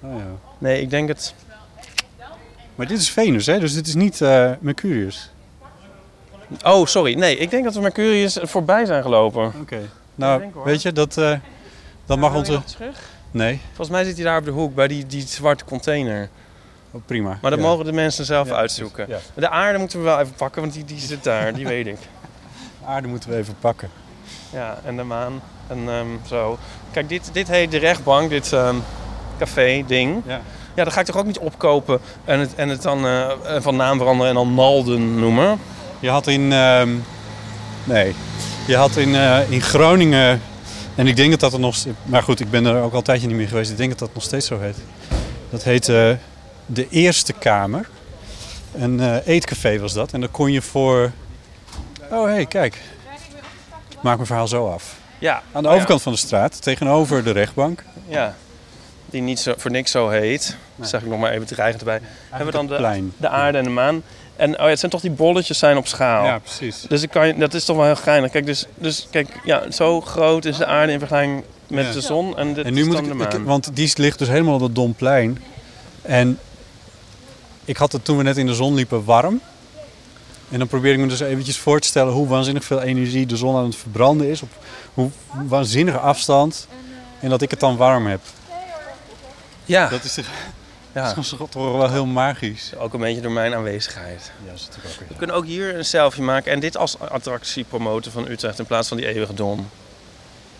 Oh, 0.00 0.18
ja. 0.18 0.24
Nee, 0.58 0.80
ik 0.80 0.90
denk 0.90 1.08
het... 1.08 1.34
Maar 2.74 2.86
dit 2.86 2.98
is 2.98 3.10
Venus, 3.10 3.46
hè? 3.46 3.58
dus 3.58 3.74
dit 3.74 3.86
is 3.86 3.94
niet 3.94 4.20
eh, 4.20 4.50
Mercurius. 4.60 5.30
Oh, 6.64 6.86
sorry. 6.86 7.14
Nee, 7.14 7.36
ik 7.36 7.50
denk 7.50 7.64
dat 7.64 7.74
we 7.74 7.80
Mercurius 7.80 8.38
voorbij 8.42 8.84
zijn 8.84 9.02
gelopen. 9.02 9.52
Oké. 9.60 9.80
Nou, 10.14 10.40
denk 10.40 10.64
weet 10.64 10.82
je, 10.82 10.92
dat, 10.92 11.16
eh, 11.16 11.32
dat 12.06 12.18
mag 12.18 12.34
onze... 12.34 12.62
terug? 12.64 12.98
Nee, 13.30 13.60
Volgens 13.66 13.88
mij 13.88 14.04
zit 14.04 14.16
hij 14.16 14.24
daar 14.24 14.38
op 14.38 14.44
de 14.44 14.50
hoek 14.50 14.74
bij 14.74 14.88
die, 14.88 15.06
die 15.06 15.26
zwarte 15.26 15.64
container. 15.64 16.28
Oh, 16.90 17.00
prima. 17.06 17.38
Maar 17.42 17.50
dat 17.50 17.60
Ja. 17.60 17.66
mogen 17.66 17.84
de 17.84 17.92
mensen 17.92 18.24
zelf 18.24 18.48
Ja, 18.48 18.54
uitzoeken. 18.54 19.08
De 19.34 19.48
aarde 19.48 19.78
moeten 19.78 19.98
we 19.98 20.04
wel 20.04 20.20
even 20.20 20.34
pakken, 20.34 20.60
want 20.62 20.74
die, 20.74 20.84
die 20.84 20.98
zit 21.00 21.24
daar, 21.24 21.54
die 21.54 21.66
weet 21.66 21.86
ik. 21.86 21.98
Ja. 22.00 22.86
Aarde 22.92 23.08
moeten 23.08 23.30
we 23.30 23.36
even 23.36 23.54
pakken. 23.60 23.90
Ja, 24.52 24.78
en 24.84 24.96
de 24.96 25.02
maan. 25.02 25.42
En 25.66 25.78
ehm, 25.88 26.06
zo. 26.28 26.58
Kijk, 26.90 27.08
dit, 27.08 27.30
dit 27.32 27.48
heet 27.48 27.70
de 27.70 27.78
rechtbank, 27.78 28.30
dit 28.30 28.52
ehm, 28.52 28.76
café-ding. 29.38 30.22
Ja. 30.26 30.40
Ja, 30.74 30.84
dan 30.84 30.92
ga 30.92 31.00
ik 31.00 31.06
toch 31.06 31.16
ook 31.16 31.26
niet 31.26 31.38
opkopen 31.38 32.00
en 32.24 32.38
het, 32.40 32.54
en 32.54 32.68
het 32.68 32.82
dan 32.82 33.06
eh, 33.06 33.30
van 33.58 33.76
naam 33.76 33.98
veranderen 33.98 34.28
en 34.28 34.34
dan 34.34 34.54
Nalden 34.54 35.18
noemen. 35.18 35.58
Je 36.00 36.08
had 36.08 36.26
in... 36.26 36.52
ehm, 36.52 36.88
nee. 37.84 38.14
Je 38.66 38.76
had 38.76 38.96
in, 38.96 39.14
eh, 39.14 39.50
in 39.50 39.60
Groningen... 39.60 40.40
En 40.94 41.06
ik 41.06 41.16
denk 41.16 41.30
dat 41.30 41.40
dat 41.40 41.52
er 41.52 41.60
nog... 41.60 41.76
Maar 42.04 42.22
goed, 42.22 42.40
ik 42.40 42.50
ben 42.50 42.66
er 42.66 42.82
ook 42.82 42.92
al 42.92 42.98
een 42.98 43.04
tijdje 43.04 43.26
niet 43.26 43.36
meer 43.36 43.48
geweest. 43.48 43.70
Ik 43.70 43.76
denk 43.76 43.90
dat 43.90 43.98
dat 43.98 44.14
nog 44.14 44.22
steeds 44.22 44.46
zo 44.46 44.60
heet. 44.60 44.76
Dat 45.50 45.62
heet 45.62 45.88
eh, 45.88 46.10
de 46.72 46.88
Eerste 46.88 47.32
Kamer. 47.32 47.88
Een 48.74 49.00
eh, 49.00 49.16
eetcafé 49.26 49.78
was 49.78 49.92
dat. 49.92 50.12
En 50.12 50.20
dan 50.20 50.30
kon 50.30 50.52
je 50.52 50.62
voor... 50.62 51.12
Oh, 52.10 52.24
hé, 52.24 52.30
hey, 52.32 52.46
kijk. 52.46 52.74
Ik 53.88 54.02
maak 54.02 54.14
mijn 54.14 54.26
verhaal 54.26 54.48
zo 54.48 54.70
af. 54.72 54.94
Ja. 55.18 55.42
Aan 55.52 55.62
de 55.62 55.68
oh 55.68 55.74
overkant 55.74 56.02
van 56.02 56.12
de 56.12 56.18
straat, 56.18 56.62
tegenover 56.62 57.24
de 57.24 57.30
rechtbank. 57.30 57.84
Ja. 58.08 58.34
Die 59.06 59.22
niet 59.22 59.38
zo, 59.40 59.54
voor 59.56 59.70
niks 59.70 59.90
zo 59.90 60.08
heet. 60.08 60.56
Zeg 60.80 61.02
ik 61.02 61.08
nog 61.08 61.18
maar 61.20 61.30
even 61.32 61.46
dreigend 61.46 61.80
erbij. 61.80 62.00
Hebben 62.28 62.46
we 62.46 62.52
dan 62.52 62.66
de, 62.66 62.76
plein. 62.76 63.12
de 63.16 63.28
aarde 63.28 63.58
en 63.58 63.64
de 63.64 63.70
maan. 63.70 64.02
En 64.36 64.52
oh 64.52 64.58
ja, 64.60 64.66
het 64.68 64.78
zijn 64.78 64.90
toch 64.90 65.00
die 65.00 65.10
bolletjes 65.10 65.58
zijn 65.58 65.76
op 65.76 65.86
schaal. 65.86 66.24
Ja, 66.24 66.38
precies. 66.38 66.84
Dus 66.88 67.02
ik 67.02 67.10
kan, 67.10 67.26
je- 67.26 67.36
dat 67.36 67.54
is 67.54 67.64
toch 67.64 67.76
wel 67.76 67.84
heel 67.84 67.96
geinig. 67.96 68.30
Kijk, 68.30 68.46
dus, 68.46 68.66
dus 68.74 69.06
kijk, 69.10 69.28
ja, 69.44 69.70
zo 69.70 70.00
groot 70.00 70.44
is 70.44 70.56
de 70.56 70.66
aarde 70.66 70.92
in 70.92 70.98
vergelijking 70.98 71.44
met 71.66 71.86
Ja. 71.86 71.92
de 71.92 72.00
zon. 72.00 72.36
En 72.38 72.54
dit 72.54 72.64
En 72.64 72.72
nu 72.74 72.80
is 72.80 72.86
moet 72.86 72.98
ik, 72.98 73.04
de 73.04 73.14
maan. 73.14 73.32
ik- 73.32 73.44
want 73.44 73.76
die 73.76 73.92
ligt 73.96 74.18
dus 74.18 74.28
helemaal 74.28 74.54
op 74.54 74.60
het 74.60 74.74
Domplein. 74.74 75.42
En 76.02 76.38
ik 77.64 77.76
had 77.76 77.92
het 77.92 78.04
toen 78.04 78.16
we 78.16 78.22
net 78.22 78.36
in 78.36 78.46
de 78.46 78.54
zon 78.54 78.74
liepen 78.74 79.04
warm. 79.04 79.40
En 80.50 80.58
dan 80.58 80.68
probeer 80.68 80.92
ik 80.92 80.98
me 80.98 81.06
dus 81.06 81.20
eventjes 81.20 81.58
voor 81.58 81.80
te 81.80 81.86
stellen 81.86 82.12
hoe 82.12 82.28
waanzinnig 82.28 82.64
veel 82.64 82.80
energie 82.80 83.26
de 83.26 83.36
zon 83.36 83.56
aan 83.56 83.64
het 83.64 83.76
verbranden 83.76 84.26
is. 84.28 84.42
Op 84.42 84.48
hoe 84.94 85.10
waanzinnige 85.46 85.98
afstand. 85.98 86.66
En 87.20 87.28
dat 87.30 87.42
ik 87.42 87.50
het 87.50 87.60
dan 87.60 87.76
warm 87.76 88.06
heb. 88.06 88.20
ja, 89.64 89.88
Dat 89.88 90.04
is, 90.04 90.14
toch, 90.14 90.24
ja. 90.94 91.14
dat 91.14 91.24
is 91.24 91.34
toch 91.50 91.52
wel 91.76 91.90
heel 91.90 92.06
magisch. 92.06 92.72
ook 92.78 92.92
een 92.94 93.00
beetje 93.00 93.20
door 93.20 93.32
mijn 93.32 93.54
aanwezigheid. 93.54 94.32
Ja, 94.44 94.50
dat 94.50 94.60
is 94.60 94.66
natuurlijk 94.66 94.94
ook 95.02 95.08
We 95.08 95.14
kunnen 95.14 95.36
ook 95.36 95.46
hier 95.46 95.76
een 95.76 95.84
selfie 95.84 96.22
maken 96.22 96.52
en 96.52 96.60
dit 96.60 96.76
als 96.76 96.98
attractie 96.98 97.64
promoten 97.64 98.12
van 98.12 98.28
Utrecht 98.28 98.58
in 98.58 98.66
plaats 98.66 98.88
van 98.88 98.96
die 98.96 99.06
eeuwige 99.06 99.34
dom. 99.34 99.68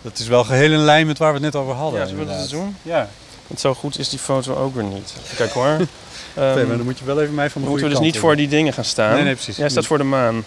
Dat 0.03 0.19
is 0.19 0.27
wel 0.27 0.45
geheel 0.45 0.73
in 0.73 0.79
lijn 0.79 1.07
met 1.07 1.19
waar 1.19 1.29
we 1.29 1.35
het 1.45 1.53
net 1.53 1.63
over 1.63 1.75
hadden. 1.75 2.01
Ja, 2.01 2.07
zullen 2.07 2.27
we 2.27 2.33
dat 2.37 2.51
doen? 2.51 2.77
Ja. 2.83 3.09
Want 3.47 3.61
zo 3.61 3.75
goed 3.75 3.99
is 3.99 4.09
die 4.09 4.19
foto 4.19 4.55
ook 4.55 4.75
weer 4.75 4.85
niet. 4.85 5.15
Kijken 5.37 5.61
hoor. 5.61 5.77
Ehm, 6.35 6.67
maar 6.67 6.77
dan 6.77 6.85
moet 6.85 6.99
je 6.99 7.05
wel 7.05 7.21
even 7.21 7.35
mij 7.35 7.51
van 7.51 7.63
de 7.63 7.69
moeten 7.69 7.87
we 7.87 7.93
dus 7.93 8.03
niet 8.03 8.19
voor 8.19 8.37
die 8.37 8.49
dingen 8.49 8.73
gaan 8.73 8.85
staan. 8.85 9.15
Nee, 9.15 9.25
nee, 9.25 9.35
precies. 9.35 9.57
Jij 9.57 9.69
staat 9.69 9.87
voor 9.87 9.99
de 9.99 10.05
maan. 10.05 10.45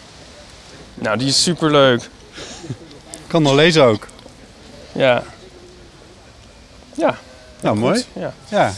Nou, 0.96 1.18
die 1.18 1.28
is 1.28 1.44
super 1.44 1.72
leuk. 1.72 2.02
hebben. 2.02 2.08
Ik 3.24 3.30
kan 3.40 3.42
nog 3.42 3.54
lezen 3.54 3.84
ook. 3.84 4.08
Ja. 4.92 5.24
Ja. 6.94 7.18
Nou, 7.62 7.76
goed. 7.78 7.86
mooi. 7.86 8.04
Ja. 8.14 8.34
Ja. 8.50 8.74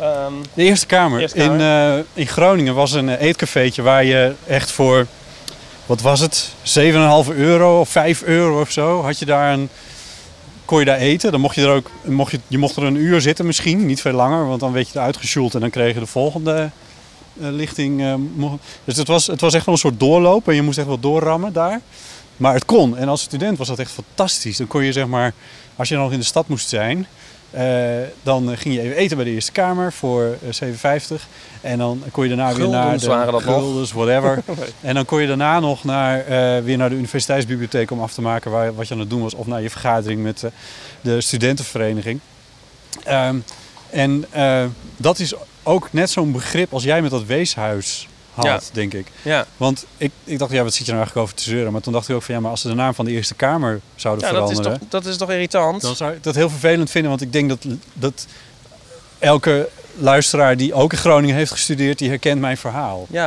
Ehm, 0.00 0.32
De 0.54 0.62
Eerste 0.62 0.86
Kamer. 0.86 1.20
Eerste 1.20 1.38
In, 1.38 1.60
eh, 1.60 1.94
in 2.12 2.26
Groningen 2.26 2.74
was 2.74 2.92
een 2.92 3.08
eh, 3.08 3.20
eetcafeetje 3.20 3.82
waar 3.82 4.04
je 4.04 4.32
echt 4.46 4.70
voor, 4.70 5.06
wat 5.86 6.00
was 6.00 6.20
het, 6.20 6.48
7,5 6.62 7.30
euro 7.30 7.80
of 7.80 7.88
5 7.88 8.22
euro 8.22 8.60
of 8.60 8.70
zo, 8.70 9.02
had 9.02 9.18
je 9.18 9.24
daar 9.24 9.52
een, 9.52 9.68
kon 10.64 10.78
je 10.78 10.84
daar 10.84 10.98
eten. 10.98 11.32
Dan 11.32 11.40
mocht 11.40 11.54
je 11.54 11.62
er 11.62 11.74
ook, 11.74 11.90
mocht 12.04 12.30
je, 12.30 12.40
je 12.48 12.58
mocht 12.58 12.76
er 12.76 12.82
een 12.82 12.96
uur 12.96 13.20
zitten 13.20 13.46
misschien, 13.46 13.86
niet 13.86 14.00
veel 14.00 14.12
langer, 14.12 14.46
want 14.46 14.60
dan 14.60 14.72
werd 14.72 14.88
je 14.88 14.98
eruit 14.98 15.16
gesjoeld 15.16 15.54
en 15.54 15.60
dan 15.60 15.70
kreeg 15.70 15.94
je 15.94 16.00
de 16.00 16.06
volgende 16.06 16.70
eh, 17.40 17.48
lichting. 17.50 18.00
eh, 18.02 18.14
dus 18.84 18.96
het 18.96 19.08
was, 19.08 19.26
het 19.26 19.40
was 19.40 19.54
echt 19.54 19.64
wel 19.64 19.74
een 19.74 19.80
soort 19.80 20.00
doorloop 20.00 20.48
en 20.48 20.54
je 20.54 20.62
moest 20.62 20.78
echt 20.78 20.86
wel 20.86 21.00
doorrammen 21.00 21.52
daar. 21.52 21.80
Maar 22.36 22.54
het 22.54 22.64
kon. 22.64 22.96
En 22.96 23.08
als 23.08 23.22
student 23.22 23.58
was 23.58 23.68
dat 23.68 23.78
echt 23.78 23.90
fantastisch. 23.90 24.56
Dan 24.56 24.66
kon 24.66 24.84
je 24.84 24.92
zeg 24.92 25.06
maar, 25.06 25.32
als 25.76 25.88
je 25.88 25.96
nog 25.96 26.12
in 26.12 26.18
de 26.18 26.24
stad 26.24 26.48
moest 26.48 26.68
zijn, 26.68 27.06
dan 28.22 28.50
eh, 28.50 28.56
ging 28.58 28.74
je 28.74 28.80
even 28.80 28.96
eten 28.96 29.16
bij 29.16 29.26
de 29.26 29.32
Eerste 29.32 29.52
Kamer 29.52 29.92
voor 29.92 30.36
eh 30.60 30.68
7,50. 31.10 31.22
En 31.60 31.78
dan 31.78 32.02
kon 32.10 32.22
je 32.28 32.36
daarna 32.36 32.54
weer 32.54 32.68
naar 32.68 32.98
de 32.98 33.06
waren 33.06 33.32
dat 33.32 33.44
nog. 33.44 33.54
guldens, 33.54 33.92
whatever. 33.92 34.42
en 34.80 34.94
dan 34.94 35.04
kon 35.04 35.20
je 35.20 35.26
daarna 35.26 35.60
nog 35.60 35.84
naar, 35.84 36.20
eh, 36.20 36.64
weer 36.64 36.76
naar 36.76 36.88
de 36.88 36.94
universiteitsbibliotheek 36.94 37.90
om 37.90 38.00
af 38.00 38.12
te 38.12 38.22
maken 38.22 38.50
waar, 38.50 38.74
wat 38.74 38.88
je 38.88 38.94
aan 38.94 39.00
het 39.00 39.10
doen 39.10 39.22
was. 39.22 39.34
Of 39.34 39.46
naar 39.46 39.62
je 39.62 39.70
vergadering 39.70 40.22
met 40.22 40.42
eh, 40.42 40.50
de 41.00 41.20
studentenvereniging. 41.20 42.20
Ehm, 43.04 43.36
en 43.90 44.24
eh, 44.30 44.64
dat 44.96 45.18
is 45.18 45.34
ook 45.62 45.88
net 45.92 46.10
zo'n 46.10 46.32
begrip 46.32 46.72
als 46.72 46.82
jij 46.82 47.02
met 47.02 47.10
dat 47.10 47.24
weeshuis 47.24 48.08
had, 48.34 48.44
Ja. 48.44 48.60
denk 48.72 48.94
ik. 48.94 49.06
ja. 49.22 49.46
Want 49.56 49.86
ik, 49.96 50.10
ik 50.24 50.38
dacht, 50.38 50.52
ja, 50.52 50.62
wat 50.62 50.74
zit 50.74 50.86
je 50.86 50.92
nou 50.92 50.96
eigenlijk 51.04 51.26
over 51.26 51.42
te 51.44 51.50
zeuren? 51.50 51.72
Maar 51.72 51.80
toen 51.80 51.92
dacht 51.92 52.08
ik 52.08 52.14
ook 52.14 52.22
van, 52.22 52.34
ja, 52.34 52.40
maar 52.40 52.50
als 52.50 52.60
ze 52.60 52.68
de 52.68 52.74
naam 52.74 52.94
van 52.94 53.04
de 53.04 53.10
Eerste 53.10 53.34
Kamer 53.34 53.80
zouden 53.94 54.26
ja, 54.26 54.32
dat 54.32 54.50
is, 54.50 54.56
veranderen... 54.56 54.88
toch, 54.88 55.02
dat 55.02 55.12
is 55.12 55.16
toch 55.16 55.30
irritant? 55.30 55.80
Dan 55.82 55.96
zou 55.96 56.12
ik 56.12 56.22
dat 56.22 56.34
heel 56.34 56.50
vervelend 56.50 56.90
vinden, 56.90 57.10
want 57.10 57.22
ik 57.22 57.32
denk 57.32 57.48
dat, 57.48 57.64
dat 57.92 58.26
elke 59.18 59.68
luisteraar 59.98 60.56
die 60.56 60.74
ook 60.74 60.92
in 60.92 60.98
Groningen 60.98 61.36
heeft 61.36 61.50
gestudeerd, 61.50 61.98
die 61.98 62.08
herkent 62.08 62.40
mijn 62.40 62.56
verhaal. 62.56 63.06
Ja, 63.10 63.26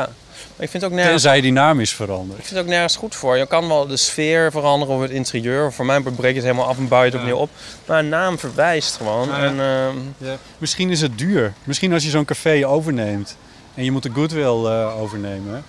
maar 0.55 0.65
ik 0.65 0.69
vind 0.69 0.83
ook 0.83 0.91
nergens, 0.91 1.21
Tenzij 1.21 1.41
die 1.41 1.51
naam 1.51 1.79
is 1.79 1.93
veranderd. 1.93 2.39
ik 2.39 2.45
vind 2.45 2.55
het 2.55 2.63
ook 2.65 2.71
nergens 2.71 2.95
goed 2.95 3.15
voor. 3.15 3.37
Je 3.37 3.47
kan 3.47 3.67
wel 3.67 3.87
de 3.87 3.97
sfeer 3.97 4.51
veranderen 4.51 4.95
of 4.95 5.01
het 5.01 5.11
interieur. 5.11 5.73
Voor 5.73 5.85
mij 5.85 6.01
breek 6.01 6.17
je 6.29 6.35
het 6.35 6.43
helemaal 6.43 6.67
af 6.67 6.77
en 6.77 6.87
bouw 6.87 6.99
je 6.99 7.05
het 7.05 7.13
Ja. 7.13 7.19
opnieuw 7.19 7.35
op. 7.37 7.49
Maar 7.85 7.99
een 7.99 8.09
naam 8.09 8.39
verwijst 8.39 8.95
gewoon. 8.95 9.27
Ja. 9.27 9.43
En, 9.43 9.59
ehm, 9.59 10.35
Misschien 10.57 10.89
is 10.89 11.01
het 11.01 11.17
duur. 11.17 11.53
Misschien 11.63 11.93
als 11.93 12.03
je 12.03 12.09
zo'n 12.09 12.25
café 12.25 12.67
overneemt 12.67 13.35
en 13.77 13.83
je 13.83 13.91
moet 13.91 14.03
de 14.03 14.11
goodwill 14.13 14.65
eh, 14.65 15.01
overnemen, 15.01 15.63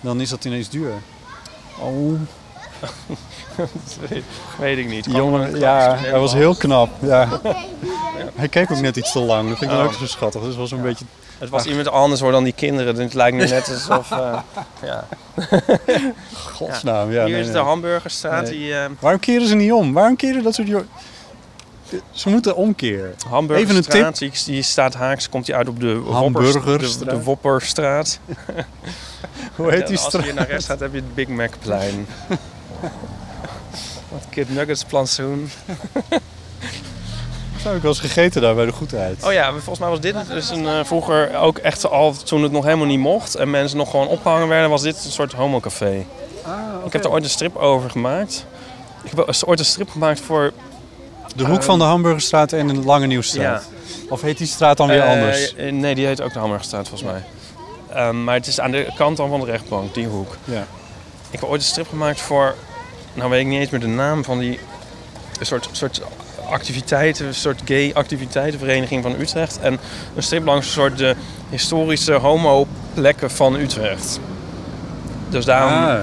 dan 0.00 0.20
is 0.20 0.28
dat 0.28 0.44
ineens 0.44 0.68
duur. 0.68 0.92
Oh, 1.80 2.12
weet 4.58 4.78
ik 4.78 4.88
niet. 4.88 5.04
jongen, 5.10 5.58
ja, 5.58 5.96
hij 5.96 6.18
was 6.18 6.32
heel 6.34 6.54
knap. 6.54 6.90
Ja. 7.00 7.28
Hij 8.34 8.48
keek 8.48 8.70
ook 8.70 8.80
net 8.80 8.96
iets 8.96 9.12
te 9.12 9.18
lang. 9.20 9.48
Dat 9.48 9.58
vind 9.58 9.70
ik 9.70 9.76
dan 9.76 9.86
Oh. 9.86 9.92
ook 9.92 9.98
zo 9.98 10.06
schattig. 10.06 10.40
Dus 10.40 10.50
het 10.50 10.58
was 10.58 10.70
een 10.70 10.82
beetje... 10.82 11.04
Het 11.38 11.48
was 11.48 11.64
iemand 11.66 11.88
anders 11.88 12.20
hoor 12.20 12.32
dan 12.32 12.44
die 12.44 12.52
kinderen. 12.52 12.96
Het 12.96 13.14
lijkt 13.14 13.36
nu 13.36 13.46
net 13.48 13.68
alsof... 13.68 14.10
eh, 14.10 14.38
ja. 14.90 15.06
Godsnaam. 16.34 17.10
Ja, 17.12 17.24
Hier 17.24 17.34
nee, 17.34 17.44
is 17.44 17.52
de. 17.52 17.58
Hamburgerstraat. 17.58 18.42
Nee. 18.42 18.50
Die, 18.52 18.74
eh, 18.74 18.84
Waarom 18.98 19.20
keren 19.20 19.46
ze 19.46 19.54
niet 19.54 19.72
om? 19.72 19.92
Waarom 19.92 20.16
keren 20.16 20.42
dat 20.42 20.54
soort... 20.54 20.68
Ze 22.10 22.28
moeten 22.28 22.56
omkeren. 22.56 23.14
Hamburgerstraat, 23.28 24.20
Even 24.20 24.26
een 24.26 24.32
die, 24.44 24.54
die 24.54 24.62
staat 24.62 24.94
haaks, 24.94 25.28
komt 25.28 25.46
die 25.46 25.54
uit 25.54 25.68
op 25.68 25.80
de 25.80 26.02
Hamburgerstraat. 26.10 26.64
Woppers- 26.64 26.98
de, 26.98 27.04
de 27.04 27.22
Wopperstraat. 27.22 28.18
Hoe 29.56 29.70
heet 29.70 29.86
die 29.86 29.96
Ja, 29.96 30.02
Als 30.02 30.12
straat? 30.12 30.26
je 30.26 30.32
naar 30.32 30.46
rechts 30.48 30.66
gaat, 30.66 30.80
heb 30.80 30.92
je 30.92 30.96
het 30.98 31.14
Big 31.14 31.28
Macplein. 31.28 32.06
Wat 34.12 34.24
Kid 34.30 34.54
Nuggets 34.54 34.84
plantsoen. 34.84 35.50
Dat 36.08 37.72
heb 37.72 37.82
ik 37.82 37.88
wel 37.88 37.90
eens 37.90 38.12
gegeten 38.12 38.42
daar 38.42 38.54
bij 38.54 38.64
de 38.66 38.72
goedheid. 38.72 39.24
Oh 39.24 39.32
ja, 39.32 39.50
volgens 39.52 39.78
mij 39.78 39.88
was 39.88 40.00
dit 40.00 40.14
dus 40.28 40.50
een, 40.50 40.66
eh, 40.66 40.84
vroeger 40.84 41.36
ook 41.36 41.58
echt 41.58 41.90
al 41.90 42.12
toen 42.12 42.42
het 42.42 42.52
nog 42.52 42.64
helemaal 42.64 42.86
niet 42.86 42.98
mocht 42.98 43.34
en 43.34 43.50
mensen 43.50 43.78
nog 43.78 43.90
gewoon 43.90 44.06
opgehangen 44.08 44.48
werden, 44.48 44.70
was 44.70 44.82
dit 44.82 45.04
een 45.04 45.10
soort 45.10 45.32
homocafé. 45.32 46.04
Ik 46.86 46.92
heb 46.92 47.04
er 47.04 47.10
ooit 47.10 47.24
een 47.24 47.30
strip 47.30 47.56
over 47.56 47.90
gemaakt. 47.90 48.46
Ik 49.02 49.10
heb 49.16 49.42
ooit 49.46 49.58
een 49.58 49.64
strip 49.64 49.90
gemaakt 49.90 50.20
voor 50.20 50.52
De 51.36 51.44
hoek 51.44 51.62
van 51.62 51.78
de 51.78 51.84
Hamburgerstraat 51.84 52.52
en 52.52 52.66
de 52.66 52.74
Lange 52.74 53.06
Nieuwstraat. 53.06 53.68
Of 54.08 54.20
heet 54.22 54.38
die 54.38 54.46
straat 54.46 54.76
dan 54.76 54.88
weer 54.88 55.02
Eh, 55.02 55.08
anders? 55.10 55.54
eh, 55.54 55.72
nee, 55.72 55.94
die 55.94 56.06
heet 56.06 56.20
ook 56.22 56.32
de 56.32 56.38
Hamburgerstraat 56.38 56.88
volgens 56.88 57.10
mij. 57.10 57.22
Ehm, 57.92 58.24
maar 58.24 58.34
het 58.34 58.46
is 58.46 58.60
aan 58.60 58.70
de 58.70 58.86
kant 58.96 59.16
dan 59.16 59.28
van 59.28 59.40
de 59.40 59.46
rechtbank, 59.46 59.94
die 59.94 60.06
hoek. 60.06 60.36
Ja. 60.44 60.66
Ik 61.30 61.40
heb 61.40 61.48
ooit 61.48 61.60
een 61.60 61.66
strip 61.66 61.88
gemaakt 61.88 62.20
voor, 62.20 62.54
nou 63.14 63.30
weet 63.30 63.40
ik 63.40 63.46
niet 63.46 63.60
eens 63.60 63.70
meer 63.70 63.80
de 63.80 63.86
naam 63.86 64.24
van 64.24 64.38
die 64.38 64.58
een 65.40 65.46
soort, 65.46 65.68
soort 65.72 66.00
activiteiten, 66.50 67.26
een 67.26 67.34
soort 67.34 67.60
gay 67.64 67.90
activiteitenvereniging 67.94 69.02
van 69.02 69.14
Utrecht. 69.20 69.58
En 69.60 69.78
een 70.16 70.22
strip 70.22 70.44
langs 70.44 70.66
een 70.66 70.72
soort 70.72 70.98
de 70.98 71.14
historische 71.50 72.12
homo-plekken 72.12 73.30
van 73.30 73.54
Utrecht. 73.54 74.20
Dus 75.28 75.44
daarom 75.44 75.72
Ah, 75.72 76.00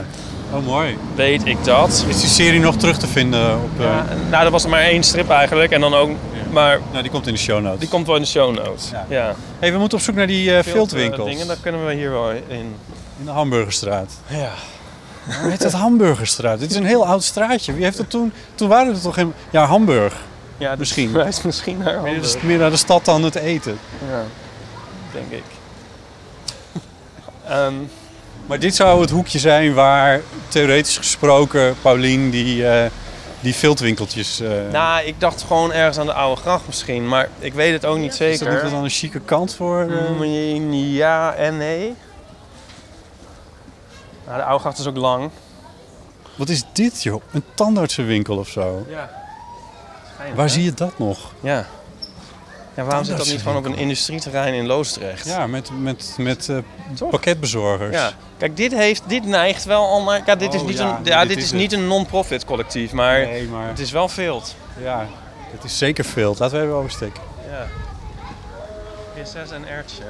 oh 0.54 0.66
mooi. 0.66 0.98
weet 1.16 1.46
ik 1.48 1.64
dat. 1.64 2.06
Is 2.08 2.20
die 2.22 2.30
serie 2.30 2.60
nog 2.60 2.76
terug 2.76 2.98
te 2.98 3.08
vinden 3.08 3.56
op... 3.56 3.80
eh, 3.80 3.86
Ja, 3.86 4.06
nou, 4.30 4.44
dat 4.44 4.52
was 4.52 4.64
er 4.64 4.70
maar 4.70 4.82
één 4.82 5.04
strip 5.04 5.30
eigenlijk. 5.30 5.72
En 5.72 5.82
dan 5.82 5.94
ook, 5.94 6.10
maar 6.52 6.80
Nou, 6.92 7.02
die 7.02 7.12
komt 7.12 7.28
in 7.28 7.34
de 7.34 7.40
show 7.40 7.62
notes. 7.62 7.80
die 7.80 7.90
komt 7.90 8.06
wel 8.08 8.16
in 8.16 8.22
de 8.22 8.28
show 8.28 8.56
notes. 8.56 8.90
Ja. 8.92 9.06
Ja. 9.10 9.36
Hey, 9.60 9.72
we 9.72 9.78
moeten 9.78 9.98
op 9.98 10.04
zoek 10.04 10.16
naar 10.16 10.28
die 10.28 10.50
eh 10.50 10.54
Vilt, 10.64 10.76
viltwinkels. 10.76 11.20
eh, 11.28 11.32
dingen, 11.32 11.48
daar 11.48 11.58
kunnen 11.62 11.86
we 11.86 11.94
hier 11.94 12.12
wel 12.12 12.32
in. 12.32 12.76
In 13.20 13.26
de 13.26 13.32
Hamburgerstraat. 13.32 14.12
Ja. 14.28 14.50
Hoe 15.42 15.50
heet 15.50 15.62
dat 15.62 15.72
Hamburgerstraat? 15.72 16.60
Dit 16.60 16.72
is 16.72 16.78
een 16.78 16.86
heel 16.86 17.06
oud 17.06 17.24
straatje. 17.24 17.74
Wie 17.74 17.84
heeft 17.84 17.98
dat 17.98 18.10
toen... 18.10 18.34
Toen 18.56 18.68
waren 18.68 18.94
er 18.94 19.02
toch 19.02 19.14
geen... 19.14 19.34
Ja, 19.50 19.66
Hamburg. 19.66 20.14
Ja, 20.58 20.76
Misschien. 20.78 21.10
verwijst 21.12 21.44
misschien 21.44 21.78
naar 21.78 22.02
Meer, 22.02 22.12
Hamburg. 22.14 22.42
meer 22.44 22.58
naar 22.58 22.70
de 22.70 22.78
stad 22.78 23.06
dan 23.06 23.24
het 23.24 23.36
eten. 23.36 23.80
Ja, 24.10 24.24
denk 25.14 25.32
ik. 25.32 25.44
Ehm, 27.48 27.74
Maar 28.52 28.60
dit 28.60 28.76
zou 28.76 29.02
het 29.02 29.10
hoekje 29.10 29.40
zijn 29.40 29.74
waar 29.74 30.22
theoretisch 30.48 30.98
gesproken 30.98 31.76
Paulien 31.82 32.30
die, 32.30 32.68
eh 32.68 32.90
die 33.40 33.56
viltwinkeltjes... 33.56 34.40
eh 34.40 34.50
nou, 34.72 35.06
ik 35.06 35.20
dacht 35.20 35.42
gewoon 35.42 35.74
ergens 35.74 35.98
aan 35.98 36.06
de 36.06 36.14
oude 36.14 36.42
gracht 36.42 36.68
misschien, 36.68 37.08
maar 37.08 37.30
ik 37.40 37.54
weet 37.54 37.74
het 37.74 37.86
ook 37.86 37.98
niet 37.98 38.12
is 38.12 38.18
dat 38.18 38.50
niet 38.50 38.60
zeker. 38.60 38.74
een 38.74 38.90
chique 38.90 39.20
kant 39.20 39.56
voor? 39.56 39.82
eh? 39.82 40.10
Mm, 40.10 40.74
Ja 40.74 41.34
en 41.34 41.58
nee. 41.58 41.96
Nou, 44.26 44.38
de 44.38 44.44
oude 44.44 44.60
gracht 44.60 44.80
is 44.80 44.88
ook 44.88 44.98
lang. 44.98 45.30
Wat 46.36 46.50
is 46.50 46.64
dit 46.74 47.04
joh? 47.04 47.22
Een 47.32 47.44
tandartsenwinkel 47.54 48.38
of 48.38 48.48
zo? 48.48 48.86
Ja. 48.90 49.10
Waar 50.36 50.50
zie 50.50 50.64
je 50.64 50.74
dat 50.74 51.00
nog? 51.00 51.34
Ja. 51.40 51.66
Ja, 52.74 52.84
waarom 52.84 53.04
zit 53.06 53.18
dat 53.18 53.28
niet 53.28 53.42
gewoon 53.42 53.58
op 53.58 53.66
een 53.66 53.78
industrieterrein 53.78 54.54
in 54.54 54.66
Loosdrecht? 54.66 55.26
Ja, 55.26 55.48
met, 55.48 55.70
met, 55.80 56.16
met 56.18 56.50
eh, 56.50 56.58
pakketbezorgers. 57.10 57.96
Ja, 57.96 58.12
kijk, 58.38 58.58
dit, 58.58 58.72
heeft, 58.74 59.04
dit 59.08 59.26
neigt 59.26 59.64
wel 59.64 59.86
al 59.88 60.04
naar... 60.04 60.22
Kijk, 60.22 60.40
dit 60.40 60.50
Oh, 60.50 60.56
is 60.56 60.62
niet 60.62 60.78
ja, 60.78 60.98
een, 60.98 61.06
ja, 61.06 61.20
dit 61.26 61.30
dit 61.36 61.44
is 61.44 61.52
niet 61.52 61.74
een 61.74 61.88
non-profit 61.88 62.46
collectief, 62.46 62.92
maar 62.92 63.20
Nee, 63.20 63.48
maar 63.48 63.68
het 63.68 63.80
is 63.80 63.92
wel 63.92 64.08
veel. 64.08 64.42
ja, 64.82 65.08
het 65.52 65.64
is 65.64 65.78
zeker 65.78 66.06
veel. 66.06 66.36
Laten 66.40 66.58
we 66.58 66.64
even 66.64 66.76
oversteken. 66.76 67.22
Ja. 67.50 67.68
Prinses 69.14 69.52
en 69.52 69.68
Ertje. 69.68 70.04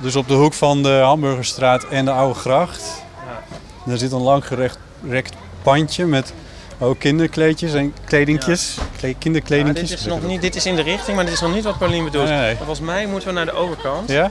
Dus 0.00 0.16
op 0.16 0.28
de 0.28 0.34
hoek 0.34 0.52
van 0.52 0.82
de 0.82 0.88
Hamburgerstraat 1.02 1.84
en 1.84 2.04
de 2.04 2.10
Oude 2.10 2.38
Gracht. 2.38 3.02
Ja. 3.26 3.56
Daar 3.86 3.98
zit 3.98 4.12
een 4.12 4.20
lang 4.20 4.46
gerekt 4.46 5.34
pandje 5.62 6.06
met 6.06 6.32
ook 6.78 6.98
kinderkleedjes 6.98 7.74
en 7.74 7.94
kledingjes. 8.04 8.74
Kle- 8.98 9.08
Maar 9.08 9.18
kinderkledingjes. 9.18 9.88
dit 9.88 9.98
is 9.98 10.04
nog 10.06 10.22
niet, 10.22 10.40
dit 10.40 10.56
is 10.56 10.66
in 10.66 10.76
de 10.76 10.82
richting, 10.82 11.16
maar 11.16 11.24
dit 11.24 11.34
is 11.34 11.40
nog 11.40 11.54
niet 11.54 11.64
wat 11.64 11.78
Paulien 11.78 12.04
bedoelt. 12.04 12.28
Nee, 12.28 12.56
Volgens 12.56 12.80
mij 12.80 13.06
moeten 13.06 13.28
we 13.28 13.34
naar 13.34 13.44
de 13.44 13.52
overkant. 13.52 14.08
Ja? 14.10 14.30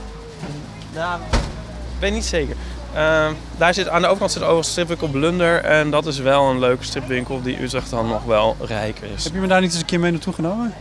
Nou, 0.94 1.20
ik 1.32 2.00
weet 2.00 2.12
niet 2.14 2.26
zeker. 2.26 2.56
Ehm, 2.94 3.34
daar 3.58 3.74
zit, 3.74 3.88
aan 3.90 4.02
de 4.02 4.08
overkant 4.08 4.32
zit 4.32 4.42
overigens 4.42 4.70
stripwinkel 4.72 5.08
Blunder. 5.08 5.64
En 5.64 5.90
dat 5.90 6.06
is 6.06 6.18
wel 6.20 6.50
een 6.50 6.60
leuke 6.60 6.84
stripwinkel 6.84 7.42
die 7.42 7.62
Utrecht 7.64 7.90
dan 7.90 8.08
nog 8.08 8.24
wel 8.24 8.56
rijker 8.60 9.08
is. 9.16 9.24
Heb 9.24 9.34
je 9.34 9.40
me 9.40 9.48
daar 9.48 9.62
niet 9.62 9.72
eens 9.72 9.80
een 9.80 9.86
keer 9.86 10.00
mee 10.00 10.12
naartoe 10.12 10.34
genomen? 10.34 10.74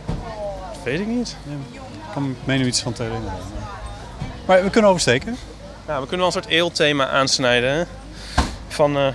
Dat 0.73 0.83
weet 0.83 0.99
ik 0.99 1.07
niet. 1.07 1.35
Ik 1.73 1.79
kan 2.13 2.35
me 2.43 2.55
nu 2.57 2.65
iets 2.65 2.81
van 2.81 2.93
te 2.93 3.03
herinneren. 3.03 3.37
Maar 4.45 4.63
we 4.63 4.69
kunnen 4.69 4.89
oversteken. 4.89 5.37
Nou, 5.87 6.01
we 6.01 6.07
kunnen 6.07 6.25
wel 6.25 6.35
een 6.35 6.41
soort 6.41 6.53
eelthema 6.53 7.07
aansnijden. 7.07 7.87
Van... 8.67 8.97
eh, 8.97 9.07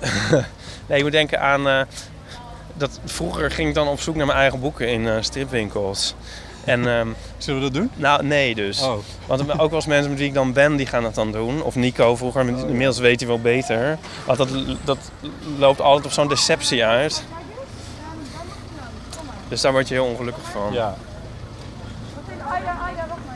nee, 0.88 0.96
je 0.98 1.02
moet 1.04 1.12
denken 1.12 1.40
aan... 1.40 1.68
eh, 1.68 1.80
dat 2.74 3.00
vroeger 3.04 3.50
ging 3.50 3.68
ik 3.68 3.74
dan 3.74 3.88
op 3.88 4.00
zoek 4.00 4.14
naar 4.16 4.26
mijn 4.26 4.38
eigen 4.38 4.60
boeken 4.60 4.88
in 4.88 5.08
eh, 5.08 5.16
stripwinkels. 5.20 6.14
En 6.64 6.88
ehm, 6.88 7.08
Zullen 7.38 7.60
we 7.60 7.66
dat 7.70 7.74
doen? 7.74 7.90
nou, 7.94 8.24
nee 8.24 8.54
dus. 8.54 8.82
Oh. 8.82 8.94
Want 9.26 9.40
er- 9.40 9.50
ook 9.52 9.58
wel 9.70 9.74
eens 9.78 9.86
mensen 9.86 10.10
met 10.10 10.18
wie 10.18 10.28
ik 10.28 10.34
dan 10.34 10.52
ben, 10.52 10.76
die 10.76 10.86
gaan 10.86 11.02
dat 11.02 11.14
dan 11.14 11.32
doen. 11.32 11.62
Of 11.62 11.74
Nico 11.74 12.16
vroeger, 12.16 12.44
met- 12.44 12.64
inmiddels 12.64 12.98
weet 12.98 13.20
hij 13.20 13.28
wel 13.28 13.40
beter. 13.40 13.98
Want 14.26 14.38
dat, 14.38 14.48
dat 14.84 14.98
loopt 15.58 15.80
altijd 15.80 16.06
op 16.06 16.12
zo'n 16.12 16.28
deceptie 16.28 16.84
uit. 16.84 17.24
Dus 19.48 19.60
daar 19.60 19.72
word 19.72 19.88
je 19.88 19.94
heel 19.94 20.04
ongelukkig 20.04 20.44
van. 20.50 20.72
Ja. 20.72 20.94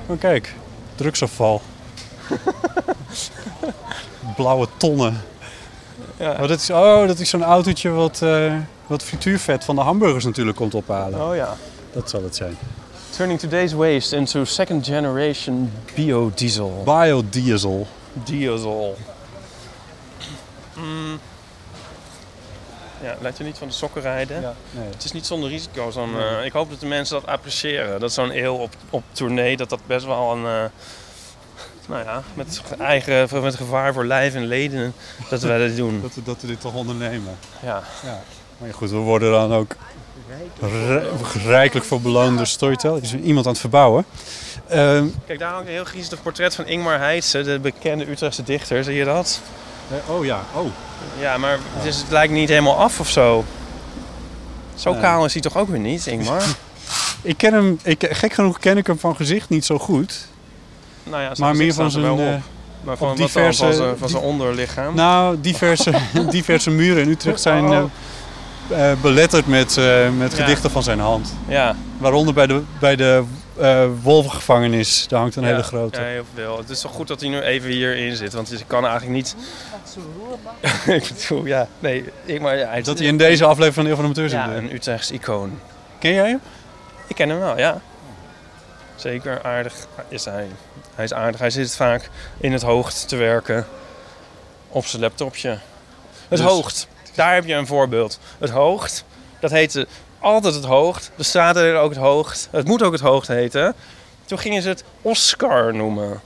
Oh 0.07 0.21
kijk, 0.21 0.55
drugsafval. 0.95 1.63
Blauwe 4.37 4.69
tonnen. 4.77 5.21
Ja. 6.23 6.33
Oh, 6.33 6.49
dat 6.49 6.61
is, 6.61 6.71
oh, 6.71 7.07
dat 7.07 7.19
is 7.19 7.29
zo'n 7.29 7.43
autootje 7.43 7.91
wat, 7.91 8.23
eh, 8.23 8.55
wat 8.87 9.03
frituurvet 9.03 9.65
van 9.65 9.75
de 9.75 9.81
hamburgers 9.81 10.25
natuurlijk 10.25 10.57
komt 10.57 10.75
ophalen. 10.75 11.29
Oh 11.29 11.37
ja. 11.37 11.57
Dat 11.93 12.11
zal 12.11 12.23
het 12.23 12.37
zijn. 12.37 12.59
Turning 13.11 13.39
today's 13.41 13.73
waste 13.73 14.17
into 14.17 14.45
second 14.45 14.87
generation 14.87 15.73
biodiesel. 15.95 16.83
Biodiesel. 16.85 17.87
Diesel. 18.13 18.97
Mm. 20.77 21.21
Ja, 23.03 23.17
laat 23.21 23.39
je 23.39 23.45
niet 23.45 23.59
van 23.59 23.69
de 23.69 23.75
sokken 23.75 24.03
rijden. 24.03 24.41
Ja, 24.41 24.55
nee. 24.71 24.89
Het 24.91 25.05
is 25.05 25.13
niet 25.13 25.27
zonder 25.27 25.49
risico's. 25.49 25.95
Dan, 25.95 26.19
eh, 26.19 26.45
ik 26.45 26.53
hoop 26.53 26.71
dat 26.71 26.81
de 26.81 26.87
mensen 26.87 27.21
dat 27.21 27.31
appreciëren. 27.31 28.01
Dat 28.01 28.13
zo'n 28.13 28.37
eeuw 28.37 28.55
op, 28.55 28.75
op 28.91 29.03
tournee, 29.13 29.57
dat 29.57 29.69
dat 29.69 29.81
best 29.87 30.05
wel 30.07 30.33
een... 30.33 30.45
eh, 30.45 30.65
nou 31.89 32.05
ja, 32.05 32.23
met, 32.35 32.63
eigen, 32.79 33.29
met 33.43 33.55
gevaar 33.55 33.93
voor 33.93 34.05
lijf 34.05 34.35
en 34.35 34.47
leden, 34.47 34.95
dat 35.31 35.43
wij 35.43 35.67
dat 35.69 35.77
doen. 35.77 36.01
Dat, 36.03 36.15
we, 36.15 36.23
dat 36.23 36.41
we 36.41 36.47
dit 36.47 36.61
toch 36.61 36.75
ondernemen. 36.75 37.37
Ja. 37.63 37.83
Maar 38.59 38.69
ja, 38.69 38.75
goed, 38.75 38.91
we 38.91 38.97
worden 38.97 39.31
dan 39.33 39.53
ook 39.53 39.75
rij- 40.61 41.03
rijkelijk 41.45 41.87
voor 41.87 42.01
beloond 42.01 42.37
door 42.37 42.47
Storytel. 42.47 42.97
Er 42.97 43.03
is 43.03 43.15
iemand 43.15 43.47
aan 43.47 43.53
het 43.53 43.61
verbouwen. 43.61 44.05
Ehm, 44.69 45.07
Kijk, 45.27 45.39
daar 45.39 45.51
hangt 45.53 45.67
een 45.67 45.73
heel 45.73 45.85
griezelig 45.85 46.23
portret 46.23 46.55
van 46.55 46.67
Ingmar 46.67 46.99
Heitse, 46.99 47.43
de 47.43 47.59
bekende 47.59 48.11
Utrechtse 48.11 48.43
dichter. 48.43 48.85
Zie 48.85 48.95
je 48.95 49.05
dat? 49.05 49.41
eh, 49.91 50.15
oh 50.15 50.25
ja, 50.25 50.41
oh. 50.55 50.67
Ja, 51.21 51.39
maar 51.39 51.59
het, 51.73 51.85
is, 51.85 51.97
het 51.97 52.11
lijkt 52.11 52.33
niet 52.33 52.49
helemaal 52.49 52.77
af 52.79 53.01
of 53.01 53.09
zo. 53.09 53.45
Zo 54.75 54.91
Nee. 54.93 55.01
kaal 55.01 55.25
is 55.25 55.33
hij 55.33 55.43
toch 55.43 55.57
ook 55.57 55.69
weer 55.69 55.79
niet, 55.79 56.07
Ingmar? 56.07 56.43
Ik 57.23 57.37
ken 57.37 57.53
hem, 57.53 57.79
ik, 57.83 58.07
gek 58.11 58.33
genoeg 58.33 58.59
ken 58.59 58.77
ik 58.77 58.87
hem 58.87 58.99
van 58.99 59.17
gezicht 59.17 59.49
niet 59.49 59.65
zo 59.65 59.79
goed. 59.79 60.27
Nou 61.05 61.23
ja, 61.23 61.33
Maar 61.39 61.57
meer 61.57 61.75
van 61.75 61.91
zijn, 61.91 62.05
eh, 62.05 62.35
maar 62.83 62.97
van, 62.97 63.09
wat 63.09 63.19
dan? 63.33 63.55
van, 63.99 64.09
zijn, 64.09 64.23
onderlichaam. 64.23 64.95
Nou, 64.95 65.41
diverse, 65.41 65.93
diverse 66.31 66.71
muren 66.71 67.03
in 67.03 67.09
Utrecht 67.09 67.41
zijn 67.41 67.65
Oh. 67.65 67.77
eh, 68.71 68.91
eh, 68.91 68.99
beletterd 69.01 69.47
met, 69.47 69.77
met 70.19 70.33
Ja. 70.37 70.45
gedichten 70.45 70.71
van 70.71 70.83
zijn 70.83 70.99
hand. 71.01 71.35
Ja, 71.49 71.77
Waaronder 71.99 72.35
bij 72.35 72.47
de, 72.47 72.63
bij 72.81 72.97
de 72.97 73.23
eh, 73.59 73.85
wolvengevangenis. 74.03 75.07
Daar 75.09 75.21
hangt 75.21 75.37
een 75.37 75.45
hele 75.45 75.63
grote. 75.63 76.01
Ja, 76.01 76.07
heel 76.07 76.25
veel. 76.35 76.59
Het 76.59 76.71
is 76.71 76.81
toch 76.81 76.93
goed 76.93 77.09
dat 77.09 77.21
hij 77.21 77.29
nu 77.29 77.41
even 77.41 77.71
hierin 77.71 78.17
zit, 78.17 78.33
want 78.33 78.49
je 78.49 78.59
kan 78.67 78.87
eigenlijk 78.87 79.13
niet... 79.15 79.37
ik 80.87 81.13
bedoel, 81.19 81.47
ja, 81.47 81.67
nee, 81.79 82.05
ik, 82.25 82.41
maar 82.41 82.57
ja, 82.57 82.69
hij 82.69 82.83
Dat 82.83 82.99
hij 82.99 83.07
in 83.07 83.17
deze 83.17 83.45
aflevering 83.45 83.75
van 83.75 83.85
de 83.85 83.91
Eeuw 83.91 83.97
van 83.97 84.05
de 84.05 84.21
Amateur 84.21 84.29
zit. 84.29 84.39
ja, 84.39 84.57
een 84.57 84.75
Utrechts 84.75 85.11
icoon. 85.11 85.59
Ken 85.99 86.13
jij 86.13 86.29
hem? 86.29 86.41
Ik 87.07 87.17
ken 87.17 87.29
hem 87.29 87.39
wel, 87.39 87.59
ja. 87.59 87.81
Zeker 88.97 89.43
aardig 89.43 89.75
is 90.09 90.25
hij. 90.25 90.47
Hij 90.95 91.05
is 91.05 91.13
aardig. 91.13 91.41
Hij 91.41 91.51
zit 91.51 91.77
vaak 91.77 92.11
in 92.41 92.53
het 92.53 92.63
hoogte 92.63 93.07
te 93.07 93.17
werken 93.17 93.67
op 94.69 94.87
zijn 94.87 95.03
laptopje. 95.03 95.49
Het 95.49 95.61
Dus- 96.29 96.41
hoogte, 96.41 96.87
daar 97.15 97.35
heb 97.35 97.45
je 97.47 97.55
een 97.55 97.67
voorbeeld. 97.67 98.19
Het 98.39 98.51
hoogte, 98.51 99.03
dat 99.41 99.51
heette 99.51 99.87
altijd 100.19 100.55
het. 100.65 101.11
De 101.17 101.23
straat 101.23 101.57
heette 101.57 101.77
ook 101.77 101.91
het 101.91 101.99
hoogte. 102.01 102.49
Het 102.51 102.67
moet 102.67 102.83
ook 102.83 102.93
het 102.93 103.01
hoogte 103.01 103.33
heten. 103.33 103.75
Toen 104.25 104.39
gingen 104.39 104.63
ze 104.63 104.69
het 104.69 104.85
Oscar 105.03 105.75
noemen. 105.75 106.21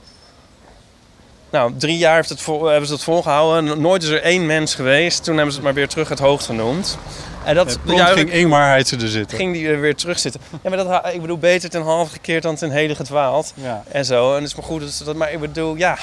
Nou, 1.49 1.73
drie 1.77 1.97
jaar 1.97 2.15
heeft 2.15 2.29
het 2.29 2.41
vol- 2.41 2.65
hebben 2.65 2.87
ze 2.87 2.93
het 2.93 3.03
volgehouden. 3.03 3.81
Nooit 3.81 4.03
is 4.03 4.09
er 4.09 4.21
één 4.21 4.45
mens 4.45 4.75
geweest. 4.75 5.23
Toen 5.23 5.33
hebben 5.35 5.51
ze 5.53 5.57
het 5.57 5.67
maar 5.67 5.75
weer 5.77 5.87
terug 5.87 6.09
het 6.09 6.19
hoogte 6.19 6.45
genoemd. 6.45 6.97
En 7.43 7.55
dat 7.55 7.79
Ja, 7.85 8.05
ging 8.05 8.31
Ingmar 8.31 8.67
Heitse 8.67 8.95
er 8.97 9.07
zitten. 9.07 9.37
ging 9.37 9.53
die 9.53 9.67
er 9.67 9.79
weer 9.79 9.95
terug 9.95 10.19
zitten. 10.19 10.41
Ja, 10.63 10.69
maar 10.69 10.77
dat, 10.77 11.13
ik 11.13 11.21
bedoel, 11.21 11.37
beter 11.37 11.69
ten 11.69 11.81
halve 11.81 12.11
gekeerd 12.11 12.43
dan 12.43 12.55
ten 12.55 12.71
hele 12.71 12.95
gedwaald. 12.95 13.53
Ja. 13.55 13.83
En 13.91 14.05
zo. 14.05 14.29
En 14.29 14.35
het 14.41 14.43
is 14.51 14.55
maar 14.55 14.65
goed 14.65 14.81
dat 14.81 14.89
ze 14.89 15.03
dat... 15.03 15.15
Maar 15.15 15.31
ik 15.31 15.39
bedoel, 15.39 15.75
ja... 15.75 15.97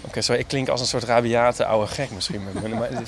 Oké, 0.00 0.20
sorry, 0.22 0.40
ik 0.40 0.48
klink 0.48 0.68
als 0.68 0.80
een 0.80 0.86
soort 0.86 1.04
rabiate 1.04 1.64
oude 1.66 1.86
gek 1.92 2.10
misschien. 2.10 2.42
Maar, 2.52 2.68
maar, 2.70 2.88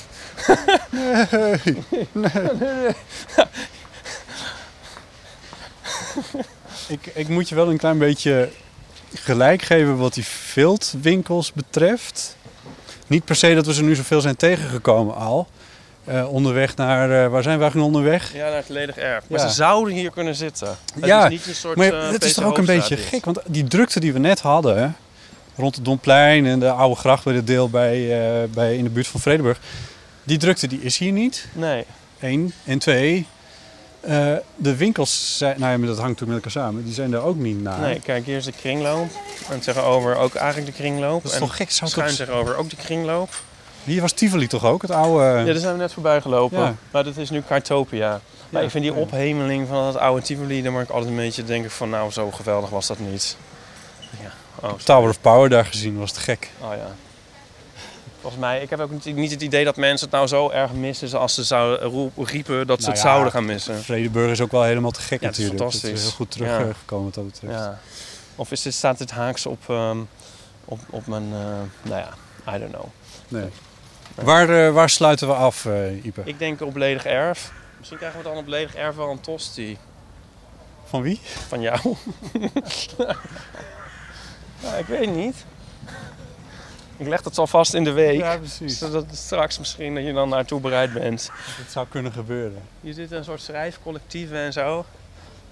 Ik, 6.89 7.07
ik 7.15 7.29
moet 7.29 7.49
je 7.49 7.55
wel 7.55 7.71
een 7.71 7.77
klein 7.79 7.99
beetje 7.99 8.49
gelijk 9.17 9.63
geven 9.63 9.97
wat 9.97 10.15
die 10.15 10.25
viltwinkels 10.25 11.53
betreft. 11.53 12.37
Niet 13.07 13.25
per 13.25 13.37
se 13.37 13.55
dat 13.55 13.67
we 13.67 13.75
ze 13.75 13.83
nu 13.83 13.95
zoveel 13.95 14.21
zijn 14.21 14.37
tegengekomen 14.37 15.15
al. 15.17 15.47
Eh, 16.05 16.33
onderweg 16.33 16.77
naar, 16.77 17.25
eh, 17.25 17.31
waar 17.31 17.43
zijn 17.43 17.57
we 17.57 17.63
eigenlijk 17.63 17.95
onderweg? 17.95 18.33
ja, 18.35 18.49
naar 18.49 18.57
het 18.57 18.69
ledig 18.69 18.97
erf. 18.97 19.25
Maar 19.29 19.41
Ja. 19.41 19.49
ze 19.49 19.55
zouden 19.55 19.95
hier 19.95 20.11
kunnen 20.11 20.35
zitten. 20.35 20.77
Het 20.95 21.05
Ja, 21.05 21.25
is 21.25 21.31
niet 21.31 21.47
een 21.47 21.55
soort... 21.55 21.77
Maar 21.77 21.87
eh, 21.87 22.03
het 22.05 22.13
is 22.13 22.19
Peter 22.19 22.35
toch 22.35 22.45
ook 22.45 22.59
een 22.59 22.65
beetje 22.65 22.97
gek, 22.97 23.25
want 23.25 23.39
die 23.47 23.65
drukte 23.65 24.01
die 24.01 24.13
we 24.13 24.19
net 24.19 24.41
hadden, 24.41 24.97
rond 25.57 25.75
het 25.77 25.85
Domplein 25.85 26.47
en 26.47 26.59
de 26.61 26.71
oude 26.71 26.97
gracht 26.97 27.25
bij 27.25 27.35
het 27.35 27.47
deel 27.47 27.71
bij, 27.71 28.21
eh, 28.43 28.49
bij, 28.49 28.77
in 28.77 28.85
de 28.85 28.91
buurt 28.91 29.07
van 29.07 29.21
Vredeburg, 29.21 29.61
die 30.23 30.39
drukte 30.39 30.67
die 30.67 30.81
is 30.83 30.99
hier 30.99 31.13
niet. 31.13 31.47
Nee. 31.53 31.85
Eén. 32.21 32.53
En 32.65 32.79
twee, 32.79 33.27
eh, 34.07 34.37
de 34.57 34.77
winkels, 34.77 35.39
zijn, 35.39 35.61
nou 35.61 35.73
ja, 35.73 35.79
maar 35.79 35.89
dat 35.89 35.99
hangt 35.99 36.21
natuurlijk 36.21 36.45
met 36.45 36.55
elkaar 36.55 36.71
samen, 36.71 36.85
die 36.85 36.95
zijn 36.95 37.11
daar 37.11 37.23
ook 37.23 37.37
niet 37.37 37.63
naar. 37.63 37.81
nee, 37.81 38.01
kijk, 38.01 38.27
hier 38.27 38.37
is 38.37 38.45
de 38.45 38.53
kringloop. 38.53 39.09
En 39.51 39.61
tegenover 39.61 40.17
ook 40.17 40.35
eigenlijk 40.35 40.77
de 40.77 40.83
kringloop. 40.83 41.23
Dat 41.23 41.31
is 41.33 41.39
en 41.39 41.45
toch 41.45 41.57
gek? 41.57 41.71
Zou 41.71 41.91
schuin 41.91 42.15
tegenover 42.15 42.57
ook 42.57 42.71
de 42.71 42.77
kringloop. 42.77 43.29
Hier 43.85 44.01
was 44.01 44.13
Tivoli 44.13 44.47
toch 44.47 44.65
ook, 44.65 44.83
het 44.83 44.91
oude... 44.91 45.25
Ja, 45.25 45.45
daar 45.45 45.55
zijn 45.55 45.73
we 45.73 45.79
net 45.79 45.93
voorbij 45.93 46.21
gelopen. 46.21 46.59
Ja. 46.59 46.75
Maar 46.91 47.05
dat 47.05 47.17
is 47.17 47.31
nu 47.31 47.43
Cartopia. 47.49 48.09
Maar 48.49 48.61
Ja, 48.61 48.67
ik 48.67 48.71
vind 48.71 48.85
die 48.85 48.93
ja. 48.93 48.99
ophemeling 48.99 49.69
van 49.69 49.85
het 49.85 49.97
oude 49.97 50.23
Tivoli, 50.23 50.63
daar 50.63 50.73
word 50.73 50.85
ik 50.85 50.91
altijd 50.91 51.11
een 51.11 51.17
beetje 51.17 51.45
denken 51.45 51.71
van, 51.71 51.91
nou, 51.91 52.11
zo 52.11 52.31
geweldig 52.31 52.71
was 52.71 52.87
dat 52.87 52.99
niet. 52.99 53.37
Ja. 54.23 54.33
Oh. 54.69 54.73
Tower 54.73 55.09
of 55.11 55.21
Power 55.21 55.49
daar 55.49 55.65
gezien, 55.65 55.99
was 55.99 56.13
te 56.13 56.21
gek. 56.21 56.51
Oh 56.61 56.71
ja. 56.71 57.06
Volgens 58.27 58.47
mij, 58.47 58.63
ik 58.63 58.71
heb 58.71 58.81
ook 58.81 58.91
niet, 58.91 59.05
niet 59.17 59.31
het 59.31 59.43
idee 59.43 59.65
dat 59.65 59.77
mensen 59.77 60.07
het 60.07 60.17
nou 60.17 60.27
zo 60.29 60.51
erg 60.51 60.73
missen 60.73 61.19
als 61.19 61.35
ze 61.35 61.45
zouden 61.45 61.89
roep- 61.89 62.27
riepen 62.29 62.67
dat 62.67 62.77
ze 62.79 62.83
Nou 62.87 62.93
het 62.97 63.03
ja, 63.03 63.11
zouden 63.11 63.33
gaan 63.33 63.45
missen. 63.45 63.83
Vredeburg 63.83 64.31
is 64.31 64.41
ook 64.41 64.51
wel 64.51 64.63
helemaal 64.63 64.91
te 64.91 65.01
gek 65.01 65.21
Ja, 65.21 65.27
het 65.27 65.39
is 65.39 65.45
natuurlijk. 65.45 65.73
Dat 65.73 65.81
fantastisch. 65.81 65.99
is 66.01 66.07
heel 66.07 66.17
goed 66.17 66.31
teruggekomen 66.31 67.05
wat 67.05 67.15
dat 67.15 67.25
betreft. 67.27 67.53
Ja. 67.55 67.79
Of 68.37 68.51
is 68.53 68.63
dit, 68.63 68.75
staat 68.75 68.99
dit 68.99 69.11
haaks 69.11 69.47
op, 69.47 69.63
ehm, 69.69 69.99
op, 70.65 70.81
op 70.91 71.07
mijn, 71.07 71.23
eh, 71.33 71.39
nou 71.83 72.05
ja, 72.05 72.09
I 72.55 72.59
don't 72.59 72.73
know. 72.73 72.85
Nee. 73.29 73.49
Waar, 74.15 74.67
eh, 74.67 74.73
waar 74.73 74.91
sluiten 74.91 75.29
we 75.29 75.35
af, 75.35 75.65
eh 75.65 76.05
Ipe? 76.05 76.21
Ik 76.25 76.39
denk 76.39 76.61
op 76.61 76.77
ledig 76.77 77.05
erf. 77.05 77.53
Misschien 77.77 77.99
krijgen 77.99 78.19
we 78.19 78.25
dan 78.29 78.37
op 78.37 78.47
ledig 78.47 78.75
erf 78.75 78.97
wel 78.97 79.11
een 79.11 79.21
tosti 79.21 79.79
Van 80.85 81.03
wie? 81.03 81.21
van 81.49 81.61
jou. 81.61 81.79
ja, 84.63 84.75
ik 84.75 84.87
weet 84.87 85.15
niet. 85.15 85.45
Ik 86.97 87.07
leg 87.07 87.23
dat 87.23 87.39
al 87.39 87.47
vast 87.47 87.75
in 87.75 87.85
de 87.85 87.93
week. 87.93 88.39
precies. 88.39 88.79
Zodat 88.79 89.05
straks 89.13 89.59
misschien 89.59 89.95
dat 89.95 90.05
je 90.05 90.13
dan 90.13 90.29
naartoe 90.29 90.61
bereid 90.61 90.93
bent. 90.93 91.31
Dat 91.59 91.73
zou 91.73 91.87
kunnen 91.89 92.13
gebeuren. 92.13 92.63
Hier 92.81 92.95
zitten 92.95 93.19
een 93.19 93.25
soort 93.25 93.41
schrijfcollectieven 93.41 94.37
en 94.39 94.53
zo. 94.53 94.85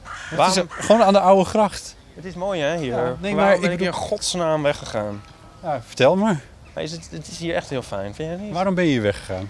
Het 0.03 0.39
Waarom? 0.39 0.69
is 0.79 0.85
gewoon 0.87 1.03
aan 1.03 1.13
de 1.13 1.21
oude 1.21 1.45
gracht. 1.45 1.97
Het 2.15 2.25
is 2.25 2.35
mooi 2.35 2.61
hè 2.61 2.77
hier. 2.77 2.87
Ja, 2.97 3.17
nee, 3.21 3.35
Waarom 3.35 3.35
maar 3.35 3.55
ben 3.55 3.65
ik 3.65 3.73
ik 3.73 3.79
hier 3.79 3.87
in 3.89 3.95
godsnaam 3.95 4.63
weggegaan? 4.63 5.23
Ja, 5.63 5.83
vertel 5.87 6.17
maar. 6.17 6.41
Maar 6.75 6.83
is 6.83 6.93
het, 6.93 7.09
het 7.11 7.29
is 7.29 7.39
hier 7.39 7.55
echt 7.55 7.71
heel 7.71 7.83
fijn, 7.83 8.15
vind 8.15 8.31
je 8.31 8.45
niet? 8.45 8.53
Waarom 8.53 8.75
ben 8.75 8.85
je 8.85 8.91
hier 8.91 9.03
weggegaan? 9.03 9.49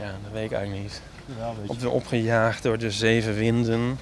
Ja, 0.00 0.06
dat 0.06 0.32
weet 0.32 0.44
ik 0.44 0.52
eigenlijk 0.52 0.82
niet. 0.82 1.00
Ja, 1.38 1.52
weet 1.60 1.70
Op 1.70 1.80
de, 1.80 1.88
opgejaagd 1.90 2.62
door 2.62 2.78
de 2.78 2.90
zeven 2.90 3.34
winden. 3.34 3.98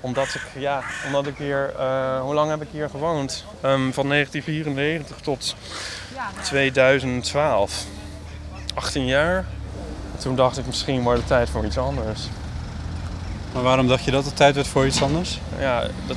Omdat 0.00 0.26
ik, 0.34 0.42
ja, 0.58 0.82
omdat 1.06 1.26
ik 1.26 1.36
hier, 1.36 1.74
eh, 1.78 2.20
hoe 2.20 2.34
lang 2.34 2.50
heb 2.50 2.62
ik 2.62 2.68
hier 2.70 2.90
gewoond? 2.90 3.44
Ehm, 3.60 3.90
van 3.90 4.06
1994 4.08 5.16
tot 5.20 5.54
2012. 6.42 7.84
18 8.74 9.06
jaar. 9.06 9.36
En 10.14 10.18
toen 10.18 10.36
dacht 10.36 10.58
ik 10.58 10.66
misschien 10.66 11.02
wordt 11.02 11.18
het 11.18 11.28
tijd 11.28 11.50
voor 11.50 11.64
iets 11.64 11.78
anders. 11.78 12.28
Maar 13.52 13.62
waarom 13.62 13.88
dacht 13.88 14.04
je 14.04 14.10
dat 14.10 14.24
het 14.24 14.36
tijd 14.36 14.54
werd 14.54 14.66
voor 14.66 14.86
iets 14.86 15.02
anders? 15.02 15.40
Ja, 15.58 15.86
dat, 16.06 16.16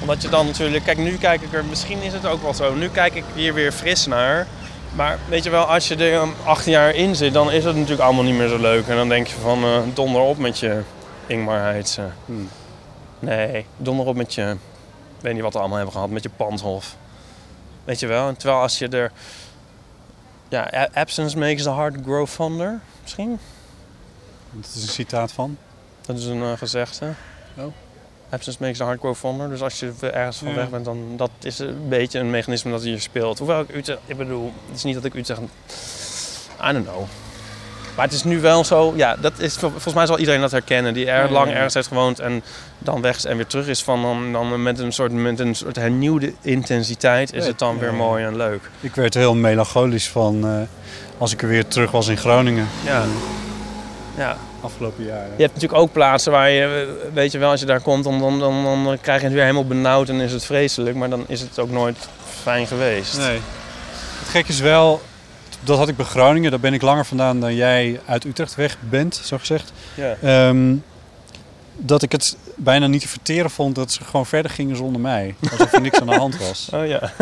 omdat 0.00 0.22
je 0.22 0.28
dan 0.28 0.46
natuurlijk, 0.46 0.84
kijk 0.84 0.98
nu 0.98 1.16
kijk 1.16 1.42
ik 1.42 1.52
er, 1.52 1.64
misschien 1.64 2.02
is 2.02 2.12
het 2.12 2.26
ook 2.26 2.42
wel 2.42 2.54
zo, 2.54 2.74
nu 2.74 2.88
kijk 2.88 3.14
ik 3.14 3.24
hier 3.34 3.54
weer 3.54 3.72
fris 3.72 4.06
naar. 4.06 4.46
Maar 4.94 5.18
weet 5.28 5.44
je 5.44 5.50
wel, 5.50 5.64
als 5.64 5.88
je 5.88 5.96
er 5.96 6.20
um, 6.20 6.34
18 6.44 6.72
jaar 6.72 6.94
in 6.94 7.16
zit, 7.16 7.32
dan 7.32 7.52
is 7.52 7.64
het 7.64 7.74
natuurlijk 7.74 8.02
allemaal 8.02 8.24
niet 8.24 8.34
meer 8.34 8.48
zo 8.48 8.58
leuk. 8.58 8.86
En 8.86 8.96
dan 8.96 9.08
denk 9.08 9.26
je 9.26 9.34
van, 9.42 9.62
eh, 9.64 9.78
donder 9.94 10.20
op 10.20 10.38
met 10.38 10.58
je 10.58 10.82
Ingmar 11.28 11.60
Heitse. 11.60 12.08
Hmm. 12.24 12.48
Nee, 13.18 13.66
donder 13.76 14.06
op 14.06 14.16
met 14.16 14.34
je, 14.34 14.50
ik 15.16 15.22
weet 15.22 15.34
niet 15.34 15.42
wat 15.42 15.52
we 15.52 15.58
allemaal 15.58 15.76
hebben 15.76 15.94
gehad, 15.94 16.10
met 16.10 16.22
je 16.22 16.30
Pandhof. 16.36 16.96
Weet 17.84 18.00
je 18.00 18.06
wel, 18.06 18.28
en 18.28 18.36
terwijl 18.36 18.60
als 18.60 18.78
je 18.78 18.88
er, 18.88 19.12
ja, 20.48 20.88
absence 20.94 21.38
makes 21.38 21.62
the 21.62 21.70
heart 21.72 21.94
grow 22.04 22.26
fonder, 22.26 22.80
misschien. 23.02 23.38
Dat 24.50 24.70
is 24.74 24.82
een 24.82 24.88
citaat 24.88 25.32
van. 25.32 25.56
Dat 26.00 26.18
is 26.18 26.24
een 26.24 26.42
eh, 26.42 26.52
gezegde. 26.56 27.12
Oh. 27.56 27.64
Absence 28.30 28.58
makes 28.60 28.78
the 28.78 28.84
heart 28.84 28.98
grow 28.98 29.14
fonder. 29.14 29.48
Dus 29.48 29.62
als 29.62 29.80
je 29.80 29.92
ergens 30.00 30.36
van 30.36 30.48
Ja. 30.48 30.54
weg 30.54 30.70
bent, 30.70 30.84
dan 30.84 31.16
dat 31.16 31.30
is 31.42 31.58
een 31.58 31.88
beetje 31.88 32.18
een 32.18 32.30
mechanisme 32.30 32.70
dat 32.70 32.82
hier 32.82 33.00
speelt. 33.00 33.38
Hoewel 33.38 33.60
ik 33.60 33.74
Utrecht, 33.74 34.00
ik 34.06 34.16
bedoel, 34.16 34.52
het 34.66 34.76
is 34.76 34.84
niet 34.84 34.94
dat 34.94 35.04
ik 35.04 35.14
Utrecht, 35.14 35.40
I 36.68 36.72
don't 36.72 36.86
know. 36.86 37.02
Maar 37.98 38.06
het 38.06 38.16
is 38.16 38.24
nu 38.24 38.40
wel 38.40 38.64
zo, 38.64 38.92
ja, 38.96 39.16
dat 39.20 39.32
is, 39.38 39.54
vol- 39.54 39.70
volgens 39.70 39.94
mij 39.94 40.06
zal 40.06 40.18
iedereen 40.18 40.40
dat 40.40 40.50
herkennen. 40.50 40.94
Die 40.94 41.10
er 41.10 41.30
lang 41.32 41.50
ergens 41.52 41.74
heeft 41.74 41.86
gewoond 41.88 42.18
en 42.18 42.42
dan 42.78 43.00
weg 43.00 43.16
is 43.16 43.24
en 43.24 43.36
weer 43.36 43.46
terug 43.46 43.66
is. 43.66 43.82
Van 43.82 44.02
dan, 44.02 44.32
dan 44.32 44.62
met, 44.62 44.78
een 44.78 44.92
soort, 44.92 45.12
met 45.12 45.38
een 45.40 45.54
soort 45.54 45.76
hernieuwde 45.76 46.32
intensiteit 46.42 47.32
is 47.32 47.46
het 47.46 47.58
dan 47.58 47.78
weer 47.78 47.94
mooi 47.94 48.24
en 48.24 48.36
leuk. 48.36 48.70
Ik 48.80 48.94
werd 48.94 49.14
er 49.14 49.20
heel 49.20 49.34
melancholisch 49.34 50.08
van 50.08 50.46
eh, 50.46 50.52
als 51.18 51.32
ik 51.32 51.42
er 51.42 51.48
weer 51.48 51.66
terug 51.66 51.90
was 51.90 52.08
in 52.08 52.16
Groningen. 52.16 52.68
Ja. 52.84 53.04
Ja. 54.16 54.36
Afgelopen 54.60 55.04
jaren. 55.04 55.32
Je 55.36 55.42
hebt 55.42 55.54
natuurlijk 55.54 55.80
ook 55.82 55.92
plaatsen 55.92 56.32
waar 56.32 56.50
je, 56.50 56.86
eh, 57.08 57.14
weet 57.14 57.32
je 57.32 57.38
wel, 57.38 57.50
als 57.50 57.60
je 57.60 57.66
daar 57.66 57.80
komt, 57.80 58.04
dan, 58.04 58.18
dan, 58.18 58.38
dan, 58.38 58.84
dan 58.84 58.98
krijg 59.00 59.18
je 59.18 59.24
het 59.24 59.34
weer 59.34 59.42
helemaal 59.44 59.66
benauwd 59.66 60.08
en 60.08 60.20
is 60.20 60.32
het 60.32 60.44
vreselijk. 60.44 60.96
Maar 60.96 61.10
dan 61.10 61.24
is 61.28 61.40
het 61.40 61.58
ook 61.58 61.70
nooit 61.70 61.96
fijn 62.42 62.66
geweest. 62.66 63.16
Nee. 63.18 63.38
Het 64.18 64.28
gek 64.28 64.48
is 64.48 64.60
wel, 64.60 65.02
dat 65.60 65.78
had 65.78 65.88
ik 65.88 65.96
bij 65.96 66.06
Groningen. 66.06 66.50
Daar 66.50 66.60
ben 66.60 66.74
ik 66.74 66.82
langer 66.82 67.06
vandaan 67.06 67.40
dan 67.40 67.54
jij 67.54 68.00
uit 68.06 68.24
Utrecht 68.24 68.54
weg 68.54 68.76
bent, 68.80 69.20
zo 69.24 69.38
gezegd. 69.38 69.72
Ja. 69.94 70.16
Ehm, 70.22 70.74
dat 71.76 72.02
ik 72.02 72.12
het 72.12 72.36
bijna 72.54 72.86
niet 72.86 73.00
te 73.00 73.08
verteren 73.08 73.50
vond 73.50 73.74
dat 73.74 73.92
ze 73.92 74.04
gewoon 74.04 74.26
verder 74.26 74.50
gingen 74.50 74.76
zonder 74.76 75.00
mij. 75.00 75.34
Alsof 75.50 75.72
er 75.72 75.80
niks 75.80 76.00
aan 76.00 76.06
de 76.06 76.14
hand 76.14 76.38
was. 76.38 76.68
Oh 76.78 76.86
ja. 76.86 77.12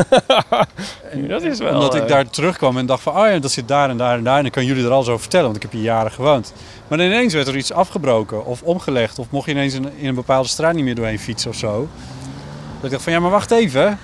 dat 1.28 1.42
is 1.42 1.58
wel... 1.58 1.74
Omdat 1.74 1.94
ik 1.94 2.02
eh, 2.02 2.08
daar 2.08 2.30
terugkwam 2.30 2.78
en 2.78 2.86
dacht 2.86 3.02
van, 3.02 3.16
oh 3.16 3.26
ja, 3.26 3.38
dat 3.38 3.50
zit 3.50 3.68
daar 3.68 3.90
en 3.90 3.96
daar 3.96 4.16
en 4.16 4.24
daar. 4.24 4.36
En 4.36 4.42
dan 4.42 4.50
kan 4.50 4.64
jullie 4.64 4.84
er 4.84 4.90
alles 4.90 5.06
over 5.06 5.20
vertellen, 5.20 5.44
want 5.44 5.56
ik 5.56 5.62
heb 5.62 5.72
hier 5.72 5.82
jaren 5.82 6.12
gewoond. 6.12 6.52
Maar 6.88 7.00
ineens 7.00 7.34
werd 7.34 7.48
er 7.48 7.56
iets 7.56 7.72
afgebroken 7.72 8.46
of 8.46 8.62
omgelegd. 8.62 9.18
Of 9.18 9.30
mocht 9.30 9.46
je 9.46 9.52
ineens 9.52 9.74
in, 9.74 9.92
in 9.96 10.08
een 10.08 10.14
bepaalde 10.14 10.48
straat 10.48 10.74
niet 10.74 10.84
meer 10.84 10.94
doorheen 10.94 11.18
fietsen 11.18 11.50
of 11.50 11.56
zo. 11.56 11.88
Dat 12.74 12.84
ik 12.84 12.90
dacht 12.90 13.02
van, 13.02 13.12
ja, 13.12 13.20
maar 13.20 13.30
wacht 13.30 13.50
even. 13.50 13.98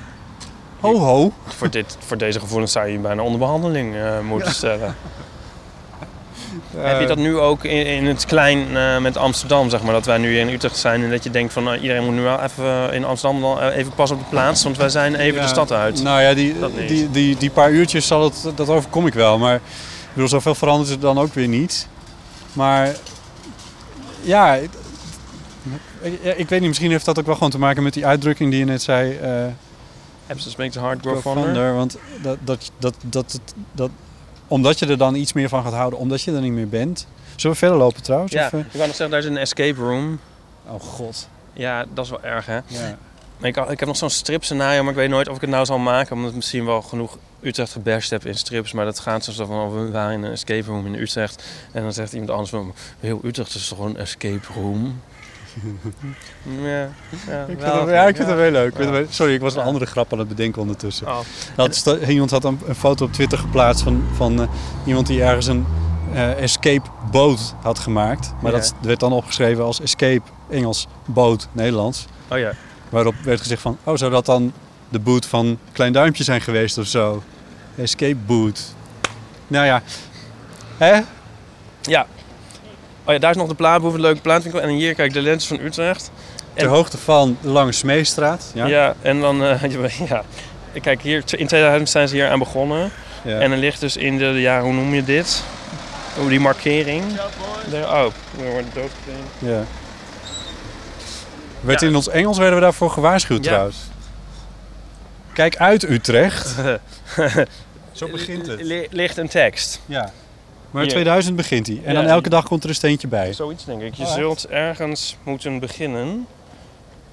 Ho, 0.82 0.98
ho. 0.98 1.32
voor, 1.46 1.70
dit, 1.70 1.96
voor 2.06 2.16
deze 2.18 2.40
gevoelens 2.40 2.72
zou 2.72 2.86
je 2.86 2.98
bijna 2.98 3.22
onder 3.22 3.38
behandeling 3.38 3.96
eh, 3.96 4.20
moeten 4.20 4.54
stellen. 4.54 4.94
Heb 6.76 7.00
je 7.00 7.06
dat 7.06 7.16
nu 7.16 7.38
ook 7.38 7.64
in, 7.64 7.86
in 7.86 8.06
het 8.06 8.24
klein 8.24 8.76
eh, 8.76 8.98
met 8.98 9.16
Amsterdam, 9.16 9.70
zeg 9.70 9.82
maar, 9.82 9.92
dat 9.92 10.06
wij 10.06 10.18
nu 10.18 10.38
in 10.38 10.48
Utrecht 10.48 10.76
zijn 10.76 11.02
en 11.02 11.10
dat 11.10 11.24
je 11.24 11.30
denkt 11.30 11.52
van 11.52 11.64
nou, 11.64 11.78
iedereen 11.78 12.04
moet 12.04 12.14
nu 12.14 12.20
wel 12.20 12.40
even 12.40 12.64
eh, 12.64 12.94
in 12.94 13.04
Amsterdam 13.04 13.40
wel 13.40 13.62
eh, 13.62 13.76
even 13.76 13.92
pas 13.94 14.10
op 14.10 14.18
de 14.18 14.24
plaats, 14.28 14.62
want 14.62 14.76
wij 14.76 14.88
zijn 14.88 15.14
even 15.14 15.34
Ja, 15.34 15.42
de 15.42 15.48
stad 15.48 15.72
uit. 15.72 16.02
Nou 16.02 16.22
ja, 16.22 16.34
die, 16.34 16.54
die, 16.86 17.10
die, 17.10 17.36
die 17.36 17.50
paar 17.50 17.70
uurtjes 17.70 18.06
zal 18.06 18.24
het, 18.24 18.46
dat 18.54 18.68
overkom 18.68 19.06
ik 19.06 19.14
wel. 19.14 19.38
Maar 19.38 19.54
ik 19.54 19.60
bedoel, 20.12 20.28
zoveel 20.28 20.54
verandert 20.54 20.90
het 20.90 21.00
dan 21.00 21.18
ook 21.18 21.34
weer 21.34 21.48
niet. 21.48 21.88
Maar 22.52 22.94
ja, 24.20 24.54
Ik, 24.54 24.70
ja, 26.22 26.32
ik 26.32 26.48
weet 26.48 26.60
niet, 26.60 26.68
misschien 26.68 26.90
heeft 26.90 27.04
dat 27.04 27.18
ook 27.18 27.26
wel 27.26 27.34
gewoon 27.34 27.50
te 27.50 27.58
maken 27.58 27.82
met 27.82 27.92
die 27.94 28.06
uitdrukking 28.06 28.50
die 28.50 28.58
je 28.58 28.64
net 28.64 28.82
zei. 28.82 29.18
Absence 30.26 30.56
makes 30.58 30.72
the 30.74 30.80
heart 30.80 31.00
grow 31.00 31.20
fonder. 31.20 31.74
Want 31.74 31.98
dat, 32.22 32.38
dat, 32.44 32.70
dat, 32.78 32.94
dat, 33.00 33.24
dat, 33.30 33.40
dat, 33.72 33.90
omdat 34.48 34.78
je 34.78 34.86
er 34.86 34.98
dan 34.98 35.14
iets 35.14 35.32
meer 35.32 35.48
van 35.48 35.62
gaat 35.62 35.72
houden, 35.72 35.98
omdat 35.98 36.22
je 36.22 36.32
er 36.32 36.40
niet 36.40 36.52
meer 36.52 36.68
bent. 36.68 37.06
Zullen 37.36 37.52
we 37.52 37.62
verder 37.62 37.78
lopen 37.78 38.02
trouwens? 38.02 38.32
Ja, 38.32 38.46
Of, 38.46 38.52
eh? 38.52 38.58
ik 38.58 38.66
wou 38.72 38.86
nog 38.86 38.96
zeggen, 38.96 39.10
daar 39.10 39.18
is 39.18 39.24
een 39.24 39.36
escape 39.36 39.80
room. 39.80 40.18
Oh 40.66 40.80
god. 40.80 41.28
Ja, 41.52 41.84
dat 41.94 42.04
is 42.04 42.10
wel 42.10 42.22
erg, 42.22 42.46
hè? 42.46 42.54
Ja. 42.66 42.98
Ik, 43.40 43.56
ik 43.56 43.78
heb 43.78 43.88
nog 43.88 43.96
zo'n 43.96 44.10
stripscenario, 44.10 44.82
maar 44.82 44.90
ik 44.90 44.98
weet 44.98 45.08
nooit 45.10 45.28
of 45.28 45.34
ik 45.34 45.40
het 45.40 45.50
nou 45.50 45.64
zal 45.64 45.78
maken. 45.78 46.16
Omdat 46.16 46.30
ik 46.30 46.36
misschien 46.36 46.64
wel 46.64 46.82
genoeg 46.82 47.18
Utrecht 47.40 47.72
gebashed 47.72 48.10
heb 48.10 48.26
in 48.26 48.34
strips. 48.34 48.72
Maar 48.72 48.84
dat 48.84 48.98
gaat 48.98 49.24
zo 49.24 49.44
van, 49.46 49.66
oh, 49.66 49.74
we 49.74 49.90
waren 49.90 50.12
in 50.12 50.22
een 50.22 50.32
escape 50.32 50.66
room 50.66 50.86
in 50.86 50.94
Utrecht. 50.94 51.44
En 51.72 51.82
dan 51.82 51.92
zegt 51.92 52.12
iemand 52.12 52.30
anders 52.30 52.50
van, 52.50 52.74
heel 53.00 53.20
Utrecht 53.24 53.54
is 53.54 53.68
toch 53.68 53.78
een 53.78 53.96
escape 53.96 54.52
room? 54.54 55.00
Ja, 56.62 56.88
ja, 57.28 57.40
Ik 57.40 57.46
vind, 57.46 57.60
wel, 57.60 57.80
het, 57.80 57.90
ja, 57.90 58.06
ik 58.06 58.16
vind 58.16 58.28
het 58.28 58.38
heel 58.38 58.50
leuk. 58.50 58.78
Ja. 58.78 58.90
wel- 58.90 59.06
Sorry, 59.08 59.34
ik 59.34 59.40
was 59.40 59.54
een 59.54 59.62
andere 59.62 59.86
grap 59.86 60.12
aan 60.12 60.18
het 60.18 60.28
bedenken 60.28 60.60
ondertussen. 60.62 61.06
Oh, 61.06 61.18
Dat 61.56 61.74
sta- 61.74 61.98
iemand 61.98 62.30
had 62.30 62.44
een, 62.44 62.60
een 62.66 62.74
foto 62.74 63.04
op 63.04 63.12
Twitter 63.12 63.38
geplaatst 63.38 63.82
van, 63.82 64.02
van 64.14 64.40
eh, 64.42 64.48
iemand 64.84 65.06
die 65.06 65.22
ergens 65.22 65.46
een 65.46 65.66
eh, 66.12 66.42
escape 66.42 66.88
boot 67.10 67.54
had 67.62 67.78
gemaakt. 67.78 68.32
Maar 68.42 68.52
dat 68.52 68.74
werd 68.82 69.00
dan 69.00 69.12
opgeschreven 69.12 69.64
als 69.64 69.80
escape 69.80 70.22
Engels, 70.50 70.86
boot 71.04 71.48
Nederlands. 71.52 72.06
oh 72.30 72.38
ja. 72.38 72.52
Waarop 72.88 73.14
werd 73.24 73.40
gezegd 73.40 73.60
van, 73.62 73.78
oh 73.84 73.96
zou 73.96 74.10
dat 74.10 74.26
dan 74.26 74.52
de 74.88 74.98
boot 74.98 75.26
van 75.26 75.58
Klein 75.72 75.92
Duimpje 75.92 76.24
zijn 76.24 76.40
geweest 76.40 76.78
of 76.78 76.86
zo? 76.86 77.22
Escape 77.76 78.16
boot. 78.26 78.74
Nou 79.46 79.66
ja, 79.66 79.82
hè? 80.78 81.00
Ja. 81.82 82.06
Oh 83.04 83.12
ja, 83.12 83.18
daar 83.18 83.30
is 83.30 83.36
nog 83.36 83.48
de 83.48 83.54
plaatboef, 83.54 83.94
een 83.94 84.00
leuke 84.00 84.20
plaatwinkel. 84.20 84.60
En 84.62 84.68
hier, 84.68 84.94
kijk, 84.94 85.12
de 85.12 85.20
lens 85.22 85.46
van 85.46 85.60
Utrecht. 85.60 86.10
Ter 86.54 86.62
En- 86.64 86.68
hoogte 86.70 86.98
van 86.98 87.36
de 87.40 87.48
Lange 87.48 87.72
Smeestraat. 87.72 88.50
Ja. 88.54 88.66
Ja, 88.66 88.94
en 89.02 89.20
dan, 89.20 89.42
eh, 89.44 89.62
ja. 90.08 90.22
Kijk, 90.82 91.02
hier, 91.02 91.22
in 91.36 91.46
2000 91.46 91.90
zijn 91.90 92.08
ze 92.08 92.14
hier 92.14 92.28
aan 92.30 92.38
begonnen. 92.38 92.90
Ja. 93.24 93.38
En 93.40 93.52
er 93.52 93.58
ligt 93.58 93.80
dus 93.80 93.96
in 93.96 94.18
de, 94.18 94.24
ja, 94.24 94.60
hoe 94.60 94.72
noem 94.72 94.94
je 94.94 95.04
dit? 95.04 95.42
Hoe 96.18 96.28
die 96.28 96.40
markering. 96.40 97.04
Daar, 97.70 97.82
oh, 98.04 98.12
we 98.36 98.42
worden 98.50 98.70
doodgekleed. 98.74 99.16
Ja. 99.38 99.62
Werd 101.60 101.80
Ja. 101.80 101.86
in 101.86 101.94
ons 101.96 102.08
Engels 102.08 102.38
werden 102.38 102.54
we 102.56 102.62
daarvoor 102.62 102.90
gewaarschuwd 102.90 103.44
Ja. 103.44 103.50
trouwens. 103.50 103.76
Kijk 105.32 105.56
uit 105.56 105.88
Utrecht. 105.90 106.54
Zo 107.92 108.08
begint 108.08 108.46
het. 108.46 108.62
Li- 108.62 108.86
ligt 108.90 109.16
een 109.16 109.28
tekst. 109.28 109.80
Ja. 109.86 110.12
Maar 110.72 110.82
Hier. 110.82 110.90
2000 110.92 111.36
begint 111.36 111.66
hij. 111.66 111.80
En 111.84 111.92
Ja, 111.94 112.00
dan 112.00 112.10
elke 112.10 112.28
dag 112.28 112.44
komt 112.44 112.62
er 112.62 112.68
een 112.68 112.74
steentje 112.74 113.08
bij. 113.08 113.32
Zoiets 113.32 113.64
denk 113.64 113.82
ik. 113.82 113.94
Je 113.94 114.04
Oh, 114.04 114.12
zult 114.12 114.46
ergens 114.48 115.16
moeten 115.22 115.58
beginnen 115.58 116.26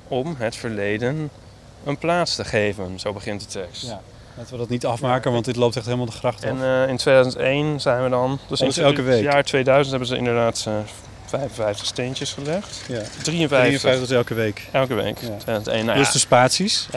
om 0.07 0.35
het 0.37 0.55
verleden 0.55 1.29
een 1.83 1.97
plaats 1.97 2.35
te 2.35 2.45
geven. 2.45 2.99
Zo 2.99 3.13
begint 3.13 3.39
de 3.41 3.47
tekst. 3.47 3.83
Ja. 3.85 4.01
Laten 4.37 4.53
we 4.53 4.59
dat 4.59 4.69
niet 4.69 4.85
afmaken, 4.85 5.31
want 5.31 5.45
dit 5.45 5.55
loopt 5.55 5.75
echt 5.75 5.85
helemaal 5.85 6.05
de 6.05 6.11
gracht 6.11 6.43
af. 6.43 6.49
En 6.49 6.63
eh, 6.63 6.87
in 6.89 6.97
2001 6.97 7.79
zijn 7.81 8.03
we 8.03 8.09
dan. 8.09 8.39
Dus 8.47 8.59
in 8.59 8.67
dus 8.67 8.77
elke 8.77 9.01
week? 9.01 9.23
het 9.23 9.33
jaar 9.33 9.43
2000 9.43 9.89
hebben 9.89 10.07
ze 10.07 10.17
inderdaad 10.17 10.63
eh 10.67 10.73
55 11.25 11.85
steentjes 11.85 12.33
gelegd. 12.33 12.81
ja. 12.87 13.01
53, 13.23 13.47
53 13.47 14.01
is 14.01 14.11
elke 14.11 14.33
week. 14.33 14.67
elke 14.71 14.93
week. 14.93 15.17
Ja. 15.21 15.27
2001. 15.37 15.85
Nou 15.85 15.97
Plus 15.97 16.07
ja, 16.07 16.13
de 16.13 16.19
spaties. 16.19 16.87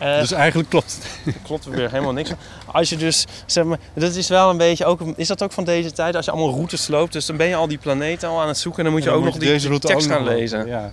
Eh, 0.00 0.18
Dus 0.18 0.32
eigenlijk 0.32 0.68
klopt 0.68 0.98
het. 1.24 1.34
klopt 1.46 1.64
er 1.64 1.70
weer 1.70 1.90
helemaal 1.90 2.12
niks. 2.12 2.28
van. 2.28 2.38
Als 2.66 2.88
je 2.88 2.96
dus, 2.96 3.26
zeg 3.46 3.64
maar, 3.64 3.78
dat 3.94 4.14
is 4.14 4.28
wel 4.28 4.50
een 4.50 4.56
beetje 4.56 4.84
ook, 4.84 5.00
is 5.16 5.28
dat 5.28 5.42
ook 5.42 5.52
van 5.52 5.64
deze 5.64 5.92
tijd? 5.92 6.16
Als 6.16 6.24
je 6.24 6.30
allemaal 6.30 6.54
routes 6.54 6.88
loopt, 6.88 7.12
dus 7.12 7.26
dan 7.26 7.36
ben 7.36 7.46
je 7.46 7.54
al 7.54 7.68
die 7.68 7.78
planeten 7.78 8.28
al 8.28 8.40
aan 8.40 8.48
het 8.48 8.58
zoeken 8.58 8.78
en 8.78 8.84
dan 8.84 8.94
moet 8.94 9.02
je 9.02 9.08
dan 9.08 9.18
ook 9.18 9.24
moet 9.24 9.32
nog 9.32 9.42
die, 9.42 9.50
deze 9.50 9.60
die 9.60 9.68
route 9.68 9.86
tekst 9.86 10.06
gaan 10.06 10.24
lezen. 10.24 10.66
Ja. 10.66 10.90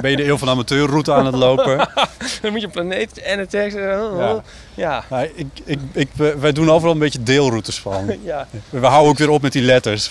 Ben 0.00 0.10
je 0.10 0.16
de 0.16 0.26
eeuw 0.26 0.36
van 0.36 0.48
amateurroute 0.48 1.12
aan 1.12 1.26
het 1.26 1.34
lopen? 1.34 1.88
Dan 2.42 2.52
moet 2.52 2.60
je 2.60 2.68
planeet 2.68 3.18
en 3.18 3.38
de 3.38 3.46
tekst. 3.46 3.76
Ja. 3.76 4.04
oh. 4.04 4.42
Ja. 4.74 5.04
Nou, 5.10 5.30
ik, 5.34 5.46
ik, 5.64 5.78
ik, 5.92 6.08
wij 6.38 6.52
doen 6.52 6.70
overal 6.70 6.92
een 6.92 6.98
beetje 6.98 7.22
deelroutes 7.22 7.78
van. 7.78 8.04
Ja. 8.22 8.48
We 8.70 8.86
houden 8.86 9.10
ook 9.10 9.18
weer 9.18 9.30
op 9.30 9.42
met 9.42 9.52
die 9.52 9.62
letters. 9.62 10.10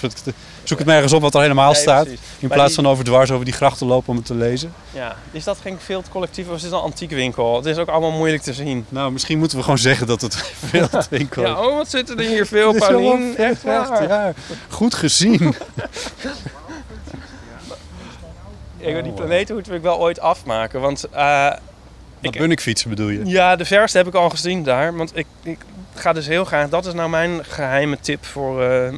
Zoek 0.68 0.80
het 0.80 0.88
ergens 0.88 1.14
op 1.14 1.22
wat 1.22 1.36
er 1.36 1.42
helemaal 1.42 1.72
Nee, 1.72 1.82
staat. 1.82 2.04
precies. 2.04 2.22
In 2.40 2.48
Maar 2.48 2.58
plaats 2.58 2.74
die- 2.74 2.84
van 2.84 2.92
over 2.92 3.04
dwars 3.06 3.32
over 3.32 3.46
die 3.46 3.54
grachten 3.54 3.88
lopen 3.88 4.10
om 4.10 4.16
het 4.16 4.26
te 4.26 4.36
lezen. 4.36 4.74
ja. 4.92 5.16
Is 5.32 5.44
dat 5.44 5.58
geen 5.62 5.78
veel 5.80 6.04
collectief 6.10 6.48
of 6.50 6.56
is 6.56 6.62
dit 6.62 6.72
een 6.72 6.78
antiekwinkel? 6.80 7.56
Het 7.56 7.66
is 7.66 7.78
ook 7.78 7.88
allemaal 7.90 8.12
moeilijk 8.12 8.44
te 8.44 8.54
zien. 8.54 8.86
Nou, 8.90 9.12
misschien 9.12 9.38
moeten 9.40 9.58
we 9.58 9.64
gewoon 9.64 9.78
zeggen 9.80 10.08
dat 10.08 10.22
het 10.22 10.36
veel 10.66 10.90
te 11.00 11.06
winkel 11.10 11.44
is. 11.44 11.50
Ja, 11.50 11.66
oh, 11.66 11.76
wat 11.78 11.90
zitten 11.90 12.18
er 12.20 12.26
hier 12.26 12.46
veel, 12.56 12.74
Paulien. 12.74 13.38
Echt 13.38 13.64
waar. 13.64 14.08
Ja, 14.08 14.34
goed 14.70 14.94
gezien. 14.94 15.56
Ik, 18.78 19.04
die 19.04 19.14
planeten 19.14 19.54
moeten 19.56 19.74
we 19.74 19.80
wel 19.80 20.00
ooit 20.00 20.20
afmaken, 20.20 20.82
want... 20.82 21.02
Wat 21.12 21.60
Ik- 22.22 22.38
Bunnik 22.40 22.60
fietsen 22.62 22.90
bedoel 22.90 23.10
je? 23.10 23.26
Ja, 23.26 23.56
de 23.56 23.66
verste 23.66 23.98
heb 23.98 24.08
ik 24.08 24.14
al 24.14 24.30
gezien 24.30 24.64
daar. 24.64 24.96
Want 24.96 25.12
ik, 25.18 25.26
ik 25.44 25.58
ga 25.94 26.14
dus 26.14 26.28
heel 26.28 26.46
graag... 26.46 26.70
Dat 26.70 26.86
is 26.86 26.94
nou 26.94 27.10
mijn 27.10 27.46
geheime 27.46 27.98
tip 28.02 28.26
voor 28.26 28.64
eh, 28.64 28.94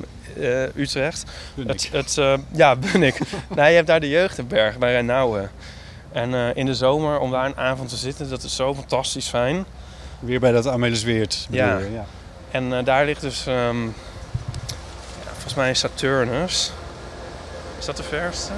Utrecht. 0.75 1.23
Het, 1.67 1.89
het, 1.91 2.17
eh, 2.17 2.33
ja, 2.51 2.75
Bunnik. 2.91 3.19
nou, 3.55 3.69
je 3.69 3.75
hebt 3.75 3.87
daar 3.87 3.99
de 3.99 4.09
Jeugdenberg 4.09 4.77
bij 4.77 4.93
Renauwen. 4.93 5.51
En 6.11 6.33
eh, 6.33 6.55
in 6.55 6.65
de 6.65 6.75
zomer 6.75 7.19
om 7.19 7.31
daar 7.31 7.45
een 7.45 7.57
avond 7.57 7.89
te 7.89 7.95
zitten, 7.95 8.29
dat 8.29 8.43
is 8.43 8.55
zo 8.55 8.75
fantastisch 8.75 9.27
fijn. 9.27 9.65
Weer 10.19 10.39
bij 10.39 10.51
dat 10.51 10.67
Amelisweert 10.67 11.47
Ja. 11.49 11.77
Ja. 11.77 12.05
En 12.51 12.77
eh, 12.77 12.85
daar 12.85 13.05
ligt 13.05 13.21
dus... 13.21 13.45
ehm, 13.47 13.83
ja, 13.85 15.31
volgens 15.31 15.53
mij 15.53 15.73
Saturnus. 15.73 16.71
Is 17.79 17.85
dat 17.85 17.97
de 17.97 18.03
verste? 18.03 18.51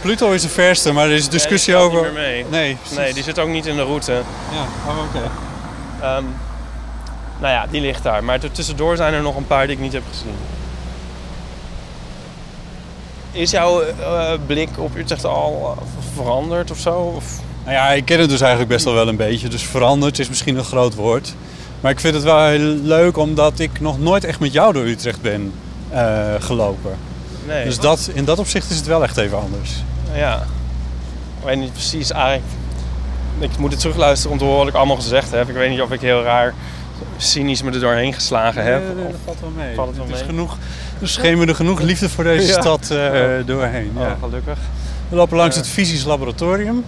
Pluto 0.00 0.32
is 0.32 0.42
de 0.42 0.48
verste, 0.48 0.92
maar 0.92 1.06
er 1.06 1.14
is 1.14 1.28
discussie 1.28 1.74
die 1.74 1.82
over... 1.82 2.02
niet 2.02 2.12
meer 2.12 2.22
mee. 2.22 2.44
Nee, 2.50 2.76
precies. 2.76 2.96
Nee, 2.96 3.14
die 3.14 3.22
zit 3.22 3.38
ook 3.38 3.48
niet 3.48 3.66
in 3.66 3.76
de 3.76 3.82
route. 3.82 4.12
Ja, 4.52 4.90
oh, 4.90 4.98
oké. 5.04 5.30
Ehm, 6.02 6.24
nou 7.40 7.52
ja, 7.52 7.66
die 7.70 7.80
ligt 7.80 8.02
daar. 8.02 8.24
Maar 8.24 8.42
er 8.42 8.52
tussendoor 8.52 8.96
zijn 8.96 9.14
er 9.14 9.22
nog 9.22 9.36
een 9.36 9.46
paar 9.46 9.66
die 9.66 9.76
ik 9.76 9.82
niet 9.82 9.92
heb 9.92 10.02
gezien. 10.10 10.34
Is 13.32 13.50
jouw 13.50 13.82
eh, 13.82 14.32
blik 14.46 14.68
op 14.76 14.96
Utrecht 14.96 15.24
al 15.24 15.76
eh, 15.76 15.84
veranderd 16.14 16.70
of 16.70 16.78
zo? 16.78 17.12
Of? 17.16 17.24
Nou 17.64 17.74
ja, 17.76 17.90
ik 17.90 18.04
ken 18.04 18.20
het 18.20 18.28
dus 18.28 18.40
eigenlijk 18.40 18.70
best 18.70 18.84
wel 18.84 18.94
wel 18.94 19.08
een 19.08 19.16
beetje. 19.16 19.48
Dus 19.48 19.62
veranderd 19.62 20.18
is 20.18 20.28
misschien 20.28 20.56
een 20.56 20.64
groot 20.64 20.94
woord. 20.94 21.34
Maar 21.80 21.90
ik 21.90 22.00
vind 22.00 22.14
het 22.14 22.22
wel 22.22 22.44
heel 22.44 22.76
leuk 22.82 23.16
omdat 23.16 23.58
ik 23.58 23.80
nog 23.80 23.98
nooit 23.98 24.24
echt 24.24 24.40
met 24.40 24.52
jou 24.52 24.72
door 24.72 24.84
Utrecht 24.84 25.20
ben 25.20 25.52
eh, 25.88 26.34
gelopen. 26.38 26.96
Nee. 27.46 27.64
Dus 27.64 27.78
dat, 27.78 28.10
in 28.14 28.24
dat 28.24 28.38
opzicht 28.38 28.70
is 28.70 28.76
het 28.76 28.86
wel 28.86 29.02
echt 29.02 29.16
even 29.16 29.40
anders. 29.40 29.70
Ja. 30.14 30.36
Ik 31.38 31.46
weet 31.46 31.58
niet 31.58 31.72
precies 31.72 32.10
eigenlijk. 32.10 32.44
Ik 33.38 33.58
moet 33.58 33.70
het 33.70 33.80
terugluisteren 33.80 34.32
om 34.32 34.38
te 34.38 34.44
horen 34.44 34.58
wat 34.58 34.68
ik 34.68 34.74
allemaal 34.74 34.96
gezegd 34.96 35.30
heb. 35.30 35.48
Ik 35.48 35.54
weet 35.54 35.70
niet 35.70 35.80
of 35.80 35.90
ik 35.90 36.00
heel 36.00 36.22
raar 36.22 36.54
cynisch 37.16 37.62
me 37.62 37.70
er 37.72 37.80
doorheen 37.80 38.12
geslagen 38.12 38.64
heb. 38.64 38.82
Nee, 38.96 39.04
dat 39.04 39.14
valt 39.24 39.40
wel 39.40 39.50
mee. 39.56 39.74
valt 39.74 39.88
het 39.88 39.96
wel 39.96 40.06
Er 40.06 40.12
is 40.12 40.18
mee? 40.18 40.28
genoeg, 40.28 40.56
er 41.00 41.08
schemerde 41.08 41.54
genoeg 41.54 41.80
liefde 41.80 42.08
voor 42.08 42.24
deze 42.24 42.46
Ja. 42.52 42.60
stad 42.60 42.90
eh, 42.90 43.22
doorheen. 43.46 43.92
Oh, 43.96 44.02
Ja. 44.02 44.16
gelukkig. 44.20 44.58
We 45.08 45.16
lopen 45.16 45.36
langs 45.36 45.56
het 45.56 45.68
Fysisch 45.68 46.04
Laboratorium. 46.04 46.84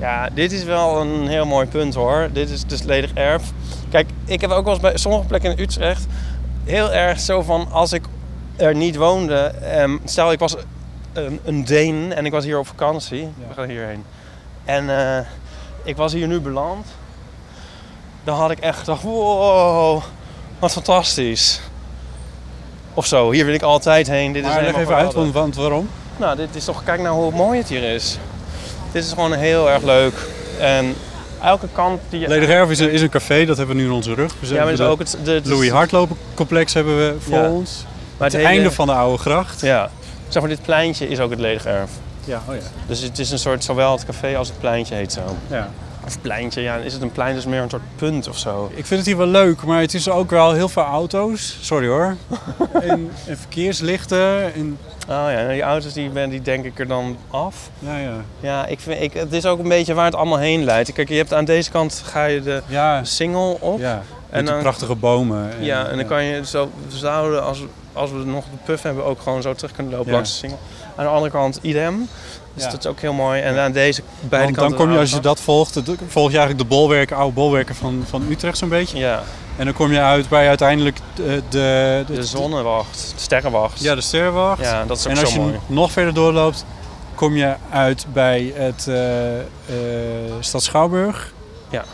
Ja, 0.00 0.28
dit 0.34 0.52
is 0.52 0.64
wel 0.64 1.00
een 1.00 1.28
heel 1.28 1.46
mooi 1.46 1.66
punt 1.66 1.94
hoor. 1.94 2.28
Dit 2.32 2.50
is 2.50 2.64
dus 2.64 2.82
ledig 2.82 3.12
erf. 3.14 3.42
Kijk, 3.90 4.08
ik 4.24 4.40
heb 4.40 4.50
ook 4.50 4.64
wel 4.64 4.72
eens 4.72 4.82
bij 4.82 4.96
sommige 4.96 5.24
plekken 5.26 5.50
in 5.56 5.62
Utrecht 5.62 6.06
heel 6.64 6.92
erg 6.92 7.20
zo 7.20 7.42
van 7.42 7.68
als 7.72 7.92
ik 7.92 8.04
er 8.56 8.74
niet 8.74 8.96
woonde. 8.96 9.34
ehm, 9.36 9.96
stel, 10.04 10.32
ik 10.32 10.38
was 10.38 10.56
een, 11.12 11.40
een 11.44 11.64
Deen 11.64 12.12
en 12.12 12.26
ik 12.26 12.32
was 12.32 12.44
hier 12.44 12.58
op 12.58 12.66
vakantie. 12.66 13.22
We 13.48 13.54
gaan 13.54 13.68
hierheen. 13.68 14.04
En 14.64 14.98
eh, 14.98 15.24
ik 15.84 15.96
was 15.96 16.12
hier 16.12 16.26
nu 16.26 16.40
beland. 16.40 16.86
Dan 18.28 18.36
had 18.36 18.50
ik 18.50 18.58
echt 18.58 18.78
gedacht, 18.78 19.02
wow, 19.02 20.02
wat 20.58 20.72
fantastisch. 20.72 21.60
Of 22.94 23.06
zo, 23.06 23.30
hier 23.30 23.44
wil 23.44 23.54
ik 23.54 23.62
altijd 23.62 24.06
heen. 24.06 24.32
Dit 24.32 24.42
is 24.44 24.48
Maar 24.48 24.62
leg 24.62 24.64
helemaal 24.74 24.82
even 24.92 25.04
uit, 25.04 25.14
want, 25.14 25.32
want 25.32 25.56
waarom? 25.56 25.88
Nou, 26.16 26.36
dit 26.36 26.48
is 26.54 26.64
toch, 26.64 26.84
kijk 26.84 27.00
nou 27.00 27.14
hoe 27.16 27.32
mooi 27.32 27.58
het 27.58 27.68
hier 27.68 27.82
is. 27.82 28.18
Dit 28.92 29.04
is 29.04 29.10
gewoon 29.12 29.32
heel 29.32 29.70
erg 29.70 29.82
leuk. 29.82 30.14
En 30.58 30.94
elke 31.42 31.66
kant 31.72 32.00
die 32.08 32.20
je... 32.20 32.28
Ledig 32.28 32.48
Erf 32.48 32.70
is 32.70 32.78
een, 32.78 32.90
is 32.90 33.02
een 33.02 33.08
café, 33.08 33.44
dat 33.44 33.56
hebben 33.56 33.76
we 33.76 33.82
nu 33.82 33.88
in 33.88 33.94
onze 33.94 34.14
rug. 34.14 34.34
Ja, 34.40 34.54
maar 34.56 34.66
het 34.66 34.78
is 34.78 34.84
ook 34.86 34.98
het... 34.98 35.16
De, 35.24 35.34
is- 35.34 35.48
Louis 35.48 35.70
Hardlopen 35.70 36.16
complex 36.34 36.74
hebben 36.74 36.96
we 36.96 37.16
voor 37.20 37.38
Ja. 37.38 37.48
ons. 37.48 37.84
maar 38.16 38.30
Het, 38.30 38.42
einde 38.42 38.70
van 38.70 38.86
de 38.86 38.92
oude 38.92 39.18
gracht. 39.18 39.60
Ja. 39.60 39.90
Zeg 40.28 40.42
maar, 40.42 40.50
dit 40.50 40.62
pleintje 40.62 41.08
is 41.08 41.20
ook 41.20 41.30
het 41.30 41.40
ledig 41.40 41.64
erf. 41.64 41.90
Ja, 42.24 42.42
oh 42.48 42.54
ja. 42.54 42.60
Dus 42.86 43.00
het 43.00 43.18
is 43.18 43.30
een 43.30 43.38
soort, 43.38 43.64
zowel 43.64 43.92
het 43.92 44.04
café 44.04 44.36
als 44.36 44.48
het 44.48 44.58
pleintje 44.58 44.94
heet 44.94 45.12
zo. 45.12 45.20
ja. 45.50 45.70
Of 46.08 46.20
pleintje, 46.20 46.60
ja, 46.60 46.76
is 46.76 46.92
het 46.92 47.02
een 47.02 47.12
plein, 47.12 47.34
dus 47.34 47.46
meer 47.46 47.62
een 47.62 47.70
soort 47.70 47.82
punt 47.96 48.28
of 48.28 48.38
zo. 48.38 48.70
Ik 48.74 48.86
vind 48.86 48.98
het 49.00 49.06
hier 49.08 49.16
wel 49.16 49.26
leuk, 49.26 49.62
maar 49.64 49.80
het 49.80 49.94
is 49.94 50.08
ook 50.08 50.30
wel 50.30 50.52
heel 50.52 50.68
veel 50.68 50.82
auto's. 50.82 51.58
Sorry 51.60 51.86
hoor. 51.88 52.16
en, 52.72 53.10
en 53.26 53.38
verkeerslichten. 53.38 54.54
En, 54.54 54.78
Oh 55.08 55.26
ja, 55.30 55.48
die 55.48 55.62
auto's 55.62 55.92
die, 55.92 56.08
ben- 56.08 56.30
die 56.30 56.42
denk 56.42 56.64
ik 56.64 56.78
er 56.78 56.86
dan 56.86 57.16
af. 57.30 57.70
ja, 57.78 57.96
ja. 57.98 58.12
Ja, 58.40 58.66
ik 58.66 58.80
vind, 58.80 59.00
ik, 59.02 59.12
het 59.12 59.32
is 59.32 59.46
ook 59.46 59.58
een 59.58 59.68
beetje 59.68 59.94
waar 59.94 60.04
het 60.04 60.14
allemaal 60.14 60.38
heen 60.38 60.64
leidt. 60.64 60.92
Kijk, 60.92 61.08
je 61.08 61.14
hebt 61.14 61.34
aan 61.34 61.44
deze 61.44 61.70
kant 61.70 62.02
ga 62.04 62.24
je 62.24 62.42
de 62.42 62.62
Ja, 62.66 63.04
single 63.04 63.56
op. 63.60 63.78
ja. 63.78 64.02
En 64.30 64.44
dan- 64.44 64.60
prachtige 64.60 64.94
bomen. 64.94 65.50
En, 65.58 65.64
Ja, 65.64 65.86
en 65.86 65.96
dan 65.96 66.06
kan 66.06 66.24
je 66.24 66.46
zo, 66.46 66.70
we 66.88 66.96
zouden 66.96 67.42
als, 67.44 67.62
als 67.92 68.10
we 68.10 68.16
nog 68.24 68.44
de 68.44 68.56
puff 68.64 68.82
hebben 68.82 69.04
ook 69.04 69.20
gewoon 69.20 69.42
zo 69.42 69.54
terug 69.54 69.72
kunnen 69.72 69.92
lopen 69.92 70.08
Ja. 70.08 70.12
langs 70.14 70.30
de 70.30 70.36
single. 70.36 70.58
Aan 70.96 71.04
de 71.04 71.10
andere 71.10 71.30
kant 71.32 71.58
idem. 71.62 72.08
Dus 72.58 72.66
Ja. 72.66 72.70
dat 72.72 72.84
is 72.84 72.90
ook 72.90 73.00
heel 73.00 73.12
mooi. 73.12 73.40
En 73.40 73.58
aan 73.58 73.72
deze 73.72 74.02
beide 74.20 74.44
Want 74.44 74.56
kanten... 74.56 74.76
dan 74.76 74.86
kom 74.86 74.94
je, 74.94 75.00
als 75.00 75.10
je 75.10 75.20
dat 75.20 75.40
volgt, 75.40 75.72
volg 76.08 76.30
je 76.30 76.36
eigenlijk 76.38 76.58
de 76.68 76.74
bolwerken, 76.74 77.16
oude 77.16 77.34
bolwerken 77.34 77.74
van, 77.74 78.04
van 78.08 78.26
Utrecht 78.30 78.58
zo'n 78.58 78.68
beetje. 78.68 78.98
Ja, 78.98 79.22
En 79.56 79.64
dan 79.64 79.74
kom 79.74 79.92
je 79.92 80.00
uit 80.00 80.28
bij 80.28 80.48
uiteindelijk 80.48 80.98
de... 81.14 81.42
de, 81.48 82.04
de 82.06 82.22
zonnewacht, 82.24 83.12
de 83.16 83.20
sterrenwacht. 83.22 83.80
Ja, 83.80 83.94
de 83.94 84.00
Sterrenwacht. 84.00 84.60
Ja, 84.62 84.84
dat 84.84 84.98
is 84.98 85.06
ook 85.06 85.12
en 85.12 85.18
als 85.18 85.28
zo 85.32 85.34
je 85.34 85.40
mooi. 85.40 85.58
nog 85.66 85.92
verder 85.92 86.14
doorloopt, 86.14 86.64
kom 87.14 87.36
je 87.36 87.54
uit 87.70 88.06
bij 88.12 88.52
het 88.54 88.86
eh, 88.88 89.74
Stad 90.40 90.62
Schouwburg. 90.62 91.32
Ja. 91.70 91.84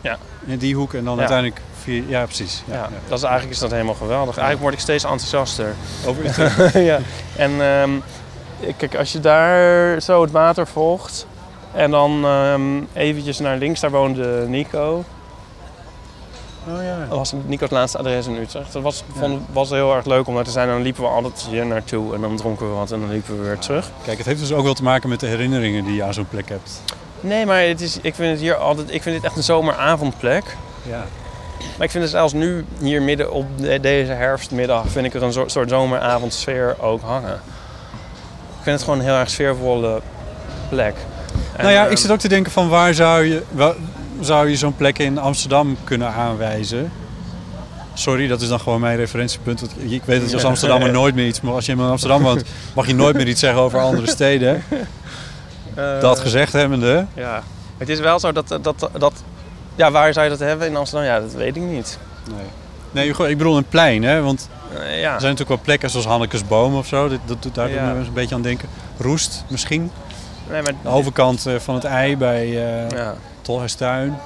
Ja. 0.00 0.18
In 0.46 0.58
die 0.58 0.74
hoek 0.74 0.94
en 0.94 1.04
dan 1.04 1.14
Ja. 1.14 1.18
uiteindelijk 1.20 1.60
via... 1.82 2.02
Ja, 2.08 2.24
precies. 2.24 2.62
Ja, 2.66 2.74
Ja, 2.74 2.80
ja. 2.80 2.88
Dat 3.08 3.18
is, 3.18 3.24
eigenlijk 3.24 3.54
is 3.54 3.60
dat 3.60 3.70
helemaal 3.70 3.94
geweldig. 3.94 4.30
Eigenlijk 4.36 4.60
word 4.60 4.74
ik 4.74 4.80
steeds 4.80 5.04
enthousiaster. 5.04 5.74
Over 6.06 6.24
Utrecht. 6.26 6.72
ja. 6.72 6.98
En 7.36 7.50
ehm, 7.62 7.90
kijk, 8.76 8.94
als 8.96 9.12
je 9.12 9.20
daar 9.20 10.00
zo 10.02 10.22
het 10.22 10.30
water 10.30 10.66
volgt 10.66 11.26
en 11.74 11.90
dan 11.90 12.24
ehm, 12.24 12.80
eventjes 12.92 13.38
naar 13.38 13.56
links, 13.56 13.80
daar 13.80 13.90
woonde 13.90 14.44
Nico. 14.48 15.04
Oh 16.68 16.82
ja. 16.82 16.98
Dat 17.08 17.18
was 17.18 17.32
Nico's 17.46 17.70
laatste 17.70 17.98
adres 17.98 18.26
in 18.26 18.36
Utrecht. 18.36 18.72
Dat 18.72 18.82
was, 18.82 19.04
vond, 19.18 19.42
was 19.52 19.70
heel 19.70 19.94
erg 19.94 20.04
leuk 20.04 20.26
om 20.26 20.34
daar 20.34 20.44
te 20.44 20.50
zijn. 20.50 20.68
En 20.68 20.74
dan 20.74 20.82
liepen 20.82 21.02
we 21.02 21.08
altijd 21.08 21.46
hier 21.50 21.66
naartoe 21.66 22.14
en 22.14 22.20
dan 22.20 22.36
dronken 22.36 22.68
we 22.68 22.74
wat 22.74 22.90
en 22.92 23.00
dan 23.00 23.10
liepen 23.10 23.36
we 23.38 23.42
weer 23.44 23.58
terug. 23.58 23.90
Kijk, 24.04 24.16
het 24.18 24.26
heeft 24.26 24.40
dus 24.40 24.52
ook 24.52 24.64
wel 24.64 24.74
te 24.74 24.82
maken 24.82 25.08
met 25.08 25.20
de 25.20 25.26
herinneringen 25.26 25.84
die 25.84 25.94
je 25.94 26.02
aan 26.02 26.14
zo'n 26.14 26.28
plek 26.28 26.48
hebt. 26.48 26.82
Nee, 27.20 27.46
maar 27.46 27.60
het 27.62 27.80
is, 27.80 27.98
ik 28.02 28.14
vind 28.14 28.30
het 28.30 28.40
hier 28.40 28.54
altijd, 28.56 28.94
ik 28.94 29.02
vind 29.02 29.14
dit 29.16 29.24
echt 29.24 29.36
een 29.36 29.42
zomeravondplek. 29.42 30.56
Ja. 30.82 31.04
Maar 31.76 31.86
ik 31.86 31.90
vind 31.90 32.02
het 32.04 32.12
zelfs 32.12 32.32
nu, 32.32 32.64
hier 32.80 33.02
midden 33.02 33.32
op 33.32 33.46
de- 33.58 33.80
deze 33.80 34.12
herfstmiddag, 34.12 34.84
vind 34.88 35.06
ik 35.06 35.14
er 35.14 35.22
een 35.22 35.32
soort, 35.32 35.50
soort 35.50 35.68
zomeravondsfeer 35.68 36.76
ook 36.80 37.02
hangen. 37.02 37.40
Ik 38.60 38.66
vind 38.66 38.76
het 38.76 38.84
gewoon 38.84 38.98
een 38.98 39.04
heel 39.04 39.14
erg 39.14 39.30
sfeervolle 39.30 40.00
plek. 40.68 40.94
En, 41.56 41.62
nou 41.62 41.74
ja, 41.74 41.82
ehm, 41.82 41.90
ik 41.90 41.98
zit 41.98 42.10
ook 42.10 42.18
te 42.18 42.28
denken 42.28 42.52
van 42.52 42.68
waar 42.68 42.94
zou 42.94 43.24
je, 43.24 43.42
waar 43.50 43.74
zou 44.20 44.48
je 44.48 44.56
zo'n 44.56 44.76
plek 44.76 44.98
in 44.98 45.18
Amsterdam 45.18 45.76
kunnen 45.84 46.12
aanwijzen? 46.12 46.92
Sorry, 47.94 48.26
dat 48.26 48.40
is 48.40 48.48
dan 48.48 48.60
gewoon 48.60 48.80
mijn 48.80 48.96
referentiepunt. 48.96 49.60
want 49.60 49.72
Ik 49.92 50.02
weet 50.04 50.20
dat 50.20 50.28
je 50.28 50.34
als 50.34 50.44
Amsterdammer 50.44 50.90
nooit 51.00 51.14
meer 51.14 51.26
iets... 51.26 51.40
Maar 51.40 51.52
als 51.52 51.66
je 51.66 51.72
in 51.72 51.80
Amsterdam 51.80 52.22
woont, 52.22 52.42
mag 52.74 52.86
je 52.86 52.94
nooit 52.94 53.16
meer 53.16 53.28
iets 53.28 53.40
zeggen 53.40 53.60
over 53.60 53.78
andere 53.80 54.06
steden. 54.16 54.62
eh, 55.74 56.00
Dat 56.00 56.18
gezegd 56.18 56.52
hebbende. 56.52 57.06
Ja, 57.14 57.42
het 57.78 57.88
is 57.88 57.98
wel 58.00 58.18
zo 58.18 58.32
dat, 58.32 58.48
dat, 58.62 58.88
dat... 58.98 59.12
Ja, 59.74 59.90
waar 59.90 60.12
zou 60.12 60.24
je 60.24 60.30
dat 60.30 60.40
hebben 60.48 60.66
in 60.66 60.76
Amsterdam? 60.76 61.06
Ja, 61.06 61.20
dat 61.20 61.32
weet 61.32 61.56
ik 61.56 61.62
niet. 61.62 61.98
Nee. 62.28 62.46
Nee, 63.16 63.28
ik 63.30 63.38
bedoel 63.38 63.56
een 63.56 63.68
plein, 63.68 64.02
hè? 64.02 64.22
Want 64.22 64.48
ja. 64.74 64.84
er 64.88 65.00
zijn 65.00 65.32
natuurlijk 65.32 65.48
wel 65.48 65.58
plekken 65.62 65.90
zoals 65.90 66.06
Hannekes 66.06 66.46
Boom 66.46 66.76
of 66.76 66.86
zo. 66.86 67.08
Dat, 67.08 67.18
dat, 67.24 67.42
doet- 67.42 67.54
daar 67.54 67.70
Ja. 67.70 67.90
een 67.90 68.12
beetje 68.12 68.34
aan 68.34 68.42
denken. 68.42 68.68
Roest 68.98 69.44
misschien. 69.48 69.90
Nee, 70.50 70.62
maar... 70.62 70.72
De 70.82 70.88
overkant 70.88 71.46
eh, 71.46 71.54
van 71.58 71.74
het 71.74 71.84
ei 71.84 72.16
bij 72.16 72.44
eh 72.46 72.88
Ja. 72.90 73.14
Tolhuistuin. 73.42 74.18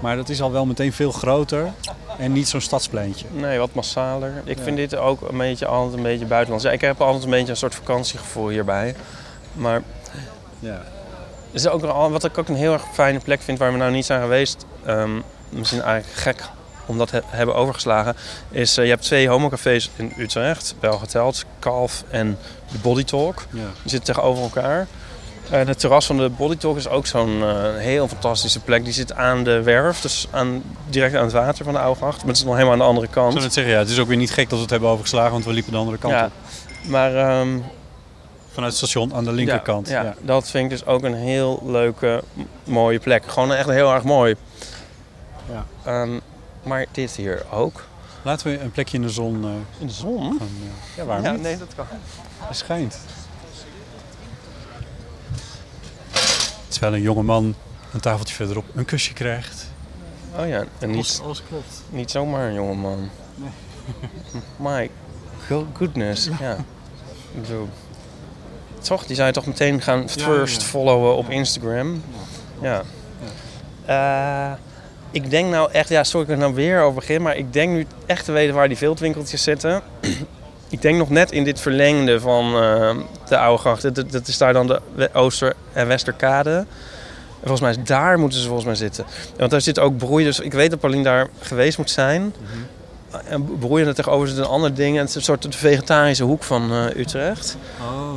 Maar 0.00 0.16
dat 0.16 0.28
is 0.28 0.40
al 0.42 0.52
wel 0.52 0.66
meteen 0.66 0.92
veel 0.92 1.12
groter. 1.12 1.70
En 2.18 2.32
niet 2.32 2.48
zo'n 2.48 2.60
stadspleintje. 2.60 3.26
Nee, 3.32 3.58
wat 3.58 3.74
massaler. 3.74 4.32
Ik 4.44 4.56
Ja. 4.58 4.62
vind 4.64 4.76
dit 4.76 4.96
ook 4.96 5.28
een 5.30 5.36
beetje 5.38 5.66
altijd 5.66 5.96
een 5.96 6.02
beetje 6.02 6.26
buitenlands. 6.26 6.64
Ja, 6.64 6.70
ik 6.70 6.80
heb 6.80 7.00
altijd 7.00 7.24
een 7.24 7.30
beetje 7.30 7.50
een 7.50 7.56
soort 7.56 7.74
vakantiegevoel 7.74 8.48
hierbij. 8.48 8.94
Maar 9.52 9.82
Ja. 10.58 10.70
er 10.72 10.82
is 11.52 11.68
ook 11.68 11.80
wat 11.84 12.24
ik 12.24 12.38
ook 12.38 12.48
een 12.48 12.54
heel 12.54 12.72
erg 12.72 12.84
fijne 12.92 13.18
plek 13.18 13.40
vind 13.42 13.58
waar 13.58 13.72
we 13.72 13.78
nou 13.78 13.90
niet 13.92 14.06
zijn 14.06 14.20
geweest. 14.20 14.64
ehm, 14.84 15.10
misschien 15.48 15.82
eigenlijk 15.82 16.18
gek 16.20 16.42
om 16.86 16.98
dat 16.98 17.08
te 17.08 17.22
hebben 17.26 17.54
overgeslagen. 17.54 18.16
Is, 18.50 18.76
eh, 18.76 18.84
je 18.84 18.90
hebt 18.90 19.02
twee 19.02 19.28
homocafés 19.28 19.90
in 19.96 20.12
Utrecht, 20.18 20.74
wel 20.80 20.98
geteld. 20.98 21.44
Kalf 21.58 22.04
en 22.10 22.38
de 22.72 22.78
Body 22.78 23.04
Talk. 23.04 23.46
ja. 23.50 23.60
Die 23.60 23.90
zitten 23.90 24.14
tegenover 24.14 24.42
elkaar. 24.42 24.86
En 25.50 25.68
het 25.68 25.78
terras 25.78 26.06
van 26.06 26.16
de 26.16 26.28
Body 26.28 26.56
Talk 26.56 26.76
is 26.76 26.88
ook 26.88 27.06
zo'n 27.06 27.42
eh, 27.42 27.54
heel 27.76 28.08
fantastische 28.08 28.60
plek. 28.60 28.84
Die 28.84 28.92
zit 28.92 29.12
aan 29.14 29.44
de 29.44 29.62
werf, 29.62 30.00
dus 30.00 30.26
aan, 30.30 30.62
direct 30.88 31.14
aan 31.14 31.22
het 31.24 31.32
water 31.32 31.64
van 31.64 31.72
de 31.74 31.80
oude 31.80 31.98
gracht. 31.98 32.18
Maar 32.18 32.26
het 32.26 32.36
is 32.36 32.44
nog 32.44 32.52
helemaal 32.54 32.72
aan 32.72 32.78
de 32.78 32.84
andere 32.84 33.06
Ik 33.06 33.12
kant. 33.12 33.32
zou 33.32 33.44
net 33.44 33.52
zeggen, 33.52 33.72
ja, 33.72 33.78
het 33.78 33.88
is 33.88 33.98
ook 33.98 34.08
weer 34.08 34.16
niet 34.16 34.30
gek 34.30 34.44
dat 34.48 34.54
we 34.56 34.62
het 34.62 34.70
hebben 34.70 34.88
overgeslagen, 34.88 35.32
want 35.32 35.44
we 35.44 35.52
liepen 35.52 35.72
de 35.72 35.78
andere 35.78 35.98
kant 35.98 36.12
ja, 36.14 36.24
op. 36.24 36.32
maar 36.88 37.14
ehm, 37.16 37.58
Vanuit 38.52 38.72
het 38.72 38.82
station 38.88 39.14
aan 39.14 39.24
de 39.24 39.32
linkerkant. 39.32 39.88
Ja, 39.88 39.94
Ja, 40.02 40.02
ja, 40.04 40.14
dat 40.22 40.48
vind 40.50 40.64
ik 40.64 40.70
dus 40.70 40.86
ook 40.86 41.02
een 41.02 41.14
heel 41.14 41.62
leuke, 41.66 42.22
mooie 42.64 42.98
plek. 42.98 43.22
Gewoon 43.26 43.52
echt 43.52 43.68
heel 43.68 43.92
erg 43.94 44.02
mooi. 44.02 44.36
Ja. 45.52 45.64
Ehm, 45.84 46.18
maar 46.66 46.86
dit 46.92 47.10
hier 47.16 47.44
ook. 47.50 47.84
Laten 48.22 48.46
we 48.46 48.60
een 48.60 48.70
plekje 48.70 48.96
in 48.96 49.02
de 49.02 49.08
zon 49.10 49.44
eh, 49.44 49.50
In 49.78 49.86
de 49.86 49.92
zon? 49.92 50.18
gaan. 50.38 50.48
eh, 50.62 50.96
ja, 50.96 51.04
waarom 51.04 51.24
Ja, 51.24 51.32
niet? 51.32 51.40
nee, 51.42 51.58
dat 51.58 51.74
kan. 51.76 51.86
Hij 52.38 52.54
schijnt. 52.54 52.98
Terwijl 56.68 56.94
een 56.94 57.00
jonge 57.02 57.22
man 57.22 57.54
een 57.92 58.00
tafeltje 58.00 58.34
verderop 58.34 58.64
een 58.74 58.84
kusje 58.84 59.12
krijgt. 59.12 59.66
Oh 60.38 60.48
ja, 60.48 60.64
en 60.78 60.90
niet, 60.90 61.20
Alles 61.24 61.42
klopt. 61.48 61.82
niet 61.90 62.10
zomaar 62.10 62.48
een 62.48 62.54
jongeman. 62.54 63.08
My 64.56 64.90
go- 65.46 65.66
goodness, 65.72 66.28
ja. 66.40 66.56
Ik 67.34 67.42
bedoel, 67.42 67.68
toch, 68.82 69.06
die 69.06 69.16
zou 69.16 69.26
je 69.26 69.32
toch 69.34 69.46
meteen 69.46 69.82
gaan 69.82 70.00
Ja, 70.00 70.06
first 70.24 70.60
ja. 70.60 70.66
followen 70.66 71.16
op 71.16 71.30
Instagram. 71.30 72.02
Ja. 72.60 72.82
Eh, 73.86 74.52
ik 75.16 75.30
denk 75.30 75.50
nou 75.50 75.68
echt, 75.72 75.88
ja, 75.88 76.04
sorry 76.04 76.26
ik 76.26 76.32
er 76.32 76.38
nou 76.38 76.54
weer 76.54 76.80
over 76.80 76.94
begin, 76.94 77.22
maar 77.22 77.36
ik 77.36 77.52
denk 77.52 77.72
nu 77.72 77.86
echt 78.06 78.24
te 78.24 78.32
weten 78.32 78.54
waar 78.54 78.68
die 78.68 78.76
viltwinkeltjes 78.76 79.42
zitten. 79.42 79.80
ik 80.68 80.82
denk 80.82 80.98
nog 80.98 81.10
net 81.10 81.30
in 81.32 81.44
dit 81.44 81.60
verlengde 81.60 82.20
van 82.20 82.62
eh, 82.62 82.96
de 83.28 83.38
oude 83.38 83.58
gracht. 83.58 83.82
Dat, 83.94 84.10
dat- 84.10 84.28
is 84.28 84.38
daar 84.38 84.52
dan 84.52 84.66
de 84.66 85.10
Ooster- 85.12 85.54
en 85.72 85.86
Westerkade. 85.86 86.50
En 86.50 87.52
volgens 87.52 87.60
mij 87.60 87.70
is 87.70 87.88
daar 87.88 88.18
moeten 88.18 88.38
ze 88.38 88.44
volgens 88.46 88.66
mij 88.66 88.74
zitten. 88.74 89.04
Want 89.36 89.50
daar 89.50 89.60
zit 89.60 89.78
ook 89.78 89.96
broeien. 89.96 90.26
Dus 90.26 90.40
ik 90.40 90.52
weet 90.52 90.70
dat 90.70 90.80
Paulien 90.80 91.02
daar 91.02 91.28
geweest 91.40 91.78
moet 91.78 91.90
zijn. 91.90 92.34
En 93.24 93.58
broeien 93.58 93.86
er 93.86 93.94
tegenover 93.94 94.28
zit 94.28 94.38
een 94.38 94.44
ander 94.44 94.74
ding. 94.74 94.94
En 94.94 95.00
het 95.00 95.08
is 95.08 95.14
een 95.14 95.22
soort 95.22 95.46
vegetarische 95.56 96.24
hoek 96.24 96.42
van 96.42 96.72
eh, 96.72 96.96
Utrecht. 97.00 97.56
Oh. 97.80 98.16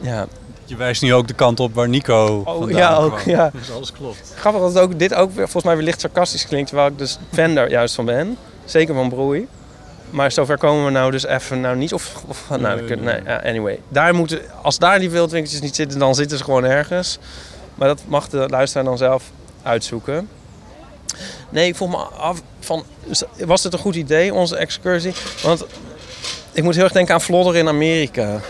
Ja, 0.00 0.26
Je 0.64 0.76
wijst 0.76 1.02
nu 1.02 1.14
ook 1.14 1.28
de 1.28 1.34
kant 1.34 1.60
op 1.60 1.74
waar 1.74 1.88
Nico 1.88 2.42
Oh, 2.44 2.58
vandaan 2.58 2.76
ja, 2.78 2.94
ook, 2.96 3.16
kwam. 3.16 3.34
ja. 3.34 3.50
Dus 3.58 3.70
alles 3.72 3.92
klopt. 3.92 4.32
grappig 4.36 4.62
dat 4.62 4.78
ook, 4.78 4.98
dit 4.98 5.14
ook 5.14 5.28
weer, 5.30 5.42
volgens 5.44 5.64
mij 5.64 5.74
weer 5.76 5.84
licht 5.84 6.00
sarcastisch 6.00 6.46
klinkt. 6.46 6.68
Terwijl 6.68 6.88
ik 6.90 6.98
dus 6.98 7.18
fan 7.32 7.54
daar 7.54 7.70
juist 7.70 7.94
van 7.94 8.04
ben. 8.04 8.36
Zeker 8.64 8.94
van 8.94 9.08
broei. 9.08 9.48
Maar 10.10 10.32
zover 10.32 10.58
komen 10.58 10.84
we 10.84 10.90
nou 10.90 11.10
dus 11.10 11.26
even 11.26 11.60
nou 11.60 11.76
niet. 11.76 11.92
Of, 11.92 12.22
of 12.26 12.44
nou, 12.48 12.76
Nee, 12.76 12.84
kunnen- 12.84 13.04
nee. 13.04 13.20
nee, 13.20 13.32
ja, 13.34 13.42
anyway. 13.48 13.80
Daar 13.88 14.14
moeten, 14.14 14.40
als 14.62 14.78
daar 14.78 14.98
die 14.98 15.10
wildwinkeltjes 15.10 15.60
niet 15.62 15.74
zitten, 15.74 15.98
dan 15.98 16.14
zitten 16.14 16.38
ze 16.38 16.44
gewoon 16.44 16.64
ergens. 16.64 17.18
Maar 17.74 17.88
dat 17.88 18.02
mag 18.06 18.28
de 18.28 18.46
luisteraar 18.48 18.84
dan 18.84 18.98
zelf 18.98 19.24
uitzoeken. 19.62 20.28
Nee, 21.48 21.68
ik 21.68 21.76
vroeg 21.76 21.90
me 21.90 21.96
af 21.96 22.42
van, 22.60 22.84
was 23.38 23.62
het 23.62 23.72
een 23.72 23.78
goed 23.78 23.94
idee, 23.94 24.34
onze 24.34 24.56
excursie? 24.56 25.12
Want 25.42 25.64
ik 26.52 26.62
moet 26.62 26.74
heel 26.74 26.84
erg 26.84 26.92
denken 26.92 27.14
aan 27.14 27.20
Vlodder 27.20 27.56
in 27.56 27.68
Amerika. 27.68 28.40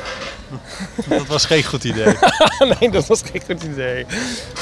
Dat 1.08 1.26
was 1.26 1.46
geen 1.46 1.64
goed 1.64 1.84
idee. 1.84 2.14
nee, 2.80 2.90
dat 2.90 3.06
was 3.06 3.22
geen 3.32 3.42
goed 3.46 3.62
idee. 3.62 4.06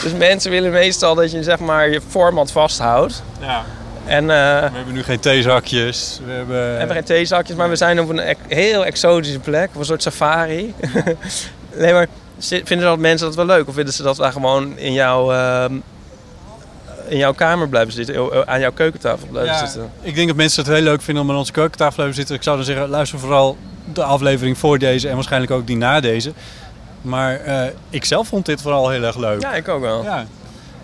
Dus 0.03 0.13
mensen 0.13 0.51
willen 0.51 0.71
meestal 0.71 1.15
dat 1.15 1.31
je 1.33 1.43
zeg 1.43 1.59
maar 1.59 1.89
je 1.91 2.01
format 2.09 2.53
vasthoudt. 2.53 3.23
ja. 3.41 3.65
En 4.07 4.23
eh, 4.31 4.71
We 4.71 4.77
hebben 4.77 4.95
nu 4.95 5.03
geen 5.03 5.21
theezakjes. 5.21 6.21
We 6.25 6.33
hebben... 6.33 6.73
we 6.73 6.79
hebben 6.79 6.97
geen 6.97 7.05
theezakjes, 7.05 7.57
maar 7.57 7.69
we 7.69 7.77
zijn 7.77 8.01
op 8.01 8.09
een 8.09 8.19
ec- 8.19 8.37
heel 8.49 8.85
exotische 8.85 9.39
plek. 9.39 9.69
Op 9.73 9.79
een 9.81 9.85
soort 9.85 10.03
safari. 10.03 10.75
nee, 11.77 11.93
maar 11.93 12.07
vinden 12.39 12.81
dat 12.81 12.99
mensen 12.99 13.27
dat 13.27 13.37
wel 13.37 13.47
leuk? 13.47 13.69
Of 13.69 13.75
vinden 13.75 13.95
ze 13.95 14.03
dat 14.03 14.17
wij 14.17 14.31
gewoon 14.33 14.79
in 14.79 14.93
jouw, 14.93 15.33
ehm, 15.33 15.75
in 17.09 17.17
jouw 17.17 17.33
kamer 17.33 17.69
blijven 17.69 17.93
zitten? 17.93 18.15
eh, 18.15 18.41
Aan 18.45 18.61
jouw 18.61 18.73
keukentafel 18.73 19.27
blijven 19.31 19.53
Ja, 19.53 19.59
zitten? 19.67 19.91
ik 20.01 20.15
denk 20.15 20.27
dat 20.29 20.37
mensen 20.37 20.65
het 20.65 20.73
heel 20.73 20.83
leuk 20.83 21.03
vinden 21.03 21.23
om 21.23 21.31
aan 21.31 21.37
onze 21.37 21.53
keukentafel 21.53 21.91
te 21.91 21.97
blijven 21.97 22.17
zitten. 22.17 22.35
Ik 22.37 22.43
zou 22.43 22.57
dan 22.57 22.65
zeggen, 22.67 22.89
luister 22.89 23.19
vooral 23.19 23.57
de 23.93 24.03
aflevering 24.03 24.59
voor 24.59 24.79
deze 24.79 25.09
en 25.09 25.15
waarschijnlijk 25.15 25.53
ook 25.53 25.67
die 25.67 25.77
na 25.77 26.01
deze. 26.01 26.33
Maar 27.03 27.41
eh, 27.41 27.63
ik 27.91 28.05
zelf 28.05 28.29
vond 28.29 28.47
dit 28.47 28.63
vooral 28.63 28.89
heel 28.89 29.03
erg 29.03 29.17
leuk. 29.17 29.41
Ja, 29.43 29.55
ik 29.55 29.69
ook 29.69 29.81
wel. 29.81 30.03
Ja. 30.03 30.27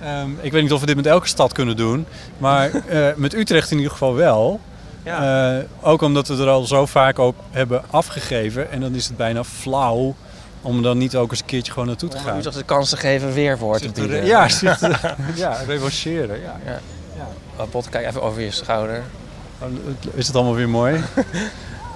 Ehm, 0.03 0.31
ik 0.41 0.53
weet 0.53 0.63
niet 0.63 0.73
of 0.73 0.81
we 0.81 0.87
dit 0.87 0.97
met 0.97 1.07
elke 1.07 1.27
stad 1.27 1.53
kunnen 1.53 1.77
doen. 1.77 2.07
Maar 2.39 2.71
eh, 2.89 3.07
met 3.17 3.35
Utrecht 3.35 3.71
in 3.71 3.77
ieder 3.77 3.93
geval 3.93 4.15
wel. 4.15 4.61
Ja. 5.03 5.57
Eh, 5.59 5.65
ook 5.81 6.03
omdat 6.03 6.29
we 6.29 6.43
er 6.43 6.49
al 6.49 6.65
zo 6.65 6.87
vaak 6.87 7.19
op 7.19 7.37
hebben 7.51 7.83
afgegeven. 7.91 8.71
En 8.71 8.81
dan 8.81 8.95
is 8.95 9.07
het 9.07 9.17
bijna 9.17 9.45
flauw 9.45 10.15
om 10.63 10.77
er 10.77 10.83
dan 10.83 10.99
niet 10.99 11.17
ook 11.17 11.31
eens 11.31 11.41
een 11.41 11.47
keertje 11.47 11.73
gewoon 11.73 11.89
naartoe 11.89 12.09
te 12.09 12.17
Om 12.17 12.23
gaan. 12.23 12.39
u 12.39 12.43
toch 12.43 12.55
de 12.55 12.63
kans 12.65 12.89
te 12.91 12.97
geven 12.97 13.33
te 13.79 13.85
Zich 13.85 13.93
te 13.93 14.01
bieden. 14.01 14.25
Ja, 14.27 14.49
zich 14.59 14.79
te- 14.79 15.15
ja, 15.35 15.57
revancheren. 15.67 16.41
Ja. 16.41 16.81
Oh, 17.57 17.71
Bot, 17.71 17.89
kijk 17.89 18.07
even 18.07 18.23
over 18.23 18.41
je 18.43 18.51
schouder. 18.51 19.03
Is 20.15 20.27
het 20.27 20.37
allemaal 20.37 20.55
weer 20.55 20.69
mooi? 20.69 21.01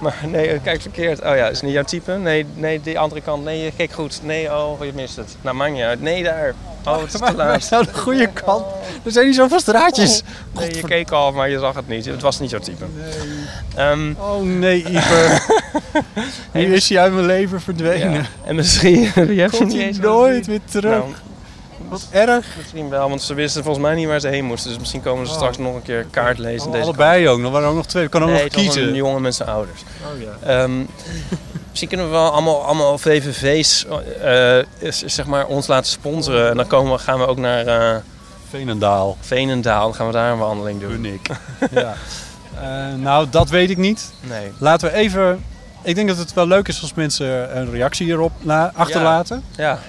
Maar 0.03 0.17
nee, 0.27 0.59
kijk 0.59 0.81
verkeerd. 0.81 1.21
Oh 1.21 1.35
ja, 1.35 1.47
is 1.47 1.61
niet 1.61 1.73
jouw 1.73 1.83
type? 1.83 2.11
Nee, 2.11 2.45
nee, 2.55 2.81
die 2.81 2.99
andere 2.99 3.21
kant. 3.21 3.43
Nee, 3.43 3.63
je 3.63 3.71
keek 3.77 3.91
goed. 3.91 4.19
Nee, 4.23 4.51
oh, 4.51 4.85
je 4.85 4.91
mist 4.95 5.15
het. 5.15 5.35
Nou, 5.41 5.71
niet 5.71 5.81
uit. 5.81 6.01
Nee, 6.01 6.23
daar. 6.23 6.53
Oh, 6.85 7.01
het 7.01 7.13
is 7.13 7.19
te 7.19 7.33
laat. 7.35 7.69
Nou, 7.69 7.85
de 7.85 7.93
goede 7.93 8.27
kant. 8.27 8.65
Er 9.03 9.11
zijn 9.11 9.25
niet 9.25 9.35
zoveel 9.35 9.59
straatjes. 9.59 10.23
Nee, 10.51 10.75
je 10.75 10.81
keek 10.81 11.11
al, 11.11 11.31
maar 11.31 11.49
je 11.49 11.59
zag 11.59 11.75
het 11.75 11.87
niet. 11.87 12.05
Het 12.05 12.21
was 12.21 12.39
niet 12.39 12.49
zo 12.49 12.59
type. 12.59 12.85
Ehm, 13.75 14.13
Oh 14.19 14.41
nee, 14.41 14.77
Ieper. 14.77 15.45
nu 16.53 16.73
is 16.73 16.89
hij 16.89 16.99
uit 16.99 17.13
mijn 17.13 17.25
leven 17.25 17.61
verdwenen. 17.61 18.13
ja. 18.13 18.21
En 18.45 18.55
misschien... 18.55 19.13
Komt 19.13 19.59
niet 19.59 19.73
hij 19.73 19.85
eens 19.85 19.99
nooit 19.99 20.45
weer 20.45 20.61
terug. 20.69 20.91
Nou, 20.91 21.05
Wat 21.93 22.07
erg. 22.27 22.45
misschien 22.57 22.89
wel, 22.89 23.09
want 23.09 23.21
ze 23.21 23.33
wisten 23.33 23.63
volgens 23.63 23.85
mij 23.85 23.95
niet 23.95 24.07
waar 24.07 24.19
ze 24.19 24.27
heen 24.27 24.45
moesten. 24.45 24.69
Dus 24.69 24.79
misschien 24.79 25.01
komen 25.01 25.27
ze 25.27 25.33
straks 25.33 25.57
nog 25.57 25.75
een 25.75 25.81
keer 25.81 26.05
kaart 26.11 26.37
lezen. 26.37 26.67
Oh, 26.67 26.71
deze 26.73 26.83
allebei 26.85 27.27
ook. 27.29 27.41
Dan 27.41 27.51
waren 27.51 27.63
er 27.65 27.69
ook 27.71 27.77
nog 27.77 27.85
twee. 27.85 28.03
Ik 28.03 28.09
kan 28.09 28.23
ook 28.23 28.29
Nee, 28.29 28.43
nog 28.43 28.51
kiezen. 28.53 28.87
een 28.87 28.95
jongen 28.95 29.21
met 29.21 29.35
zijn 29.35 29.49
ouders. 29.49 29.81
Oh 30.15 30.21
ja. 30.21 30.61
Ehm, 30.61 30.77
misschien 31.69 31.87
kunnen 31.87 32.05
we 32.05 32.11
wel 32.11 32.31
allemaal, 32.31 32.63
allemaal 32.65 32.97
VVV's 32.97 33.85
eh, 34.21 34.57
is- 34.79 35.03
zeg 35.05 35.25
maar, 35.25 35.45
ons 35.45 35.67
laten 35.67 35.91
sponsoren. 35.91 36.49
En 36.49 36.57
dan 36.57 36.67
komen 36.67 36.91
we, 36.91 36.97
gaan 36.97 37.19
we 37.19 37.27
ook 37.27 37.37
naar 37.37 37.65
eh 37.67 37.95
Veenendaal. 38.49 39.17
Veenendaal. 39.19 39.83
Dan 39.83 39.95
gaan 39.95 40.07
we 40.07 40.13
daar 40.13 40.31
een 40.31 40.37
wandeling 40.37 40.79
doen. 40.79 40.89
Bunnik. 40.89 41.27
ja. 41.71 41.93
Eh, 42.61 42.93
nou, 42.97 43.27
dat 43.29 43.49
weet 43.49 43.69
ik 43.69 43.77
niet. 43.77 44.11
Nee. 44.19 44.51
Laten 44.57 44.87
we 44.91 44.95
even... 44.95 45.43
Ik 45.81 45.95
denk 45.95 46.07
dat 46.07 46.17
het 46.17 46.33
wel 46.33 46.47
leuk 46.47 46.67
is 46.67 46.81
als 46.81 46.93
mensen 46.93 47.57
een 47.57 47.71
reactie 47.71 48.05
hierop 48.05 48.31
achterlaten. 48.75 49.43
Ja. 49.55 49.79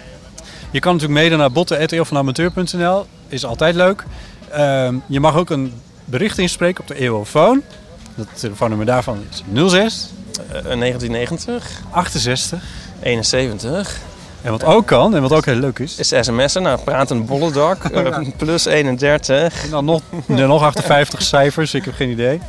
Je 0.75 0.81
kan 0.81 0.93
natuurlijk 0.93 1.21
mede 1.21 1.37
naar 1.37 1.53
botten.eeuwvanamateur.nl. 1.53 3.07
Is 3.29 3.45
altijd 3.45 3.75
leuk. 3.75 4.05
Ehm, 4.51 4.95
je 5.07 5.21
mag 5.21 5.37
ook 5.37 5.51
een 5.51 5.73
bericht 6.05 6.39
inspreken 6.39 6.81
op 6.81 6.87
de 6.89 6.95
Eeuwofoon. 6.95 7.63
Het 8.15 8.27
telefoonnummer 8.35 8.87
daarvan 8.87 9.25
is 9.31 9.43
06 9.71 10.09
Eh, 10.37 10.53
1990, 10.53 11.83
68. 11.91 12.63
71. 13.03 13.97
En 14.43 14.51
wat 14.51 14.65
ook 14.65 14.87
kan, 14.87 15.15
en 15.15 15.23
wat 15.23 15.33
ook 15.33 15.45
heel 15.45 15.55
leuk 15.55 15.79
is... 15.79 15.99
Is 15.99 16.09
sms'en 16.09 16.63
naar 16.63 16.81
Pratend 16.81 17.27
Bollendak. 17.27 17.85
eh, 17.85 18.19
plus 18.37 18.65
31. 18.65 19.65
En 19.65 19.71
dan 19.71 19.85
nog, 19.85 20.03
nog 20.27 20.63
58 20.63 21.23
cijfers, 21.23 21.75
ik 21.75 21.85
heb 21.85 21.95
geen 21.95 22.11
idee. 22.11 22.41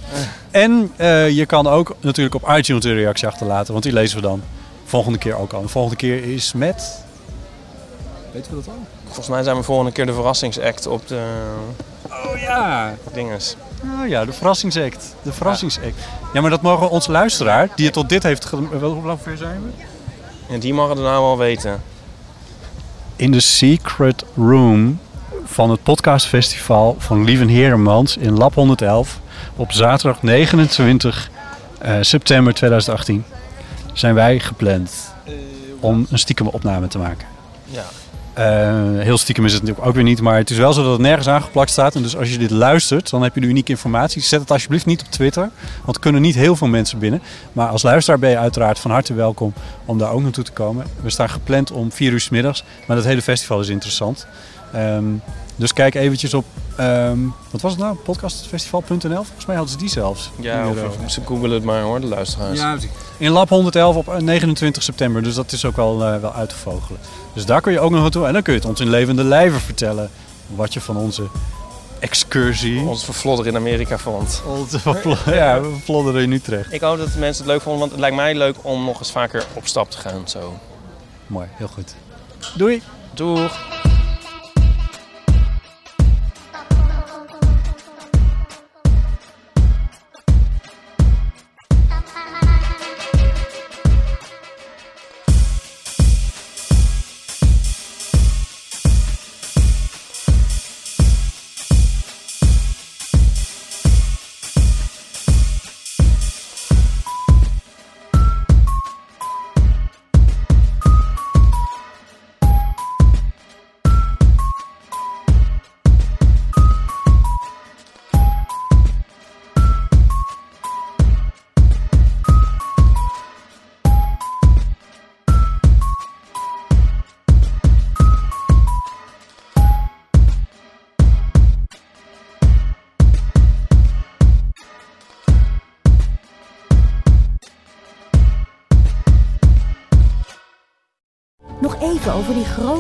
En 0.51 0.91
eh, 0.95 1.29
je 1.29 1.45
kan 1.45 1.67
ook 1.67 1.95
natuurlijk 1.99 2.35
op 2.35 2.49
iTunes 2.57 2.83
een 2.83 2.93
reactie 2.93 3.27
achterlaten, 3.27 3.71
want 3.71 3.83
die 3.83 3.93
lezen 3.93 4.15
we 4.17 4.23
dan 4.23 4.41
volgende 4.85 5.17
keer 5.17 5.37
ook 5.37 5.53
al. 5.53 5.61
De 5.61 5.67
volgende 5.67 5.97
keer 5.97 6.23
is 6.33 6.53
met... 6.53 7.03
Weten 8.35 8.51
we 8.51 8.57
dat 8.57 8.67
al? 8.67 8.79
Volgens 9.03 9.27
mij 9.27 9.43
zijn 9.43 9.55
we 9.55 9.63
volgende 9.63 9.91
keer 9.91 10.05
de 10.05 10.13
verrassingsact 10.13 10.87
op 10.87 11.07
de 11.07 11.27
Oh 12.09 12.39
ja! 12.39 12.93
dinges. 13.13 13.55
Oh 13.83 14.07
ja, 14.07 14.25
de 14.25 14.33
verrassingsact. 14.33 15.15
De 15.21 15.33
verrassingsact. 15.33 15.95
Ja, 16.33 16.41
maar 16.41 16.49
dat 16.49 16.61
mogen 16.61 16.89
onze 16.89 17.11
luisteraar, 17.11 17.69
die 17.75 17.85
het 17.85 17.93
tot 17.93 18.09
dit 18.09 18.23
heeft... 18.23 18.49
Wel, 18.79 18.93
Hoe 18.93 19.05
lang 19.05 19.19
ver 19.21 19.37
zijn 19.37 19.61
we? 19.63 19.83
En 20.53 20.59
die 20.59 20.73
mogen 20.73 20.95
het 20.95 21.05
nou 21.05 21.21
wel 21.23 21.37
weten. 21.37 21.81
In 23.15 23.31
de 23.31 23.39
secret 23.39 24.23
room 24.35 24.99
van 25.43 25.69
het 25.69 25.83
podcastfestival 25.83 26.95
van 26.99 27.23
Lieven 27.23 27.47
Heremans 27.47 28.17
in 28.17 28.37
Lab 28.37 28.53
111 28.53 29.19
op 29.55 29.71
zaterdag 29.71 30.21
29 30.21 31.29
eh, 31.79 31.97
september 32.01 32.53
2018 32.53 33.23
zijn 33.93 34.13
wij 34.13 34.39
gepland 34.39 35.13
om 35.79 36.07
een 36.09 36.19
stiekem 36.19 36.47
opname 36.47 36.87
te 36.87 36.97
maken. 36.97 37.27
Ja. 37.65 37.85
Eh, 38.35 38.99
heel 38.99 39.17
stiekem 39.17 39.45
is 39.45 39.53
het 39.53 39.61
natuurlijk 39.61 39.87
ook 39.87 39.95
weer 39.95 40.03
niet, 40.03 40.21
maar 40.21 40.37
het 40.37 40.49
is 40.49 40.57
wel 40.57 40.73
zo 40.73 40.83
dat 40.83 40.91
het 40.91 41.01
nergens 41.01 41.27
aangeplakt 41.27 41.69
staat. 41.69 41.95
En 41.95 42.01
dus 42.01 42.17
als 42.17 42.31
je 42.31 42.37
dit 42.37 42.51
luistert, 42.51 43.09
dan 43.09 43.23
heb 43.23 43.35
je 43.35 43.41
de 43.41 43.47
unieke 43.47 43.71
informatie. 43.71 44.21
Zet 44.21 44.39
het 44.39 44.51
alsjeblieft 44.51 44.85
niet 44.85 45.01
op 45.01 45.07
Twitter, 45.11 45.49
want 45.83 45.95
er 45.95 46.01
kunnen 46.01 46.21
niet 46.21 46.35
heel 46.35 46.55
veel 46.55 46.67
mensen 46.67 46.99
binnen. 46.99 47.21
Maar 47.53 47.67
als 47.67 47.83
luisteraar 47.83 48.19
ben 48.19 48.29
je 48.29 48.37
uiteraard 48.37 48.79
van 48.79 48.91
harte 48.91 49.13
welkom 49.13 49.53
om 49.85 49.97
daar 49.97 50.11
ook 50.11 50.21
naartoe 50.21 50.43
te 50.43 50.51
komen. 50.51 50.85
We 51.01 51.09
staan 51.09 51.29
gepland 51.29 51.71
om 51.71 51.91
4 51.91 52.11
uur 52.11 52.19
's 52.19 52.29
middags, 52.29 52.63
maar 52.87 52.95
dat 52.95 53.05
hele 53.05 53.21
festival 53.21 53.59
is 53.59 53.69
interessant. 53.69 54.27
Ehm, 54.73 55.03
dus 55.55 55.73
kijk 55.73 55.95
eventjes 55.95 56.33
op, 56.33 56.45
ehm, 56.75 57.19
wat 57.51 57.61
was 57.61 57.71
het 57.71 57.81
nou? 57.81 57.95
Podcastfestival.nl? 57.95 59.23
Volgens 59.23 59.45
mij 59.45 59.55
hadden 59.55 59.73
ze 59.73 59.79
die 59.79 59.89
zelfs. 59.89 60.31
Ja, 60.39 60.69
of 60.69 60.77
eh, 60.77 61.07
ze 61.07 61.21
googelen 61.25 61.51
het 61.51 61.63
maar 61.63 61.81
hoor, 61.81 62.01
de 62.01 62.07
luisteraars. 62.07 62.59
ja. 62.59 62.77
In 63.17 63.31
Lab 63.31 63.49
111 63.49 63.95
op 63.95 64.09
eh, 64.09 64.17
29 64.17 64.83
september. 64.83 65.23
Dus 65.23 65.35
dat 65.35 65.51
is 65.51 65.65
ook 65.65 65.75
wel, 65.75 66.05
eh, 66.05 66.19
wel 66.19 66.33
uit 66.33 66.49
te 66.49 66.55
vogelen. 66.55 66.99
Dus 67.33 67.45
daar 67.45 67.61
kun 67.61 67.71
je 67.71 67.79
ook 67.79 67.91
nog 67.91 68.01
naartoe. 68.01 68.25
En 68.25 68.33
dan 68.33 68.41
kun 68.41 68.53
je 68.53 68.59
het 68.59 68.67
ons 68.67 68.79
in 68.79 68.89
levende 68.89 69.23
lijven 69.23 69.59
vertellen. 69.59 70.09
Wat 70.55 70.73
je 70.73 70.81
van 70.81 70.97
onze 70.97 71.23
excursie... 71.99 72.81
Ons 72.81 73.05
vervlodder 73.05 73.47
in 73.47 73.55
Amerika 73.55 73.97
vond. 73.97 74.41
Onze 74.47 74.79
ja, 75.25 75.61
we 75.61 75.75
vlodderen 75.83 76.21
in 76.21 76.31
Utrecht. 76.31 76.73
Ik 76.73 76.81
hoop 76.81 76.97
dat 76.97 77.13
de 77.13 77.19
mensen 77.19 77.43
het 77.43 77.51
leuk 77.51 77.61
vonden, 77.61 77.79
want 77.79 77.91
het 77.91 77.99
lijkt 77.99 78.15
mij 78.15 78.35
leuk 78.35 78.55
om 78.61 78.85
nog 78.85 78.99
eens 78.99 79.11
vaker 79.11 79.45
op 79.53 79.67
stap 79.67 79.91
te 79.91 79.97
gaan. 79.97 80.27
Zo. 80.27 80.59
Mooi, 81.27 81.47
heel 81.51 81.67
goed. 81.67 81.95
Doei! 82.55 82.81
Doeg! 83.13 83.84